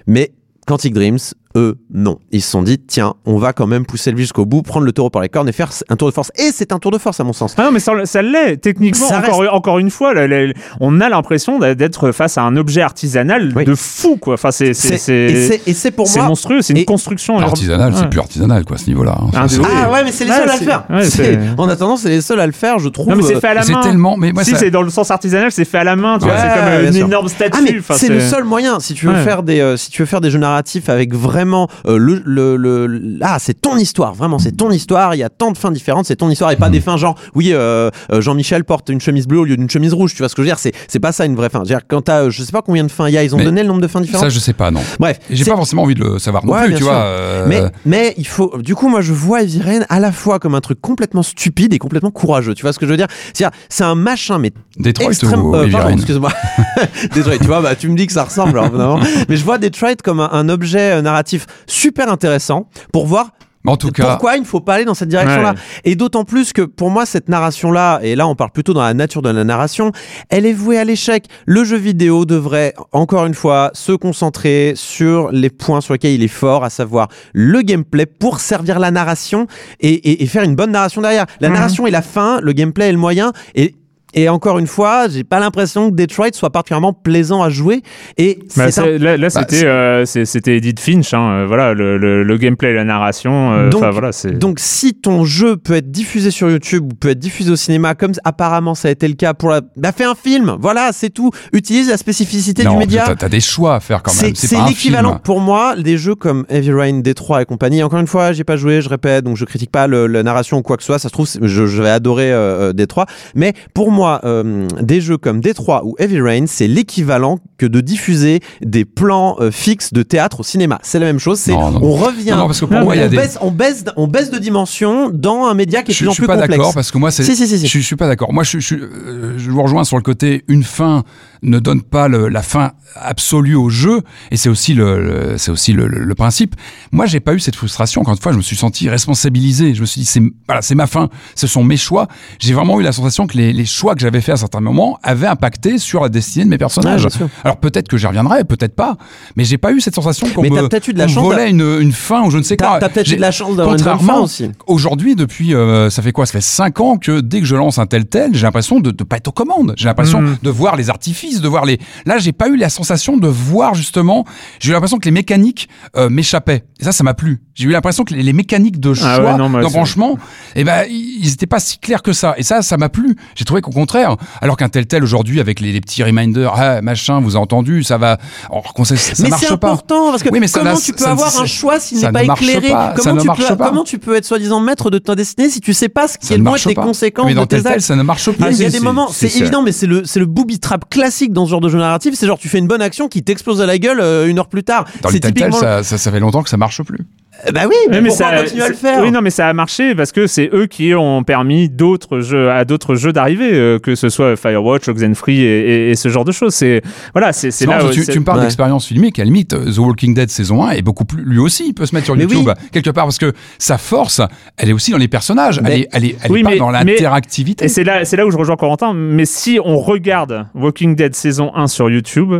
Mais 0.08 0.32
Quantic 0.68 0.94
Dreams, 0.94 1.20
eux, 1.56 1.78
non. 1.94 2.20
Ils 2.32 2.42
se 2.42 2.52
sont 2.52 2.62
dit, 2.62 2.78
tiens, 2.78 3.16
on 3.26 3.38
va 3.38 3.54
quand 3.54 3.66
même 3.68 3.86
pousser 3.86 4.12
le 4.12 4.18
jusqu'au 4.18 4.46
bout, 4.46 4.62
prendre 4.62 4.86
le 4.86 4.92
taureau 4.92 5.10
par 5.10 5.22
les 5.22 5.30
cornes 5.30 5.50
et 5.50 5.52
faire 5.52 5.70
un 5.90 5.96
tour 5.96 6.08
de 6.08 6.14
force. 6.14 6.32
Et 6.36 6.52
c'est 6.54 6.72
un 6.72 6.80
tour 6.80 6.92
de 6.92 6.98
force, 6.98 7.20
à 7.20 7.24
mon 7.24 7.34
sens. 7.34 7.56
Ah 7.58 7.64
non, 7.64 7.72
mais 7.72 7.80
ça, 7.80 7.94
ça 8.06 8.22
l'est. 8.22 8.58
Techniquement, 8.58 9.08
Ça 9.08 9.20
encore, 9.20 9.44
encore 9.54 9.80
une 9.80 9.90
fois, 9.90 10.14
là, 10.14 10.28
là, 10.28 10.54
on 10.80 11.02
a 11.02 11.10
l'impression 11.10 11.58
d'être 11.60 12.12
face 12.12 12.38
à 12.38 12.44
un 12.44 12.56
objet 12.56 12.82
artisanal 12.82 13.52
Oui. 13.56 13.66
de 13.66 13.74
fou, 13.76 14.18
quoi. 14.18 14.36
Enfin, 14.36 14.52
c'est 14.52 14.74
c'est- 14.74 14.98
C'est- 14.98 15.14
et 15.16 15.36
c'est 15.36 15.48
c'est- 15.58 15.62
et 15.70 15.74
c'est 15.74 15.92
pour 15.92 16.08
c'est 16.08 16.20
moi. 16.20 16.28
monstrueux. 16.30 16.62
C'est 16.62 16.74
une 16.74 16.80
et- 16.80 16.86
construction. 16.86 17.40
Artisanal, 17.40 17.94
c'est 17.96 18.02
Ouais. 18.04 18.10
plus 18.10 18.20
artisanal, 18.20 18.64
quoi, 18.66 18.76
à 18.76 18.80
ce 18.80 18.88
niveau-là. 18.88 19.16
hein. 19.20 19.30
Ah, 19.36 19.48
C'est-. 19.48 19.60
Ah 19.64 19.92
ouais, 19.92 20.04
mais 20.04 20.12
c'est 20.12 20.26
les 20.26 20.32
Ouais, 20.32 20.38
seuls 20.38 20.50
à 20.50 20.54
le 20.54 20.60
c'est- 20.60 20.66
faire. 20.66 20.84
ouais, 20.90 21.04
C'est- 21.04 21.24
c'est- 21.24 21.40
En 21.58 21.68
attendant, 21.70 21.98
c'est 21.98 22.10
les 22.10 22.22
seuls 22.22 22.40
à 22.40 22.46
le 22.46 22.52
faire, 22.54 22.80
je 22.80 22.90
trouve. 22.90 23.10
Non, 23.10 23.16
mais 23.16 23.24
c'est 23.24 23.36
euh, 23.36 23.40
fait 23.40 23.48
à 23.48 23.54
la 23.56 23.64
C'est 23.64 23.74
main. 23.74 23.82
tellement. 23.82 24.18
Mais 24.18 24.32
moi, 24.32 24.44
si, 24.44 24.52
ça- 24.52 24.58
c'est 24.58 24.72
dans 24.72 24.82
le 24.84 24.90
sens 24.90 25.10
artisanal, 25.12 25.52
c'est 25.52 25.66
fait 25.66 25.80
à 25.80 25.84
la 25.84 25.96
main, 25.96 26.20
tu 26.20 26.26
vois. 26.26 26.38
C'est 26.38 26.48
comme 26.60 26.68
euh, 26.68 26.88
une 26.90 26.96
énorme 26.96 27.28
statue. 27.28 27.52
Ah 27.58 27.72
Enfin, 27.80 27.94
c'est 27.98 28.10
le 28.10 28.20
seul 28.20 28.44
moyen 28.44 28.80
si 28.80 28.94
tu 28.94 29.08
veux 29.08 29.14
Ouais. 29.14 29.24
faire 29.24 29.42
des 29.44 29.60
euh, 29.62 29.78
si 29.78 29.90
tu 29.90 30.02
veux 30.02 30.06
faire 30.06 30.22
des 30.22 30.30
jeux 30.32 30.40
narratifs 30.40 30.90
avec 30.90 31.14
vraiment 31.40 31.68
euh, 31.88 31.98
le, 31.98 32.22
le, 32.26 32.58
le- 32.58 33.18
ah 33.22 33.38
c'est 33.40 33.60
ton 33.62 33.78
histoire 33.78 34.14
vraiment 34.14 34.40
c'est 34.40 34.52
ton 34.52 34.72
histoire 34.72 35.16
il 35.16 35.20
y 35.20 35.24
a 35.24 35.30
tant 35.30 35.52
de 35.52 35.58
fins 35.58 35.72
différentes 35.72 36.06
c'est 36.06 36.18
ton 36.18 36.30
histoire 36.30 36.52
et 36.52 36.56
Mhm. 36.56 36.60
pas 36.60 36.70
des 36.70 36.82
fins 36.82 36.98
genre 36.98 37.16
oui 37.36 37.52
euh, 37.54 37.90
euh, 38.12 38.20
Jean-Michel 38.22 38.66
porte 38.66 38.90
une 38.90 39.00
chemise 39.00 39.26
bleue 39.28 39.40
au 39.40 39.46
lieu 39.46 39.56
d'une 39.56 39.70
chemise 39.70 39.94
rouge 39.94 40.12
tu 40.12 40.18
vois 40.20 40.28
ce 40.30 40.36
que 40.36 40.42
je 40.42 40.48
veux 40.48 40.50
dire 40.52 40.60
c'est 40.60 40.74
c'est 40.90 41.00
pas 41.00 41.12
ça 41.14 41.26
une 41.26 41.36
vraie 41.36 41.50
fin 41.50 41.64
C'est-à-dire, 41.64 41.86
quand 41.88 42.02
t'as 42.02 42.30
je 42.30 42.44
sais 42.44 42.52
pas 42.52 42.62
combien 42.62 42.84
de 42.84 42.92
fins 42.92 43.08
il 43.08 43.14
y 43.14 43.18
a 43.18 43.24
ils 43.24 43.34
ont 43.34 43.38
Mais 43.38 43.46
donné 43.46 43.62
le 43.62 43.68
nombre 43.70 43.82
de 43.82 43.88
fins 43.88 44.02
différentes 44.02 44.24
Ça, 44.26 44.30
je 44.30 44.40
sais 44.40 44.54
pas, 44.54 44.70
non. 44.72 44.82
bref 45.00 45.20
j'ai 45.30 45.44
c'est- 45.46 45.50
pas 45.52 45.56
forcément 45.56 45.84
envie 45.84 45.96
de 45.96 46.04
le 46.04 46.20
savoir 46.20 46.46
non 46.46 46.54
Ouais, 46.54 46.66
plus, 46.66 46.74
tu 46.76 46.84
sûr. 46.84 46.88
vois. 46.92 47.02
euh, 47.04 47.46
mais, 47.48 47.62
mais 47.86 48.14
il 48.18 48.28
faut. 48.28 48.58
Du 48.60 48.76
coup, 48.76 48.88
moi, 48.90 49.02
je 49.02 49.14
vois 49.14 49.40
Rain 49.62 49.82
à 49.90 50.00
la 50.00 50.12
fois 50.12 50.40
comme 50.40 50.56
un 50.56 50.62
truc 50.62 50.80
complètement 50.82 51.24
stupide 51.24 51.74
et 51.74 51.78
complètement 51.78 52.12
courageux. 52.12 52.54
Tu 52.56 52.64
vois 52.64 52.74
ce 52.74 52.80
que 52.80 52.86
je 52.86 52.92
veux 52.92 52.98
dire 52.98 53.08
C'est-à-dire, 53.34 53.56
c'est 53.70 53.84
un 53.84 53.96
machin, 53.96 54.38
mais 54.40 54.52
Detroit 54.78 55.08
extrême. 55.12 55.42
ou 55.46 55.56
euh, 55.56 55.70
pardon, 55.72 55.90
excuse-moi. 55.96 56.32
Detroit, 57.16 57.38
tu 57.38 57.46
vois, 57.46 57.62
bah, 57.62 57.76
tu 57.76 57.88
me 57.90 57.96
dis 57.96 58.08
que 58.08 58.14
ça 58.14 58.24
ressemble. 58.24 58.52
alors, 58.58 58.66
évidemment. 58.68 59.00
mais 59.28 59.36
je 59.38 59.44
vois 59.44 59.58
Detroit 59.58 59.96
comme 60.04 60.20
un, 60.20 60.30
un 60.32 60.50
objet 60.50 60.92
euh, 60.94 61.02
narratif 61.38 61.46
super 61.68 62.10
intéressant 62.12 62.68
pour 62.92 63.06
voir 63.08 63.32
en 63.68 63.76
tout 63.76 63.92
cas, 63.92 64.06
pourquoi 64.12 64.36
il 64.38 64.40
ne 64.40 64.46
faut 64.46 64.62
pas 64.62 64.76
aller 64.76 64.86
dans 64.86 64.94
cette 64.96 65.10
direction-là 65.10 65.52
Ouais. 65.52 65.60
Et 65.84 65.96
d'autant 65.96 66.24
plus 66.24 66.54
que 66.54 66.62
pour 66.62 66.90
moi, 66.90 67.06
cette 67.06 67.28
narration-là, 67.28 68.00
et 68.02 68.16
là 68.16 68.26
on 68.26 68.34
parle 68.34 68.52
plutôt 68.52 68.74
dans 68.74 68.82
la 68.82 68.94
nature 68.94 69.22
de 69.22 69.30
la 69.30 69.44
narration, 69.44 69.92
elle 70.30 70.46
est 70.46 70.54
vouée 70.54 70.80
à 70.80 70.86
l'échec. 70.86 71.26
Le 71.46 71.64
jeu 71.66 71.76
vidéo 71.76 72.24
devrait, 72.26 72.74
encore 72.94 73.26
une 73.26 73.34
fois, 73.36 73.70
se 73.74 73.92
concentrer 73.92 74.74
sur 74.76 75.30
les 75.32 75.50
points 75.50 75.82
sur 75.82 75.94
lesquels 75.94 76.14
il 76.14 76.24
est 76.24 76.28
fort, 76.30 76.64
à 76.64 76.70
savoir 76.70 77.10
le 77.34 77.62
gameplay 77.62 78.06
pour 78.08 78.40
servir 78.40 78.80
la 78.80 78.92
narration 78.92 79.46
et, 79.82 79.90
et- 79.94 80.24
et 80.24 80.26
faire 80.26 80.44
une 80.44 80.56
bonne 80.56 80.72
narration 80.72 81.02
derrière. 81.02 81.26
La 81.42 81.50
Mhm. 81.50 81.56
narration 81.56 81.86
est 81.86 81.92
la 81.92 82.02
fin, 82.02 82.40
le 82.42 82.54
gameplay 82.54 82.88
est 82.88 82.94
le 82.94 82.98
moyen, 82.98 83.34
et 83.56 83.76
et 84.14 84.28
encore 84.30 84.60
une 84.60 84.68
fois, 84.68 85.08
j'ai 85.10 85.24
pas 85.24 85.40
l'impression 85.40 85.90
que 85.92 85.96
Detroit 85.96 86.30
soit 86.34 86.50
particulièrement 86.50 86.94
plaisant 86.94 87.42
à 87.44 87.50
jouer. 87.50 87.82
Et 88.18 88.40
Bah, 88.58 88.72
c'est 88.72 88.82
un 88.82 88.98
là, 88.98 89.18
là, 89.18 89.28
Bah, 89.34 89.42
c'était 89.48 89.66
euh, 89.66 90.06
c'était 90.06 90.58
Edith 90.58 90.80
Finch. 90.80 91.14
hein, 91.14 91.30
euh, 91.32 91.46
voilà, 91.48 91.74
le, 91.74 91.98
le, 91.98 92.24
le 92.24 92.38
gameplay, 92.38 92.74
la 92.74 92.84
narration. 92.84 93.54
euh, 93.54 93.70
Donc- 93.70 93.84
voilà, 93.92 94.12
si 94.58 94.94
ton 94.96 95.26
jeu 95.26 95.58
peut 95.58 95.74
être 95.76 95.92
diffusé 95.92 96.32
sur 96.32 96.50
YouTube 96.50 96.92
ou 96.92 96.96
peut 96.96 97.10
être 97.10 97.20
diffusé 97.20 97.52
au 97.52 97.56
cinéma, 97.56 97.96
comme 97.96 98.12
apparemment 98.24 98.76
ça 98.76 98.88
a 98.88 98.92
été 98.92 99.08
le 99.08 99.14
cas 99.14 99.34
pour 99.34 99.50
la... 99.50 99.62
Bah 99.78 99.92
fais 99.92 100.04
un 100.06 100.16
film, 100.16 100.56
voilà, 100.60 100.92
c'est 100.94 101.10
tout. 101.10 101.32
Utilise 101.54 101.90
la 101.90 101.98
spécificité 101.98 102.64
non, 102.64 102.74
du 102.74 102.78
média. 102.78 103.04
t'as 103.06 103.16
t'as 103.16 103.30
des 103.30 103.40
choix 103.40 103.76
à 103.76 103.80
faire 103.80 104.02
quand 104.04 104.12
même. 104.22 104.34
C'est 104.36 104.58
l'équivalent 104.68 105.18
pour 105.24 105.40
moi 105.40 105.76
des 105.76 105.98
jeux 105.98 106.16
comme 106.16 106.46
Heavy 106.50 106.72
Rain, 106.72 107.00
Détroit 107.00 107.42
et 107.42 107.46
compagnie. 107.46 107.84
Encore 107.84 108.00
une 108.00 108.08
fois, 108.08 108.32
j'ai 108.34 108.44
pas 108.44 108.58
joué, 108.58 108.82
je 108.82 108.90
répète, 108.90 109.24
donc 109.24 109.38
je 109.38 109.46
critique 109.46 109.72
pas 109.72 109.88
le- 109.88 110.08
la 110.08 110.24
narration 110.24 110.58
ou 110.58 110.62
quoi 110.62 110.78
que 110.78 110.84
ce 110.84 110.88
soit. 110.88 111.00
Ça 111.00 111.10
se 111.10 111.14
trouve, 111.14 111.28
je, 111.42 111.66
je 111.66 111.82
vais 111.84 111.90
adorer 111.90 112.32
euh, 112.32 112.74
Détroit. 112.74 113.06
Mais 113.36 113.54
pour 113.74 113.92
moi, 114.00 114.22
euh, 114.24 114.66
des 114.82 115.02
jeux 115.02 115.18
comme 115.18 115.42
Détroit 115.42 115.86
ou 115.86 115.94
Heavy 116.00 116.22
Rain, 116.22 116.46
c'est 116.48 116.68
l'équivalent 116.68 117.40
que 117.58 117.66
de 117.66 117.82
diffuser 117.82 118.40
des 118.62 118.86
plans 118.86 119.36
euh, 119.42 119.52
fixes 119.52 119.92
de 119.92 120.04
théâtre 120.04 120.40
au 120.40 120.44
cinéma. 120.44 120.80
C'est 120.84 121.00
la 121.00 121.06
même 121.06 121.20
chose. 121.20 121.38
C'est 121.40 121.52
Non, 121.52 121.72
non. 121.72 121.80
on 121.84 121.92
revient. 121.92 122.32
Non, 122.32 122.38
non, 122.38 122.46
parce 122.48 122.62
que 122.62 122.66
pour 122.66 122.78
on, 122.78 122.84
moi, 122.86 122.96
des- 122.96 123.10
baisse, 123.16 123.38
on 123.42 123.52
baisse, 123.52 123.84
on 123.98 124.08
baisse 124.08 124.32
de 124.32 124.38
dimension 124.40 125.10
dans 125.14 125.46
un 125.48 125.54
média 125.54 125.84
qui 125.84 125.92
est 125.92 125.94
de 125.94 125.98
plus 125.98 126.08
en 126.08 126.12
je 126.12 126.14
suis 126.16 126.22
plus 126.22 126.28
pas 126.28 126.36
complexe. 126.38 126.58
d'accord 126.58 126.74
parce 126.74 126.92
que 126.92 126.98
moi, 126.98 127.12
c'est. 127.12 127.24
Si, 127.24 127.36
si, 127.36 127.46
si, 127.48 127.60
si. 127.60 127.68
Je, 127.68 127.80
je 127.80 127.84
suis 127.84 127.96
pas 127.98 128.08
d'accord. 128.08 128.32
Moi, 128.32 128.44
je, 128.44 128.60
je, 128.60 128.76
euh, 128.76 129.34
je 129.38 129.52
vous 129.52 129.62
rejoins 129.62 129.84
sur 129.84 129.98
le 129.98 130.04
côté 130.04 130.46
une 130.48 130.64
fin 130.64 131.04
ne 131.42 131.60
donne 131.60 131.82
pas 131.82 132.08
le- 132.08 132.30
la 132.30 132.42
fin 132.42 132.72
absolue 132.96 133.56
au 133.56 133.70
jeu 133.70 134.02
et 134.32 134.38
c'est 134.38 134.50
aussi 134.50 134.74
le, 134.74 135.02
le- 135.04 135.38
c'est 135.38 135.52
aussi 135.52 135.74
le, 135.74 135.88
le- 135.88 136.04
le 136.04 136.16
principe. 136.16 136.56
Moi, 136.92 137.06
j'ai 137.06 137.20
pas 137.20 137.34
eu 137.34 137.40
cette 137.40 137.56
frustration. 137.56 138.02
Encore 138.02 138.14
une 138.16 138.22
fois, 138.22 138.32
je 138.32 138.38
me 138.38 138.42
suis 138.42 138.56
senti 138.56 138.88
responsabilisé. 138.90 139.74
Je 139.74 139.82
me 139.82 139.86
suis 139.86 140.02
dit 140.02 140.06
c'est 140.08 140.22
voilà, 140.48 140.62
c'est 140.62 140.76
ma 140.76 140.88
fin, 140.88 141.10
ce 141.36 141.48
sont 141.48 141.64
mes 141.64 141.78
choix. 141.78 142.08
J'ai 142.40 142.54
vraiment 142.54 142.80
eu 142.80 142.84
la 142.84 142.92
sensation 142.92 143.28
que 143.28 143.38
les, 143.38 143.52
les 143.54 143.66
choix 143.66 143.89
que 143.96 144.02
j'avais 144.02 144.22
fait 144.22 144.32
à 144.34 144.38
certains 144.38 144.60
moments 144.60 145.00
avaient 145.04 145.28
impacté 145.28 145.78
sur 145.78 146.02
la 146.02 146.10
destinée 146.10 146.46
de 146.46 146.50
mes 146.50 146.58
personnages. 146.58 147.08
Alors 147.44 147.58
peut-être 147.58 147.88
que 147.88 147.98
j'y 147.98 148.08
reviendrai, 148.08 148.44
peut-être 148.44 148.76
pas, 148.76 148.98
mais 149.36 149.44
j'ai 149.46 149.58
pas 149.58 149.72
eu 149.72 149.82
cette 149.82 149.96
sensation 149.96 150.28
qu'on 150.34 150.44
me, 150.44 150.68
peut-être 150.68 150.88
eu 150.88 150.94
de 150.94 151.00
la 151.00 151.08
chance 151.08 151.24
volait 151.24 151.50
une, 151.50 151.78
une 151.82 151.92
fin 151.92 152.24
ou 152.24 152.32
je 152.32 152.38
ne 152.38 152.44
sais 152.44 152.58
quoi. 152.58 152.78
t'as 152.80 152.90
peut-être 152.90 153.12
eu 153.12 153.16
de 153.16 153.22
la 153.22 153.32
chance 153.32 153.56
d'avoir 153.56 153.76
une 153.76 153.84
bonne 153.84 154.00
fin 154.00 154.20
aussi. 154.20 154.52
Aujourd'hui, 154.68 155.16
depuis, 155.16 155.54
euh, 155.54 155.90
ça 155.90 156.02
fait 156.02 156.12
quoi? 156.12 156.26
Ça 156.26 156.34
fait 156.34 156.42
5 156.42 156.80
ans 156.82 156.98
que 156.98 157.20
dès 157.22 157.40
que 157.40 157.46
je 157.46 157.56
lance 157.56 157.78
un 157.80 157.86
tel 157.86 158.06
tel, 158.06 158.34
j'ai 158.36 158.44
l'impression 158.44 158.80
de 158.80 158.90
ne 158.90 159.04
pas 159.04 159.18
être 159.18 159.28
aux 159.28 159.32
commandes. 159.34 159.74
J'ai 159.78 159.86
l'impression 159.86 160.22
Mhm. 160.22 160.38
de 160.42 160.50
voir 160.50 160.76
les 160.76 160.90
artifices, 160.90 161.42
de 161.42 161.48
voir 161.48 161.66
les. 161.66 161.80
Là, 162.06 162.18
j'ai 162.18 162.32
pas 162.34 162.48
eu 162.50 162.56
la 162.56 162.70
sensation 162.70 163.18
de 163.18 163.28
voir 163.28 163.74
justement. 163.76 164.26
J'ai 164.60 164.70
eu 164.70 164.74
l'impression 164.74 164.98
que 164.98 165.06
les 165.06 165.12
mécaniques 165.12 165.70
euh, 165.96 166.10
m'échappaient. 166.10 166.64
Et 166.80 166.84
ça, 166.84 166.92
ça 166.92 167.04
m'a 167.04 167.14
plu. 167.14 167.42
J'ai 167.56 167.66
eu 167.66 167.72
l'impression 167.72 168.04
que 168.04 168.14
les, 168.14 168.24
les 168.24 168.34
mécaniques 168.34 168.80
de 168.80 168.94
choix 168.94 169.10
Ah 169.10 169.22
ouais, 169.22 169.38
non, 169.38 169.50
d'embranchement, 169.50 170.18
eh 170.56 170.64
ben, 170.64 170.84
ils 170.90 171.32
étaient 171.34 171.46
pas 171.48 171.60
si 171.60 171.78
clairs 171.80 172.02
que 172.02 172.14
ça. 172.14 172.34
Et 172.38 172.44
ça, 172.44 172.62
ça 172.62 172.78
m'a 172.78 172.90
plu. 172.90 173.16
J'ai 173.36 173.46
trouvé 173.46 173.62
qu'on 173.62 173.72
contraire. 173.80 174.16
Alors 174.42 174.58
qu'un 174.58 174.70
tel 174.70 174.86
tel 174.88 175.04
aujourd'hui 175.04 175.40
avec 175.40 175.60
les, 175.60 175.72
les 175.72 175.82
petits 175.82 176.04
reminders, 176.04 176.54
ah, 176.56 176.82
machin, 176.82 177.20
vous 177.20 177.36
avez 177.36 177.42
entendu, 177.44 177.84
ça 177.84 177.98
va. 177.98 178.18
Alors 178.50 178.74
qu'on 178.74 178.84
sait- 178.84 178.96
ça, 178.96 179.16
ça 179.16 179.24
mais 179.24 179.30
c'est 179.40 179.48
pas. 179.48 179.54
important 179.54 180.12
parce 180.12 180.24
que 180.24 180.30
Oui, 180.30 180.40
mais 180.40 180.48
comment 180.50 180.76
tu 180.78 180.92
peux 180.94 181.04
ça- 181.04 181.12
avoir 181.12 181.30
ça- 181.32 181.42
un 181.42 181.46
choix 181.46 181.80
s'il 181.80 182.00
n'est 182.00 182.12
pas 182.12 182.24
ne 182.24 182.32
éclairé 182.34 182.70
pas, 182.70 182.94
comment, 182.96 183.22
tu 183.22 183.28
peux, 183.28 183.56
pas. 183.56 183.70
comment 183.70 183.84
tu 183.84 184.00
peux 184.00 184.16
être 184.16 184.26
soi-disant 184.26 184.60
maître 184.60 184.90
de 184.90 184.98
ta 184.98 185.16
destinée 185.16 185.50
si 185.50 185.62
tu 185.62 185.74
sais 185.74 185.90
pas 185.90 186.08
ce 186.08 186.18
qui 186.18 186.34
être 186.34 186.66
les 186.68 186.76
pas. 186.76 186.84
conséquences 186.84 187.26
Mais 187.26 187.34
dans 187.34 187.44
de 187.44 187.48
tes 187.48 187.66
actes 187.66 187.82
ça 187.82 187.96
ne 187.96 188.04
marche 188.04 188.30
pas. 188.32 188.46
Ah, 188.48 188.52
il 188.52 188.58
y 188.62 188.66
a 188.66 188.70
des 188.70 188.80
moments, 188.80 189.10
c'est 189.12 189.34
évident, 189.36 189.62
mais 189.62 189.72
c'est 189.72 189.88
le, 189.88 190.04
c'est 190.06 190.20
le 190.20 190.26
booby 190.26 190.60
trap 190.60 190.90
classique 190.90 191.34
dans 191.34 191.46
ce 191.46 191.52
genre 191.52 191.62
de 191.62 191.70
jeu 191.70 191.78
narratif. 191.80 192.14
C'est 192.16 192.28
genre, 192.28 192.38
tu 192.40 192.50
fais 192.50 192.58
une 192.60 192.68
bonne 192.68 192.82
action 192.82 193.08
qui 193.08 193.24
t'explose 193.24 193.62
à 193.62 193.66
la 193.66 193.78
gueule 193.78 194.00
euh, 194.02 194.28
une 194.28 194.40
heure 194.40 194.48
plus 194.50 194.64
tard. 194.64 194.86
Dans 195.02 195.10
les 195.10 195.20
tel 195.20 195.34
ça 195.54 196.12
fait 196.12 196.20
longtemps 196.20 196.44
que 196.44 196.50
ça 196.50 196.58
marche 196.58 196.82
plus. 196.84 197.00
Euh, 197.48 197.52
Bah 197.54 197.62
oui, 197.68 197.76
mais, 197.90 198.02
pourquoi 198.02 198.28
on 198.34 198.42
continue 198.44 198.62
à 198.62 198.70
le 198.70 198.74
faire 198.76 199.02
Oui, 199.02 199.12
non, 199.12 199.22
mais 199.22 199.30
ça 199.30 199.48
a 199.48 199.54
marché 199.54 199.96
parce 199.96 200.12
que 200.12 200.28
c'est 200.28 200.50
eux 200.54 200.66
qui 200.68 200.94
ont 200.94 201.24
permis 201.24 201.70
d'autres 201.70 202.20
jeux 202.20 202.50
à 202.52 202.66
d'autres 202.66 202.96
jeux 202.96 203.14
d'arriver, 203.14 203.52
euh, 203.54 203.80
que 203.80 203.96
ce 203.96 204.10
soit 204.10 204.36
Firewatch, 204.36 204.88
Oxenfree 204.88 205.42
et, 205.42 205.60
et, 205.88 205.90
et 205.92 205.96
ce 205.96 206.10
genre 206.10 206.26
de 206.26 206.32
choses. 206.32 206.54
C'est 206.54 206.82
voilà, 207.14 207.32
c'est 207.34 207.48
là. 207.66 207.84
où 207.86 207.90
tu, 207.90 208.00
me 208.20 208.24
parles 208.24 208.40
Ouais. 208.40 208.46
d'expérience 208.46 208.86
filmique, 208.88 209.20
à 209.20 209.24
la 209.24 209.26
limite, 209.26 209.54
euh, 209.54 209.72
The 209.72 209.78
Walking 209.78 210.14
Dead 210.14 210.30
saison 210.30 210.64
1 210.64 210.72
est 210.72 210.82
beaucoup 210.82 211.06
plus. 211.06 211.24
Lui 211.24 211.40
aussi, 211.40 211.68
il 211.68 211.74
peut 211.74 211.86
se 211.86 211.96
mettre 211.96 212.06
sur 212.06 212.16
Mais 212.16 212.24
YouTube, 212.24 212.48
oui. 212.48 212.54
quelque 212.72 212.90
part, 212.90 213.06
parce 213.06 213.18
que 213.18 213.34
sa 213.58 213.78
force, 213.78 214.22
elle 214.58 214.70
est 214.70 214.74
aussi 214.74 214.92
dans 214.92 214.98
les 214.98 215.08
personnages, 215.08 215.62
Mais- 215.62 215.72
elle 215.72 215.80
est, 215.82 215.88
elle 215.94 216.06
est, 216.06 216.18
elle 216.24 216.38
est 216.38 216.44
pas 216.44 216.50
mais- 216.52 216.58
dans 216.58 216.72
l'interactivité. 216.72 217.66
Et 217.66 217.68
c'est 217.68 217.84
là, 217.84 218.06
c'est 218.06 218.18
là 218.18 218.26
où 218.26 218.32
je 218.32 218.38
rejoins 218.38 218.56
Corentin. 218.58 218.94
Mais 218.94 219.26
si 219.26 219.60
on 219.64 219.78
regarde 219.80 220.48
Walking 220.56 220.96
Dead 220.96 221.16
saison 221.16 221.52
1 221.56 221.68
sur 221.68 221.90
YouTube, 221.90 222.34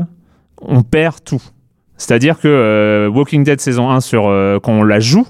on 0.62 0.82
perd 0.84 1.16
tout. 1.24 1.42
C'est-à-dire 2.00 2.40
que 2.40 2.48
euh, 2.48 3.10
Walking 3.10 3.44
Dead 3.44 3.60
saison 3.60 3.92
1 3.92 4.00
sur 4.00 4.28
euh, 4.28 4.58
quand 4.60 4.72
on 4.72 4.84
la 4.84 5.00
joue, 5.00 5.28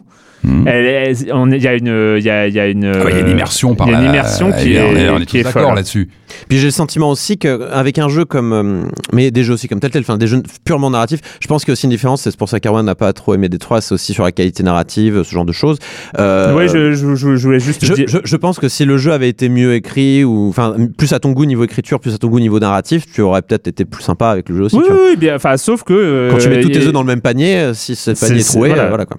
Elle 0.66 0.86
est- 0.86 1.32
on 1.34 1.52
est- 1.52 1.58
il 1.58 1.64
y 1.64 1.68
a 1.68 1.74
une, 1.74 2.16
il 2.18 2.24
y 2.24 2.30
a, 2.30 2.48
il 2.48 2.54
y 2.54 2.60
a 2.60 2.68
une, 2.68 2.86
Ah 2.86 3.04
ouais, 3.04 3.12
il 3.12 3.16
y 3.16 3.20
a 3.20 3.26
une 3.26 3.30
immersion 3.32 3.76
par 3.76 3.88
il 3.88 3.92
y 3.92 3.96
a 3.96 4.00
une 4.00 4.06
la- 4.06 4.10
immersion 4.12 4.52
qui 4.52 4.74
est, 4.74 4.82
on 4.82 4.96
est, 4.96 5.10
on 5.10 5.18
est 5.18 5.26
qui 5.26 5.32
tous 5.34 5.38
est 5.38 5.44
d'accord 5.44 5.64
folle. 5.68 5.76
là-dessus. 5.76 6.10
Puis 6.48 6.60
j'ai 6.60 6.66
le 6.68 6.72
sentiment 6.72 7.10
aussi 7.10 7.38
qu'avec 7.38 7.98
un 7.98 8.08
jeu 8.08 8.24
comme. 8.24 8.54
euh, 8.54 8.84
mais 9.12 9.32
des 9.32 9.44
jeux 9.44 9.54
aussi 9.56 9.68
comme 9.68 9.80
tel 9.80 9.90
tel, 9.92 10.02
enfin 10.02 10.18
des 10.18 10.28
jeux 10.28 10.42
purement 10.64 10.90
narratifs, 10.92 11.20
je 11.42 11.48
pense 11.48 11.64
qu'il 11.66 11.72
y 11.72 11.74
a 11.74 11.74
aussi 11.74 11.86
une 11.88 11.92
différence, 11.92 12.22
c'est 12.22 12.38
pour 12.38 12.48
ça 12.48 12.60
qu'Arwan 12.60 12.86
n'a 12.86 12.96
pas 12.96 13.12
trop 13.14 13.34
aimé 13.34 13.50
Détroit, 13.50 13.82
c'est 13.82 13.94
aussi 13.96 14.14
sur 14.14 14.24
la 14.24 14.32
qualité 14.32 14.64
narrative, 14.64 15.24
ce 15.24 15.32
genre 15.32 15.46
de 15.46 15.52
choses. 15.52 15.78
Euh, 16.20 16.56
Ouais, 16.56 16.68
je, 16.68 16.94
je, 16.94 17.16
je- 17.16 17.36
je 17.36 17.46
voulais 17.48 17.60
juste 17.60 17.84
Je, 17.84 17.94
dire. 17.94 18.06
je- 18.08 18.20
je 18.24 18.36
pense 18.38 18.60
que 18.60 18.70
si 18.70 18.86
le 18.86 18.98
jeu 18.98 19.12
avait 19.12 19.30
été 19.30 19.50
mieux 19.50 19.74
écrit, 19.74 20.24
ou 20.24 20.48
enfin 20.50 20.76
plus 20.98 21.12
à 21.14 21.20
ton 21.20 21.32
goût 21.32 21.46
niveau 21.46 21.64
écriture, 21.64 22.00
plus 22.00 22.14
à 22.14 22.18
ton 22.18 22.28
goût 22.28 22.40
niveau 22.40 22.60
narratif, 22.60 23.06
tu 23.12 23.22
aurais 23.22 23.42
peut-être 23.42 23.68
été 23.68 23.84
plus 23.86 24.04
sympa 24.04 24.30
avec 24.30 24.48
le 24.50 24.56
jeu 24.58 24.64
aussi. 24.66 24.78
oui, 24.78 24.84
oui, 24.90 25.16
bien, 25.18 25.36
enfin, 25.36 25.58
sauf 25.58 25.84
que 25.84 25.94
euh, 25.94 26.30
Quand 26.32 26.38
tu 26.38 26.50
mets 26.50 26.62
tous 26.62 26.70
tes 26.70 26.86
œufs 26.86 26.94
dans 26.94 27.02
le 27.02 27.08
même 27.08 27.22
panier, 27.22 27.58
euh, 27.58 27.74
si 27.74 27.96
ce 27.96 28.14
C'est- 28.14 28.28
panier 28.28 28.40
est 28.42 28.44
c'est- 28.44 28.54
troué, 28.54 28.70
voilà. 28.70 28.84
euh, 28.84 28.90
voilà 28.90 29.06
quoi. 29.06 29.18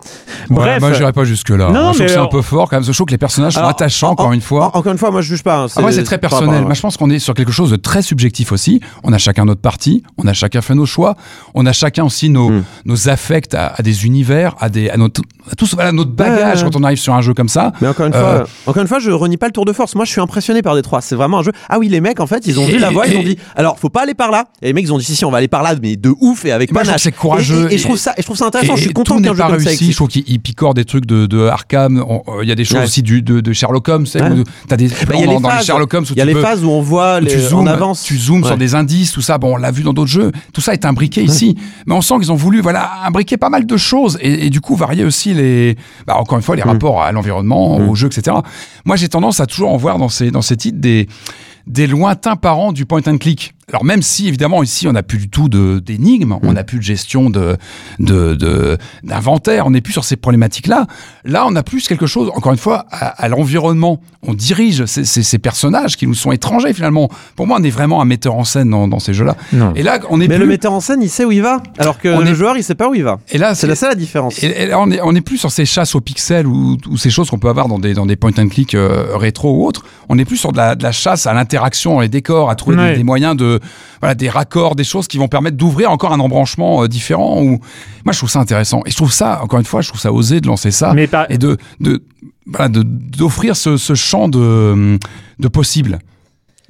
Bref. 0.49 0.81
Moi, 0.81 0.93
pas 1.13 1.25
jusque-là. 1.25 1.71
Non, 1.71 1.93
je 1.93 1.99
trouve 1.99 2.07
que 2.07 2.09
c'est 2.09 2.17
un 2.19 2.27
peu 2.27 2.43
fort 2.43 2.69
quand 2.69 2.77
même. 2.77 2.85
Je 2.85 2.93
trouve 2.93 3.07
que 3.07 3.13
les 3.13 3.19
personnages 3.19 3.53
sont 3.55 3.59
Alors, 3.61 3.71
attachants, 3.71 4.09
en- 4.09 4.13
encore 4.13 4.33
une 4.33 4.41
fois. 4.41 4.67
En- 4.75 4.79
encore 4.81 4.93
une 4.93 4.99
fois, 4.99 5.11
moi 5.11 5.21
je 5.23 5.29
juge 5.29 5.43
pas. 5.43 5.59
hein, 5.63 5.67
Après, 5.77 5.93
c'est 5.93 6.03
très 6.05 6.19
par 6.19 6.31
rapport 6.31 6.41
personnel. 6.47 6.65
Moi, 6.65 6.75
je 6.75 6.81
pense 6.81 6.97
qu'on 6.97 7.11
est 7.11 7.19
sur 7.19 7.35
quelque 7.35 7.53
chose 7.53 7.71
de 7.71 7.77
très 7.77 8.03
subjectif 8.03 8.53
aussi. 8.53 8.81
On 9.03 9.13
a 9.13 9.19
chacun 9.19 9.45
notre 9.45 9.61
parti, 9.61 10.03
on 10.19 10.27
a 10.27 10.33
chacun 10.33 10.61
fait 10.61 10.75
nos 10.75 10.87
choix, 10.87 11.17
on 11.55 11.67
a 11.67 11.73
chacun 11.73 12.05
aussi 12.05 12.29
nos, 12.31 12.51
Mm. 12.51 12.65
nos 12.87 13.09
affects 13.09 13.55
à, 13.55 13.75
à 13.77 13.83
des 13.83 14.07
univers, 14.07 14.55
à, 14.61 14.69
des, 14.69 14.91
à, 14.91 14.97
notre, 14.97 15.23
à 15.51 15.55
tous, 15.55 15.75
voilà, 15.75 15.93
notre 15.93 16.11
bagage 16.13 16.63
Ouais. 16.63 16.71
quand 16.71 16.77
on 16.81 16.85
arrive 16.85 16.99
sur 16.99 17.15
un 17.15 17.21
jeu 17.21 17.35
comme 17.35 17.49
ça. 17.49 17.73
Mais 17.81 17.89
encore 17.89 18.07
une 18.07 18.15
Euh, 18.15 18.39
fois, 18.39 18.47
encore 18.67 18.83
une 18.83 18.89
fois, 18.89 18.99
je 18.99 19.11
renie 19.11 19.37
pas 19.37 19.47
le 19.47 19.53
tour 19.53 19.65
de 19.65 19.73
force. 19.73 19.95
Moi, 19.95 20.05
je 20.05 20.11
suis 20.11 20.21
impressionné 20.21 20.63
par 20.63 20.75
Détroit. 20.75 21.01
C'est 21.01 21.17
vraiment 21.17 21.39
un 21.39 21.43
jeu. 21.43 21.53
Ah 21.69 21.79
oui, 21.79 21.89
les 21.89 22.01
mecs, 22.01 22.21
en 22.21 22.27
fait, 22.27 22.47
ils 22.47 22.59
ont 22.61 22.67
vu 22.67 22.79
la 22.79 22.91
voie, 22.91 23.07
ils 23.07 23.17
ont 23.17 23.23
dit. 23.23 23.39
Alors, 23.57 23.79
faut 23.79 23.89
pas 23.91 24.03
aller 24.03 24.15
par 24.15 24.31
là. 24.31 24.47
Et 24.63 24.67
les 24.67 24.73
mecs, 24.73 24.85
ils 24.85 24.93
ont 24.93 24.99
dit 24.99 25.05
si, 25.05 25.17
si, 25.17 25.25
on 25.25 25.31
va 25.31 25.39
aller 25.39 25.49
par 25.49 25.63
là, 25.63 25.75
mais 25.81 25.97
de 25.97 26.13
ouf 26.21 26.45
et 26.45 26.53
avec 26.53 26.73
Moi, 26.73 26.83
je 26.83 26.85
trouve 26.85 26.93
panache. 26.93 26.97
que 26.97 27.03
c'est 27.03 27.13
courageux. 27.13 27.69
Et, 27.69 27.73
et- 27.73 27.75
et 27.75 27.79
je 27.79 27.85
trouve 27.85 27.97
ça, 27.97 28.13
et 28.17 28.21
je 28.23 28.27
trouve 28.27 28.37
ça 28.37 28.47
intéressant. 28.47 28.77
Je 28.77 28.83
suis 28.83 28.93
content 28.93 29.17
tout 29.17 29.23
qu'un 29.23 29.31
n'est 29.31 29.37
jeu 29.37 29.43
pas 29.43 29.49
comme 29.51 29.59
ça 29.61 29.69
réussi. 29.69 29.77
Je 29.79 29.85
existe. 29.85 29.97
trouve 29.97 30.09
qu'il 30.09 30.25
il 30.27 30.41
picore 30.41 30.75
des 30.75 30.85
trucs 30.85 31.00
de, 31.07 31.27
de 31.27 31.47
Arkham. 31.47 31.99
Euh, 31.99 32.43
Il 32.43 32.49
y 32.49 32.53
a 32.53 32.55
des 32.55 32.65
choses 32.65 32.79
Ouais. 32.79 32.85
aussi 32.85 33.03
du, 33.03 33.23
de, 33.23 33.41
de 33.41 33.53
Sherlock 33.53 33.89
Holmes. 33.89 34.05
tu 34.05 34.19
Ouais. 34.19 34.29
des 34.31 34.45
Bah, 34.69 34.77
plans 35.07 35.19
il 35.19 35.21
y 35.21 35.23
a 35.23 35.27
dans, 35.27 35.33
les 35.33 35.41
dans 35.41 35.49
les 35.49 35.55
phases. 35.57 35.67
Sherlock 35.67 35.95
Holmes 35.95 36.05
où 36.09 36.13
Il 36.13 36.19
y 36.19 36.21
a 36.21 36.25
les 36.25 36.33
peux- 36.35 36.41
phases 36.43 36.65
où 36.65 36.71
on 36.71 36.81
voit 36.83 37.21
les, 37.21 37.31
tu 37.33 37.39
zoomes, 37.41 37.61
en 37.61 37.67
avance. 37.67 38.03
tu 38.03 38.17
zoomes 38.17 38.45
sur 38.45 38.57
des 38.57 38.75
indices, 38.75 39.13
tout 39.13 39.21
ça. 39.23 39.39
Bon, 39.39 39.55
on 39.55 39.57
l'a 39.57 39.71
vu 39.71 39.83
dans 39.83 39.93
d'autres 39.93 40.11
jeux. 40.11 40.33
Tout 40.53 40.61
ça 40.61 40.73
est 40.73 40.85
imbriqué 40.85 41.23
ici. 41.23 41.57
Mais 41.87 41.95
on 41.95 42.01
sent 42.01 42.15
qu'ils 42.19 42.33
ont 42.33 42.37
voulu, 42.37 42.61
voilà, 42.61 42.91
imbriquer 43.07 43.37
pas 43.37 43.49
mal 43.51 43.67
de 43.67 43.77
choses 43.77 44.19
et, 44.21 44.47
et 44.47 44.51
du 44.51 44.61
coup 44.61 44.77
varier 44.77 45.05
aussi 45.05 45.35
les, 45.35 45.77
bah, 46.07 46.17
encore 46.19 46.37
une 46.39 46.43
fois, 46.45 46.57
les 46.57 46.63
Mm. 46.63 46.69
rapports 46.69 47.03
à 47.03 47.13
l'environnement, 47.13 47.79
Mm. 47.79 47.89
au 47.89 47.95
jeu, 47.95 48.07
etc. 48.09 48.37
Moi, 48.85 48.97
j'ai 48.97 49.09
tendance 49.09 49.41
à 49.41 49.47
toujours 49.47 49.71
en 49.73 49.77
voir 49.77 49.99
dans 49.99 50.09
ces, 50.09 50.31
dans 50.31 50.43
ces 50.43 50.57
titres 50.57 50.79
des, 50.81 51.09
des 51.67 51.87
lointains 51.87 52.37
parents 52.37 52.73
du 52.73 52.87
point 52.87 53.01
and 53.07 53.19
click. 53.19 53.55
Alors 53.71 53.85
même 53.85 54.03
si 54.03 54.29
évidemment 54.29 54.63
ici 54.63 54.87
on 54.89 54.93
n'a 54.93 55.03
plus 55.03 55.19
du 55.19 55.29
tout 55.29 55.49
de 55.49 55.79
d'énigmes, 55.79 56.37
on 56.43 56.53
n'a 56.53 56.65
plus 56.65 56.79
de 56.79 56.83
gestion 56.83 57.31
de 57.31 57.57
de 57.99 58.35
de- 58.35 58.77
d'inventaire, 59.03 59.67
on 59.67 59.71
n'est 59.71 59.81
plus 59.81 59.93
sur 59.93 60.05
ces 60.05 60.17
problématiques 60.17 60.67
là. 60.67 60.87
On 61.27 61.57
a 61.57 61.63
plus 61.63 61.87
quelque 61.89 62.07
chose 62.07 62.31
encore 62.35 62.53
une 62.53 62.59
fois 62.59 62.87
à, 62.91 63.07
à 63.09 63.29
l'environnement. 63.29 64.01
On 64.27 64.35
dirige 64.35 64.85
ces, 64.85 65.05
ces, 65.05 65.23
ces 65.23 65.39
personnages 65.39 65.97
qui 65.97 66.07
nous 66.07 66.15
sont 66.15 66.33
étrangers 66.33 66.73
finalement. 66.75 67.09
Pour 67.37 67.47
moi 67.47 67.59
on 67.61 67.63
est 67.65 67.71
vraiment 67.71 68.03
un 68.03 68.05
metteur 68.05 68.35
en 68.35 68.45
scène 68.45 68.71
dans, 68.71 68.89
dans 68.89 68.99
ces 68.99 69.15
jeux 69.15 69.25
là. 69.25 69.37
Non. 69.53 69.73
Et 69.77 69.83
là 69.83 69.99
on 70.11 70.21
est 70.21 70.29
Mais 70.29 70.35
plus 70.37 70.45
le 70.45 70.51
metteur 70.51 70.73
en 70.73 70.81
scène, 70.81 71.03
il 71.03 71.09
sait 71.09 71.25
où 71.25 71.33
il 71.33 71.43
va, 71.43 71.63
alors 71.79 71.99
que 71.99 72.09
On 72.09 72.21
le 72.21 72.29
est- 72.29 72.35
joueur, 72.35 72.57
il 72.57 72.65
sait 72.65 72.75
pas 72.75 72.89
où 72.89 72.95
il 72.95 73.05
va. 73.05 73.19
et 73.31 73.39
là 73.39 73.55
C'est 73.55 73.67
la 73.67 73.77
seule 73.77 73.95
différence. 73.97 74.43
et, 74.43 74.47
et 74.63 74.67
là, 74.67 74.79
on 74.81 74.91
est, 74.91 75.01
on 75.03 75.15
est 75.15 75.21
plus 75.21 75.39
sur 75.39 75.51
ces 75.51 75.65
chasses 75.65 75.95
aux 75.95 76.01
pixels 76.01 76.47
ou, 76.47 76.77
ou 76.89 76.97
ces 76.97 77.11
choses 77.11 77.31
qu'on 77.31 77.39
peut 77.39 77.49
avoir 77.49 77.69
dans 77.69 77.79
des, 77.79 77.95
dans 77.95 78.07
des 78.07 78.17
point 78.17 78.33
and 78.39 78.49
click 78.49 78.75
euh, 78.75 79.17
rétro 79.17 79.55
ou 79.57 79.67
autres. 79.67 79.85
On 80.09 80.19
est 80.19 80.25
plus 80.25 80.37
sur 80.37 80.53
de 80.53 80.57
la, 80.57 80.75
de 80.75 80.83
la 80.83 80.93
chasse 80.93 81.27
à 81.27 81.33
l'interaction 81.35 82.01
les 82.01 82.09
décors, 82.09 82.51
à 82.51 82.55
trouver 82.57 82.97
des, 82.97 83.05
moyens 83.05 83.37
de, 83.37 83.60
voilà, 84.01 84.15
des 84.15 84.29
raccords, 84.29 84.75
des 84.77 84.85
choses 84.85 85.09
qui 85.09 85.19
vont 85.19 85.29
permettre 85.29 85.57
d'ouvrir 85.57 85.91
encore 85.91 86.13
un 86.13 86.21
embranchement 86.21 86.83
euh, 86.83 86.89
différent. 86.89 87.41
Ou... 87.43 87.61
Moi, 88.05 88.13
je 88.13 88.19
trouve 88.19 88.31
ça 88.31 88.41
intéressant. 88.41 88.83
Et 88.87 88.91
je 88.91 88.97
trouve 88.97 89.13
ça, 89.13 89.41
encore 89.43 89.59
une 89.59 89.65
fois, 89.67 89.81
je 89.83 89.89
trouve 89.89 90.01
ça 90.01 90.13
osé 90.13 90.41
de 90.41 90.47
lancer 90.47 90.71
ça 90.71 90.93
Mais 90.95 91.07
par- 91.07 91.27
et 91.31 91.39
de, 91.39 91.57
de, 91.81 92.03
voilà, 92.47 92.69
de- 92.69 92.83
d'offrir 92.85 93.57
ce, 93.57 93.77
ce 93.77 93.95
champ 93.95 94.29
de, 94.29 94.99
de 95.39 95.49
possibles. 95.49 95.99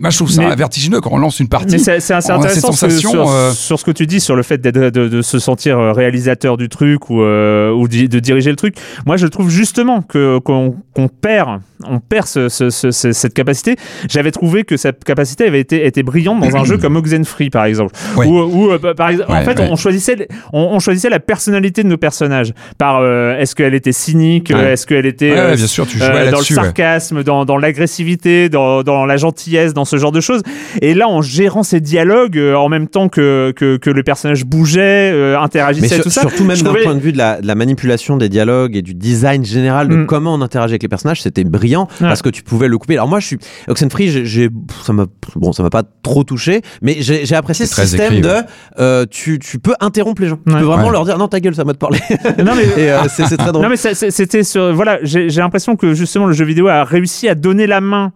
Moi, 0.00 0.10
je 0.10 0.16
trouve 0.16 0.30
ça 0.30 0.42
Mais- 0.42 0.56
vertigineux 0.56 1.00
quand 1.00 1.10
on 1.12 1.18
lance 1.18 1.40
une 1.40 1.48
partie. 1.48 1.78
C'est 1.78 1.92
intéressant 2.12 2.72
ce- 2.72 2.88
sur, 2.88 3.30
euh, 3.30 3.52
sur 3.52 3.78
ce 3.78 3.84
que 3.84 3.90
tu 3.90 4.06
dis 4.06 4.18
sur 4.20 4.34
le 4.34 4.42
fait 4.42 4.58
de, 4.60 4.90
de 4.90 5.22
se 5.22 5.38
sentir 5.38 5.78
euh, 5.78 5.92
réalisateur 5.92 6.56
du 6.56 6.68
truc 6.70 7.10
ou, 7.10 7.20
euh, 7.22 7.70
ou 7.70 7.86
di- 7.86 8.08
de 8.08 8.18
diriger 8.18 8.50
le 8.50 8.56
truc. 8.56 8.76
Moi, 9.06 9.16
je 9.18 9.26
trouve 9.26 9.50
justement 9.50 10.00
que 10.02 10.38
qu'on 10.38 10.74
perd, 11.20 11.60
on 11.86 11.98
perd 12.00 12.26
ce- 12.26 12.48
ce- 12.48 12.70
ce- 12.70 12.90
ce- 12.90 13.12
cette 13.12 13.34
capacité. 13.34 13.76
J'avais 14.08 14.30
trouvé 14.30 14.64
que 14.64 14.76
cette 14.76 15.04
capacité 15.04 15.44
avait 15.46 15.60
été, 15.60 15.86
était 15.86 16.02
brillante 16.02 16.40
dans 16.40 16.56
un 16.56 16.64
jeu 16.64 16.78
comme 16.78 16.96
Oxenfree, 16.96 17.50
par 17.50 17.66
exemple. 17.66 17.94
Ouais. 18.16 18.26
Où, 18.26 18.38
où, 18.40 18.70
euh, 18.70 18.78
par 18.94 19.10
exemple, 19.10 19.30
en 19.30 19.34
Ouais, 19.34 19.44
fait, 19.44 19.58
ouais. 19.60 19.68
on 19.70 19.76
choisissait, 19.76 20.28
on, 20.52 20.60
on 20.72 20.78
choisissait 20.80 21.10
la 21.10 21.20
personnalité 21.20 21.82
de 21.82 21.88
nos 21.88 21.98
personnages 21.98 22.52
par 22.78 23.02
est-ce 23.04 23.54
qu'elle 23.54 23.74
était 23.74 23.92
cynique, 23.92 24.50
Ouais. 24.54 24.72
est-ce 24.72 24.86
qu'elle 24.86 25.06
était 25.06 25.30
Ouais, 25.32 25.36
ouais, 25.50 25.56
bien 25.56 25.66
sûr, 25.66 25.86
tu 25.86 25.98
jouais 25.98 26.08
dans 26.30 26.38
le 26.38 26.44
ouais. 26.44 26.54
sarcasme, 26.54 27.22
dans, 27.22 27.44
dans 27.44 27.56
l'agressivité, 27.58 28.48
dans, 28.48 28.82
dans 28.82 29.04
la 29.06 29.16
gentillesse, 29.18 29.74
dans 29.74 29.84
ce 29.90 29.96
genre 29.96 30.12
de 30.12 30.20
choses. 30.20 30.42
Et 30.80 30.94
là, 30.94 31.08
en 31.08 31.20
gérant 31.22 31.62
ces 31.62 31.80
dialogues, 31.80 32.38
euh, 32.38 32.54
en 32.54 32.68
même 32.68 32.88
temps 32.88 33.08
que, 33.08 33.52
que, 33.56 33.76
que 33.76 33.90
le 33.90 34.02
personnage 34.02 34.44
bougeait, 34.44 35.10
euh, 35.12 35.36
Mais 35.36 35.44
interagissait, 35.44 35.94
sur- 35.96 36.04
tout 36.04 36.10
ça. 36.10 36.20
surtout 36.22 36.44
même 36.44 36.56
d'un 36.56 36.64
trouvais- 36.64 36.82
point 36.84 36.94
de 36.94 37.00
vue 37.00 37.12
de 37.12 37.18
la, 37.18 37.40
de 37.40 37.46
la 37.46 37.54
manipulation 37.54 38.16
des 38.16 38.28
dialogues 38.28 38.76
et 38.76 38.82
du 38.82 38.94
design 38.94 39.44
général 39.44 39.88
de 39.88 39.96
Mm. 39.96 40.06
comment 40.06 40.34
on 40.34 40.40
interagit 40.40 40.72
avec 40.72 40.82
les 40.82 40.88
personnages, 40.88 41.22
c'était 41.22 41.44
brillant 41.44 41.88
Ouais. 42.00 42.06
parce 42.08 42.22
que 42.22 42.28
tu 42.30 42.42
pouvais 42.42 42.68
le 42.68 42.78
couper. 42.78 42.94
Alors 42.94 43.08
moi, 43.08 43.20
je 43.20 43.26
suis 43.26 43.38
Oxenfree, 43.68 44.24
j'ai, 44.26 44.48
ça 44.84 44.92
m'a, 44.92 45.06
bon, 45.36 45.52
ça 45.52 45.62
m'a 45.62 45.70
pas 45.70 45.82
trop 46.02 46.24
touché, 46.24 46.62
mais 46.82 46.96
j'ai, 47.00 47.34
apprécié 47.34 47.66
ce 47.66 47.74
système 47.82 48.12
écrit, 48.12 48.20
de, 48.22 48.28
ouais. 48.28 48.40
euh, 48.78 49.06
tu, 49.10 49.38
tu 49.38 49.58
peux 49.58 49.74
interrompre 49.80 50.22
les 50.22 50.28
gens. 50.28 50.36
Tu 50.36 50.52
peux 50.52 50.58
vraiment 50.60 50.86
Ouais. 50.86 50.92
leur 50.92 51.04
dire 51.04 51.18
non 51.18 51.28
ta 51.28 51.40
gueule, 51.40 51.54
ça 51.54 51.64
m'a 51.64 51.72
de 51.72 51.78
parler. 51.78 51.98
Non, 52.44 52.52
mais- 52.54 52.64
euh, 52.78 53.00
c'est, 53.08 53.36
très 53.36 53.36
drôle. 53.52 53.62
Non 53.62 53.68
mais 53.68 53.76
c'était 53.76 54.42
sur 54.44 54.72
voilà 54.72 54.98
j'ai 55.02 55.28
j'ai 55.30 55.40
l'impression 55.40 55.76
que 55.76 55.94
justement 55.94 56.26
le 56.26 56.32
jeu 56.32 56.44
vidéo 56.44 56.68
a 56.68 56.84
réussi 56.84 57.28
à 57.28 57.34
donner 57.34 57.66
la 57.66 57.80
main 57.80 58.12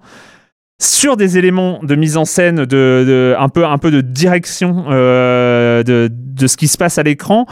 sur 0.85 1.17
des 1.17 1.39
éléments 1.39 1.81
de 1.83 1.95
mise 1.95 2.17
en 2.17 2.25
scène 2.25 2.57
de, 2.57 2.65
de- 2.65 3.35
un 3.39 3.49
peu 3.49 3.65
un 3.67 3.79
peu 3.79 3.91
de 3.91 4.01
direction 4.01 4.85
euh, 4.91 5.83
de, 5.83 6.11
de 6.13 6.47
ce 6.47 6.57
qui 6.57 6.69
se 6.69 6.77
passe 6.77 6.99
à 6.99 7.03
l'écran 7.03 7.47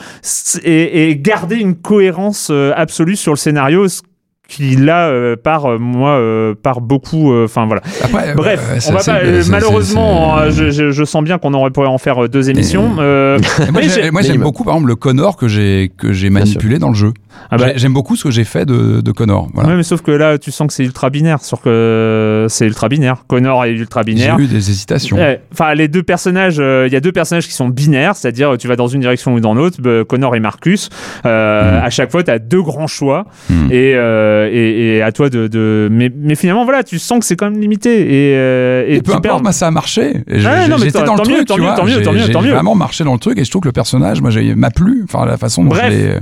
et, 0.65 1.09
et 1.11 1.17
garder 1.17 1.57
une 1.57 1.75
cohérence 1.75 2.49
euh, 2.51 2.73
absolue 2.77 3.17
sur 3.17 3.33
le 3.33 3.37
scénario 3.39 3.89
ce 3.89 4.03
qui 4.49 4.77
là 4.77 5.09
euh, 5.09 5.35
part 5.37 5.65
euh, 5.67 5.79
moi 5.79 6.11
euh, 6.11 6.55
part 6.55 6.81
beaucoup 6.83 7.33
euh, 7.33 7.45
enfin 7.47 7.65
voilà 7.67 7.81
Après, 8.03 8.35
Bref, 8.35 8.61
euh, 8.71 8.79
on 8.89 8.93
va 8.93 8.99
pas, 9.03 9.19
euh, 9.25 9.43
malheureusement, 9.49 10.39
euh, 10.39 10.51
je, 10.51 10.71
je- 10.71 10.91
je 10.91 11.05
sens 11.05 11.25
bien 11.25 11.39
qu'on 11.39 11.55
aurait 11.55 11.71
pourrait 11.71 11.89
en 11.89 11.97
faire 11.99 12.29
deux 12.29 12.51
émissions. 12.51 12.97
euh, 12.99 13.39
Moi, 13.73 13.81
mais 14.13 14.23
j'aime 14.23 14.43
beaucoup, 14.43 14.65
par 14.65 14.75
exemple, 14.75 14.89
le 14.89 14.97
Connor 14.97 15.37
que 15.37 15.49
j'ai 15.49 15.91
que 15.97 16.13
j'ai 16.13 16.29
manipulé 16.29 16.79
dans 16.79 16.89
le 16.91 16.95
jeu. 16.95 17.13
Ah 17.51 17.57
bah, 17.57 17.67
J'ai- 17.73 17.79
J'aime 17.81 17.93
beaucoup 17.93 18.17
ce 18.17 18.25
que 18.25 18.31
j'ai 18.31 18.45
fait 18.45 18.65
de, 18.65 19.01
de 19.01 19.13
Connor. 19.13 19.49
Voilà. 19.55 19.71
Ouais, 19.71 19.77
mais 19.77 19.83
sauf 19.83 20.01
que 20.03 20.11
là, 20.11 20.39
tu 20.39 20.51
sens 20.51 20.67
que 20.69 20.73
c'est 20.73 20.85
ultra 20.85 21.11
binaire, 21.11 21.43
sur 21.43 21.61
que 21.61 22.47
c'est 22.49 22.67
ultra 22.67 22.89
binaire. 22.89 23.25
Connor 23.29 23.65
est 23.65 23.73
ultra 23.73 24.03
j'ai 24.07 24.13
binaire. 24.15 24.39
eu 24.39 24.47
des 24.47 24.71
hésitations. 24.71 25.17
Ouais, 25.17 25.41
Enfin, 25.53 25.75
les 25.75 25.89
deux 25.89 26.03
personnages, 26.03 26.57
euh, 26.61 26.87
il 26.87 26.93
y 26.93 26.97
a 26.97 27.01
deux 27.01 27.13
personnages 27.13 27.47
qui 27.47 27.53
sont 27.53 27.69
binaires, 27.69 28.17
c'est-à-dire 28.17 28.57
tu 28.59 28.69
vas 28.69 28.77
dans 28.77 28.87
une 28.89 29.01
direction 29.01 29.35
ou 29.35 29.41
dans 29.41 29.55
l'autre. 29.55 29.79
bah, 29.81 30.05
Connor 30.09 30.35
et 30.37 30.41
Marcus. 30.41 30.89
Euh, 31.27 31.81
Mm. 31.81 31.85
À 31.85 31.91
chaque 31.91 32.11
fois, 32.11 32.23
tu 32.23 32.31
as 32.31 32.39
deux 32.39 32.63
grands 32.63 32.87
choix 32.87 33.27
Hmm. 33.51 33.67
et, 33.71 33.93
euh, 33.95 34.49
et, 34.53 34.97
et 34.97 35.03
à 35.03 35.13
toi 35.13 35.29
de. 35.31 35.47
de... 35.49 35.89
Mais, 35.91 36.11
mais 36.17 36.35
finalement, 36.35 36.65
voilà, 36.65 36.83
tu 36.83 36.99
sens 36.99 37.19
que 37.21 37.25
c'est 37.25 37.37
quand 37.37 37.51
même 37.51 37.61
limité 37.61 38.01
et, 38.01 38.93
et 38.93 38.97
Et 38.97 39.03
peu 39.03 39.13
importe, 39.15 39.43
perds. 39.43 39.53
ça 39.55 39.67
a 39.67 39.71
marché. 39.71 40.23
J'ai- 40.29 40.41
J'étais 40.79 40.91
tant- 40.93 41.05
dans 41.05 41.15
le 41.15 41.21
truc, 41.23 41.47
tant 41.47 41.55
tu 41.55 41.61
mieux, 41.61 41.67
vois. 41.67 41.77
tant 41.77 41.85
mieux, 41.85 41.91
J'ai- 42.03 42.27
j'ai 42.33 42.33
vraiment 42.51 42.75
marché 42.75 43.05
dans 43.05 43.13
le 43.13 43.19
truc 43.19 43.39
et 43.39 43.45
je 43.45 43.51
trouve 43.51 43.63
que 43.63 43.69
le 43.69 43.73
personnage, 43.73 44.21
moi, 44.21 44.31
j'ai- 44.31 44.55
m'a 44.55 44.71
plu. 44.71 45.03
Enfin, 45.05 45.25
la 45.27 45.37
façon 45.37 45.63
dont 45.65 45.71
Bref. 45.71 45.85
je 45.93 45.97
l'ai. 45.97 46.15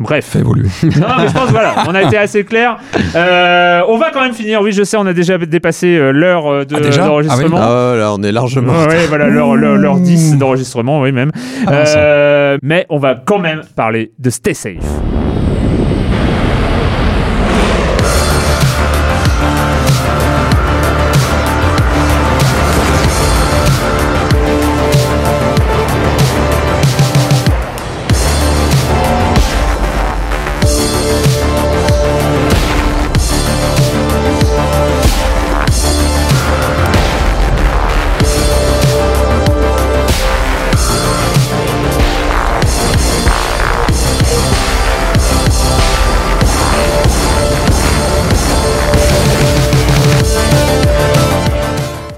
Bref. 0.00 0.24
Fait 0.24 0.40
évoluer. 0.40 0.68
Non, 0.82 1.06
mais 1.18 1.28
je 1.28 1.32
pense 1.32 1.50
voilà, 1.50 1.74
on 1.86 1.94
a 1.94 2.02
été 2.02 2.16
assez 2.16 2.42
clair. 2.44 2.78
Euh, 3.14 3.82
on 3.88 3.96
va 3.98 4.10
quand 4.10 4.22
même 4.22 4.32
finir. 4.32 4.60
Oui, 4.62 4.72
je 4.72 4.82
sais, 4.82 4.96
on 4.96 5.06
a 5.06 5.12
déjà 5.12 5.38
dépassé 5.38 5.86
euh, 5.96 6.10
l'heure 6.10 6.46
euh, 6.50 6.64
de- 6.64 6.74
Ah, 6.76 7.06
d'enregistrement. 7.06 7.58
Ah, 7.60 7.94
là, 7.96 8.12
on 8.14 8.22
est 8.22 8.32
largement. 8.32 8.72
Ouais, 8.86 9.06
voilà, 9.08 9.28
l'heure, 9.28 9.54
l'heure, 9.56 9.76
l'heure 9.76 9.98
10 10.00 10.36
d'enregistrement, 10.38 11.00
oui, 11.02 11.12
même. 11.12 11.30
Ah. 11.66 11.72
Euh, 11.96 12.58
mais 12.62 12.86
on 12.88 12.98
va 12.98 13.14
quand 13.14 13.38
même 13.38 13.60
parler 13.76 14.12
de 14.18 14.30
Stay 14.30 14.54
Safe. 14.54 14.74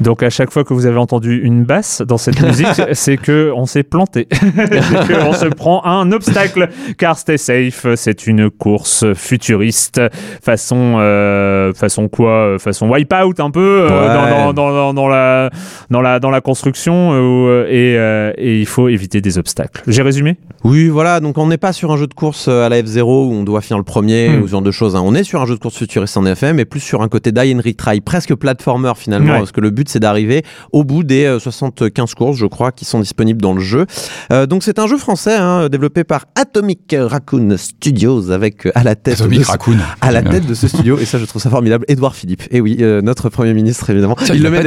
Donc 0.02 0.22
à 0.22 0.30
chaque 0.30 0.50
fois 0.50 0.64
que 0.64 0.74
vous 0.74 0.86
avez 0.86 0.98
entendu 0.98 1.40
une 1.42 1.64
basse 1.64 2.02
dans 2.02 2.18
cette 2.18 2.40
musique, 2.46 2.82
c'est 2.92 3.16
que 3.16 3.52
on 3.54 3.66
s'est 3.66 3.82
planté, 3.84 4.26
c'est 4.32 5.12
qu'on 5.22 5.32
se 5.32 5.46
prend 5.46 5.84
un 5.84 6.10
obstacle, 6.12 6.68
car 6.98 7.16
Stay 7.18 7.38
Safe, 7.38 7.86
c'est 7.94 8.26
une 8.26 8.50
course 8.50 9.04
futuriste 9.14 10.00
façon 10.42 10.96
euh, 10.98 11.72
façon 11.74 12.08
quoi, 12.08 12.30
euh, 12.30 12.58
façon 12.58 12.88
Wipeout 12.90 13.34
un 13.38 13.50
peu 13.50 13.86
euh, 13.88 14.08
Ouais. 14.08 14.14
dans, 14.14 14.52
dans, 14.52 14.52
dans, 14.52 14.72
dans- 14.72 14.94
dans 14.94 15.08
la 15.08 15.50
dans 15.90 16.00
la 16.00 16.18
dans 16.20 16.30
la 16.30 16.40
construction 16.40 17.10
euh, 17.12 17.66
et, 17.68 18.42
et 18.44 18.58
il 18.60 18.66
faut 18.66 18.88
éviter 18.88 19.20
des 19.20 19.38
obstacles. 19.38 19.82
J'ai 19.86 20.02
résumé? 20.02 20.36
Oui, 20.64 20.88
voilà, 20.88 21.20
donc 21.20 21.38
on 21.38 21.46
n'est 21.46 21.58
pas 21.58 21.72
sur 21.72 21.90
un 21.92 21.96
jeu 21.96 22.06
de 22.06 22.14
course 22.14 22.48
à 22.48 22.68
la 22.68 22.80
F0 22.82 23.02
où 23.02 23.32
on 23.32 23.42
doit 23.44 23.60
finir 23.60 23.78
le 23.78 23.84
premier 23.84 24.28
Hmm. 24.28 24.42
ou 24.42 24.46
ce 24.46 24.52
genre 24.52 24.62
de 24.62 24.70
choses. 24.70 24.94
hein. 24.96 25.02
On 25.04 25.14
est 25.14 25.24
sur 25.24 25.40
un 25.42 25.46
jeu 25.46 25.54
de 25.54 25.60
course 25.60 25.76
futuriste 25.76 26.16
en 26.16 26.24
effet, 26.26 26.52
mais 26.52 26.64
plus 26.64 26.80
sur 26.80 27.02
un 27.02 27.08
côté 27.08 27.32
die 27.32 27.54
and 27.54 27.60
retry, 27.64 28.00
presque 28.00 28.34
platformer 28.34 28.92
finalement, 28.96 29.32
Ouais. 29.32 29.38
parce 29.38 29.52
que 29.52 29.60
le 29.60 29.70
but 29.70 29.88
c'est 29.92 30.00
d'arriver 30.00 30.42
au 30.72 30.84
bout 30.84 31.02
des 31.04 31.24
euh, 31.24 31.38
75 31.38 32.14
courses, 32.14 32.36
je 32.38 32.46
crois, 32.46 32.72
qui 32.72 32.84
sont 32.84 33.00
disponibles 33.00 33.40
dans 33.40 33.52
le 33.54 33.60
jeu. 33.60 33.86
Euh, 34.32 34.46
donc 34.46 34.62
c'est 34.62 34.78
un 34.78 34.86
jeu 34.86 34.96
français 34.98 35.34
hein, 35.36 35.68
développé 35.68 36.04
par 36.04 36.26
Atomic 36.34 36.94
Raccoon 36.98 37.56
Studios 37.56 38.30
avec 38.30 38.66
euh, 38.66 38.70
à 38.74 38.82
la 38.84 38.94
tête 38.94 39.20
Atomic 39.20 39.38
de 39.40 39.44
ce- 39.44 39.50
Raccoon. 39.50 39.76
à 40.00 40.12
la 40.12 40.22
tête 40.22 40.46
de 40.46 40.54
ce 40.54 40.68
studio. 40.68 40.98
Et 40.98 41.04
ça 41.04 41.18
je 41.18 41.24
trouve 41.24 41.40
ça 41.42 41.50
formidable. 41.50 41.84
Édouard 41.88 42.14
Philippe. 42.14 42.42
Et 42.50 42.60
oui 42.60 42.78
euh, 42.80 43.00
notre 43.02 43.28
premier 43.28 43.54
ministre 43.54 43.88
évidemment. 43.90 44.16
Il, 44.28 44.36
il 44.36 44.42
le 44.42 44.50
met 44.50 44.62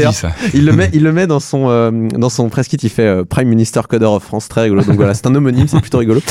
il 0.53 0.65
le 0.65 0.73
met 0.73 0.89
il 0.93 1.03
le 1.03 1.11
met 1.11 1.27
dans 1.27 1.39
son 1.39 1.65
euh, 1.69 1.91
dans 2.17 2.29
son 2.29 2.49
press 2.49 2.67
kit 2.67 2.77
il 2.81 2.89
fait 2.89 3.03
euh, 3.07 3.23
Prime 3.23 3.47
Minister 3.47 3.81
Coder 3.89 4.05
of 4.05 4.23
France 4.23 4.47
très 4.47 4.61
rigolo. 4.63 4.83
Donc 4.83 4.95
voilà 4.95 5.13
c'est 5.13 5.27
un 5.27 5.35
homonyme 5.35 5.67
c'est 5.67 5.79
plutôt 5.81 5.97
rigolo. 5.99 6.21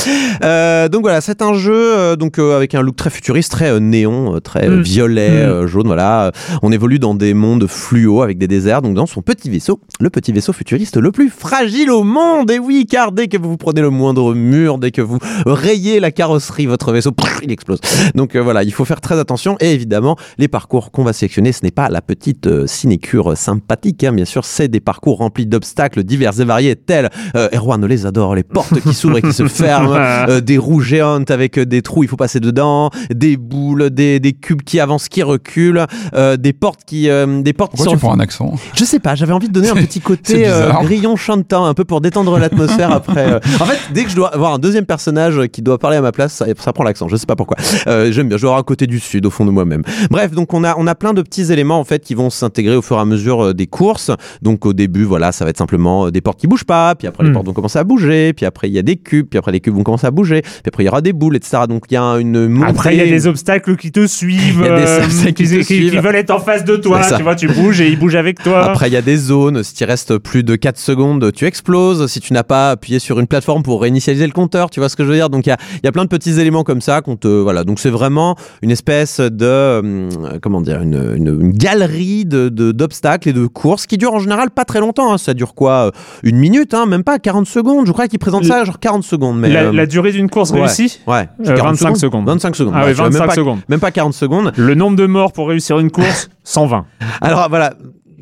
Euh, 0.43 0.87
donc 0.89 1.01
voilà 1.01 1.21
c'est 1.21 1.41
un 1.41 1.53
jeu 1.53 1.73
euh, 1.75 2.15
donc 2.15 2.39
euh, 2.39 2.55
avec 2.55 2.75
un 2.75 2.81
look 2.81 2.95
très 2.95 3.09
futuriste 3.09 3.51
très 3.51 3.69
euh, 3.69 3.79
néon 3.79 4.35
euh, 4.35 4.39
très 4.39 4.67
euh, 4.67 4.75
Mm. 4.77 4.81
violet 4.81 5.29
Mm. 5.29 5.49
euh, 5.49 5.67
jaune 5.67 5.87
voilà. 5.87 6.31
On 6.61 6.71
évolue 6.71 6.99
dans 6.99 7.13
des 7.15 7.33
mondes 7.33 7.67
fluo 7.67 8.21
avec 8.21 8.37
des 8.37 8.47
déserts 8.47 8.81
donc 8.85 8.95
dans 8.95 9.05
son 9.05 9.21
petit 9.21 9.49
vaisseau 9.49 9.79
le 9.99 10.09
petit 10.09 10.31
vaisseau 10.31 10.53
futuriste 10.53 10.97
le 10.97 11.11
plus 11.11 11.29
fragile 11.29 11.91
au 11.91 12.03
monde. 12.03 12.49
Et 12.51 12.59
oui 12.59 12.85
car 12.89 13.11
dès 13.11 13.27
que 13.27 13.37
vous 13.37 13.57
prenez 13.57 13.81
le 13.81 13.89
moindre 13.89 14.33
mur 14.33 14.77
dès 14.77 14.91
que 14.91 15.01
vous 15.01 15.19
rayez 15.45 15.99
la 15.99 16.11
carrosserie 16.11 16.65
votre 16.65 16.91
vaisseau 16.91 17.11
il 17.43 17.51
explose. 17.51 17.79
Donc 18.13 18.35
euh, 18.35 18.41
voilà, 18.41 18.63
il 18.63 18.71
faut 18.71 18.85
faire 18.85 19.01
très 19.01 19.19
attention. 19.19 19.57
Et 19.59 19.73
évidemment, 19.73 20.15
les 20.37 20.47
parcours 20.47 20.91
qu'on 20.91 21.03
va 21.03 21.13
sélectionner, 21.13 21.51
ce 21.51 21.63
n'est 21.63 21.71
pas 21.71 21.89
la 21.89 22.01
petite 22.01 22.47
euh, 22.47 22.67
sinécure 22.67 23.37
sympathique, 23.37 24.03
hein, 24.03 24.13
bien 24.13 24.25
sûr, 24.25 24.45
c'est 24.45 24.67
des 24.67 24.79
parcours 24.79 25.17
remplis 25.17 25.45
d'obstacles 25.45 26.03
divers 26.03 26.39
et 26.39 26.45
variés, 26.45 26.75
tels, 26.75 27.09
euh, 27.35 27.49
Erwan 27.53 27.85
les 27.85 28.05
adore, 28.05 28.35
les 28.35 28.43
portes 28.43 28.79
qui 28.81 28.93
s'ouvrent 28.93 29.17
et 29.17 29.21
qui 29.21 29.33
se 29.33 29.47
ferment, 29.47 29.95
euh, 29.95 30.41
des 30.41 30.57
roues 30.57 30.81
géantes 30.81 31.31
avec 31.31 31.57
euh, 31.57 31.65
des 31.65 31.81
trous, 31.81 32.03
il 32.03 32.09
faut 32.09 32.15
passer 32.15 32.39
dedans, 32.39 32.89
des 33.13 33.37
boules, 33.37 33.89
des, 33.89 34.19
des 34.19 34.33
cubes 34.33 34.61
qui 34.61 34.79
avancent, 34.79 35.09
qui 35.09 35.23
reculent, 35.23 35.85
euh, 36.13 36.37
des 36.37 36.53
portes 36.53 36.81
qui, 36.85 37.09
euh, 37.09 37.41
des 37.41 37.53
portes 37.53 37.71
qui 37.71 37.77
Pourquoi 37.77 37.93
sont 37.93 37.97
tu 37.97 38.05
prends 38.05 38.13
un 38.13 38.19
accent? 38.19 38.53
Je 38.75 38.83
sais 38.85 38.99
pas, 38.99 39.15
j'avais 39.15 39.33
envie 39.33 39.47
de 39.47 39.53
donner 39.53 39.69
un 39.69 39.73
petit 39.75 39.99
côté 40.01 40.47
euh, 40.47 40.71
grillon 40.83 41.15
chantant, 41.15 41.65
un 41.65 41.73
peu 41.73 41.85
pour 41.85 42.01
détendre 42.01 42.37
l'atmosphère 42.37 42.91
après. 42.93 43.33
euh. 43.33 43.39
En 43.59 43.65
fait, 43.65 43.79
dès 43.93 44.03
que 44.03 44.09
je 44.09 44.15
dois 44.15 44.33
avoir 44.33 44.53
un 44.53 44.59
deuxième 44.59 44.85
personnage 44.85 45.39
qui 45.51 45.61
doit 45.61 45.77
parler 45.77 45.97
à 45.97 46.01
ma 46.01 46.11
place, 46.11 46.33
ça, 46.33 46.45
ça 46.59 46.73
prend 46.73 46.83
l'accent. 46.83 47.07
Je 47.07 47.15
sais 47.15 47.25
pas 47.25 47.35
pourquoi. 47.35 47.57
Euh, 47.87 48.11
J'aime 48.11 48.27
bien. 48.27 48.37
Je 48.37 48.41
dois 48.41 48.51
avoir 48.51 48.59
un 48.59 48.63
côté 48.63 48.87
du 48.87 48.99
sud 48.99 49.25
au 49.25 49.29
fond 49.29 49.45
de 49.45 49.51
moi-même. 49.51 49.83
Bref, 50.09 50.31
donc 50.31 50.53
on 50.53 50.63
a 50.63 50.75
on 50.77 50.87
a 50.87 50.95
plein 50.95 51.13
de 51.13 51.21
petits 51.21 51.51
éléments 51.51 51.79
en 51.79 51.83
fait 51.83 52.03
qui 52.03 52.15
vont 52.15 52.29
s'intégrer 52.29 52.75
au 52.75 52.81
fur 52.81 52.97
et 52.97 52.99
à 53.01 53.05
mesure 53.05 53.45
euh, 53.47 53.53
des 53.53 53.67
courses. 53.67 54.11
Donc 54.41 54.65
au 54.65 54.73
début, 54.73 55.03
voilà, 55.03 55.31
ça 55.31 55.45
va 55.45 55.49
être 55.51 55.57
simplement 55.57 56.07
euh, 56.07 56.11
des 56.11 56.21
portes 56.21 56.39
qui 56.39 56.47
bougent 56.47 56.63
pas, 56.65 56.95
puis 56.95 57.07
après 57.07 57.23
les 57.23 57.29
Mm. 57.29 57.33
portes 57.33 57.45
vont 57.47 57.53
commencer 57.53 57.79
à 57.79 57.83
bouger, 57.83 58.33
puis 58.33 58.45
après 58.45 58.69
il 58.69 58.73
y 58.73 58.79
a 58.79 58.81
des 58.81 58.95
cubes, 58.97 59.27
puis 59.29 59.37
après 59.39 59.51
les 59.51 59.59
cubes 59.59 59.73
vont 59.75 59.83
commencer 59.83 60.05
à 60.07 60.11
bouger, 60.11 60.41
puis 60.41 60.61
après 60.67 60.83
il 60.83 60.85
y 60.85 60.89
aura 60.89 61.01
des 61.01 61.13
boules, 61.13 61.35
etc. 61.35 61.63
Donc 61.67 61.85
il 61.89 61.93
y 61.93 61.97
a 61.97 62.03
une 62.19 62.47
montée. 62.47 62.69
Après, 62.69 62.95
il 62.95 62.97
y 62.99 63.01
a 63.01 63.05
des 63.05 63.27
obstacles 63.27 63.75
qui 63.77 63.91
te 63.91 64.05
suivent, 64.07 64.59
Il 64.59 64.65
y 64.65 64.69
a 64.69 64.75
des 64.77 64.83
euh, 64.85 64.99
qui 65.07 65.33
qui, 65.33 65.43
te 65.43 65.49
qui- 65.49 65.57
qui 65.59 65.63
suivent. 65.89 65.99
veulent 66.01 66.15
être 66.15 66.31
en 66.31 66.39
face 66.39 66.63
de 66.65 66.75
toi. 66.75 67.01
Tu 67.15 67.23
vois, 67.23 67.35
tu 67.35 67.47
bouges 67.47 67.81
et 67.81 67.89
ils 67.89 67.97
bougent 67.99 68.15
avec 68.15 68.41
toi. 68.43 68.64
Après, 68.71 68.89
il 68.89 68.93
y 68.93 68.97
a 68.97 69.01
des 69.01 69.17
zones. 69.17 69.63
Si 69.63 69.73
tu 69.73 69.83
restes 69.85 70.17
plus 70.17 70.43
de 70.43 70.55
4 70.55 70.77
secondes, 70.77 71.31
tu 71.33 71.45
exploses. 71.45 72.05
Si 72.07 72.19
tu 72.19 72.33
n'as 72.33 72.43
pas 72.43 72.71
appuyé 72.71 72.99
sur 72.99 73.19
une 73.19 73.27
plateforme 73.27 73.63
pour 73.63 73.81
réinitialiser 73.81 74.25
le 74.27 74.33
compteur, 74.33 74.69
tu 74.69 74.79
vois 74.79 74.89
ce 74.89 74.95
que 74.95 75.03
je 75.03 75.09
veux 75.09 75.15
dire? 75.15 75.29
Donc, 75.29 75.45
il 75.45 75.49
y 75.49 75.53
a, 75.53 75.57
il 75.75 75.81
y 75.83 75.87
a 75.87 75.91
plein 75.91 76.03
de 76.03 76.09
petits 76.09 76.39
éléments 76.39 76.63
comme 76.63 76.81
ça 76.81 77.01
qu'on 77.01 77.15
te. 77.15 77.27
Voilà. 77.27 77.63
Donc, 77.63 77.79
c'est 77.79 77.89
vraiment 77.89 78.35
une 78.61 78.71
espèce 78.71 79.19
de. 79.19 79.45
euh, 79.45 80.09
comment 80.41 80.61
dire 80.61 80.81
Une, 80.81 81.13
une- 81.15 81.41
une 81.41 81.51
galerie 81.51 82.25
de- 82.25 82.49
de- 82.49 82.71
d'obstacles 82.71 83.29
et 83.29 83.33
de 83.33 83.45
courses 83.47 83.85
qui 83.87 83.97
dure 83.97 84.13
en 84.13 84.19
général 84.19 84.49
pas 84.51 84.65
très 84.65 84.79
longtemps. 84.79 85.13
hein. 85.13 85.17
Ça 85.17 85.33
dure 85.33 85.53
quoi 85.55 85.87
euh, 85.87 85.91
Une 86.23 86.37
minute, 86.37 86.73
hein? 86.73 86.85
Même 86.85 87.03
pas 87.03 87.19
40 87.19 87.47
secondes. 87.47 87.85
Je 87.87 87.91
crois 87.91 88.07
qu'ils 88.07 88.19
présentent 88.19 88.45
ça 88.45 88.63
genre 88.63 88.79
40 88.79 89.03
secondes. 89.03 89.39
Mais, 89.39 89.49
la, 89.49 89.63
euh, 89.65 89.71
la 89.71 89.85
durée 89.85 90.11
d'une 90.11 90.29
course 90.29 90.51
ouais. 90.51 90.59
réussie? 90.61 90.99
Ouais, 91.07 91.27
Euh, 91.47 91.55
25 91.55 91.97
secondes. 91.97 92.25
25 92.25 92.55
secondes. 92.55 92.73
Ah 92.75 92.85
Ouais, 92.85 92.93
vois, 92.93 93.05
25 93.05 93.19
même 93.19 93.27
pas, 93.27 93.35
secondes. 93.35 93.59
Même 93.69 93.79
pas 93.79 93.91
40 93.91 94.13
secondes. 94.13 94.51
Le 94.55 94.75
nombre 94.75 94.95
de 94.97 95.05
morts 95.05 95.31
pour 95.33 95.47
réussir 95.49 95.79
une 95.79 95.91
course 95.91 96.29
120. 96.43 96.85
Alors 97.21 97.47
voilà, 97.49 97.73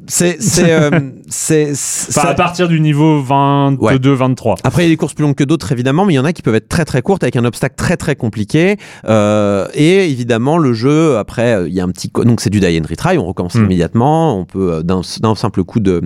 c'est 0.07 0.37
c'est 1.27 1.71
Enfin, 2.09 2.29
à 2.29 2.33
partir 2.33 2.67
du 2.67 2.79
niveau 2.79 3.21
22, 3.21 4.13
23. 4.13 4.55
Après, 4.63 4.83
il 4.83 4.85
y 4.85 4.89
a 4.89 4.93
des 4.93 4.97
courses 4.97 5.13
plus 5.13 5.23
longues 5.23 5.35
que 5.35 5.43
d'autres, 5.43 5.71
évidemment, 5.71 6.05
mais 6.05 6.13
il 6.13 6.15
y 6.17 6.19
en 6.19 6.25
a 6.25 6.33
qui 6.33 6.41
peuvent 6.41 6.55
être 6.55 6.69
très 6.69 6.85
très 6.85 7.01
courtes 7.01 7.23
avec 7.23 7.35
un 7.35 7.45
obstacle 7.45 7.75
très 7.75 7.97
très 7.97 8.15
compliqué. 8.15 8.77
Euh, 9.07 9.67
et 9.73 10.09
évidemment, 10.09 10.57
le 10.57 10.73
jeu, 10.73 11.17
après, 11.17 11.53
euh, 11.55 11.67
il 11.67 11.73
y 11.73 11.79
a 11.79 11.83
un 11.83 11.89
petit. 11.89 12.09
Donc, 12.15 12.41
c'est 12.41 12.49
du 12.49 12.59
die 12.59 12.79
and 12.79 12.87
retry, 12.89 13.17
on 13.17 13.25
recommence 13.25 13.55
Mm. 13.55 13.65
immédiatement. 13.65 14.37
On 14.39 14.45
peut, 14.45 14.73
euh, 14.73 14.83
d'un 14.83 15.01
simple 15.35 15.63
coup 15.63 15.79
de, 15.79 16.01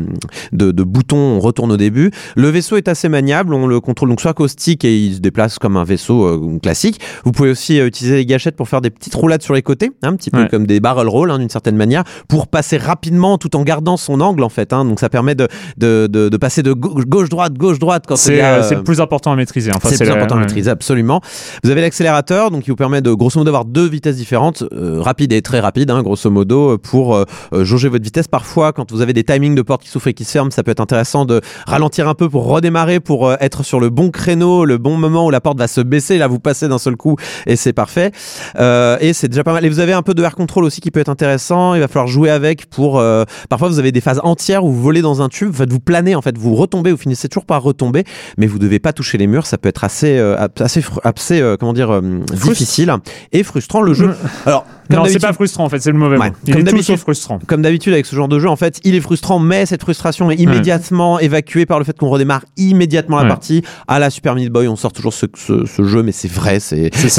de, 0.51 0.71
de 0.71 0.83
bouton, 0.83 1.17
on 1.17 1.39
retourne 1.39 1.71
au 1.71 1.77
début. 1.77 2.11
Le 2.35 2.49
vaisseau 2.49 2.77
est 2.77 2.87
assez 2.87 3.09
maniable, 3.09 3.53
on 3.53 3.67
le 3.67 3.79
contrôle 3.79 4.09
donc 4.09 4.21
soit 4.21 4.33
stick 4.47 4.85
et 4.85 4.95
il 4.97 5.15
se 5.15 5.19
déplace 5.19 5.57
comme 5.59 5.77
un 5.77 5.83
vaisseau 5.83 6.25
euh, 6.25 6.59
classique. 6.61 6.99
Vous 7.25 7.31
pouvez 7.31 7.49
aussi 7.49 7.79
euh, 7.79 7.87
utiliser 7.87 8.15
les 8.17 8.25
gâchettes 8.25 8.55
pour 8.55 8.69
faire 8.69 8.81
des 8.81 8.89
petites 8.89 9.15
roulades 9.15 9.41
sur 9.41 9.53
les 9.53 9.61
côtés, 9.61 9.91
hein, 10.03 10.09
un 10.09 10.15
petit 10.15 10.29
peu 10.29 10.37
Ouais. 10.43 10.47
comme 10.49 10.67
des 10.67 10.79
barrel 10.79 11.07
rolls 11.07 11.31
hein, 11.31 11.39
d'une 11.39 11.49
certaine 11.49 11.75
manière, 11.75 12.03
pour 12.27 12.47
passer 12.47 12.77
rapidement 12.77 13.37
tout 13.39 13.55
en 13.55 13.63
gardant 13.63 13.97
son 13.97 14.21
angle 14.21 14.43
en 14.43 14.49
fait. 14.49 14.71
hein. 14.73 14.85
donc, 14.85 14.99
ça 14.99 15.06
permet 15.09 15.35
de, 15.35 15.47
de, 15.77 16.07
de, 16.07 16.29
de 16.29 16.37
passer 16.37 16.63
de 16.63 16.73
gauche-droite, 16.73 17.53
gauche-droite 17.53 18.03
quand 18.07 18.15
C'est 18.15 18.41
euh, 18.43 18.61
euh, 18.63 18.75
le 18.75 18.83
plus 18.83 19.01
important 19.01 19.31
à 19.31 19.35
maîtriser. 19.35 19.71
Enfin, 19.75 19.89
c'est 19.89 19.95
le 19.95 20.05
plus 20.05 20.07
la- 20.09 20.15
important 20.15 20.35
à 20.37 20.39
maîtriser, 20.39 20.69
absolument. 20.69 21.21
Vous 21.63 21.69
avez 21.69 21.81
l'accélérateur, 21.81 22.51
donc 22.51 22.63
qui 22.63 22.69
vous 22.69 22.75
permet 22.75 23.01
de 23.01 23.11
grosso 23.13 23.39
modo 23.39 23.45
d'avoir 23.45 23.65
deux 23.65 23.87
vitesses 23.87 24.15
différentes, 24.17 24.63
euh, 24.73 25.01
rapide 25.01 25.31
et 25.33 25.41
très 25.41 25.59
rapide, 25.59 25.89
hein, 25.91 26.01
grosso 26.03 26.29
modo, 26.29 26.71
euh, 26.73 26.77
pour 26.77 27.15
euh, 27.15 27.23
euh, 27.53 27.63
jauger 27.65 27.89
votre 27.89 28.03
vitesse. 28.03 28.27
Parfois, 28.27 28.73
quand 28.73 28.91
vous 28.91 29.01
avez 29.01 29.13
des 29.13 29.23
timings 29.23 29.55
de 29.55 29.61
portes 29.61 29.83
qui 29.83 29.89
s'ouvrent 29.89 30.07
et 30.07 30.13
qui 30.13 30.23
se 30.25 30.31
ferment, 30.31 30.51
ça 30.51 30.63
peut 30.63 30.71
être 30.71 30.79
intéressant 30.79 31.25
de 31.25 31.41
ralentir 31.65 32.07
un 32.07 32.13
peu 32.13 32.29
pour 32.29 32.45
redémarrer, 32.47 32.99
pour 32.99 33.31
être 33.39 33.63
sur 33.63 33.79
le 33.79 33.89
bon 33.89 34.09
créneau, 34.11 34.65
le 34.65 34.77
bon 34.77 34.97
moment 34.97 35.25
où 35.25 35.29
la 35.31 35.41
porte 35.41 35.57
va 35.57 35.67
se 35.67 35.81
baisser. 35.81 36.17
Là, 36.17 36.27
vous 36.27 36.39
passez 36.39 36.67
d'un 36.67 36.77
seul 36.77 36.95
coup 36.95 37.15
et 37.45 37.55
c'est 37.55 37.73
parfait. 37.73 38.11
Euh, 38.59 38.97
et 38.99 39.13
c'est 39.13 39.27
déjà 39.27 39.43
pas 39.43 39.53
mal. 39.53 39.65
Et 39.65 39.69
vous 39.69 39.79
avez 39.79 39.93
un 39.93 40.01
peu 40.01 40.13
de 40.13 40.23
air 40.23 40.35
control 40.35 40.63
aussi 40.65 40.81
qui 40.81 40.91
peut 40.91 40.99
être 40.99 41.09
intéressant. 41.09 41.73
Il 41.75 41.79
va 41.81 41.87
falloir 41.87 42.07
jouer 42.07 42.29
avec 42.29 42.69
pour. 42.69 42.99
euh, 42.99 43.23
parfois, 43.49 43.67
vous 43.69 43.79
avez 43.79 43.91
des 43.91 44.01
phases 44.01 44.19
entières 44.23 44.63
où 44.63 44.71
vous 44.71 44.81
volez 44.81 44.96
dans 45.01 45.21
un 45.21 45.29
tube, 45.29 45.51
vous 45.51 45.79
planez, 45.79 46.15
en 46.15 46.21
fait, 46.21 46.37
vous 46.37 46.55
retombez, 46.55 46.91
vous 46.91 46.97
finissez 46.97 47.29
toujours 47.29 47.45
par 47.45 47.63
retomber, 47.63 48.03
mais 48.37 48.47
vous 48.47 48.59
devez 48.59 48.79
pas 48.79 48.93
toucher 48.93 49.17
les 49.17 49.27
murs. 49.27 49.45
Ça 49.45 49.57
peut 49.57 49.69
être 49.69 49.83
assez, 49.83 50.17
euh, 50.17 50.47
assez, 50.59 50.83
assez, 51.03 51.41
euh, 51.41 51.57
comment 51.57 51.73
dire, 51.73 51.91
euh, 51.91 52.01
difficile 52.31 52.93
et 53.31 53.43
frustrant 53.43 53.81
le 53.81 53.93
jeu. 53.93 54.15
Alors, 54.45 54.65
comme 54.89 54.99
Non, 54.99 55.05
c'est 55.05 55.19
pas 55.19 55.33
frustrant 55.33 55.65
en 55.65 55.69
fait, 55.69 55.79
c'est 55.81 55.91
le 55.91 55.97
mauvais 55.97 56.17
Ouais. 56.17 56.29
mot. 56.29 56.35
Il 56.45 56.53
Comme 56.55 56.67
est 56.67 56.71
tout 56.71 56.81
sauf 56.81 56.99
frustrant. 56.99 57.39
comme 57.47 57.61
d'habitude 57.61 57.93
avec 57.93 58.05
ce 58.05 58.15
genre 58.15 58.27
de 58.27 58.39
jeu, 58.39 58.47
en 58.49 58.55
fait, 58.55 58.79
il 58.83 58.95
est 58.95 59.01
frustrant, 59.01 59.39
mais 59.39 59.65
cette 59.65 59.81
frustration 59.81 60.31
est 60.31 60.35
immédiatement 60.35 61.19
évacuée 61.19 61.65
par 61.65 61.79
le 61.79 61.85
fait 61.85 61.97
qu'on 61.97 62.09
redémarre 62.09 62.43
immédiatement 62.57 63.17
la 63.17 63.23
Ouais. 63.23 63.29
partie. 63.29 63.63
À 63.87 63.99
la 63.99 64.09
Super 64.09 64.35
Meat 64.35 64.49
Boy, 64.51 64.67
on 64.67 64.75
sort 64.75 64.93
toujours 64.93 65.13
ce, 65.13 65.25
ce- 65.35 65.65
ce 65.65 65.83
jeu, 65.83 66.03
mais 66.03 66.11
c'est 66.11 66.31
vrai, 66.31 66.59
c'est 66.59 66.89
C'est 66.93 67.09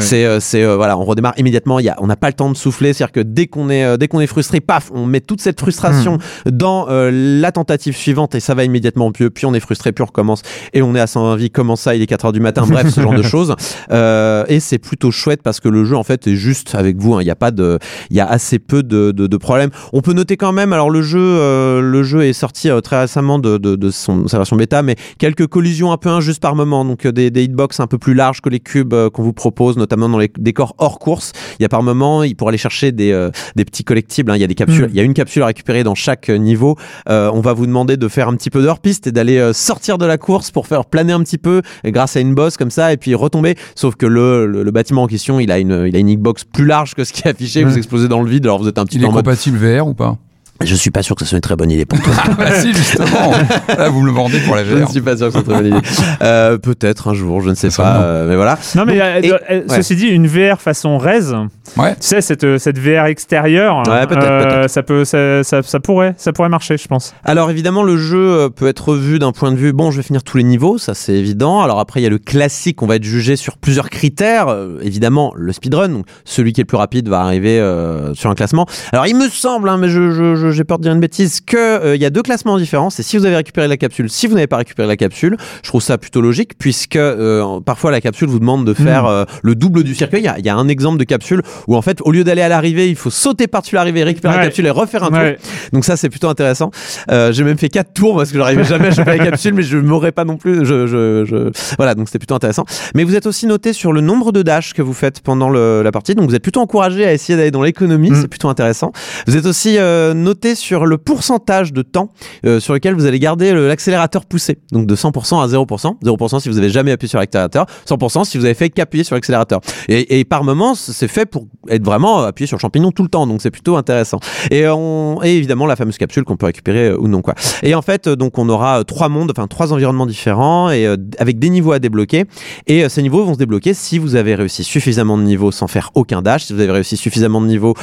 c'est- 0.00 0.24
euh, 0.24 0.38
euh, 0.54 0.76
voilà, 0.76 0.98
on 0.98 1.04
redémarre 1.04 1.34
immédiatement. 1.36 1.78
Il 1.78 1.84
y 1.84 1.88
a, 1.88 1.96
on 2.00 2.06
n'a 2.06 2.16
pas 2.16 2.28
le 2.28 2.32
temps 2.34 2.50
de 2.50 2.56
souffler, 2.56 2.92
c'est-à-dire 2.92 3.12
que 3.12 3.20
dès 3.20 3.46
qu'on 3.46 3.70
est 3.70 3.84
euh, 3.84 3.96
dès 3.96 4.08
qu'on 4.08 4.20
est 4.20 4.26
frustré, 4.26 4.60
paf, 4.60 4.90
on 4.94 5.06
met 5.06 5.20
toute 5.20 5.40
cette 5.40 5.60
frustration 5.60 6.18
Hmm. 6.44 6.50
dans 6.50 6.86
euh, 6.88 7.10
la 7.12 7.52
tentative 7.52 7.96
suivante 7.96 8.34
et 8.34 8.40
ça 8.40 8.54
va 8.54 8.64
immédiatement 8.64 9.10
mieux, 9.18 9.30
puis 9.30 9.46
on 9.46 9.54
est 9.54 9.60
frustré, 9.60 9.92
puis 9.92 10.02
on 10.02 10.06
recommence 10.06 10.42
et 10.72 10.82
on 10.82 10.94
est 10.94 11.00
à 11.00 11.06
120 11.06 11.36
vies, 11.36 11.50
comment 11.50 11.76
ça, 11.76 11.94
il 11.94 12.02
est 12.02 12.06
4 12.06 12.26
heures 12.26 12.32
du 12.32 12.40
matin, 12.40 12.64
bref, 12.68 12.88
ce 12.90 13.00
genre 13.00 13.14
de 13.14 13.22
choses. 13.34 13.54
Euh, 13.90 14.44
et 14.48 14.60
c'est 14.60 14.78
plutôt 14.78 15.10
chouette 15.10 15.42
parce 15.42 15.60
que 15.60 15.68
le 15.68 15.84
jeu 15.84 15.96
en 15.96 16.02
fait 16.04 16.26
est 16.26 16.34
juste 16.36 16.74
avec 16.74 16.96
vous, 16.96 17.13
hein. 17.18 17.22
il 17.22 17.26
y 17.26 17.30
a 17.30 17.36
pas 17.36 17.50
de, 17.50 17.78
il 18.10 18.16
y 18.16 18.20
a 18.20 18.26
assez 18.26 18.58
peu 18.58 18.82
de, 18.82 19.10
de, 19.12 19.26
de 19.26 19.36
problèmes. 19.36 19.70
On 19.92 20.00
peut 20.00 20.12
noter 20.12 20.36
quand 20.36 20.52
même, 20.52 20.72
alors 20.72 20.90
le 20.90 21.02
jeu, 21.02 21.20
euh, 21.20 21.80
le 21.80 22.02
jeu 22.02 22.24
est 22.24 22.32
sorti 22.32 22.70
euh, 22.70 22.80
très 22.80 23.00
récemment 23.00 23.38
de, 23.38 23.58
de, 23.58 23.76
de 23.76 23.90
son, 23.90 24.26
sa 24.28 24.38
version 24.38 24.56
bêta, 24.56 24.82
mais 24.82 24.96
quelques 25.18 25.46
collisions 25.46 25.92
un 25.92 25.96
peu 25.96 26.08
injustes 26.08 26.42
par 26.42 26.54
moment, 26.54 26.84
donc 26.84 27.06
euh, 27.06 27.12
des, 27.12 27.30
des 27.30 27.44
hitbox 27.44 27.80
un 27.80 27.86
peu 27.86 27.98
plus 27.98 28.14
larges 28.14 28.40
que 28.40 28.48
les 28.48 28.60
cubes 28.60 28.94
qu'on 29.12 29.22
vous 29.22 29.32
propose, 29.32 29.76
notamment 29.76 30.08
dans 30.08 30.18
les 30.18 30.30
décors 30.38 30.74
hors 30.78 30.98
course. 30.98 31.32
Il 31.58 31.62
y 31.62 31.66
a 31.66 31.68
par 31.68 31.82
moment, 31.82 32.22
il 32.22 32.34
pour 32.36 32.48
aller 32.48 32.58
chercher 32.58 32.92
des, 32.92 33.28
des 33.56 33.64
petits 33.64 33.84
collectibles, 33.84 34.30
hein. 34.30 34.36
il 34.36 34.40
y 34.40 34.44
a 34.44 34.46
des 34.46 34.54
capsules, 34.54 34.86
Mm. 34.86 34.90
il 34.90 34.96
y 34.96 35.00
a 35.00 35.02
une 35.02 35.14
capsule 35.14 35.42
à 35.42 35.46
récupérer 35.46 35.84
dans 35.84 35.94
chaque 35.94 36.28
niveau. 36.28 36.76
On 37.06 37.40
va 37.40 37.52
vous 37.52 37.66
demander 37.66 37.96
de 37.96 38.08
faire 38.08 38.28
un 38.28 38.34
petit 38.34 38.50
peu 38.50 38.62
d'hors 38.62 38.80
piste 38.80 39.06
et 39.06 39.12
d'aller 39.12 39.52
sortir 39.52 39.98
de 39.98 40.06
la 40.06 40.18
course 40.18 40.50
pour 40.50 40.66
faire 40.66 40.84
planer 40.84 41.12
un 41.12 41.20
petit 41.20 41.38
peu 41.38 41.62
grâce 41.84 42.16
à 42.16 42.20
une 42.20 42.34
bosse 42.34 42.56
comme 42.56 42.70
ça 42.70 42.92
et 42.92 42.96
puis 42.96 43.14
retomber. 43.14 43.54
Sauf 43.74 43.94
que 43.94 44.06
le, 44.06 44.46
le, 44.46 44.62
le 44.62 44.70
bâtiment 44.70 45.04
en 45.04 45.06
question, 45.06 45.38
il 45.40 45.50
a 45.52 45.58
une, 45.58 45.84
il 45.86 45.94
a 45.94 45.98
une 45.98 46.08
hitbox 46.08 46.44
plus 46.44 46.64
large 46.66 46.94
que 46.94 47.03
ce 47.04 47.12
qui 47.12 47.22
est 47.22 47.30
affiché. 47.30 47.64
Vous 47.64 47.76
explosez 47.76 48.08
dans 48.08 48.22
le 48.22 48.28
vide, 48.30 48.46
alors 48.46 48.58
vous 48.58 48.68
êtes 48.68 48.78
un 48.78 48.84
petit 48.84 48.96
Il 48.96 49.00
peu 49.00 49.06
est 49.06 49.08
en 49.08 49.12
mode. 49.12 49.24
compatible 49.24 49.58
VR 49.58 49.86
ou 49.86 49.94
pas? 49.94 50.16
Je 50.62 50.74
suis 50.76 50.90
pas 50.90 51.02
sûr 51.02 51.16
que 51.16 51.24
ce 51.24 51.28
soit 51.30 51.36
une 51.36 51.42
très 51.42 51.56
bonne 51.56 51.70
idée 51.70 51.84
pour 51.84 52.00
toi. 52.00 52.12
Bah 52.38 52.52
si, 52.60 52.72
justement. 52.72 53.32
Là, 53.76 53.88
vous 53.88 54.00
me 54.00 54.06
le 54.06 54.12
vendez 54.12 54.38
pour 54.40 54.54
la 54.54 54.64
je 54.64 54.72
ne 54.74 54.82
VR. 54.84 54.90
suis 54.90 55.00
pas 55.00 55.16
sûr 55.16 55.26
que 55.26 55.32
ce 55.34 55.40
soit 55.44 55.54
une 55.58 55.60
très 55.62 55.70
bonne 55.70 55.78
idée. 55.78 55.88
Euh, 56.22 56.58
Peut-être 56.58 57.08
un 57.08 57.14
jour, 57.14 57.40
je 57.40 57.50
ne 57.50 57.54
sais 57.54 57.70
Ça, 57.70 57.82
pas. 57.82 57.96
euh, 58.02 58.28
mais 58.28 58.36
voilà. 58.36 58.56
Non, 58.76 58.84
mais 58.86 58.94
Donc, 58.94 59.02
euh, 59.02 59.20
et- 59.22 59.32
euh, 59.32 59.60
ouais. 59.68 59.76
ceci 59.76 59.96
dit, 59.96 60.06
une 60.06 60.26
VR 60.28 60.60
façon 60.60 60.96
Rez, 60.96 61.32
Ouais. 61.76 61.94
tu 61.96 62.06
sais, 62.06 62.20
cette, 62.20 62.58
cette 62.58 62.78
VR 62.78 63.06
extérieure, 63.06 63.82
Ouais, 63.88 64.06
peut-être, 64.06 64.22
euh, 64.24 64.44
peut-être. 64.44 64.70
ça, 64.70 64.82
peut, 64.84 65.04
ça, 65.04 65.42
ça, 65.42 65.62
ça 65.62 65.80
pourrait, 65.80 66.14
ça 66.18 66.32
pourrait 66.32 66.48
marcher, 66.48 66.76
je 66.78 66.86
pense. 66.86 67.14
Alors 67.24 67.50
évidemment 67.50 67.82
le 67.82 67.96
jeu 67.96 68.48
peut 68.54 68.68
être 68.68 68.94
vu 68.94 69.18
d'un 69.18 69.32
point 69.32 69.50
de 69.50 69.56
vue 69.56 69.72
bon 69.72 69.90
je 69.90 69.96
vais 69.98 70.02
finir 70.02 70.22
tous 70.22 70.36
les 70.36 70.44
niveaux 70.44 70.78
ça 70.78 70.94
c'est 70.94 71.14
évident 71.14 71.62
alors 71.62 71.80
après 71.80 72.00
il 72.00 72.02
y 72.02 72.06
a 72.06 72.10
le 72.10 72.18
classique 72.18 72.82
on 72.82 72.86
va 72.86 72.96
être 72.96 73.04
jugé 73.04 73.36
sur 73.36 73.56
plusieurs 73.56 73.90
critères 73.90 74.48
Euh, 74.48 74.78
évidemment 74.82 75.32
le 75.36 75.52
speedrun 75.52 75.88
donc 75.88 76.06
celui 76.24 76.52
qui 76.52 76.60
est 76.60 76.64
le 76.64 76.66
plus 76.66 76.76
rapide 76.76 77.08
va 77.08 77.20
arriver 77.20 77.58
euh, 77.58 78.14
sur 78.14 78.30
un 78.30 78.34
classement 78.34 78.66
alors 78.92 79.06
il 79.06 79.16
me 79.16 79.28
semble 79.28 79.68
hein, 79.68 79.78
mais 79.78 79.88
je, 79.88 80.10
je- 80.10 80.34
je- 80.36 80.43
j'ai 80.52 80.64
peur 80.64 80.78
de 80.78 80.82
dire 80.84 80.92
une 80.92 81.00
bêtise 81.00 81.40
que 81.40 81.56
euh, 81.56 81.96
y 81.96 82.04
a 82.04 82.10
deux 82.10 82.22
classements 82.22 82.58
différents 82.58 82.90
c'est 82.90 83.02
si 83.02 83.16
vous 83.16 83.24
avez 83.26 83.36
récupéré 83.36 83.68
la 83.68 83.76
capsule 83.76 84.08
si 84.10 84.26
vous 84.26 84.34
n'avez 84.34 84.46
pas 84.46 84.56
récupéré 84.58 84.86
la 84.88 84.96
capsule 84.96 85.36
je 85.62 85.68
trouve 85.68 85.82
ça 85.82 85.98
plutôt 85.98 86.20
logique 86.20 86.52
puisque 86.58 86.96
euh, 86.96 87.60
parfois 87.60 87.90
la 87.90 88.00
capsule 88.00 88.28
vous 88.28 88.38
demande 88.38 88.66
de 88.66 88.74
faire 88.74 89.06
euh, 89.06 89.24
le 89.42 89.54
double 89.54 89.82
du 89.84 89.94
circuit 89.94 90.18
il 90.18 90.24
y, 90.24 90.28
a, 90.28 90.38
il 90.38 90.44
y 90.46 90.48
a 90.48 90.56
un 90.56 90.68
exemple 90.68 90.98
de 90.98 91.04
capsule 91.04 91.42
où 91.68 91.76
en 91.76 91.82
fait 91.82 91.98
au 92.02 92.10
lieu 92.12 92.24
d'aller 92.24 92.42
à 92.42 92.48
l'arrivée 92.48 92.88
il 92.88 92.96
faut 92.96 93.10
sauter 93.10 93.46
par-dessus 93.46 93.74
l'arrivée 93.74 94.02
récupérer 94.04 94.36
la 94.36 94.44
capsule 94.44 94.66
et 94.66 94.70
refaire 94.70 95.04
un 95.04 95.08
tour 95.08 95.18
Ouais. 95.18 95.38
donc 95.72 95.84
ça 95.84 95.96
c'est 95.96 96.08
plutôt 96.10 96.28
intéressant. 96.28 96.70
Euh, 97.10 97.32
j'ai 97.32 97.44
même 97.44 97.56
fait 97.58 97.68
quatre 97.68 97.92
tours 97.94 98.16
parce 98.16 98.30
que 98.32 98.38
j'arrivais 98.38 98.64
jamais 98.64 98.88
à 98.88 98.90
choper 98.90 99.16
la 99.16 99.24
capsule, 99.24 99.54
mais 99.54 99.62
je 99.62 99.78
m'aurais 99.78 100.12
pas 100.12 100.24
non 100.24 100.36
plus. 100.36 100.64
Je, 100.66 100.86
je, 100.86 101.24
je... 101.24 101.50
Voilà, 101.78 101.94
donc 101.94 102.08
c'était 102.08 102.18
plutôt 102.18 102.34
intéressant. 102.34 102.64
Mais 102.94 103.04
vous 103.04 103.14
êtes 103.16 103.26
aussi 103.26 103.46
noté 103.46 103.72
sur 103.72 103.92
le 103.92 104.00
nombre 104.00 104.32
de 104.32 104.42
dash 104.42 104.74
que 104.74 104.82
vous 104.82 104.92
faites 104.92 105.20
pendant 105.20 105.48
le- 105.50 105.82
la 105.82 105.92
partie, 105.92 106.14
donc 106.14 106.28
vous 106.28 106.34
êtes 106.34 106.42
plutôt 106.42 106.60
encouragé 106.60 107.04
à 107.06 107.12
essayer 107.12 107.36
d'aller 107.36 107.50
dans 107.50 107.62
l'économie, 107.62 108.10
Mm. 108.10 108.14
c'est 108.22 108.28
plutôt 108.28 108.48
intéressant. 108.48 108.92
Vous 109.26 109.36
êtes 109.36 109.46
aussi 109.46 109.78
euh, 109.78 110.12
noté 110.14 110.33
sur 110.54 110.86
le 110.86 110.98
pourcentage 110.98 111.72
de 111.72 111.82
temps 111.82 112.10
euh, 112.44 112.60
sur 112.60 112.74
lequel 112.74 112.94
vous 112.94 113.06
allez 113.06 113.18
garder 113.18 113.52
l'accélérateur 113.52 114.26
poussé, 114.26 114.58
donc 114.72 114.86
de 114.86 114.94
100% 114.94 115.42
à 115.42 115.46
0%. 115.46 115.94
0% 116.02 116.40
si 116.40 116.48
vous 116.48 116.58
avez 116.58 116.70
jamais 116.70 116.92
appuyé 116.92 117.08
sur 117.08 117.18
l'accélérateur, 117.18 117.66
100% 117.88 118.24
si 118.24 118.38
vous 118.38 118.44
avez 118.44 118.54
fait 118.54 118.70
qu'appuyer 118.70 119.04
sur 119.04 119.14
l'accélérateur. 119.14 119.60
Et, 119.88 120.24
par 120.24 120.44
moments, 120.44 120.74
c'est 120.74 121.08
fait 121.08 121.26
pour 121.26 121.46
être 121.68 121.84
vraiment 121.84 122.22
appuyé 122.22 122.46
sur 122.46 122.56
le 122.56 122.60
champignon 122.60 122.90
tout 122.90 123.02
le 123.02 123.08
temps, 123.08 123.26
donc 123.26 123.40
c'est 123.42 123.50
plutôt 123.50 123.76
intéressant. 123.76 124.18
Et, 124.50 124.66
on, 124.68 125.22
et 125.22 125.36
évidemment 125.36 125.66
la 125.66 125.76
fameuse 125.76 125.98
capsule 125.98 126.24
qu'on 126.24 126.36
peut 126.36 126.46
récupérer 126.46 126.88
euh, 126.88 126.98
ou 126.98 127.08
non 127.08 127.22
quoi. 127.22 127.34
Et 127.62 127.74
en 127.74 127.82
fait, 127.82 128.06
euh, 128.06 128.16
donc 128.16 128.38
on 128.38 128.48
aura 128.48 128.84
trois 128.84 129.08
mondes, 129.08 129.30
enfin 129.30 129.46
trois 129.46 129.72
environnements 129.72 130.06
différents 130.06 130.70
et 130.70 130.86
avec 131.18 131.38
des 131.38 131.50
niveaux 131.50 131.72
à 131.72 131.78
débloquer. 131.78 132.24
Et 132.66 132.88
ces 132.88 133.02
niveaux 133.02 133.24
vont 133.24 133.34
se 133.34 133.38
débloquer 133.38 133.74
si 133.74 133.98
vous 133.98 134.16
avez 134.16 134.34
réussi 134.34 134.64
suffisamment 134.64 135.16
de 135.16 135.22
niveaux 135.22 135.52
sans 135.52 135.68
faire 135.68 135.90
aucun 135.94 136.22
dash, 136.22 136.44
si 136.44 136.52
vous 136.52 136.60
avez 136.60 136.72
réussi 136.72 136.96
suffisamment 136.96 137.40
de 137.40 137.46
niveaux 137.46 137.74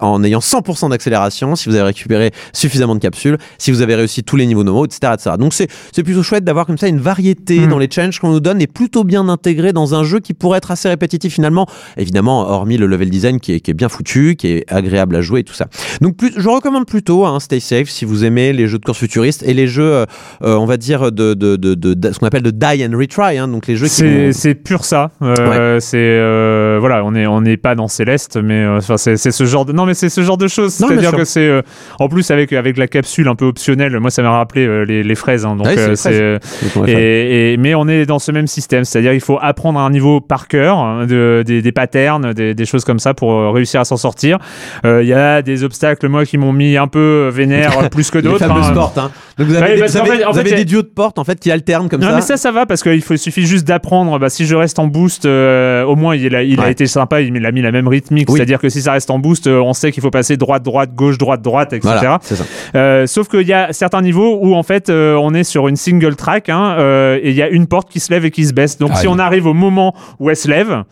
en 0.00 0.24
ayant 0.24 0.40
100% 0.40 0.90
d'accélération, 0.90 1.56
si 1.56 1.68
vous 1.68 1.74
avez 1.74 1.84
récupéré 1.96 2.30
suffisamment 2.52 2.94
de 2.94 3.00
capsules, 3.00 3.38
si 3.58 3.70
vous 3.70 3.80
avez 3.82 3.94
réussi 3.94 4.22
tous 4.22 4.36
les 4.36 4.46
niveaux 4.46 4.64
normaux, 4.64 4.84
etc., 4.84 5.12
etc. 5.14 5.30
Donc 5.38 5.52
c'est 5.54 6.02
plutôt 6.02 6.22
chouette 6.22 6.44
d'avoir 6.44 6.66
comme 6.66 6.78
ça 6.78 6.88
une 6.88 6.98
variété 7.00 7.60
Mm. 7.60 7.68
dans 7.68 7.78
les 7.78 7.88
challenges 7.90 8.18
qu'on 8.20 8.30
nous 8.30 8.40
donne 8.40 8.60
et 8.60 8.66
plutôt 8.66 9.02
bien 9.04 9.28
intégré 9.28 9.72
dans 9.72 9.94
un 9.94 10.04
jeu 10.04 10.20
qui 10.20 10.34
pourrait 10.34 10.58
être 10.58 10.70
assez 10.70 10.88
répétitif 10.88 11.32
finalement. 11.34 11.66
Évidemment, 11.96 12.40
hormis 12.48 12.76
le 12.76 12.86
level 12.86 13.08
design 13.10 13.40
qui 13.40 13.52
est, 13.54 13.60
qui 13.60 13.70
est 13.70 13.74
bien 13.74 13.88
foutu, 13.88 14.36
qui 14.36 14.48
est 14.48 14.64
agréable 14.72 15.16
à 15.16 15.20
jouer 15.22 15.40
et 15.40 15.44
tout 15.44 15.54
ça. 15.54 15.66
Donc 16.00 16.16
plus, 16.16 16.32
je 16.36 16.48
recommande 16.48 16.86
plutôt 16.86 17.24
hein, 17.24 17.40
Stay 17.40 17.60
Safe 17.60 17.88
si 17.88 18.04
vous 18.04 18.24
aimez 18.24 18.52
les 18.52 18.66
jeux 18.68 18.78
de 18.78 18.84
course 18.84 18.98
futuriste 18.98 19.42
et 19.46 19.54
les 19.54 19.66
jeux, 19.68 19.84
euh, 19.92 20.04
euh, 20.42 20.54
on 20.56 20.66
va 20.66 20.76
dire, 20.76 21.12
de, 21.12 21.34
de, 21.34 21.56
de, 21.56 22.12
ce 22.12 22.18
qu'on 22.18 22.26
appelle 22.26 22.42
de 22.42 22.50
die 22.50 22.84
and 22.84 22.96
retry, 22.98 23.38
hein, 23.38 23.48
donc 23.48 23.66
les 23.66 23.76
jeux 23.76 23.86
qui 23.86 24.32
C'est 24.32 24.52
vont- 24.54 24.60
pur 24.64 24.84
ça. 24.84 25.10
Euh, 25.22 25.78
C'est 25.80 25.96
euh, 25.98 26.55
voilà, 26.86 27.04
on 27.04 27.14
est 27.14 27.26
on 27.26 27.40
n'est 27.40 27.56
pas 27.56 27.74
dans 27.74 27.88
Céleste, 27.88 28.38
mais 28.42 28.54
euh, 28.64 28.80
c'est 28.96 29.16
c'est 29.16 29.30
ce 29.30 29.44
genre 29.44 29.64
de 29.64 29.72
non 29.72 29.86
mais 29.86 29.94
c'est 29.94 30.08
ce 30.08 30.20
genre 30.22 30.36
de 30.36 30.46
choses. 30.48 30.72
C'est-à-dire 30.74 31.12
que 31.12 31.24
c'est 31.24 31.46
euh, 31.48 31.62
en 31.98 32.08
plus 32.08 32.30
avec 32.30 32.52
avec 32.52 32.76
la 32.76 32.86
capsule 32.86 33.28
un 33.28 33.34
peu 33.34 33.44
optionnelle. 33.46 33.98
Moi, 33.98 34.10
ça 34.10 34.22
m'a 34.22 34.30
rappelé 34.30 34.66
euh, 34.66 34.84
les, 34.84 35.02
les 35.02 35.14
fraises. 35.14 35.44
hein, 35.44 35.56
donc 35.56 35.66
Ouais, 35.66 35.96
c'est 35.96 36.12
euh, 36.12 36.38
les 36.84 36.92
et, 36.92 37.52
et- 37.52 37.56
mais 37.56 37.74
on 37.74 37.88
est 37.88 38.06
dans 38.06 38.18
ce 38.18 38.30
même 38.32 38.46
système, 38.46 38.84
c'est-à-dire 38.84 39.12
il 39.12 39.20
faut 39.20 39.38
apprendre 39.40 39.78
à 39.80 39.82
un 39.82 39.90
niveau 39.90 40.20
par 40.20 40.46
cœur, 40.48 40.78
hein, 40.78 41.06
de, 41.06 41.42
des, 41.46 41.60
des 41.62 41.72
patterns, 41.72 42.32
des, 42.32 42.54
des 42.54 42.64
choses 42.64 42.84
comme 42.84 42.98
ça 43.00 43.14
pour 43.14 43.52
réussir 43.52 43.80
à 43.80 43.84
s'en 43.84 43.96
sortir. 43.96 44.38
Il 44.84 45.06
y 45.06 45.12
a 45.12 45.42
des 45.42 45.64
obstacles 45.64 46.08
moi 46.08 46.24
qui 46.24 46.38
m'ont 46.38 46.52
mis 46.52 46.76
un 46.76 46.86
peu 46.88 47.28
vénère 47.32 47.90
plus 47.90 48.10
que 48.10 48.18
les 48.18 48.22
d'autres. 48.24 48.46
fameuses 48.46 48.66
hein. 48.68 48.74
portes. 48.74 48.98
Hein. 48.98 49.10
Donc 49.38 49.48
vous 49.48 49.54
avez, 49.54 49.66
Ouais, 49.66 49.74
des, 49.74 49.80
parce 49.80 49.92
vous 49.92 49.98
avez- 49.98 50.10
fait- 50.18 50.24
en 50.24 50.28
vous 50.28 50.34
fait, 50.34 50.40
avez 50.40 50.48
il 50.48 50.52
y 50.52 50.54
a- 50.54 50.58
des 50.58 50.64
duos 50.64 50.80
de 50.82 50.86
portes 50.86 51.18
en 51.18 51.24
fait 51.24 51.38
qui 51.38 51.50
alternent 51.50 51.88
comme 51.90 52.00
Non 52.00 52.08
ça. 52.08 52.14
mais 52.14 52.20
ça 52.22 52.36
ça 52.38 52.52
va 52.52 52.64
parce 52.64 52.82
qu'il 52.82 53.02
faut 53.02 53.12
il 53.14 53.18
suffit 53.18 53.44
juste 53.46 53.66
d'apprendre 53.66 54.18
bah, 54.18 54.30
si 54.30 54.46
je 54.46 54.54
reste 54.56 54.78
en 54.78 54.86
boost 54.86 55.26
euh, 55.26 55.84
au 55.84 55.94
moins 55.94 56.16
il, 56.16 56.34
a, 56.34 56.42
il 56.42 56.58
a 56.60 56.70
été 56.70 56.86
sympa 56.86 57.20
il 57.20 57.44
a 57.44 57.52
mis 57.52 57.60
la 57.60 57.70
même 57.70 57.86
rythmique 57.86 58.30
Oui. 58.30 58.36
c'est-à-dire 58.38 58.58
que 58.60 58.70
si 58.70 58.80
ça 58.80 58.92
reste 58.92 59.10
en 59.10 59.18
boost 59.18 59.46
euh, 59.46 59.60
on 59.60 59.74
sait 59.74 59.92
qu'il 59.92 60.02
faut 60.02 60.10
passer 60.10 60.38
droite 60.38 60.62
droite 60.62 60.94
gauche 60.94 61.18
droite 61.18 61.42
droite 61.42 61.74
etc 61.74 61.80
Voilà, 61.92 62.18
ça. 62.22 62.34
Euh, 62.76 63.06
sauf 63.06 63.28
qu'il 63.28 63.46
y 63.46 63.52
a 63.52 63.74
certains 63.74 64.00
niveaux 64.00 64.38
où 64.40 64.54
en 64.54 64.62
fait 64.62 64.88
euh, 64.88 65.16
on 65.20 65.34
est 65.34 65.44
sur 65.44 65.68
une 65.68 65.76
single 65.76 66.16
track 66.16 66.48
hein, 66.48 66.76
euh, 66.78 67.18
et 67.22 67.28
il 67.30 67.36
y 67.36 67.42
a 67.42 67.48
une 67.50 67.66
porte 67.66 67.90
qui 67.90 68.00
se 68.00 68.10
lève 68.12 68.24
et 68.24 68.30
qui 68.30 68.46
se 68.46 68.54
baisse 68.54 68.78
donc 68.78 68.92
si 68.94 69.02
Aïe. 69.06 69.08
on 69.08 69.18
arrive 69.18 69.46
au 69.46 69.54
moment 69.54 69.94
où 70.18 70.30
elle 70.30 70.36
se 70.36 70.48
lève 70.48 70.82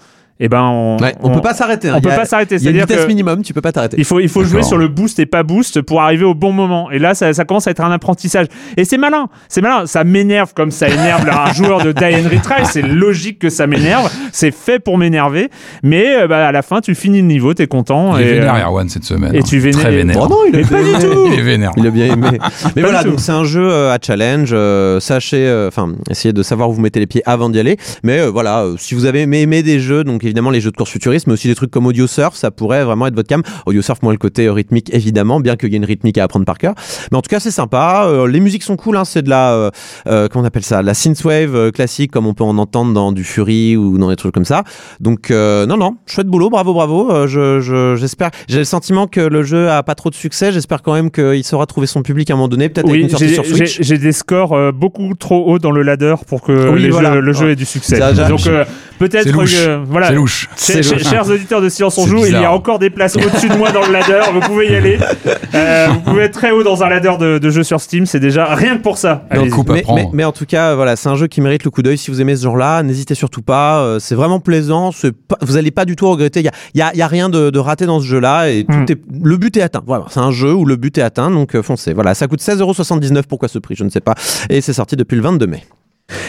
et 0.40 0.48
ben 0.48 0.62
on 0.62 0.96
Ouais, 1.00 1.14
on, 1.22 1.30
peut 1.30 1.40
pas 1.40 1.54
s'arrêter. 1.54 1.88
hein. 1.88 1.94
on 1.94 1.98
Il 1.98 2.00
y 2.00 2.02
peut 2.02 2.10
a- 2.12 2.16
pas 2.16 2.24
s'arrêter 2.24 2.56
Il 2.56 2.62
y 2.64 2.66
a 2.66 2.70
une 2.70 2.76
c'est-à-dire 2.78 2.86
vitesse 2.96 3.04
que 3.04 3.08
minimum, 3.08 3.42
tu 3.42 3.54
peux 3.54 3.60
pas 3.60 3.70
t'arrêter. 3.72 3.96
il 3.98 4.04
faut, 4.04 4.18
il 4.20 4.28
faut 4.28 4.42
jouer 4.44 4.62
sur 4.64 4.76
le 4.78 4.88
boost 4.88 5.18
et 5.20 5.26
pas 5.26 5.42
boost 5.44 5.80
pour 5.82 6.02
arriver 6.02 6.24
au 6.24 6.34
bon 6.34 6.50
moment. 6.52 6.90
Et 6.90 6.98
là, 6.98 7.14
ça, 7.14 7.32
ça 7.32 7.44
commence 7.44 7.68
à 7.68 7.70
être 7.70 7.80
un 7.82 7.92
apprentissage. 7.92 8.46
Et 8.76 8.84
c'est 8.84 8.98
malin, 8.98 9.28
c'est 9.48 9.60
malin. 9.60 9.86
Ça 9.86 10.02
m'énerve 10.04 10.52
comme 10.54 10.70
ça 10.72 10.88
énerve 10.88 11.28
un 11.28 11.52
joueur 11.54 11.82
de 11.84 11.92
Die 11.92 12.04
and 12.04 12.28
Retry. 12.30 12.64
C'est 12.66 12.82
logique 12.82 13.38
que 13.38 13.48
ça 13.48 13.66
m'énerve. 13.68 14.10
C'est 14.32 14.50
fait 14.52 14.78
pour 14.80 14.98
m'énerver. 14.98 15.50
Mais 15.84 16.16
euh, 16.22 16.26
bah, 16.26 16.48
à 16.48 16.52
la 16.52 16.62
fin, 16.62 16.80
tu 16.80 16.94
finis 16.96 17.20
le 17.20 17.26
niveau, 17.28 17.54
t'es 17.54 17.66
content. 17.68 18.16
Il 18.18 18.24
est 18.26 18.30
et, 18.30 18.32
vénère, 18.40 18.54
euh, 18.56 18.64
Erwan, 18.68 18.88
cette 18.88 19.04
semaine. 19.04 19.34
et 19.34 19.38
hein. 19.38 19.42
tu 19.46 19.58
vénères- 19.58 19.80
Très 19.82 19.92
vénère. 19.92 20.16
Oh 20.20 20.26
non, 20.28 20.38
il 20.48 20.54
a 20.56 20.58
Mais 20.58 20.64
pas 20.64 20.82
du 20.82 20.92
tout. 21.06 21.26
Il 21.32 21.38
est 21.38 21.42
vénère. 21.42 21.70
Il 21.76 21.86
a 21.86 21.90
bien 21.90 22.06
aimé. 22.12 22.26
Mais 22.76 22.82
Pas 22.82 22.88
voilà, 22.88 23.04
donc 23.04 23.20
c'est 23.20 23.32
un 23.32 23.44
jeu 23.44 23.68
euh, 23.70 23.92
à 23.94 23.98
challenge. 24.04 24.50
euh, 24.52 24.98
sachez, 24.98 25.46
euh, 25.46 25.68
enfin, 25.68 25.92
essayez 26.10 26.32
de 26.32 26.42
savoir 26.42 26.68
où 26.70 26.72
vous 26.72 26.80
mettez 26.80 26.98
les 27.00 27.06
pieds 27.06 27.22
avant 27.24 27.48
d'y 27.50 27.60
aller. 27.60 27.76
Mais 28.02 28.26
voilà, 28.26 28.64
si 28.78 28.94
vous 28.96 29.04
avez 29.06 29.20
aimé, 29.22 29.42
aimé 29.42 29.62
des 29.62 29.78
jeux, 29.78 30.02
donc 30.02 30.23
évidemment 30.26 30.50
les 30.50 30.60
jeux 30.60 30.70
de 30.70 30.76
course 30.76 30.90
futuriste, 30.90 31.26
mais 31.26 31.32
aussi 31.34 31.48
des 31.48 31.54
trucs 31.54 31.70
comme 31.70 31.86
Audio 31.86 32.06
Surf, 32.06 32.34
ça 32.36 32.50
pourrait 32.50 32.84
vraiment 32.84 33.06
être 33.06 33.14
votre 33.14 33.28
cam. 33.28 33.42
Audio 33.66 33.82
Surf, 33.82 34.02
moi, 34.02 34.12
le 34.12 34.18
côté 34.18 34.46
euh, 34.46 34.52
rythmique, 34.52 34.90
évidemment, 34.94 35.40
bien 35.40 35.56
qu'il 35.56 35.70
y 35.70 35.74
ait 35.74 35.78
une 35.78 35.84
rythmique 35.84 36.18
à 36.18 36.24
apprendre 36.24 36.44
par 36.44 36.58
cœur. 36.58 36.74
Mais 37.12 37.18
en 37.18 37.22
tout 37.22 37.28
cas, 37.28 37.40
c'est 37.40 37.50
sympa. 37.50 38.04
Euh, 38.08 38.26
les 38.26 38.40
musiques 38.40 38.62
sont 38.62 38.76
cool. 38.76 38.96
Hein, 38.96 39.04
c'est 39.04 39.22
de 39.22 39.30
la, 39.30 39.52
euh, 39.54 39.70
euh, 40.06 40.28
comment 40.28 40.42
on 40.44 40.46
appelle 40.46 40.62
ça, 40.64 40.82
la 40.82 40.94
synthwave 40.94 41.72
classique, 41.72 42.10
comme 42.10 42.26
on 42.26 42.34
peut 42.34 42.44
en 42.44 42.58
entendre 42.58 42.92
dans 42.92 43.12
du 43.12 43.24
Fury 43.24 43.76
ou 43.76 43.98
dans 43.98 44.08
des 44.08 44.16
trucs 44.16 44.34
comme 44.34 44.44
ça. 44.44 44.64
Donc 45.00 45.30
non, 45.30 45.76
non, 45.76 45.96
chouette 46.06 46.26
boulot, 46.26 46.50
bravo, 46.50 46.72
bravo. 46.74 47.26
Je, 47.26 47.60
je- 47.60 47.96
j'espère. 47.96 48.30
J'ai 48.48 48.58
le 48.58 48.64
sentiment 48.64 49.06
que 49.06 49.20
le 49.20 49.42
jeu 49.42 49.70
a 49.70 49.82
pas 49.82 49.94
trop 49.94 50.10
de 50.10 50.14
succès. 50.14 50.52
J'espère 50.52 50.82
quand 50.82 50.94
même 50.94 51.10
qu'il 51.10 51.44
saura 51.44 51.66
trouver 51.66 51.86
son 51.86 52.02
public 52.02 52.30
à 52.30 52.34
un 52.34 52.36
moment 52.36 52.48
donné, 52.48 52.68
peut-être 52.68 52.86
avec 52.88 52.96
Oui, 52.98 53.02
une 53.04 53.08
sortie 53.10 53.28
sur 53.32 53.44
Switch. 53.44 53.78
j'ai 53.80 53.98
des 53.98 54.12
scores 54.12 54.72
beaucoup 54.72 55.14
trop 55.14 55.44
hauts 55.46 55.58
dans 55.58 55.70
le 55.70 55.82
ladder 55.82 56.14
pour 56.26 56.42
que 56.42 56.70
Oui, 56.70 56.88
voilà. 56.90 57.14
le 57.16 57.32
jeu 57.32 57.50
ait 57.50 57.56
du 57.56 57.64
succès. 57.64 57.98
Donc 58.28 58.46
euh, 58.46 58.64
peut-être 58.98 59.30
que 59.32 59.84
voilà. 59.86 60.08
C'est 60.08 60.14
louche. 60.14 60.48
Chers, 60.56 61.28
auditeurs 61.30 61.60
de 61.60 61.68
Silence 61.68 61.98
on 61.98 62.06
joue, 62.06 62.24
il 62.26 62.32
y 62.32 62.36
a 62.36 62.52
encore 62.52 62.78
des 62.78 62.90
places 62.90 63.16
au-dessus 63.16 63.48
de 63.48 63.56
moi 63.56 63.70
dans 63.72 63.86
le 63.86 63.92
ladder. 63.92 64.20
Vous 64.32 64.40
pouvez 64.40 64.70
y 64.72 64.76
aller. 64.76 64.98
Euh, 65.54 65.86
vous 65.92 66.00
pouvez 66.00 66.24
être 66.24 66.32
très 66.34 66.50
haut 66.50 66.64
dans 66.64 66.82
un 66.82 66.88
ladder 66.88 67.12
de, 67.18 67.38
de 67.38 67.50
jeux 67.50 67.62
sur 67.62 67.80
Steam. 67.80 68.06
C'est 68.06 68.18
déjà 68.18 68.54
rien 68.56 68.76
que 68.76 68.82
pour 68.82 68.98
ça. 68.98 69.24
À 69.30 69.38
Mais, 69.38 69.48
prendre. 69.48 69.72
mais, 69.94 70.08
mais 70.12 70.24
en 70.24 70.32
tout 70.32 70.46
cas, 70.46 70.74
voilà, 70.74 70.96
c'est 70.96 71.08
un 71.08 71.14
jeu 71.14 71.28
qui 71.28 71.40
mérite 71.40 71.62
le 71.62 71.70
coup 71.70 71.80
d'œil. 71.80 71.96
Si 71.96 72.10
vous 72.10 72.20
aimez 72.20 72.34
ce 72.34 72.42
genre-là, 72.42 72.82
n'hésitez 72.82 73.14
surtout 73.14 73.40
pas. 73.42 73.78
euh, 73.84 73.98
c'est 74.00 74.16
vraiment 74.16 74.40
plaisant. 74.40 74.90
pas- 75.28 75.38
vous 75.42 75.56
allez 75.56 75.70
pas 75.70 75.84
du 75.84 75.94
tout 75.94 76.10
regretter. 76.10 76.40
Il 76.40 76.46
y 76.46 76.48
a, 76.48 76.52
y 76.74 76.82
a, 76.82 76.90
il 76.92 76.98
y 76.98 77.02
a 77.02 77.06
rien 77.06 77.28
de, 77.28 77.50
de 77.50 77.58
raté 77.60 77.86
dans 77.86 78.00
ce 78.00 78.04
jeu-là 78.06 78.48
et 78.50 78.64
tout 78.64 78.72
Mm. 78.74 78.86
est, 78.88 79.00
le 79.22 79.36
but 79.36 79.56
est 79.56 79.62
atteint. 79.62 79.82
Voilà, 79.86 80.06
c'est 80.10 80.18
un 80.20 80.32
jeu 80.32 80.52
où 80.52 80.64
le 80.64 80.74
but 80.74 80.98
est 80.98 81.02
atteint. 81.02 81.30
Donc 81.30 81.54
euh, 81.54 81.62
foncez. 81.62 81.92
Voilà, 81.92 82.14
ça 82.14 82.26
coûte 82.26 82.40
16,79€. 82.40 83.22
Pourquoi 83.28 83.46
ce 83.48 83.60
prix? 83.60 83.76
Je 83.76 83.84
ne 83.84 83.90
sais 83.90 84.00
pas. 84.00 84.14
Et 84.50 84.60
c'est 84.60 84.72
sorti 84.72 84.96
depuis 84.96 85.14
le 85.14 85.22
22 85.22 85.46
mai. 85.46 85.62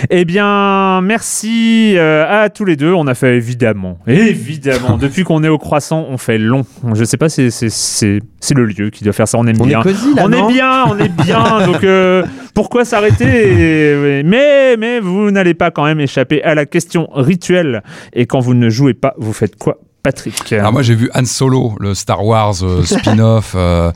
Eh 0.09 0.23
bien, 0.23 1.01
merci 1.01 1.95
euh, 1.97 2.43
à 2.43 2.49
tous 2.49 2.63
les 2.63 2.75
deux. 2.75 2.93
On 2.93 3.07
a 3.07 3.13
fait 3.13 3.35
évidemment, 3.35 3.99
évidemment. 4.07 4.97
Depuis 5.01 5.23
qu'on 5.23 5.43
est 5.43 5.49
au 5.49 5.57
croissant, 5.57 6.05
on 6.09 6.17
fait 6.17 6.37
long. 6.37 6.65
Je 6.93 7.03
sais 7.03 7.17
pas, 7.17 7.27
c'est 7.27 7.49
c'est 7.49 7.69
c'est 7.69 8.19
c'est 8.39 8.53
le 8.53 8.65
lieu 8.65 8.89
qui 8.89 9.03
doit 9.03 9.13
faire 9.13 9.27
ça. 9.27 9.37
On 9.37 9.45
aime 9.47 9.59
On 9.59 9.65
bien. 9.65 9.81
est 9.81 9.83
cosy 9.83 10.13
là, 10.15 10.23
on 10.25 10.31
est 10.31 10.47
bien, 10.53 10.85
on 10.87 10.97
est 10.97 11.23
bien. 11.23 11.65
donc 11.65 11.83
euh, 11.83 12.23
pourquoi 12.53 12.85
s'arrêter? 12.85 14.23
Mais 14.23 14.77
mais 14.77 14.99
vous 15.01 15.29
n'allez 15.31 15.53
pas 15.53 15.71
quand 15.71 15.83
même 15.83 15.99
échapper 15.99 16.41
à 16.43 16.55
la 16.55 16.65
question 16.65 17.09
rituelle. 17.13 17.83
Et 18.13 18.25
quand 18.25 18.39
vous 18.39 18.53
ne 18.53 18.69
jouez 18.69 18.93
pas, 18.93 19.13
vous 19.17 19.33
faites 19.33 19.57
quoi, 19.57 19.79
Patrick 20.05 20.53
Alors 20.53 20.71
moi 20.71 20.83
j'ai 20.83 20.93
vu 20.93 21.09
Han 21.15 21.25
Solo, 21.25 21.75
le 21.79 21.95
Star 21.95 22.23
Wars 22.23 22.61
euh, 22.61 22.83
spin-off 22.85 23.53
euh, 23.55 23.91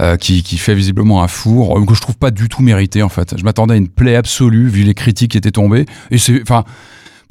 euh, 0.00 0.16
qui, 0.16 0.42
qui 0.42 0.58
fait 0.58 0.74
visiblement 0.74 1.22
un 1.22 1.28
four 1.28 1.78
euh, 1.78 1.86
que 1.86 1.94
je 1.94 2.00
trouve 2.00 2.16
pas 2.16 2.32
du 2.32 2.48
tout 2.48 2.62
mérité 2.62 3.00
en 3.00 3.08
fait. 3.08 3.38
Je 3.38 3.44
m'attendais 3.44 3.74
à 3.74 3.76
une 3.76 3.88
plaie 3.88 4.16
absolue 4.16 4.68
vu 4.68 4.82
les 4.82 4.94
critiques 4.94 5.30
qui 5.30 5.38
étaient 5.38 5.52
tombées 5.52 5.86
et 6.10 6.18
c'est 6.18 6.42
enfin 6.42 6.64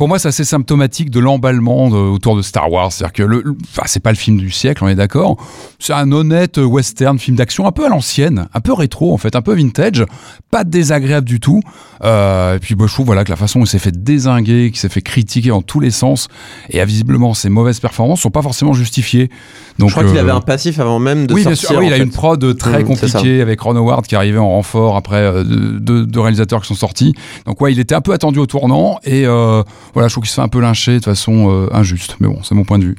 pour 0.02 0.07
moi, 0.07 0.18
c'est 0.18 0.30
assez 0.30 0.45
symptomatique 0.45 1.11
de 1.11 1.19
l'emballement 1.19 1.88
de- 1.91 1.95
autour 1.95 2.36
de 2.36 2.41
Star 2.41 2.72
Wars. 2.72 2.91
C'est-à-dire 2.91 3.14
que 3.14 3.22
le, 3.22 3.44
enfin, 3.69 3.84
c'est 3.86 3.99
pas 3.99 4.10
le 4.10 4.18
film 4.18 4.38
du 4.38 4.49
siècle, 4.49 4.84
on 4.84 4.88
est 4.88 4.95
d'accord. 4.95 5.38
C'est 5.78 5.94
un 5.94 6.11
honnête 6.11 6.57
western, 6.57 7.19
film 7.19 7.38
d'action, 7.38 7.68
un 7.68 7.72
peu 7.72 7.86
à 7.86 7.90
l'ancienne, 7.90 8.48
un 8.52 8.60
peu 8.61 8.73
rétro 8.73 9.14
en 9.14 9.18
fait, 9.19 9.36
un 9.36 9.44
peu 9.44 9.53
vintage, 9.53 10.03
pas 10.49 10.64
désagréable 10.64 11.28
du 11.28 11.40
tout. 11.40 11.61
Euh, 12.03 12.56
et 12.56 12.60
puis, 12.60 12.73
bah, 12.73 12.86
je 12.88 12.94
trouve 12.95 13.06
voilà 13.06 13.23
que 13.23 13.30
la 13.30 13.36
façon 13.36 13.60
où 13.60 13.64
il 13.65 13.68
s'est 13.68 13.78
fait 13.78 13.91
désinguer, 14.03 14.72
qu'il 14.72 14.80
s'est 14.80 14.90
fait 14.90 15.03
critiquer 15.03 15.52
en 15.52 15.61
tous 15.61 15.80
les 15.80 15.91
sens, 15.91 16.30
et 16.72 16.84
visiblement 16.84 17.36
ses 17.36 17.49
mauvaises 17.49 17.80
performances 17.80 18.22
sont 18.22 18.32
pas 18.32 18.41
forcément 18.41 18.73
justifiées. 18.73 19.30
Donc, 19.78 19.90
je 19.90 19.94
crois 19.94 20.07
qu'il 20.07 20.18
euh, 20.18 20.22
avait 20.22 20.32
un 20.32 20.41
passif 20.41 20.80
avant 20.80 20.98
même 20.98 21.28
de 21.28 21.36
oui, 21.36 21.41
bien 21.41 21.52
sortir. 21.53 21.69
sûr. 21.69 21.78
Ah 21.78 21.80
oui, 21.82 21.88
il 21.90 21.94
a 21.94 21.98
fait. 21.98 22.03
une 22.03 22.10
prod 22.10 22.57
très 22.57 22.72
Mm, 22.72 22.73
ça. 22.73 22.84
compliquée 23.11 23.40
avec 23.41 23.61
Ron 23.61 23.76
Howard 23.76 24.07
qui 24.07 24.15
arrivé 24.15 24.40
en 24.40 24.49
renfort 24.49 24.98
après 24.98 25.18
euh, 25.18 25.44
deux, 25.44 25.80
deux- 25.80 26.06
deux 26.07 26.19
réalisateurs 26.19 26.61
qui 26.61 26.68
sont 26.69 26.73
sortis. 26.73 27.14
Donc 27.45 27.61
ouais, 27.61 27.72
il 27.72 27.80
était 27.80 27.94
un 27.94 28.02
peu 28.02 28.14
attendu 28.14 28.40
au 28.40 28.48
tournant 28.48 28.98
et 29.03 29.28
euh, 29.28 29.61
voilà, 29.93 30.07
je 30.07 30.13
trouve 30.13 30.23
qu'il 30.23 30.30
se 30.30 30.35
fait 30.35 30.41
un 30.41 30.47
peu 30.47 30.59
lyncher 30.61 30.99
de 30.99 31.03
façon 31.05 31.49
euh, 31.51 31.68
injuste. 31.73 32.18
Mais 32.19 32.27
bon, 32.27 32.39
c'est 32.43 32.55
mon 32.55 32.63
point 32.63 32.80
de 32.80 32.85
vue. 32.85 32.95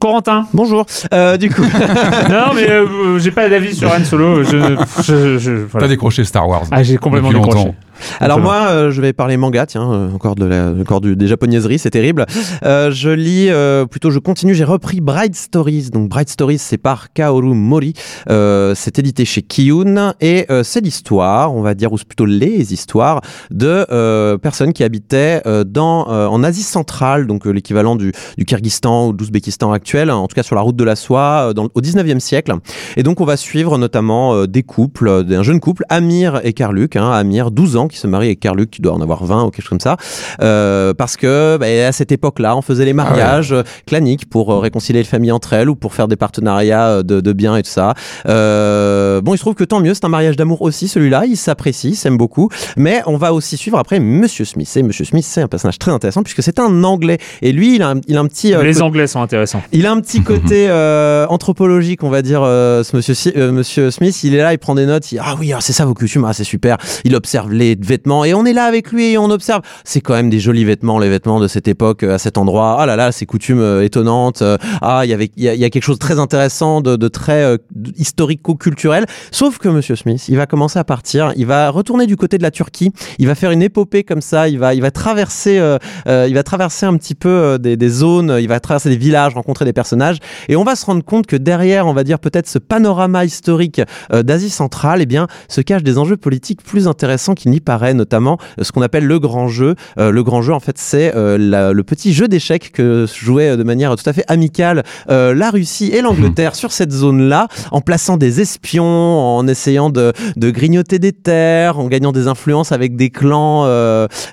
Corentin 0.00 0.46
Bonjour. 0.52 0.84
Euh, 1.12 1.36
du 1.36 1.50
coup, 1.50 1.62
Non, 2.30 2.52
mais 2.54 2.68
euh, 2.68 3.18
j'ai 3.20 3.30
pas 3.30 3.48
d'avis 3.48 3.76
sur 3.76 3.88
Han 3.92 4.02
Solo. 4.04 4.42
Je, 4.42 4.76
je, 5.02 5.38
je- 5.38 5.52
voilà. 5.52 5.86
T'as 5.86 5.88
décroché 5.88 6.24
Star 6.24 6.48
Wars. 6.48 6.64
Ah, 6.72 6.82
j'ai 6.82 6.96
complètement 6.96 7.30
décroché. 7.32 7.58
longtemps. 7.58 7.74
Alors 8.20 8.40
moi, 8.40 8.66
euh, 8.68 8.90
je 8.90 9.00
vais 9.00 9.12
parler 9.12 9.36
manga, 9.36 9.66
tiens, 9.66 9.90
euh, 9.90 10.12
encore 10.12 10.34
de 10.34 10.44
la, 10.44 10.70
encore 10.70 11.00
du, 11.00 11.16
des 11.16 11.26
japonaiseries, 11.26 11.78
c'est 11.78 11.90
terrible. 11.90 12.26
Euh, 12.64 12.90
je 12.90 13.10
lis, 13.10 13.50
plutôt, 13.90 14.10
je 14.10 14.18
continue. 14.18 14.54
J'ai 14.54 14.64
repris 14.64 15.00
Bright 15.00 15.34
Stories. 15.34 15.90
Donc 15.90 16.08
Bright 16.08 16.28
Stories, 16.28 16.58
c'est 16.58 16.78
par 16.78 17.12
Kaoru 17.12 17.54
Mori. 17.54 17.94
C'est 18.28 18.98
édité 18.98 19.24
chez 19.24 19.42
Kiyun 19.42 20.14
et 20.20 20.46
c'est 20.62 20.80
l'histoire, 20.80 21.54
on 21.54 21.62
va 21.62 21.74
dire, 21.74 21.92
ou 21.92 21.96
plutôt 21.96 22.26
les 22.26 22.72
histoires 22.72 23.20
de 23.50 24.36
personnes 24.36 24.72
qui 24.72 24.84
habitaient 24.84 25.42
dans, 25.66 26.06
en 26.06 26.42
Asie 26.44 26.62
centrale, 26.62 27.26
donc 27.26 27.46
l'équivalent 27.46 27.96
du, 27.96 28.12
du 28.36 28.44
Kyrgyzstan 28.44 29.08
ou 29.08 29.12
de 29.12 29.18
l'Ouzbékistan 29.18 29.72
actuel, 29.72 30.10
en 30.10 30.26
tout 30.26 30.34
cas 30.34 30.42
sur 30.42 30.56
la 30.56 30.62
route 30.62 30.76
de 30.76 30.84
la 30.84 30.96
soie, 30.96 31.52
dans, 31.54 31.68
au 31.74 31.80
19e 31.80 32.20
siècle. 32.20 32.54
Et 32.96 33.02
donc 33.02 33.20
on 33.20 33.24
va 33.24 33.36
suivre 33.36 33.78
notamment 33.78 34.46
des 34.46 34.62
couples, 34.62 35.24
d'un 35.24 35.42
jeune 35.42 35.60
couple, 35.60 35.84
Amir 35.88 36.40
et 36.44 36.52
Karluk, 36.52 36.96
hein, 36.96 37.10
Amir, 37.10 37.50
12 37.50 37.76
ans, 37.76 37.83
qui 37.88 37.98
se 37.98 38.06
marie 38.06 38.26
avec 38.26 38.40
Karluk, 38.40 38.70
qui 38.70 38.82
doit 38.82 38.92
en 38.92 39.00
avoir 39.00 39.24
20 39.24 39.44
ou 39.44 39.50
quelque 39.50 39.62
chose 39.62 39.68
comme 39.70 39.80
ça, 39.80 39.96
euh, 40.42 40.94
parce 40.94 41.16
que 41.16 41.56
bah, 41.58 41.66
à 41.86 41.92
cette 41.92 42.12
époque-là, 42.12 42.56
on 42.56 42.62
faisait 42.62 42.84
les 42.84 42.92
mariages 42.92 43.52
euh, 43.52 43.62
claniques 43.86 44.28
pour 44.28 44.52
euh, 44.52 44.58
réconcilier 44.58 45.00
les 45.00 45.04
familles 45.04 45.32
entre 45.32 45.52
elles 45.52 45.68
ou 45.68 45.74
pour 45.76 45.94
faire 45.94 46.08
des 46.08 46.16
partenariats 46.16 47.02
de, 47.02 47.20
de 47.20 47.32
biens 47.32 47.56
et 47.56 47.62
tout 47.62 47.70
ça. 47.70 47.94
Euh, 48.26 49.20
bon, 49.20 49.34
il 49.34 49.38
se 49.38 49.42
trouve 49.42 49.54
que 49.54 49.64
tant 49.64 49.80
mieux, 49.80 49.94
c'est 49.94 50.04
un 50.04 50.08
mariage 50.08 50.36
d'amour 50.36 50.62
aussi, 50.62 50.88
celui-là, 50.88 51.24
il 51.26 51.36
s'apprécie, 51.36 51.90
il 51.90 51.96
s'aime 51.96 52.16
beaucoup, 52.16 52.48
mais 52.76 53.02
on 53.06 53.16
va 53.16 53.32
aussi 53.32 53.56
suivre 53.56 53.78
après 53.78 54.00
Monsieur 54.00 54.44
Smith. 54.44 54.70
Et 54.76 54.82
Monsieur 54.82 55.04
Smith, 55.04 55.24
c'est 55.26 55.42
un 55.42 55.48
personnage 55.48 55.78
très 55.78 55.90
intéressant 55.92 56.22
puisque 56.22 56.42
c'est 56.42 56.58
un 56.58 56.84
Anglais. 56.84 57.18
Et 57.42 57.52
lui, 57.52 57.76
il 57.76 57.82
a 57.82 57.90
un, 57.90 58.00
il 58.08 58.16
a 58.16 58.20
un 58.20 58.26
petit... 58.26 58.54
euh, 58.54 58.62
Les 58.62 58.82
Anglais 58.82 59.06
sont 59.06 59.20
intéressants. 59.22 59.62
il 59.72 59.86
a 59.86 59.92
un 59.92 60.00
petit 60.00 60.22
côté 60.22 60.68
anthropologique, 61.28 62.02
on 62.02 62.10
va 62.10 62.22
dire, 62.22 62.42
ce 62.42 62.96
monsieur, 62.96 63.14
Si- 63.14 63.32
monsieur 63.36 63.90
Smith. 63.90 64.22
Il 64.24 64.34
est 64.34 64.38
là, 64.38 64.52
il 64.52 64.58
prend 64.58 64.74
des 64.74 64.86
notes. 64.86 65.12
Il, 65.12 65.18
ah 65.22 65.34
oui, 65.38 65.52
ah, 65.52 65.58
c'est 65.60 65.72
ça 65.72 65.84
vos 65.84 65.94
coutumes, 65.94 66.24
ah, 66.24 66.32
c'est 66.32 66.44
super. 66.44 66.76
Il 67.04 67.14
observe 67.14 67.52
les 67.52 67.73
vêtements 67.82 68.24
et 68.24 68.34
on 68.34 68.44
est 68.44 68.52
là 68.52 68.64
avec 68.64 68.92
lui 68.92 69.12
et 69.12 69.18
on 69.18 69.30
observe. 69.30 69.62
C'est 69.84 70.00
quand 70.00 70.14
même 70.14 70.30
des 70.30 70.40
jolis 70.40 70.64
vêtements, 70.64 70.98
les 70.98 71.08
vêtements 71.08 71.40
de 71.40 71.48
cette 71.48 71.68
époque 71.68 72.02
euh, 72.02 72.14
à 72.14 72.18
cet 72.18 72.38
endroit. 72.38 72.76
Ah 72.78 72.86
là 72.86 72.96
là, 72.96 73.12
ces 73.12 73.26
coutumes 73.26 73.60
euh, 73.60 73.84
étonnantes. 73.84 74.42
Euh, 74.42 74.56
ah, 74.82 75.02
il 75.04 75.10
y 75.10 75.12
avait, 75.14 75.30
il 75.36 75.44
y, 75.44 75.64
a- 75.64 75.70
quelque 75.70 75.82
chose 75.82 75.98
de 75.98 76.04
très 76.04 76.18
intéressant, 76.18 76.80
de, 76.80 77.08
très 77.08 77.42
euh, 77.44 77.56
historico-culturel. 77.96 79.06
Sauf 79.30 79.58
que 79.58 79.68
monsieur 79.68 79.96
Smith, 79.96 80.28
il 80.28 80.36
va 80.36 80.46
commencer 80.46 80.78
à 80.78 80.84
partir. 80.84 81.32
Il 81.36 81.46
va 81.46 81.70
retourner 81.70 82.06
du 82.06 82.16
côté 82.16 82.38
de 82.38 82.42
la 82.42 82.50
Turquie. 82.50 82.92
Il 83.18 83.26
va 83.26 83.34
faire 83.34 83.50
une 83.50 83.62
épopée 83.62 84.04
comme 84.04 84.20
ça. 84.20 84.48
Il 84.48 84.58
va, 84.58 84.74
il 84.74 84.82
va 84.82 84.90
traverser, 84.90 85.60
il 86.06 86.34
va 86.34 86.42
traverser 86.42 86.86
un 86.86 86.96
petit 86.96 87.14
peu 87.14 87.58
des, 87.58 87.76
des 87.76 87.88
zones. 87.88 88.36
Il 88.40 88.48
va 88.48 88.60
traverser 88.60 88.90
des 88.90 88.96
villages, 88.96 89.34
rencontrer 89.34 89.64
des 89.64 89.72
personnages. 89.72 90.18
Et 90.48 90.56
on 90.56 90.64
va 90.64 90.76
se 90.76 90.86
rendre 90.86 91.04
compte 91.04 91.26
que 91.26 91.36
derrière, 91.36 91.86
on 91.86 91.92
va 91.92 92.04
dire 92.04 92.18
peut-être 92.18 92.48
ce 92.48 92.58
panorama 92.58 93.24
historique 93.24 93.80
d'Asie 94.12 94.50
centrale, 94.50 95.00
eh 95.02 95.06
bien, 95.06 95.26
se 95.48 95.60
cachent 95.60 95.82
des 95.82 95.98
enjeux 95.98 96.16
politiques 96.16 96.62
plus 96.62 96.86
intéressants 96.88 97.34
qu'il 97.34 97.50
n'y 97.50 97.60
paraît, 97.64 97.94
notamment 97.94 98.38
euh, 98.58 98.64
ce 98.64 98.72
qu'on 98.72 98.82
appelle 98.82 99.06
le 99.06 99.18
grand 99.18 99.48
jeu. 99.48 99.74
Euh, 99.98 100.10
le 100.10 100.22
grand 100.22 100.42
jeu, 100.42 100.52
en 100.52 100.60
fait, 100.60 100.78
c'est 100.78 101.14
euh, 101.16 101.72
le 101.72 101.82
petit 101.82 102.12
jeu 102.12 102.28
d'échecs 102.28 102.70
que 102.72 103.06
jouait 103.12 103.56
de 103.56 103.62
manière 103.62 103.94
tout 103.96 104.08
à 104.08 104.12
fait 104.12 104.24
amicale 104.28 104.82
la 105.08 105.50
Russie 105.50 105.90
et 105.92 106.02
l'Angleterre 106.02 106.54
sur 106.54 106.72
cette 106.72 106.92
zone-là, 106.92 107.48
en 107.70 107.80
plaçant 107.80 108.16
des 108.16 108.40
espions, 108.40 108.84
en 108.84 109.46
essayant 109.46 109.90
de, 109.90 110.12
grignoter 110.36 110.98
des 110.98 111.12
terres, 111.12 111.78
en 111.78 111.86
gagnant 111.86 112.12
des 112.12 112.28
influences 112.28 112.72
avec 112.72 112.96
des 112.96 113.10
clans, 113.10 113.66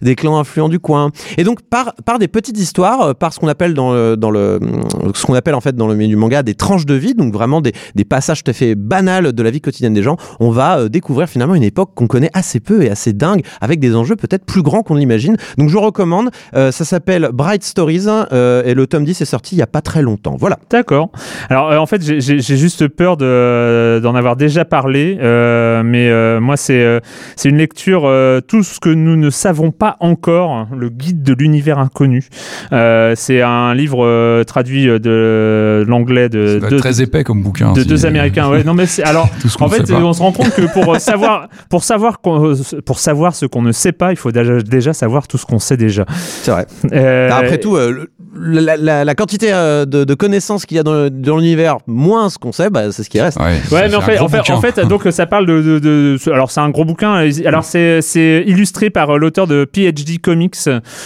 des 0.02 0.16
clans 0.16 0.38
influents 0.38 0.70
du 0.70 0.80
coin. 0.80 1.12
Et 1.38 1.44
donc 1.44 1.60
par 1.62 2.20
des 2.20 2.28
petites 2.28 2.60
histoires, 2.60 3.16
par 3.16 3.34
ce 3.34 3.40
qu'on 3.40 3.48
appelle 3.48 3.74
dans 3.74 3.94
le, 3.94 4.16
dans 4.16 4.32
ce 4.32 5.26
qu'on 5.26 5.34
appelle 5.34 5.56
en 5.56 5.62
fait 5.62 5.76
dans 5.76 5.88
le 5.88 5.96
milieu 5.96 6.10
du 6.10 6.16
manga 6.16 6.44
des 6.44 6.56
tranches 6.56 6.86
de 6.86 6.96
vie, 6.96 7.14
donc 7.14 7.34
vraiment 7.34 7.62
des, 7.62 7.74
des 7.96 8.06
passages 8.06 8.44
tout 8.44 8.52
à 8.52 8.54
fait 8.54 8.76
banals 8.76 9.32
de 9.32 9.44
la 9.44 9.52
vie 9.52 9.62
quotidienne 9.62 9.94
des 9.94 10.04
gens, 10.04 10.18
on 10.40 10.52
va 10.52 10.90
découvrir 10.90 11.28
finalement 11.28 11.56
une 11.56 11.64
époque 11.64 11.92
qu'on 11.96 12.08
connaît 12.08 12.32
assez 12.34 12.60
peu 12.60 12.84
et 12.84 12.90
assez 12.90 13.14
dingue, 13.22 13.42
avec 13.62 13.80
des 13.80 13.96
enjeux 13.96 14.16
peut-être 14.16 14.44
plus 14.46 14.62
grands 14.64 14.82
qu'on 14.84 14.96
l'imagine. 14.96 15.38
Donc 15.58 15.70
je 15.70 15.78
recommande, 15.78 16.30
euh, 16.56 16.72
ça 16.72 16.84
s'appelle 16.86 17.30
Bright 17.32 17.64
Stories 17.64 18.08
euh, 18.10 18.64
et 18.66 18.74
le 18.74 18.88
tome 18.88 19.06
10 19.06 19.22
est 19.22 19.26
sorti 19.26 19.56
il 19.56 19.60
y 19.60 19.62
a 19.62 19.68
pas 19.68 19.82
très 19.82 20.02
longtemps. 20.02 20.36
Voilà. 20.40 20.58
D'accord. 20.70 21.12
Alors 21.50 21.72
euh, 21.72 21.78
en 21.78 21.86
fait, 21.86 22.02
j'ai- 22.04 22.42
juste 22.42 22.88
peur 22.88 23.16
de- 23.18 24.00
d'en 24.04 24.16
avoir 24.16 24.36
déjà 24.36 24.66
parlé, 24.66 25.18
euh, 25.22 25.84
mais 25.84 26.10
euh, 26.10 26.40
moi 26.42 26.58
c'est 26.58 26.82
euh, 26.82 27.00
c'est 27.36 27.50
une 27.50 27.58
lecture 27.58 28.04
euh, 28.06 28.42
tout 28.42 28.64
ce 28.64 28.80
que 28.80 28.90
nous 28.90 29.16
ne 29.16 29.30
savons 29.30 29.72
pas 29.72 29.96
encore, 30.00 30.68
le 30.76 30.90
guide 30.90 31.22
de 31.24 31.34
l'univers 31.34 31.78
inconnu. 31.80 32.28
Euh, 32.74 33.14
c'est 33.16 33.42
un 33.42 33.74
livre 33.74 34.04
euh, 34.06 34.44
traduit 34.44 34.86
de 34.86 35.86
l'anglais 35.88 36.30
de 36.30 36.58
être 36.64 36.78
très 36.78 37.02
épais 37.02 37.24
comme 37.24 37.42
bouquin. 37.44 37.74
de 37.74 37.82
si- 37.82 37.88
deux 37.88 38.06
américains. 38.06 38.50
Ouais, 38.50 38.64
non 38.64 38.74
mais 38.74 38.86
c'est 38.88 39.04
alors 39.04 39.30
Tout 39.42 39.50
ce 39.50 39.58
qu'on 39.58 39.66
en 39.66 39.70
fait, 39.70 39.92
on 39.92 40.14
se 40.14 40.22
rend 40.22 40.32
compte 40.32 40.54
que 40.56 40.72
pour 40.74 40.96
savoir, 41.00 41.48
pour 41.70 41.84
savoir, 41.84 42.20
pour 42.20 43.00
savoir 43.00 43.11
ce 43.32 43.46
qu'on 43.46 43.62
ne 43.62 43.72
sait 43.72 43.92
pas, 43.92 44.12
il 44.12 44.16
faut 44.18 44.32
déjà, 44.32 44.62
déjà 44.62 44.94
savoir 44.94 45.28
tout 45.28 45.38
ce 45.38 45.46
qu'on 45.46 45.60
sait 45.60 45.78
déjà. 45.78 46.06
C'est 46.10 46.52
vrai. 46.52 46.66
Euh, 46.94 47.30
Bah, 47.30 47.38
Après 47.38 47.58
tout, 47.60 47.76
euh, 47.76 48.08
la, 48.40 48.78
la- 48.78 49.04
la 49.04 49.16
quantité 49.16 49.50
euh, 49.52 49.86
de, 49.86 50.04
de 50.04 50.14
connaissances 50.14 50.66
qu'il 50.66 50.78
y 50.78 50.80
a 50.80 50.84
dans, 50.84 51.38
l'univers, 51.38 51.78
moins 51.88 52.30
ce 52.30 52.38
qu'on 52.38 52.52
sait, 52.52 52.70
bah, 52.70 52.92
c'est 52.92 53.04
ce 53.04 53.10
qui 53.10 53.20
reste. 53.22 53.38
Ouais, 53.40 53.90
mais 53.90 53.96
en 53.96 54.02
fait, 54.02 54.20
en 54.20 54.28
fait, 54.28 54.38
bouquin. 54.38 54.54
en 54.56 54.62
fait, 54.62 54.80
donc 54.88 55.04
ça 55.12 55.26
parle 55.26 55.46
de, 55.46 55.62
de, 55.62 55.80
de- 55.80 56.32
alors 56.32 56.50
c'est 56.52 56.62
un 56.62 56.70
gros 56.70 56.86
bouquin. 56.86 57.26
Alors 57.46 57.64
c'est 57.64 58.02
c'est 58.02 58.44
illustré 58.48 58.90
par 58.90 59.18
l'auteur 59.18 59.48
de 59.48 59.66
PhD 59.72 60.20
Comics, 60.22 60.56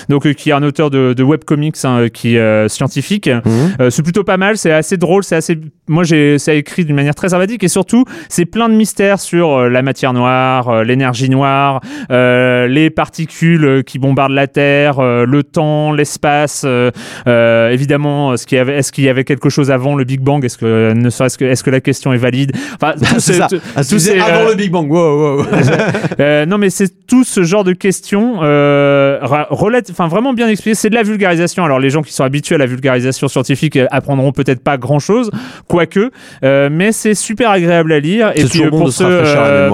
donc 0.10 0.26
euh, 0.28 0.34
qui 0.34 0.50
est 0.50 0.54
un 0.54 0.64
auteur 0.64 0.90
de, 0.90 1.14
de 1.14 1.24
webcomics 1.24 1.78
hein, 1.84 2.08
qui 2.14 2.36
est 2.36 2.40
euh, 2.40 2.68
scientifique. 2.68 3.28
Mhm. 3.28 3.42
Euh, 3.82 3.90
c'est 3.90 4.04
plutôt 4.04 4.24
pas 4.24 4.38
mal, 4.38 4.58
c'est 4.58 4.72
assez 4.72 4.98
drôle, 4.98 5.24
c'est 5.24 5.36
assez. 5.36 5.60
Moi, 5.88 6.04
j'ai 6.04 6.38
ça 6.40 6.54
écrit 6.54 6.86
d'une 6.86 6.96
manière 6.96 7.16
très 7.16 7.30
sympathique 7.30 7.64
et 7.64 7.68
surtout, 7.68 8.06
c'est 8.30 8.46
plein 8.46 8.70
de 8.70 8.76
mystères 8.76 9.20
sur 9.20 9.52
euh, 9.58 9.70
la 9.70 9.82
matière 9.82 10.14
noire, 10.14 10.70
euh, 10.70 10.84
l'énergie 10.84 11.30
noire, 11.30 11.82
euh, 11.84 11.88
les 12.10 12.90
particules 12.90 13.66
euh, 13.66 13.82
qui 13.82 14.00
bombardent 14.00 14.32
la 14.34 14.48
Terre, 14.48 15.00
euh, 15.00 15.26
le 15.26 15.44
temps, 15.44 15.92
l'espace. 15.92 16.64
euh, 16.66 16.92
euh, 17.28 17.70
évidemment, 17.70 18.34
est-ce 18.34 18.46
qu'il 18.48 18.58
y 18.58 18.62
avait, 18.62 18.78
est-ce 18.78 18.92
qu'il 18.92 19.04
y 19.04 19.10
avait 19.10 19.24
quelque 19.24 19.50
chose 19.50 19.72
avant 19.72 19.96
le 19.96 20.04
Big 20.04 20.22
Bang? 20.22 20.44
Est-ce 20.46 20.58
que 20.58 20.94
ne 20.94 21.10
serait-ce 21.10 21.38
que, 21.38 21.46
est-ce 21.46 21.64
que 21.64 21.70
la 21.70 21.82
question 21.82 22.14
est 22.14 22.18
valide? 22.18 22.52
Enfin, 22.76 22.94
tout 22.98 23.06
c'est 23.20 23.34
ce- 23.34 23.40
ça. 23.40 23.48
tout- 23.48 23.60
Ah, 23.76 23.82
tous 23.84 23.90
tu 23.90 23.96
disais 23.96 24.14
ces, 24.14 24.20
avant 24.20 24.46
euh, 24.46 24.50
le 24.52 24.56
Big 24.56 24.72
Bang. 24.72 24.90
Wow, 24.92 25.38
wow, 25.40 25.46
euh, 26.20 26.46
non, 26.46 26.58
mais 26.58 26.70
c'est 26.70 27.06
tout 27.08 27.24
ce 27.24 27.44
genre 27.44 27.64
de 27.64 27.74
questions, 27.74 28.40
euh, 28.42 29.15
enfin 29.22 30.08
vraiment 30.08 30.34
bien 30.34 30.48
expliqué. 30.48 30.76
C'est 30.76 30.90
de 30.90 30.96
la 30.96 31.04
vulgarisation. 31.04 31.64
Alors 31.64 31.80
les 31.80 31.90
gens 31.90 32.02
qui 32.02 32.14
sont 32.14 32.24
habitués 32.24 32.56
à 32.56 32.58
la 32.58 32.66
vulgarisation 32.66 33.28
scientifique 33.28 33.76
euh, 33.78 33.88
apprendront 33.92 34.32
peut-être 34.32 34.64
pas 34.64 34.78
grand-chose, 34.78 35.32
quoique, 35.68 36.12
euh, 36.44 36.70
mais 36.72 36.92
c'est 36.92 37.16
super 37.16 37.50
agréable 37.50 37.92
à 37.92 38.00
lire. 38.00 38.32
Et 38.36 38.44
puis 38.46 38.64
euh, 38.64 38.70
pour 38.70 38.92
ceux, 38.92 39.06
euh, 39.06 39.70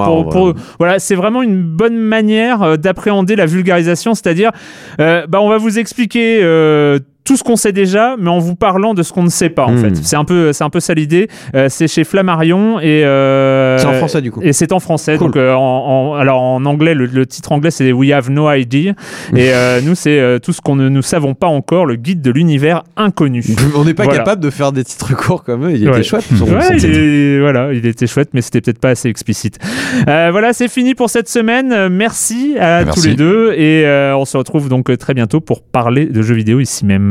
voilà, 0.80 1.00
c'est 1.00 1.16
vraiment 1.16 1.42
une 1.42 1.62
bonne 1.62 1.98
manière 1.98 2.62
euh, 2.62 2.78
d'appréhender 2.78 3.36
la 3.36 3.46
vulgarisation, 3.46 4.14
c'est-à-dire, 4.14 4.52
euh, 5.00 5.26
bah, 5.28 5.40
on 5.42 5.50
va 5.50 5.58
vous 5.58 5.80
expliquer. 5.80 6.40
euh, 6.42 7.00
tout 7.24 7.38
ce 7.38 7.44
qu'on 7.44 7.56
sait 7.56 7.72
déjà, 7.72 8.16
mais 8.20 8.30
en 8.30 8.40
vous 8.40 8.56
parlant 8.56 8.94
de 8.94 9.04
ce 9.04 9.14
qu'on 9.14 9.24
ne 9.24 9.30
sait 9.30 9.50
pas 9.50 9.66
en 9.66 9.74
Hmm. 9.74 9.78
fait. 9.78 9.96
C'est 9.98 10.16
un 10.16 10.26
peu, 10.26 10.54
c'est 10.54 10.64
un 10.64 10.70
peu 10.72 10.80
ça 10.80 10.94
l'idée. 10.96 11.28
Euh, 11.56 11.68
c'est 11.70 11.88
chez 11.88 12.04
Flammarion 12.04 12.80
et 12.80 13.06
euh, 13.06 13.78
C'est 13.78 13.86
en 13.86 13.94
français, 13.94 14.22
du 14.22 14.32
coup. 14.32 14.42
Et 14.44 14.54
c'est 14.54 14.72
en 14.72 14.80
français. 14.80 15.18
Cool. 15.18 15.28
Donc 15.28 15.36
euh, 15.38 15.54
en, 15.54 15.60
en- 15.62 16.16
alors 16.16 16.42
en 16.42 16.66
anglais, 16.66 16.94
le, 16.96 17.06
le 17.06 17.26
titre 17.28 17.52
anglais 17.52 17.70
c'est 17.72 17.92
We 17.92 18.12
Have 18.12 18.30
No 18.32 18.52
Idea. 18.52 18.94
Et 19.36 19.52
euh, 19.54 19.82
nous 19.82 19.94
c'est 19.96 20.40
tout 20.42 20.52
ce 20.52 20.62
qu'on 20.62 20.76
ne 20.76 20.90
nous 20.90 21.02
savons 21.04 21.34
pas 21.36 21.48
encore, 21.48 21.86
le 21.86 21.96
guide 21.96 22.22
de 22.22 22.32
l'univers 22.32 22.84
inconnu. 22.98 23.44
On 23.76 23.86
n'est 23.86 23.94
pas 23.94 24.04
Voilà. 24.06 24.20
capable 24.20 24.42
de 24.44 24.50
faire 24.50 24.72
des 24.72 24.84
titres 24.84 25.16
courts 25.16 25.44
comme 25.44 25.66
eux. 25.68 25.72
Il 25.76 25.88
Ouais. 25.88 25.94
était 26.00 26.04
chouette. 26.04 26.24
son- 26.38 26.46
Ouais, 26.52 26.60
il, 26.78 26.86
est- 26.86 27.40
voilà, 27.40 27.72
il 27.74 27.86
était 27.86 28.08
chouette, 28.08 28.30
mais 28.34 28.42
c'était 28.42 28.62
peut-être 28.62 28.80
pas 28.80 28.90
assez 28.90 29.10
explicite. 29.10 29.60
Voilà, 30.06 30.54
c'est 30.54 30.68
fini 30.70 30.96
pour 30.96 31.10
cette 31.10 31.30
semaine. 31.30 31.88
Merci 31.90 32.56
à 32.60 32.84
Merci. 32.84 33.02
tous 33.02 33.08
les 33.08 33.16
deux 33.16 33.54
et 33.54 33.86
on 34.16 34.26
se 34.26 34.38
retrouve 34.38 34.70
donc 34.70 34.96
très 34.98 35.14
bientôt 35.14 35.40
pour 35.40 35.62
parler 35.62 36.06
de 36.08 36.22
jeux 36.22 36.36
vidéo 36.36 36.60
ici 36.60 36.86
même. 36.86 37.11